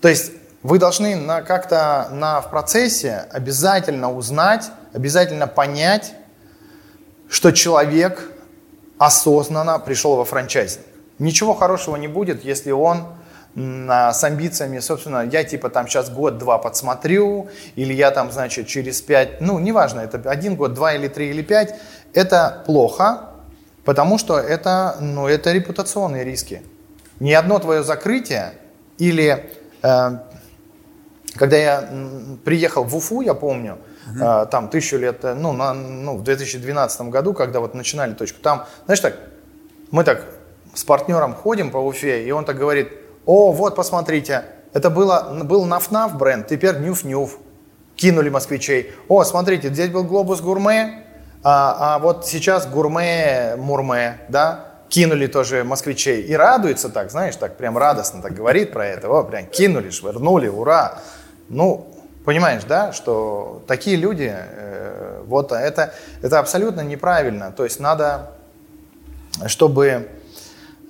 То 0.00 0.08
есть 0.08 0.32
вы 0.62 0.78
должны 0.78 1.16
на, 1.16 1.42
как-то 1.42 2.08
на, 2.12 2.40
в 2.40 2.50
процессе 2.50 3.26
обязательно 3.30 4.12
узнать, 4.12 4.70
обязательно 4.92 5.46
понять, 5.46 6.12
что 7.28 7.50
человек 7.52 8.30
осознанно 8.98 9.78
пришел 9.78 10.16
во 10.16 10.24
франчайзинг. 10.24 10.84
Ничего 11.18 11.54
хорошего 11.54 11.96
не 11.96 12.08
будет, 12.08 12.44
если 12.44 12.70
он 12.70 13.04
с 13.54 14.24
амбициями, 14.24 14.78
собственно, 14.78 15.28
я 15.30 15.42
типа 15.42 15.70
там 15.70 15.88
сейчас 15.88 16.08
год-два 16.08 16.58
подсмотрю, 16.58 17.48
или 17.74 17.92
я 17.92 18.12
там, 18.12 18.30
значит, 18.30 18.68
через 18.68 19.00
пять, 19.02 19.40
ну, 19.40 19.58
неважно, 19.58 20.00
это 20.00 20.30
один 20.30 20.54
год, 20.54 20.74
два 20.74 20.94
или 20.94 21.08
три 21.08 21.30
или 21.30 21.42
пять, 21.42 21.74
это 22.14 22.62
плохо, 22.64 23.30
потому 23.84 24.18
что 24.18 24.38
это, 24.38 24.96
ну, 25.00 25.26
это 25.26 25.52
репутационные 25.52 26.24
риски. 26.24 26.62
Ни 27.18 27.32
одно 27.32 27.58
твое 27.58 27.82
закрытие 27.82 28.52
или 28.98 29.50
э, 29.82 30.10
когда 31.34 31.56
я 31.56 31.88
приехал 32.44 32.84
в 32.84 32.96
Уфу, 32.96 33.20
я 33.20 33.34
помню, 33.34 33.78
угу. 34.08 34.46
там 34.50 34.68
тысячу 34.68 34.96
лет, 34.96 35.24
э, 35.24 35.34
ну, 35.34 35.52
на, 35.52 35.74
ну, 35.74 36.16
в 36.16 36.22
2012 36.22 37.02
году, 37.02 37.34
когда 37.34 37.60
вот 37.60 37.74
начинали 37.74 38.14
точку, 38.14 38.40
там, 38.40 38.66
знаешь 38.84 39.00
так, 39.00 39.16
мы 39.90 40.04
так 40.04 40.24
с 40.74 40.84
партнером 40.84 41.34
ходим 41.34 41.70
по 41.70 41.78
Уфе, 41.78 42.24
и 42.24 42.30
он 42.30 42.44
так 42.44 42.56
говорит, 42.56 42.92
о, 43.26 43.52
вот, 43.52 43.76
посмотрите, 43.76 44.44
это 44.72 44.90
было, 44.90 45.42
был 45.44 45.64
наф-наф 45.66 46.16
бренд, 46.16 46.46
теперь 46.46 46.76
нюф-нюф. 46.76 47.38
Кинули 47.96 48.30
москвичей. 48.30 48.92
О, 49.08 49.24
смотрите, 49.24 49.68
здесь 49.68 49.90
был 49.90 50.04
глобус 50.04 50.40
гурме, 50.40 51.04
а, 51.42 51.96
а 51.96 51.98
вот 51.98 52.26
сейчас 52.26 52.66
гурме-мурме, 52.66 54.20
да? 54.28 54.70
кинули 54.90 55.26
тоже 55.26 55.64
москвичей 55.64 56.22
и 56.22 56.34
радуется 56.34 56.90
так, 56.90 57.10
знаешь, 57.10 57.36
так 57.36 57.56
прям 57.56 57.78
радостно 57.78 58.20
так 58.20 58.34
говорит 58.34 58.72
про 58.72 58.86
это, 58.86 59.08
о, 59.08 59.22
прям 59.22 59.46
кинули, 59.46 59.88
швырнули, 59.90 60.48
ура. 60.48 60.98
Ну, 61.48 61.86
понимаешь, 62.24 62.64
да, 62.64 62.92
что 62.92 63.62
такие 63.66 63.96
люди, 63.96 64.34
э, 64.34 65.22
вот 65.26 65.52
это, 65.52 65.94
это 66.22 66.38
абсолютно 66.38 66.82
неправильно. 66.82 67.52
То 67.52 67.64
есть 67.64 67.80
надо, 67.80 68.32
чтобы, 69.46 70.08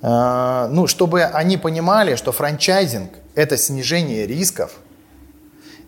ну, 0.01 0.87
чтобы 0.87 1.23
они 1.23 1.57
понимали, 1.57 2.15
что 2.15 2.31
франчайзинг– 2.31 3.11
это 3.35 3.57
снижение 3.57 4.25
рисков, 4.25 4.71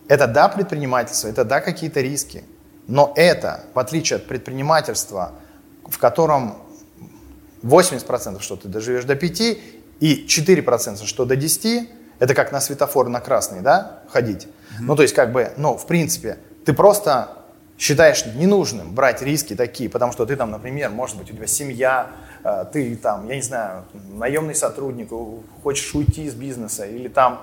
это 0.08 0.26
да 0.26 0.48
предпринимательство, 0.48 1.28
это 1.28 1.44
да 1.44 1.60
какие-то 1.60 2.00
риски, 2.00 2.44
но 2.86 3.12
это, 3.16 3.64
в 3.74 3.78
отличие 3.78 4.18
от 4.18 4.26
предпринимательства, 4.26 5.32
в 5.88 5.98
котором 5.98 6.56
80% 7.62 8.40
что 8.40 8.56
ты 8.56 8.68
доживешь 8.68 9.04
до 9.04 9.16
5 9.16 9.40
и 10.00 10.26
4% 10.28 11.04
что 11.04 11.24
до 11.24 11.36
10, 11.36 11.88
это 12.18 12.34
как 12.34 12.52
на 12.52 12.60
светофор 12.60 13.08
на 13.08 13.20
красный, 13.20 13.60
да, 13.60 14.02
ходить. 14.08 14.44
Mm-hmm. 14.44 14.80
Ну, 14.80 14.96
то 14.96 15.02
есть, 15.02 15.14
как 15.14 15.32
бы, 15.32 15.52
ну, 15.56 15.76
в 15.76 15.86
принципе, 15.86 16.38
ты 16.64 16.72
просто 16.72 17.38
считаешь 17.78 18.24
ненужным 18.26 18.94
брать 18.94 19.22
риски 19.22 19.54
такие, 19.54 19.90
потому 19.90 20.12
что 20.12 20.26
ты 20.26 20.36
там, 20.36 20.50
например, 20.50 20.90
может 20.90 21.16
быть, 21.16 21.30
у 21.30 21.34
тебя 21.34 21.46
семья, 21.46 22.10
ты 22.72 22.96
там, 22.96 23.28
я 23.28 23.36
не 23.36 23.42
знаю, 23.42 23.84
наемный 24.12 24.54
сотрудник, 24.54 25.10
хочешь 25.62 25.94
уйти 25.94 26.24
из 26.24 26.34
бизнеса 26.34 26.86
или 26.86 27.08
там 27.08 27.40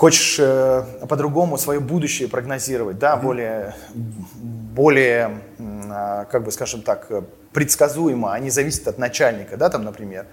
хочешь 0.00 0.38
э, 0.38 0.84
по-другому 1.08 1.58
свое 1.58 1.78
будущее 1.78 2.26
прогнозировать, 2.26 2.98
да, 2.98 3.14
mm-hmm. 3.14 3.22
более, 3.22 3.74
более, 3.94 5.40
э, 5.58 6.24
как 6.30 6.44
бы, 6.44 6.52
скажем 6.52 6.80
так, 6.80 7.06
предсказуемо, 7.52 8.32
они 8.32 8.48
зависят 8.48 8.88
от 8.88 8.96
начальника, 8.96 9.58
да, 9.58 9.68
там, 9.68 9.84
например. 9.84 10.26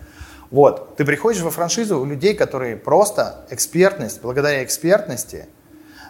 Вот, 0.51 0.95
ты 0.95 1.03
приходишь 1.03 1.41
во 1.41 1.51
франшизу 1.51 1.99
у 1.99 2.05
людей, 2.05 2.33
которые 2.33 2.77
просто 2.77 3.45
экспертность, 3.49 4.21
благодаря 4.21 4.63
экспертности, 4.63 5.47
э, 5.47 5.56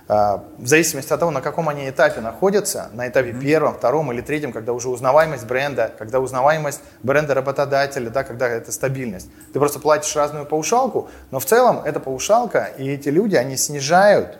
в 0.08 0.66
зависимости 0.66 1.12
от 1.12 1.20
того, 1.20 1.32
на 1.32 1.42
каком 1.42 1.68
они 1.68 1.90
этапе 1.90 2.22
находятся, 2.22 2.90
на 2.94 3.10
этапе 3.10 3.32
mm-hmm. 3.32 3.42
первом, 3.42 3.74
втором 3.74 4.12
или 4.14 4.22
третьем, 4.22 4.54
когда 4.54 4.72
уже 4.72 4.88
узнаваемость 4.88 5.46
бренда, 5.46 5.92
когда 5.98 6.22
узнаваемость 6.22 6.82
бренда 7.04 7.34
работодателя, 7.34 8.10
да, 8.10 8.24
когда 8.24 8.48
это 8.48 8.72
стабильность. 8.72 9.30
Ты 9.52 9.60
просто 9.60 9.80
платишь 9.80 10.16
разную 10.16 10.46
паушалку, 10.46 11.10
но 11.32 11.40
в 11.40 11.46
целом 11.46 11.82
эта 11.84 12.00
паушалка 12.00 12.70
и 12.78 12.90
эти 12.90 13.10
люди, 13.10 13.36
они 13.36 13.58
снижают 13.58 14.38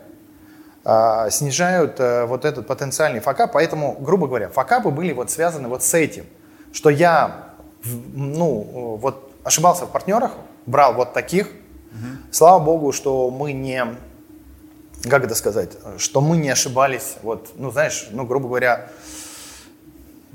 э, 0.86 1.28
снижают 1.30 2.00
э, 2.00 2.24
вот 2.24 2.46
этот 2.46 2.66
потенциальный 2.66 3.20
факап, 3.20 3.52
поэтому, 3.52 3.94
грубо 4.00 4.26
говоря, 4.26 4.48
факапы 4.48 4.88
были 4.88 5.12
вот 5.12 5.30
связаны 5.30 5.68
вот 5.68 5.82
с 5.82 5.92
этим– 5.92 6.24
что 6.72 6.90
я, 6.90 7.54
ну, 8.14 8.98
вот 9.00 9.32
ошибался 9.44 9.86
в 9.86 9.90
партнерах, 9.90 10.32
брал 10.66 10.94
вот 10.94 11.12
таких. 11.12 11.46
Угу. 11.46 12.32
Слава 12.32 12.62
богу, 12.62 12.92
что 12.92 13.30
мы 13.30 13.52
не, 13.52 13.84
как 15.02 15.24
это 15.24 15.34
сказать, 15.34 15.70
что 15.98 16.20
мы 16.20 16.36
не 16.36 16.50
ошибались, 16.50 17.16
вот, 17.22 17.50
ну, 17.56 17.70
знаешь, 17.70 18.08
ну, 18.10 18.24
грубо 18.24 18.48
говоря, 18.48 18.90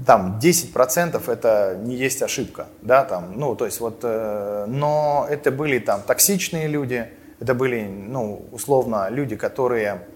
там 0.05 0.39
10% 0.41 1.31
это 1.31 1.77
не 1.81 1.95
есть 1.95 2.21
ошибка, 2.21 2.67
да, 2.81 3.03
там, 3.03 3.33
ну, 3.37 3.55
то 3.55 3.65
есть 3.65 3.79
вот, 3.79 3.99
э, 4.03 4.65
но 4.67 5.27
это 5.29 5.51
были 5.51 5.79
там 5.79 6.01
токсичные 6.01 6.67
люди, 6.67 7.09
это 7.39 7.53
были, 7.53 7.83
ну, 7.83 8.45
условно, 8.51 9.07
люди, 9.09 9.35
которые 9.35 10.07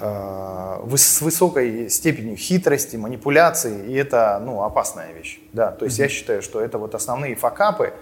Э, 0.00 0.84
с 0.94 1.20
высокой 1.20 1.88
степенью 1.88 2.36
хитрости, 2.36 2.96
манипуляции, 2.96 3.86
и 3.86 3.94
это 3.94 4.40
ну, 4.44 4.62
опасная 4.62 5.12
вещь. 5.12 5.40
Да? 5.52 5.72
То 5.72 5.84
есть 5.86 5.98
mm-hmm. 5.98 6.02
я 6.02 6.08
считаю, 6.08 6.42
что 6.42 6.60
это 6.60 6.78
вот 6.78 6.94
основные 6.94 7.34
факапы. 7.34 7.92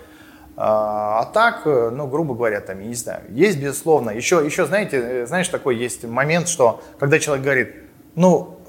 А, 0.57 1.21
а 1.21 1.25
так, 1.27 1.63
э, 1.65 1.91
ну, 1.91 2.07
грубо 2.07 2.35
говоря, 2.35 2.61
там, 2.61 2.81
я 2.81 2.87
не 2.87 2.95
знаю, 2.95 3.23
есть, 3.29 3.59
безусловно. 3.59 4.11
Еще, 4.11 4.43
еще 4.45 4.67
знаете, 4.67 4.99
э, 4.99 5.27
знаешь, 5.27 5.49
такой 5.49 5.77
есть 5.77 6.05
момент, 6.05 6.49
что 6.49 6.83
когда 6.99 7.19
человек 7.19 7.45
говорит, 7.45 7.75
ну, 8.15 8.61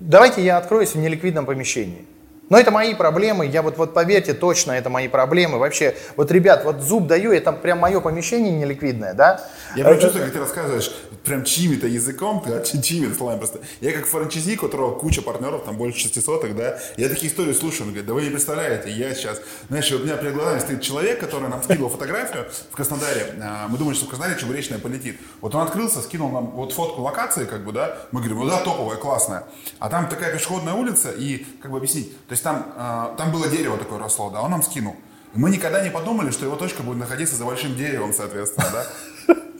давайте 0.00 0.42
я 0.42 0.56
откроюсь 0.56 0.94
в 0.94 0.98
неликвидном 0.98 1.44
помещении. 1.46 2.06
Но 2.50 2.58
это 2.58 2.70
мои 2.70 2.94
проблемы, 2.94 3.44
я 3.46 3.60
вот, 3.60 3.76
вот 3.76 3.92
поверьте, 3.92 4.32
точно 4.32 4.72
это 4.72 4.88
мои 4.88 5.08
проблемы. 5.08 5.58
Вообще, 5.58 5.94
вот, 6.16 6.30
ребят, 6.30 6.64
вот 6.64 6.80
зуб 6.80 7.06
даю, 7.06 7.30
это 7.32 7.52
прям 7.52 7.78
мое 7.78 8.00
помещение 8.00 8.52
неликвидное, 8.52 9.12
да? 9.12 9.44
Я 9.76 9.84
прям 9.84 10.00
чувствую, 10.00 10.24
как 10.24 10.32
ты 10.32 10.40
рассказываешь, 10.40 10.90
прям 11.28 11.44
чьими-то 11.44 11.86
языком, 11.86 12.42
ты, 12.42 12.80
чьими-то 12.82 13.14
словами 13.14 13.38
просто. 13.38 13.60
Я 13.80 13.92
как 13.92 14.06
франчайзи, 14.06 14.56
у 14.56 14.60
которого 14.60 14.98
куча 14.98 15.22
партнеров, 15.22 15.64
там 15.64 15.76
больше 15.76 16.00
600, 16.00 16.56
да, 16.56 16.78
я 16.96 17.08
такие 17.08 17.30
истории 17.30 17.52
слушаю, 17.52 17.82
он 17.82 17.88
говорит, 17.88 18.06
да 18.06 18.14
вы 18.14 18.22
не 18.22 18.30
представляете, 18.30 18.90
я 18.90 19.14
сейчас, 19.14 19.40
знаешь, 19.68 19.90
у 19.92 19.98
меня 19.98 20.16
перед 20.16 20.34
глазами 20.34 20.58
стоит 20.60 20.80
человек, 20.80 21.20
который 21.20 21.48
нам 21.48 21.62
скидывал 21.62 21.90
фотографию 21.90 22.46
в 22.70 22.74
Краснодаре, 22.74 23.34
а, 23.42 23.68
мы 23.68 23.76
думали, 23.76 23.94
что 23.94 24.06
в 24.06 24.08
Краснодаре 24.08 24.40
Чебуречная 24.40 24.78
полетит. 24.78 25.20
Вот 25.40 25.54
он 25.54 25.62
открылся, 25.62 26.00
скинул 26.00 26.30
нам 26.30 26.46
вот 26.50 26.72
фотку 26.72 27.02
локации, 27.02 27.44
как 27.44 27.64
бы, 27.64 27.72
да, 27.72 27.98
мы 28.10 28.20
говорим, 28.20 28.38
ну 28.38 28.46
да, 28.46 28.60
топовая, 28.60 28.96
классная. 28.96 29.44
А 29.78 29.90
там 29.90 30.08
такая 30.08 30.32
пешеходная 30.32 30.74
улица, 30.74 31.10
и, 31.10 31.44
как 31.60 31.70
бы 31.70 31.76
объяснить, 31.76 32.10
то 32.26 32.32
есть 32.32 32.42
там, 32.42 32.72
а, 32.76 33.14
там 33.18 33.32
было 33.32 33.48
дерево 33.48 33.76
такое 33.76 33.98
росло, 33.98 34.30
да, 34.30 34.40
он 34.40 34.50
нам 34.50 34.62
скинул. 34.62 34.96
Мы 35.34 35.50
никогда 35.50 35.84
не 35.84 35.90
подумали, 35.90 36.30
что 36.30 36.46
его 36.46 36.56
точка 36.56 36.82
будет 36.82 36.96
находиться 36.96 37.36
за 37.36 37.44
большим 37.44 37.76
деревом, 37.76 38.14
соответственно, 38.14 38.66
да. 38.72 38.86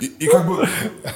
И, 0.00 0.06
и 0.06 0.26
как 0.28 0.46
бы, 0.46 0.64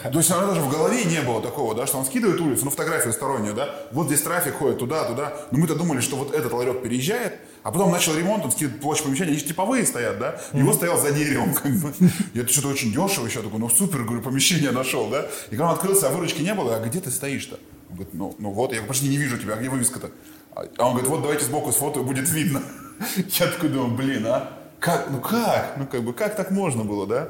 то 0.03 0.19
есть 0.19 0.31
она 0.33 0.47
даже 0.47 0.61
в 0.61 0.69
голове 0.69 1.05
не 1.05 1.21
было 1.21 1.41
такого, 1.41 1.73
да, 1.75 1.87
что 1.87 1.99
он 1.99 2.05
скидывает 2.05 2.41
улицу, 2.41 2.65
ну 2.65 2.71
фотографию 2.71 3.13
стороннюю, 3.13 3.55
да, 3.55 3.73
вот 3.93 4.09
здесь 4.09 4.23
трафик 4.23 4.55
ходит 4.55 4.79
туда, 4.79 5.05
туда. 5.05 5.33
Но 5.53 5.59
мы-то 5.59 5.77
думали, 5.77 6.01
что 6.01 6.17
вот 6.17 6.35
этот 6.35 6.53
ларек 6.53 6.83
переезжает, 6.83 7.39
а 7.63 7.71
потом 7.71 7.93
начал 7.93 8.17
ремонт, 8.17 8.45
он 8.45 8.51
скидывает 8.51 8.81
площадь 8.81 9.05
помещения, 9.05 9.31
они 9.31 9.39
же 9.39 9.45
типовые 9.45 9.87
стоят, 9.87 10.19
да, 10.19 10.41
вот 10.53 10.75
стоял 10.75 11.01
за 11.01 11.13
деревом, 11.13 11.55
как 11.55 11.73
бы. 11.77 11.93
Это 12.35 12.53
что-то 12.53 12.69
очень 12.69 12.93
дешево 12.93 13.27
еще, 13.27 13.41
такой, 13.41 13.61
ну 13.61 13.69
супер, 13.69 14.03
говорю, 14.03 14.21
помещение 14.21 14.73
нашел, 14.73 15.09
да. 15.09 15.29
И 15.47 15.51
когда 15.51 15.67
он 15.67 15.75
открылся, 15.75 16.09
а 16.09 16.11
выручки 16.11 16.43
не 16.43 16.55
было, 16.55 16.77
а 16.77 16.81
где 16.81 17.01
ты 17.01 17.11
стоишь-то? 17.11 17.61
Он 17.89 17.97
говорит, 17.97 18.15
ну, 18.15 18.35
ну 18.39 18.51
вот, 18.51 18.73
я 18.73 18.83
почти 18.83 19.09
не 19.09 19.17
вижу 19.17 19.39
тебя, 19.39 19.55
а 19.55 19.57
где 19.59 19.69
вывеска-то? 19.69 20.11
А 20.55 20.87
он 20.87 20.93
говорит, 20.93 21.09
вот 21.09 21.23
давайте 21.23 21.45
сбоку 21.45 21.71
сфотою, 21.71 22.05
будет 22.05 22.29
видно. 22.29 22.63
Я 23.39 23.47
такой 23.47 23.71
думаю, 23.71 23.97
блин, 23.97 24.27
а? 24.27 24.62
Как, 24.83 25.07
ну 25.13 25.21
как, 25.21 25.75
ну 25.79 25.87
как 25.87 26.03
бы, 26.03 26.13
как 26.13 26.35
так 26.35 26.51
можно 26.51 26.83
было, 26.83 27.07
да? 27.07 27.29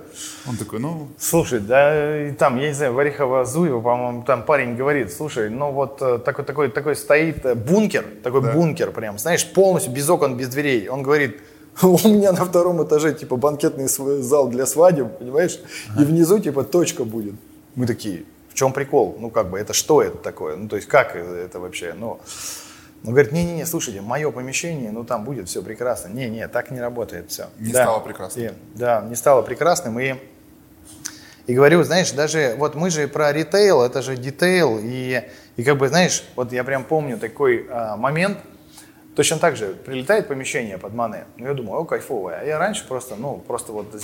Он 0.48 0.56
такой, 0.56 0.80
ну... 0.80 1.08
Слушай, 1.18 1.60
да, 1.60 2.28
и 2.28 2.32
там, 2.32 2.58
я 2.58 2.68
не 2.68 2.74
знаю, 2.74 2.94
Варихова 2.94 3.44
Зуева, 3.44 3.78
по-моему, 3.82 4.24
там 4.24 4.42
парень 4.42 4.74
говорит, 4.74 5.12
слушай, 5.12 5.50
ну 5.50 5.70
вот 5.70 6.00
э, 6.00 6.18
такой, 6.18 6.46
такой, 6.46 6.70
такой 6.70 6.96
стоит 6.96 7.44
э, 7.44 7.54
бункер, 7.54 8.06
такой 8.22 8.40
да. 8.40 8.52
бункер 8.52 8.90
прям, 8.90 9.18
знаешь, 9.18 9.46
полностью 9.52 9.92
без 9.92 10.08
окон, 10.08 10.38
без 10.38 10.48
дверей. 10.48 10.88
Он 10.88 11.02
говорит, 11.02 11.40
у 11.82 12.08
меня 12.08 12.32
на 12.32 12.46
втором 12.46 12.82
этаже, 12.82 13.12
типа, 13.12 13.36
банкетный 13.36 13.86
зал 13.86 14.48
для 14.48 14.64
свадеб, 14.64 15.18
понимаешь? 15.18 15.60
Ага. 15.90 16.02
И 16.02 16.04
внизу, 16.06 16.38
типа, 16.38 16.64
точка 16.64 17.04
будет. 17.04 17.34
Мы 17.74 17.86
такие, 17.86 18.24
в 18.48 18.54
чем 18.54 18.72
прикол? 18.72 19.18
Ну, 19.20 19.28
как 19.28 19.50
бы, 19.50 19.58
это 19.58 19.74
что 19.74 20.00
это 20.00 20.16
такое? 20.16 20.56
Ну, 20.56 20.70
то 20.70 20.76
есть, 20.76 20.88
как 20.88 21.16
это 21.16 21.60
вообще? 21.60 21.92
Ну, 21.92 22.18
он 23.04 23.10
говорит, 23.10 23.32
не-не-не, 23.32 23.66
слушайте, 23.66 24.00
мое 24.00 24.30
помещение, 24.30 24.92
ну 24.92 25.04
там 25.04 25.24
будет 25.24 25.48
все 25.48 25.62
прекрасно. 25.62 26.08
Не-не, 26.08 26.46
так 26.48 26.70
не 26.70 26.80
работает 26.80 27.30
все. 27.30 27.46
Не 27.58 27.72
да. 27.72 27.82
стало 27.82 28.00
прекрасным. 28.00 28.46
И, 28.46 28.50
да, 28.74 29.00
не 29.00 29.16
стало 29.16 29.42
прекрасным. 29.42 29.98
И, 29.98 30.14
и 31.46 31.54
говорю, 31.54 31.82
знаешь, 31.82 32.12
даже 32.12 32.54
вот 32.58 32.76
мы 32.76 32.90
же 32.90 33.08
про 33.08 33.32
ритейл, 33.32 33.82
это 33.82 34.02
же 34.02 34.16
детейл. 34.16 34.78
И, 34.80 35.22
и 35.56 35.64
как 35.64 35.78
бы, 35.78 35.88
знаешь, 35.88 36.22
вот 36.36 36.52
я 36.52 36.62
прям 36.62 36.84
помню 36.84 37.18
такой 37.18 37.66
а, 37.70 37.96
момент– 37.96 38.38
Точно 39.14 39.36
так 39.36 39.56
же 39.56 39.74
прилетает 39.74 40.26
помещение 40.26 40.78
под 40.78 40.94
Мане. 40.94 41.26
Ну, 41.36 41.46
я 41.46 41.52
думаю, 41.52 41.80
о, 41.80 41.84
кайфовое. 41.84 42.40
А 42.40 42.44
я 42.44 42.58
раньше 42.58 42.88
просто, 42.88 43.14
ну, 43.14 43.36
просто 43.46 43.72
вот 43.72 43.94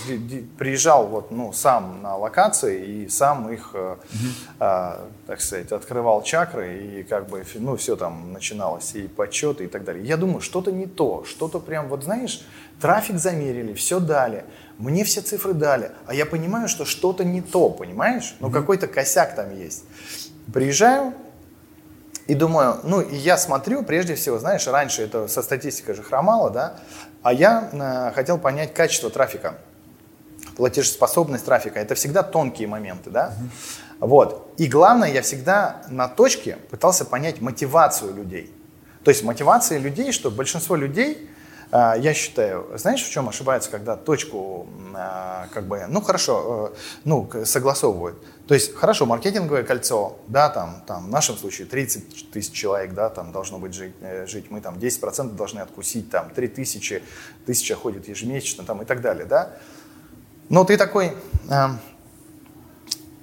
приезжал 0.59 1.07
вот, 1.07 1.31
ну, 1.31 1.51
сам 1.55 2.03
на 2.03 2.15
локации 2.17 2.85
и 2.85 3.09
сам 3.09 3.51
их, 3.51 3.71
mm-hmm. 3.73 4.57
а, 4.61 5.09
так 5.27 5.41
сказать, 5.41 5.73
открывал 5.73 6.23
чакры 6.23 6.77
и 6.79 7.03
как 7.05 7.27
бы, 7.29 7.43
ну, 7.55 7.77
все 7.77 7.97
там 7.97 8.35
начиналось, 8.35 8.95
и 8.95 9.09
подсчеты 9.09 9.65
и 9.65 9.67
так 9.67 9.85
далее. 9.85 10.05
Я 10.05 10.19
думаю, 10.19 10.43
что-то 10.43 10.73
не 10.73 10.87
то, 10.87 11.25
что-то 11.25 11.59
прям, 11.59 11.89
вот 11.89 12.05
знаешь, 12.05 12.43
трафик 12.79 13.17
замерили, 13.17 13.73
все 13.73 14.01
дали, 14.01 14.45
мне 14.77 15.05
все 15.05 15.23
цифры 15.23 15.55
дали, 15.55 15.91
а 16.07 16.13
я 16.13 16.27
понимаю, 16.27 16.69
что 16.69 16.85
что-то 16.85 17.25
не 17.25 17.41
то, 17.41 17.71
понимаешь? 17.71 18.37
Ну, 18.41 18.49
mm-hmm. 18.49 18.53
какой-то 18.53 18.87
косяк 18.87 19.35
там 19.35 19.57
есть. 19.57 19.85
Приезжаю, 20.53 21.15
и 22.29 22.35
думаю, 22.35 22.79
ну, 22.85 23.01
я 23.01 23.39
смотрю, 23.39 23.83
прежде 23.83 24.15
всего, 24.15 24.39
знаешь, 24.39 24.67
раньше 24.67 25.03
это 25.03 25.29
со 25.29 25.43
статистикой 25.43 25.95
же 25.95 26.03
хромало, 26.03 26.51
да, 26.51 26.77
а 27.23 27.33
я 27.33 27.71
э, 27.73 28.15
хотел 28.15 28.37
понять 28.37 28.75
качество 28.75 29.09
трафика, 29.09 29.55
платежеспособность 30.57 31.47
трафика. 31.47 31.81
Это 31.81 31.95
всегда 31.95 32.23
тонкие 32.23 32.69
моменты, 32.69 33.09
да. 33.09 33.33
Вот. 33.99 34.53
И 34.59 34.67
главное, 34.67 35.11
я 35.11 35.23
всегда 35.23 35.83
на 35.89 36.07
точке 36.07 36.59
пытался 36.71 37.07
понять 37.07 37.41
мотивацию 37.41 38.15
людей. 38.15 38.53
То 39.05 39.11
есть 39.11 39.25
мотивация 39.25 39.79
людей, 39.79 40.13
что 40.13 40.31
большинство 40.31 40.77
людей 40.77 41.31
я 41.71 42.15
считаю, 42.15 42.67
знаешь, 42.77 43.03
в 43.03 43.11
чем 43.11 43.29
ошибается, 43.29 43.71
когда 43.71 43.97
точку, 43.97 44.67
а, 44.95 45.49
как 45.53 45.67
бы, 45.67 45.85
ну 45.87 46.01
хорошо, 46.01 46.73
э, 46.73 46.77
ну 47.05 47.31
согласовывают. 47.45 48.23
То 48.47 48.55
есть, 48.55 48.75
хорошо, 48.75 49.05
маркетинговое 49.05 49.63
кольцо, 49.63 50.19
да, 50.27 50.49
там, 50.49 50.83
там, 50.87 51.07
в 51.07 51.11
нашем 51.11 51.37
случае 51.37 51.67
30 51.67 52.31
тысяч 52.31 52.53
человек, 52.53 52.95
да, 52.95 53.11
там 53.11 53.31
должно 53.31 53.59
быть 53.59 53.75
жить, 53.75 53.93
э, 54.01 54.27
жить, 54.27 54.51
мы 54.51 54.63
там 54.63 54.79
10% 54.79 55.37
должны 55.37 55.61
откусить, 55.61 56.11
там, 56.11 56.31
3 56.31 56.49
тысячи, 56.49 57.03
тысяча 57.45 57.75
ходит 57.75 58.09
ежемесячно, 58.09 58.65
там, 58.65 58.81
и 58.81 58.87
так 58.87 59.03
далее, 59.03 59.27
да. 59.27 59.53
Но 60.49 60.65
ты 60.65 60.79
такой, 60.79 61.13
э, 61.51 61.67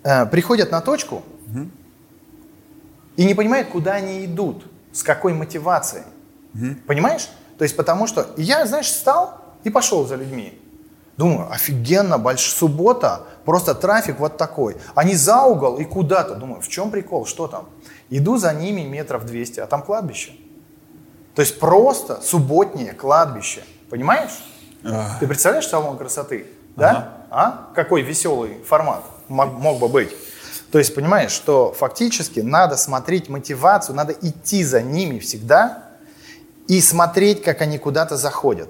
э, 0.03 0.25
приходят 0.27 0.69
на 0.69 0.81
точку 0.81 1.23
угу. 1.47 1.69
и 3.17 3.25
не 3.25 3.33
понимают, 3.33 3.69
куда 3.69 3.93
они 3.93 4.25
идут, 4.25 4.67
с 4.91 5.01
какой 5.01 5.33
мотивацией, 5.33 6.03
угу. 6.53 6.75
понимаешь? 6.85 7.29
То 7.57 7.63
есть 7.63 7.75
потому 7.75 8.07
что 8.07 8.27
я, 8.37 8.65
знаешь, 8.65 8.87
встал 8.87 9.39
и 9.63 9.69
пошел 9.69 10.05
за 10.05 10.15
людьми. 10.15 10.59
Думаю, 11.17 11.49
офигенно, 11.49 12.17
большая 12.17 12.53
суббота, 12.55 13.21
просто 13.45 13.73
трафик 13.73 14.19
вот 14.19 14.37
такой. 14.37 14.75
Они 14.95 15.15
за 15.15 15.43
угол 15.43 15.77
и 15.77 15.85
куда-то. 15.85 16.35
Думаю, 16.35 16.61
в 16.61 16.67
чем 16.67 16.91
прикол, 16.91 17.25
что 17.25 17.47
там? 17.47 17.69
Иду 18.09 18.37
за 18.37 18.53
ними 18.53 18.81
метров 18.81 19.25
200, 19.25 19.61
а 19.61 19.67
там 19.67 19.81
кладбище. 19.81 20.33
То 21.33 21.41
есть 21.41 21.59
просто 21.59 22.21
субботнее 22.21 22.93
кладбище. 22.93 23.63
Понимаешь? 23.89 24.31
Ах. 24.83 25.19
Ты 25.19 25.27
представляешь 25.27 25.67
салон 25.67 25.97
красоты? 25.97 26.47
Да? 26.75 26.89
Ага. 27.29 27.69
А? 27.69 27.73
Какой 27.75 28.01
веселый 28.01 28.61
формат 28.63 29.03
мог, 29.29 29.53
мог 29.53 29.79
бы 29.79 29.87
быть. 29.87 30.11
То 30.71 30.79
есть 30.79 30.93
понимаешь, 30.93 31.31
что 31.31 31.71
фактически 31.71 32.41
надо 32.41 32.75
смотреть 32.75 33.29
мотивацию, 33.29 33.95
надо 33.95 34.13
идти 34.13 34.63
за 34.63 34.81
ними 34.81 35.19
всегда 35.19 35.84
и 36.67 36.81
смотреть, 36.81 37.43
как 37.43 37.61
они 37.61 37.77
куда-то 37.77 38.17
заходят. 38.17 38.69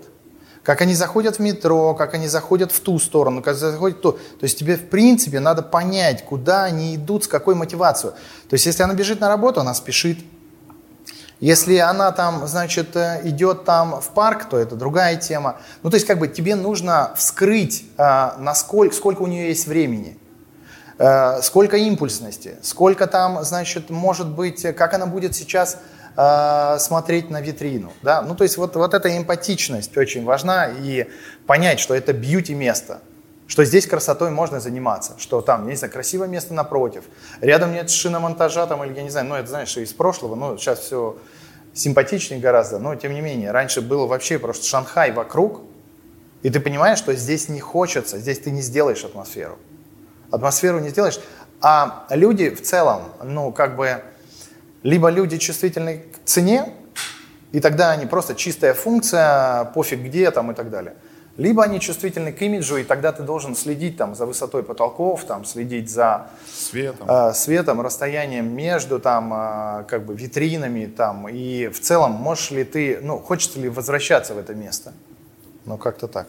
Как 0.64 0.82
они 0.82 0.96
заходят 0.96 1.36
в 1.36 1.40
метро, 1.40 1.94
как 1.94 2.16
они 2.16 2.28
заходят 2.28 2.72
в 2.72 2.80
ту 2.80 2.98
сторону, 2.98 3.44
как 3.44 3.56
заходят 3.56 4.00
в 4.00 4.02
ту. 4.02 4.14
То 4.14 4.44
есть 4.44 4.58
тебе, 4.58 4.78
в 4.78 4.90
принципе, 4.90 5.40
надо 5.40 5.62
понять, 5.62 6.26
куда 6.26 6.64
они 6.64 6.96
идут, 6.96 7.26
с 7.26 7.28
какой 7.28 7.54
мотивацией. 7.54 8.14
То 8.50 8.54
есть 8.56 8.66
если 8.66 8.82
она 8.82 8.96
бежит 8.96 9.20
на 9.20 9.30
работу, 9.30 9.62
она 9.62 9.76
спешит. 9.76 10.20
Если 11.40 11.78
она 11.78 12.12
там, 12.12 12.48
значит, 12.48 12.96
э, 12.96 13.22
идет 13.26 13.66
там 13.66 14.00
в 14.02 14.08
парк, 14.10 14.46
то 14.50 14.58
это 14.58 14.76
другая 14.76 15.18
тема. 15.18 15.58
Ну, 15.84 15.90
то 15.90 15.96
есть, 15.96 16.08
как 16.08 16.18
бы 16.18 16.30
тебе 16.30 16.56
нужно 16.56 17.12
вскрыть, 17.18 17.86
а, 17.98 18.36
насколько, 18.40 18.96
сколько 18.96 19.22
у 19.22 19.28
нее 19.28 19.50
есть 19.50 19.68
времени, 19.68 20.18
а, 20.98 21.42
сколько 21.42 21.76
импульсности, 21.76 22.56
сколько 22.62 23.06
там, 23.06 23.44
значит, 23.44 23.90
может 23.90 24.30
быть, 24.30 24.62
как 24.76 24.94
она 24.94 25.08
будет 25.08 25.36
сейчас 25.36 25.78
э, 26.16 26.78
смотреть 26.80 27.30
на 27.30 27.42
витрину. 27.42 27.92
Да? 28.02 28.22
Ну, 28.22 28.36
то 28.36 28.44
есть 28.44 28.58
вот, 28.58 28.76
вот 28.76 28.94
эта 28.94 29.16
эмпатичность 29.18 29.96
очень 29.98 30.24
важна 30.24 30.68
и 30.68 31.08
понять, 31.46 31.80
что 31.80 31.94
это 31.94 32.14
бьюти-место, 32.14 33.02
что 33.48 33.64
здесь 33.64 33.88
красотой 33.88 34.32
можно 34.32 34.60
заниматься, 34.60 35.16
что 35.18 35.42
там, 35.42 35.68
не 35.68 35.76
знаю, 35.76 35.94
красивое 35.94 36.28
место 36.28 36.54
напротив, 36.54 37.04
рядом 37.42 37.74
нет 37.74 37.90
шиномонтажа 37.90 38.66
там, 38.68 38.84
или 38.84 38.94
я 38.94 39.04
не 39.04 39.10
знаю, 39.10 39.28
ну 39.28 39.36
это, 39.36 39.48
знаешь, 39.48 39.76
из 39.78 39.94
прошлого, 39.94 40.36
ну 40.36 40.58
сейчас 40.58 40.80
все 40.80 41.18
симпатичнее 41.74 42.40
гораздо, 42.40 42.80
но 42.80 42.96
тем 42.96 43.14
не 43.14 43.22
менее, 43.22 43.52
раньше 43.52 43.82
было 43.82 44.08
вообще 44.08 44.40
просто 44.40 44.66
Шанхай 44.66 45.12
вокруг, 45.12 45.62
и 46.42 46.50
ты 46.50 46.60
понимаешь, 46.60 46.98
что 46.98 47.14
здесь 47.14 47.50
не 47.50 47.60
хочется, 47.60 48.18
здесь 48.18 48.40
ты 48.40 48.52
не 48.52 48.62
сделаешь 48.62 49.04
атмосферу. 49.04 49.58
Атмосферу 50.32 50.80
не 50.80 50.90
сделаешь, 50.90 51.20
а 51.62 52.06
люди 52.10 52.50
в 52.50 52.62
целом, 52.62 53.04
ну, 53.24 53.52
как 53.52 53.76
бы, 53.76 54.02
либо 54.86 55.10
люди 55.10 55.38
чувствительны 55.38 55.98
к 55.98 56.26
цене, 56.26 56.72
и 57.52 57.60
тогда 57.60 57.90
они 57.90 58.06
просто 58.06 58.36
чистая 58.36 58.76
функция, 58.76 59.66
пофиг 59.66 60.00
где 60.00 60.30
там 60.30 60.52
и 60.52 60.54
так 60.54 60.70
далее. 60.70 60.94
Либо 61.38 61.64
они 61.64 61.80
чувствительны 61.80 62.32
к 62.32 62.40
имиджу, 62.44 62.78
и 62.78 62.84
тогда 62.84 63.12
ты 63.12 63.24
должен 63.24 63.56
следить 63.56 63.98
там, 63.98 64.14
за 64.14 64.28
высотой 64.28 64.62
потолков, 64.62 65.26
там, 65.26 65.44
следить 65.44 65.90
за 65.90 66.28
светом, 66.48 67.10
э, 67.10 67.34
светом 67.34 67.82
расстоянием 67.82 68.56
между 68.56 69.00
там, 69.00 69.34
э, 69.34 69.84
как 69.88 70.06
бы 70.06 70.14
витринами. 70.14 70.86
Там, 70.86 71.28
и 71.30 71.68
в 71.68 71.80
целом, 71.82 72.12
можешь 72.12 72.52
ли 72.52 72.64
ты, 72.64 73.00
ну, 73.02 73.18
хочется 73.18 73.60
ли 73.60 73.70
возвращаться 73.70 74.36
в 74.36 74.38
это 74.38 74.54
место? 74.54 74.94
Ну, 75.66 75.78
как-то 75.78 76.08
так. 76.08 76.28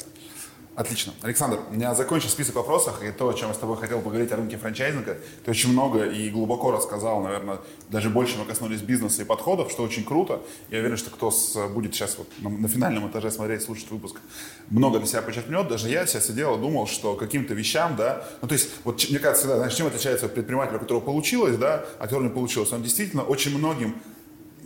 Отлично. 0.77 1.15
Александр, 1.23 1.61
у 1.71 1.73
меня 1.73 1.95
закончен 1.95 2.29
список 2.29 2.57
вопросов, 2.57 3.03
и 3.03 3.11
то, 3.11 3.31
о 3.31 3.33
чем 3.33 3.49
я 3.49 3.55
с 3.55 3.59
тобой 3.59 3.79
хотел 3.79 4.03
поговорить 4.03 4.31
о 4.31 4.37
рынке 4.37 4.59
франчайзинга, 4.59 5.17
ты 5.43 5.51
очень 5.51 5.73
много 5.73 6.05
и 6.05 6.29
глубоко 6.29 6.71
рассказал, 6.71 7.23
наверное, 7.23 7.61
даже 7.89 8.11
больше 8.11 8.37
мы 8.37 8.45
коснулись 8.45 8.83
бизнеса 8.83 9.23
и 9.23 9.25
подходов, 9.25 9.71
что 9.71 9.83
очень 9.83 10.05
круто. 10.05 10.43
Я 10.69 10.81
уверен, 10.81 10.99
что 10.99 11.09
кто 11.09 11.31
с, 11.31 11.67
будет 11.69 11.95
сейчас 11.95 12.19
вот 12.19 12.29
на, 12.41 12.51
на 12.51 12.69
финальном 12.69 13.11
этаже 13.11 13.31
смотреть, 13.31 13.63
слушать 13.63 13.91
выпуск, 13.91 14.21
много 14.69 14.99
для 14.99 15.09
себя 15.09 15.23
подчеркнет. 15.23 15.67
Даже 15.67 15.89
я 15.89 16.05
сейчас 16.05 16.27
сидел 16.27 16.59
и 16.59 16.61
думал, 16.61 16.87
что 16.87 17.15
каким-то 17.15 17.55
вещам, 17.55 17.97
да, 17.97 18.29
ну 18.43 18.49
то 18.49 18.53
есть, 18.53 18.69
вот 18.85 19.03
мне 19.09 19.19
кажется, 19.19 19.49
да, 19.49 19.57
знаешь, 19.57 19.75
чем 19.75 19.87
отличается 19.87 20.29
предприниматель, 20.29 20.77
у 20.77 20.79
которого 20.79 21.01
получилось, 21.01 21.57
да, 21.57 21.87
а 21.99 22.05
который 22.05 22.25
не 22.25 22.31
получилось? 22.31 22.71
Он 22.73 22.83
действительно 22.83 23.23
очень 23.23 23.57
многим 23.57 23.97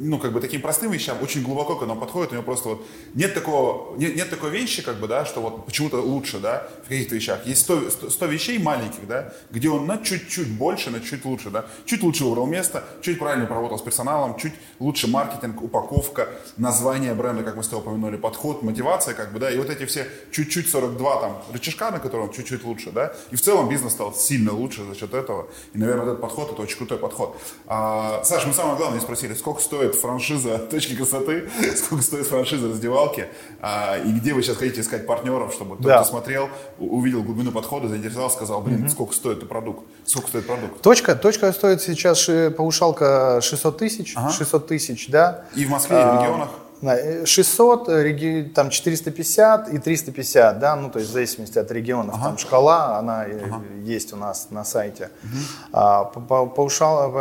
ну, 0.00 0.18
как 0.18 0.32
бы 0.32 0.40
таким 0.40 0.62
простым 0.62 0.90
вещам 0.90 1.18
очень 1.22 1.42
глубоко 1.42 1.76
к 1.76 1.86
нам 1.86 2.00
подходит, 2.00 2.32
у 2.32 2.34
него 2.34 2.42
просто 2.42 2.70
вот 2.70 2.86
нет 3.14 3.34
такого, 3.34 3.94
нет, 3.98 4.16
нет 4.16 4.30
такой 4.30 4.50
вещи, 4.50 4.82
как 4.82 4.96
бы, 4.96 5.06
да, 5.06 5.26
что 5.26 5.42
вот 5.42 5.66
почему-то 5.66 6.00
лучше, 6.00 6.38
да, 6.38 6.66
в 6.84 6.88
каких-то 6.88 7.14
вещах. 7.14 7.46
Есть 7.46 7.62
100, 7.62 7.90
100, 7.90 8.10
100 8.10 8.26
вещей 8.26 8.58
маленьких, 8.58 9.06
да, 9.06 9.34
где 9.50 9.68
он 9.68 9.86
на 9.86 9.98
чуть-чуть 9.98 10.48
больше, 10.48 10.90
на 10.90 11.00
чуть 11.00 11.24
лучше, 11.26 11.50
да, 11.50 11.66
чуть 11.84 12.02
лучше 12.02 12.24
выбрал 12.24 12.46
место, 12.46 12.82
чуть 13.02 13.18
правильно 13.18 13.46
поработал 13.46 13.78
с 13.78 13.82
персоналом, 13.82 14.38
чуть 14.38 14.54
лучше 14.78 15.06
маркетинг, 15.06 15.62
упаковка, 15.62 16.30
название 16.56 17.12
бренда, 17.14 17.42
как 17.42 17.56
мы 17.56 17.62
с 17.62 17.68
тобой 17.68 17.82
упомянули, 17.82 18.16
подход, 18.16 18.62
мотивация, 18.62 19.12
как 19.12 19.34
бы, 19.34 19.38
да, 19.38 19.50
и 19.50 19.58
вот 19.58 19.68
эти 19.68 19.84
все 19.84 20.06
чуть-чуть 20.32 20.70
42 20.70 21.20
там 21.20 21.42
рычажка, 21.52 21.90
на 21.90 21.98
котором 21.98 22.32
чуть-чуть 22.32 22.64
лучше, 22.64 22.90
да, 22.90 23.12
и 23.30 23.36
в 23.36 23.42
целом 23.42 23.68
бизнес 23.68 23.92
стал 23.92 24.14
сильно 24.14 24.52
лучше 24.52 24.82
за 24.84 24.94
счет 24.94 25.12
этого, 25.12 25.48
и, 25.74 25.78
наверное, 25.78 26.04
этот 26.06 26.22
подход, 26.22 26.52
это 26.52 26.62
очень 26.62 26.78
крутой 26.78 26.96
подход. 26.96 27.36
А, 27.66 28.24
Саша, 28.24 28.48
мы 28.48 28.54
самое 28.54 28.78
главное 28.78 29.00
спросили, 29.00 29.34
сколько 29.34 29.60
стоит 29.60 29.89
стоит 29.90 30.00
франшиза 30.00 30.58
точки 30.70 30.94
красоты, 30.94 31.48
сколько 31.76 32.02
стоит 32.02 32.26
франшиза 32.26 32.68
раздевалки, 32.68 33.26
а, 33.60 33.98
и 33.98 34.12
где 34.12 34.32
вы 34.34 34.42
сейчас 34.42 34.56
хотите 34.56 34.80
искать 34.80 35.06
партнеров, 35.06 35.52
чтобы 35.52 35.76
тот, 35.76 35.86
да. 35.86 36.04
смотрел, 36.04 36.48
увидел 36.78 37.22
глубину 37.22 37.52
подхода, 37.52 37.88
заинтересовался, 37.88 38.36
сказал, 38.36 38.60
блин, 38.60 38.84
mm 38.84 38.90
сколько 38.90 39.14
стоит 39.14 39.48
продукт, 39.48 39.86
сколько 40.04 40.28
стоит 40.28 40.46
продукт. 40.46 40.80
Точка, 40.82 41.14
точка 41.14 41.52
стоит 41.52 41.80
сейчас 41.80 42.28
паушалка 42.56 43.40
600 43.40 43.78
тысяч, 43.78 44.14
ага. 44.16 44.30
600 44.30 44.66
тысяч, 44.66 45.08
да. 45.08 45.44
И 45.54 45.64
в 45.64 45.70
Москве, 45.70 45.96
и 45.96 46.00
в 46.00 46.02
а, 46.02 46.22
регионах? 46.22 46.48
600, 46.82 47.88
э, 47.88 48.44
там 48.54 48.70
450 48.70 49.68
и 49.68 49.78
350, 49.78 50.58
да, 50.58 50.76
ну 50.76 50.90
то 50.90 50.98
есть 50.98 51.10
в 51.10 51.12
зависимости 51.12 51.58
от 51.58 51.70
регионов, 51.70 52.14
ага. 52.14 52.24
там 52.24 52.38
шкала, 52.38 52.98
она 52.98 53.22
ага. 53.22 53.62
есть 53.84 54.12
у 54.14 54.16
нас 54.16 54.48
на 54.50 54.64
сайте. 54.64 55.10
Угу. 55.22 55.38
А, 55.72 56.04
паушал, 56.04 57.12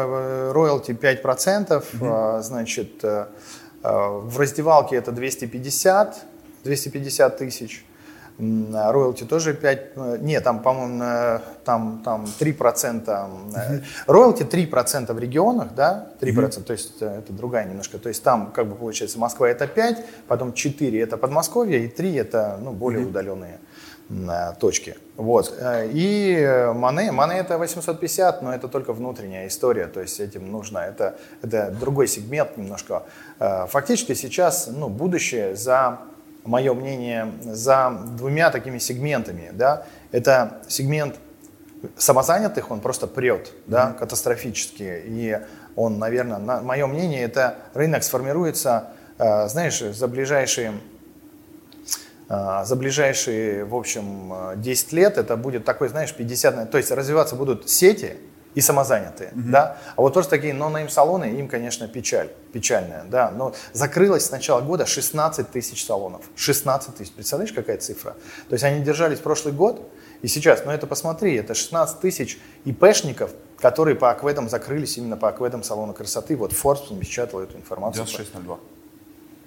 роялти 0.53 0.91
5%, 0.91 1.77
угу. 1.77 2.05
а, 2.09 2.41
значит, 2.41 3.03
э, 3.03 3.25
а, 3.83 4.09
в 4.19 4.39
раздевалке 4.39 4.95
это 4.95 5.11
250, 5.11 6.25
250 6.63 7.37
тысяч. 7.37 7.85
Роялти 8.39 9.25
тоже 9.25 9.53
5, 9.53 9.79
э, 9.95 10.17
нет, 10.21 10.43
там, 10.43 10.61
по-моему, 10.61 11.41
там, 11.65 12.01
там 12.05 12.25
3%, 12.39 13.83
роялти 14.07 14.43
3% 14.43 15.13
в 15.13 15.19
регионах, 15.19 15.75
да, 15.75 16.07
3%, 16.21 16.33
mm-hmm. 16.33 16.63
то 16.63 16.73
есть 16.73 17.01
э, 17.01 17.19
это 17.19 17.33
другая 17.33 17.65
немножко, 17.65 17.97
то 17.99 18.07
есть 18.07 18.23
там, 18.23 18.51
как 18.51 18.67
бы 18.67 18.75
получается, 18.75 19.19
Москва 19.19 19.49
это 19.49 19.67
5, 19.67 20.05
потом 20.27 20.53
4 20.53 21.01
это 21.01 21.17
Подмосковье, 21.17 21.83
и 21.83 21.89
3 21.89 22.15
это, 22.15 22.57
ну, 22.61 22.71
более 22.71 23.03
mm-hmm. 23.03 23.09
удаленные 23.09 23.59
точки. 24.59 24.95
Вот. 25.17 25.53
Э, 25.59 25.89
и 25.91 26.71
Мане, 26.73 27.11
Мане 27.11 27.39
это 27.39 27.57
850, 27.57 28.41
но 28.41 28.53
это 28.53 28.69
только 28.69 28.93
внутренняя 28.93 29.47
история, 29.47 29.87
то 29.87 29.99
есть 29.99 30.21
этим 30.21 30.49
нужно, 30.49 30.79
это, 30.79 31.17
это 31.41 31.75
другой 31.77 32.07
сегмент 32.07 32.55
немножко. 32.55 33.03
Фактически 33.37 34.13
сейчас, 34.13 34.69
ну, 34.71 34.87
будущее 34.87 35.55
за 35.55 35.99
мое 36.43 36.73
мнение, 36.73 37.31
за 37.41 37.91
двумя 38.17 38.49
такими 38.51 38.77
сегментами. 38.77 39.51
Да? 39.53 39.85
Это 40.11 40.61
сегмент 40.67 41.15
самозанятых, 41.97 42.71
он 42.71 42.81
просто 42.81 43.07
прет 43.07 43.51
да, 43.67 43.93
катастрофически. 43.93 45.01
И 45.05 45.39
он, 45.75 45.99
наверное, 45.99 46.39
на 46.39 46.61
мое 46.61 46.87
мнение, 46.87 47.21
это 47.23 47.57
рынок 47.73 48.03
сформируется, 48.03 48.91
э, 49.17 49.47
знаешь, 49.47 49.79
за 49.79 50.07
ближайшие 50.07 50.73
э, 52.29 52.61
за 52.65 52.75
ближайшие, 52.75 53.65
в 53.65 53.75
общем, 53.75 54.33
10 54.57 54.93
лет 54.93 55.17
это 55.17 55.37
будет 55.37 55.65
такой, 55.65 55.89
знаешь, 55.89 56.13
50, 56.13 56.69
то 56.69 56.77
есть 56.77 56.91
развиваться 56.91 57.35
будут 57.35 57.69
сети, 57.69 58.17
и 58.59 58.61
самозанятые, 58.61 59.29
угу. 59.31 59.43
да. 59.45 59.77
А 59.95 60.01
вот 60.01 60.13
просто 60.13 60.31
такие 60.31 60.53
но-нейм 60.53 60.89
салоны, 60.89 61.25
им, 61.39 61.47
конечно, 61.47 61.87
печаль, 61.87 62.29
печальная, 62.51 63.05
да. 63.05 63.31
Но 63.31 63.53
закрылось 63.71 64.25
с 64.25 64.31
начала 64.31 64.59
года 64.59 64.85
16 64.85 65.49
тысяч 65.49 65.85
салонов, 65.85 66.23
16 66.35 66.93
тысяч, 66.93 67.11
представляешь, 67.13 67.53
какая 67.53 67.77
цифра? 67.77 68.17
То 68.49 68.53
есть 68.53 68.65
они 68.65 68.83
держались 68.83 69.19
прошлый 69.19 69.53
год, 69.53 69.89
и 70.21 70.27
сейчас, 70.27 70.63
ну 70.65 70.71
это 70.71 70.87
посмотри, 70.87 71.35
это 71.35 71.53
16 71.53 72.01
тысяч 72.01 72.37
ИПшников, 72.65 73.31
которые 73.59 73.95
по 73.95 74.11
акведам 74.11 74.49
закрылись 74.49 74.97
именно 74.97 75.15
по 75.15 75.29
акведам 75.29 75.63
салона 75.63 75.93
красоты. 75.93 76.35
Вот 76.35 76.51
Forbes 76.51 76.93
напечатал 76.93 77.39
эту 77.39 77.55
информацию. 77.55 78.05
9602. 78.05 78.57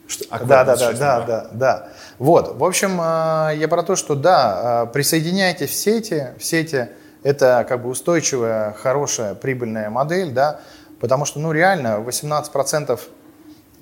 Что? 0.06 0.24
А 0.30 0.38
Да, 0.38 0.64
да, 0.64 0.76
да, 0.76 0.88
6 0.88 0.98
да, 0.98 1.20
да, 1.20 1.48
да. 1.52 1.88
Вот, 2.18 2.56
в 2.56 2.64
общем, 2.64 2.98
э, 2.98 3.56
я 3.58 3.68
про 3.68 3.82
то, 3.82 3.94
что 3.94 4.14
да, 4.14 4.84
э, 4.86 4.92
присоединяйтесь 4.92 5.68
в 5.68 5.74
сети, 5.74 6.28
в 6.38 6.44
сети 6.44 6.88
это 7.22 7.64
как 7.68 7.82
бы 7.82 7.88
устойчивая, 7.88 8.72
хорошая, 8.72 9.34
прибыльная 9.34 9.90
модель, 9.90 10.32
да, 10.32 10.60
потому 11.00 11.24
что, 11.24 11.40
ну, 11.40 11.52
реально, 11.52 11.98
18%, 12.00 12.90
э, 12.90 13.21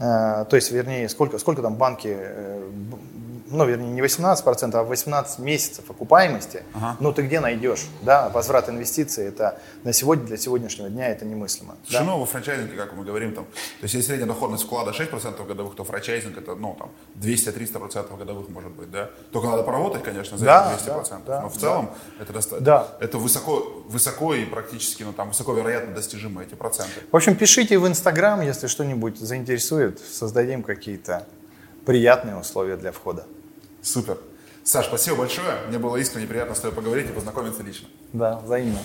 то 0.00 0.48
есть, 0.56 0.70
вернее, 0.70 1.08
сколько, 1.10 1.38
сколько 1.38 1.60
там 1.60 1.74
банки, 1.74 2.08
э, 2.18 2.70
ну, 3.52 3.64
вернее, 3.66 3.90
не 3.90 4.00
18%, 4.00 4.74
а 4.76 4.84
18 4.84 5.40
месяцев 5.40 5.90
окупаемости, 5.90 6.62
Ага. 6.72 6.96
ну, 7.00 7.12
ты 7.12 7.22
где 7.22 7.40
найдешь, 7.40 7.84
да, 8.00 8.28
возврат 8.28 8.68
инвестиций, 8.68 9.26
это 9.26 9.58
на 9.82 9.92
сегодня, 9.92 10.24
для 10.24 10.36
сегодняшнего 10.36 10.88
дня 10.88 11.08
это 11.08 11.24
немыслимо. 11.24 11.74
да. 11.74 11.98
Слушай, 11.98 12.06
ну, 12.06 12.18
во 12.20 12.26
франчайзинге, 12.26 12.76
как 12.76 12.92
мы 12.94 13.04
говорим, 13.04 13.34
там, 13.34 13.44
то 13.46 13.50
есть, 13.82 13.94
если 13.94 14.06
средняя 14.06 14.28
доходность 14.28 14.62
вклада 14.64 14.92
6% 14.92 15.44
годовых, 15.46 15.74
то 15.74 15.82
франчайзинг 15.82 16.38
это, 16.38 16.54
ну, 16.54 16.76
там, 16.78 16.90
200-300% 17.16 18.16
годовых 18.16 18.48
может 18.50 18.70
быть, 18.70 18.90
да? 18.90 19.10
Только 19.32 19.48
надо 19.48 19.64
поработать, 19.64 20.04
конечно, 20.04 20.38
за 20.38 20.44
Да, 20.44 20.72
эти 20.72 20.84
200%. 20.84 21.22
да, 21.26 21.40
но 21.42 21.48
в 21.48 21.54
да. 21.54 21.60
целом 21.60 21.90
это, 22.20 22.32
доста- 22.32 22.60
Да. 22.60 22.86
это 23.00 23.18
высоко, 23.18 23.82
высоко 23.88 24.32
и 24.34 24.44
практически, 24.44 25.02
ну, 25.02 25.12
там, 25.12 25.28
высоко 25.30 25.54
вероятно 25.54 25.92
достижимы 25.92 26.44
эти 26.44 26.54
проценты. 26.54 27.00
В 27.10 27.16
общем, 27.16 27.34
пишите 27.34 27.78
в 27.78 27.86
Инстаграм, 27.88 28.40
если 28.42 28.68
что-нибудь 28.68 29.18
заинтересует, 29.18 29.89
создадим 29.98 30.62
какие-то 30.62 31.26
приятные 31.84 32.36
условия 32.36 32.76
для 32.76 32.92
входа. 32.92 33.26
Супер. 33.82 34.18
Саш, 34.62 34.86
спасибо 34.86 35.16
большое. 35.16 35.66
Мне 35.68 35.78
было 35.78 35.96
искренне 35.96 36.26
приятно 36.26 36.54
с 36.54 36.60
тобой 36.60 36.76
поговорить 36.76 37.08
и 37.08 37.12
познакомиться 37.12 37.62
лично. 37.62 37.88
Да, 38.12 38.38
взаимно. 38.38 38.78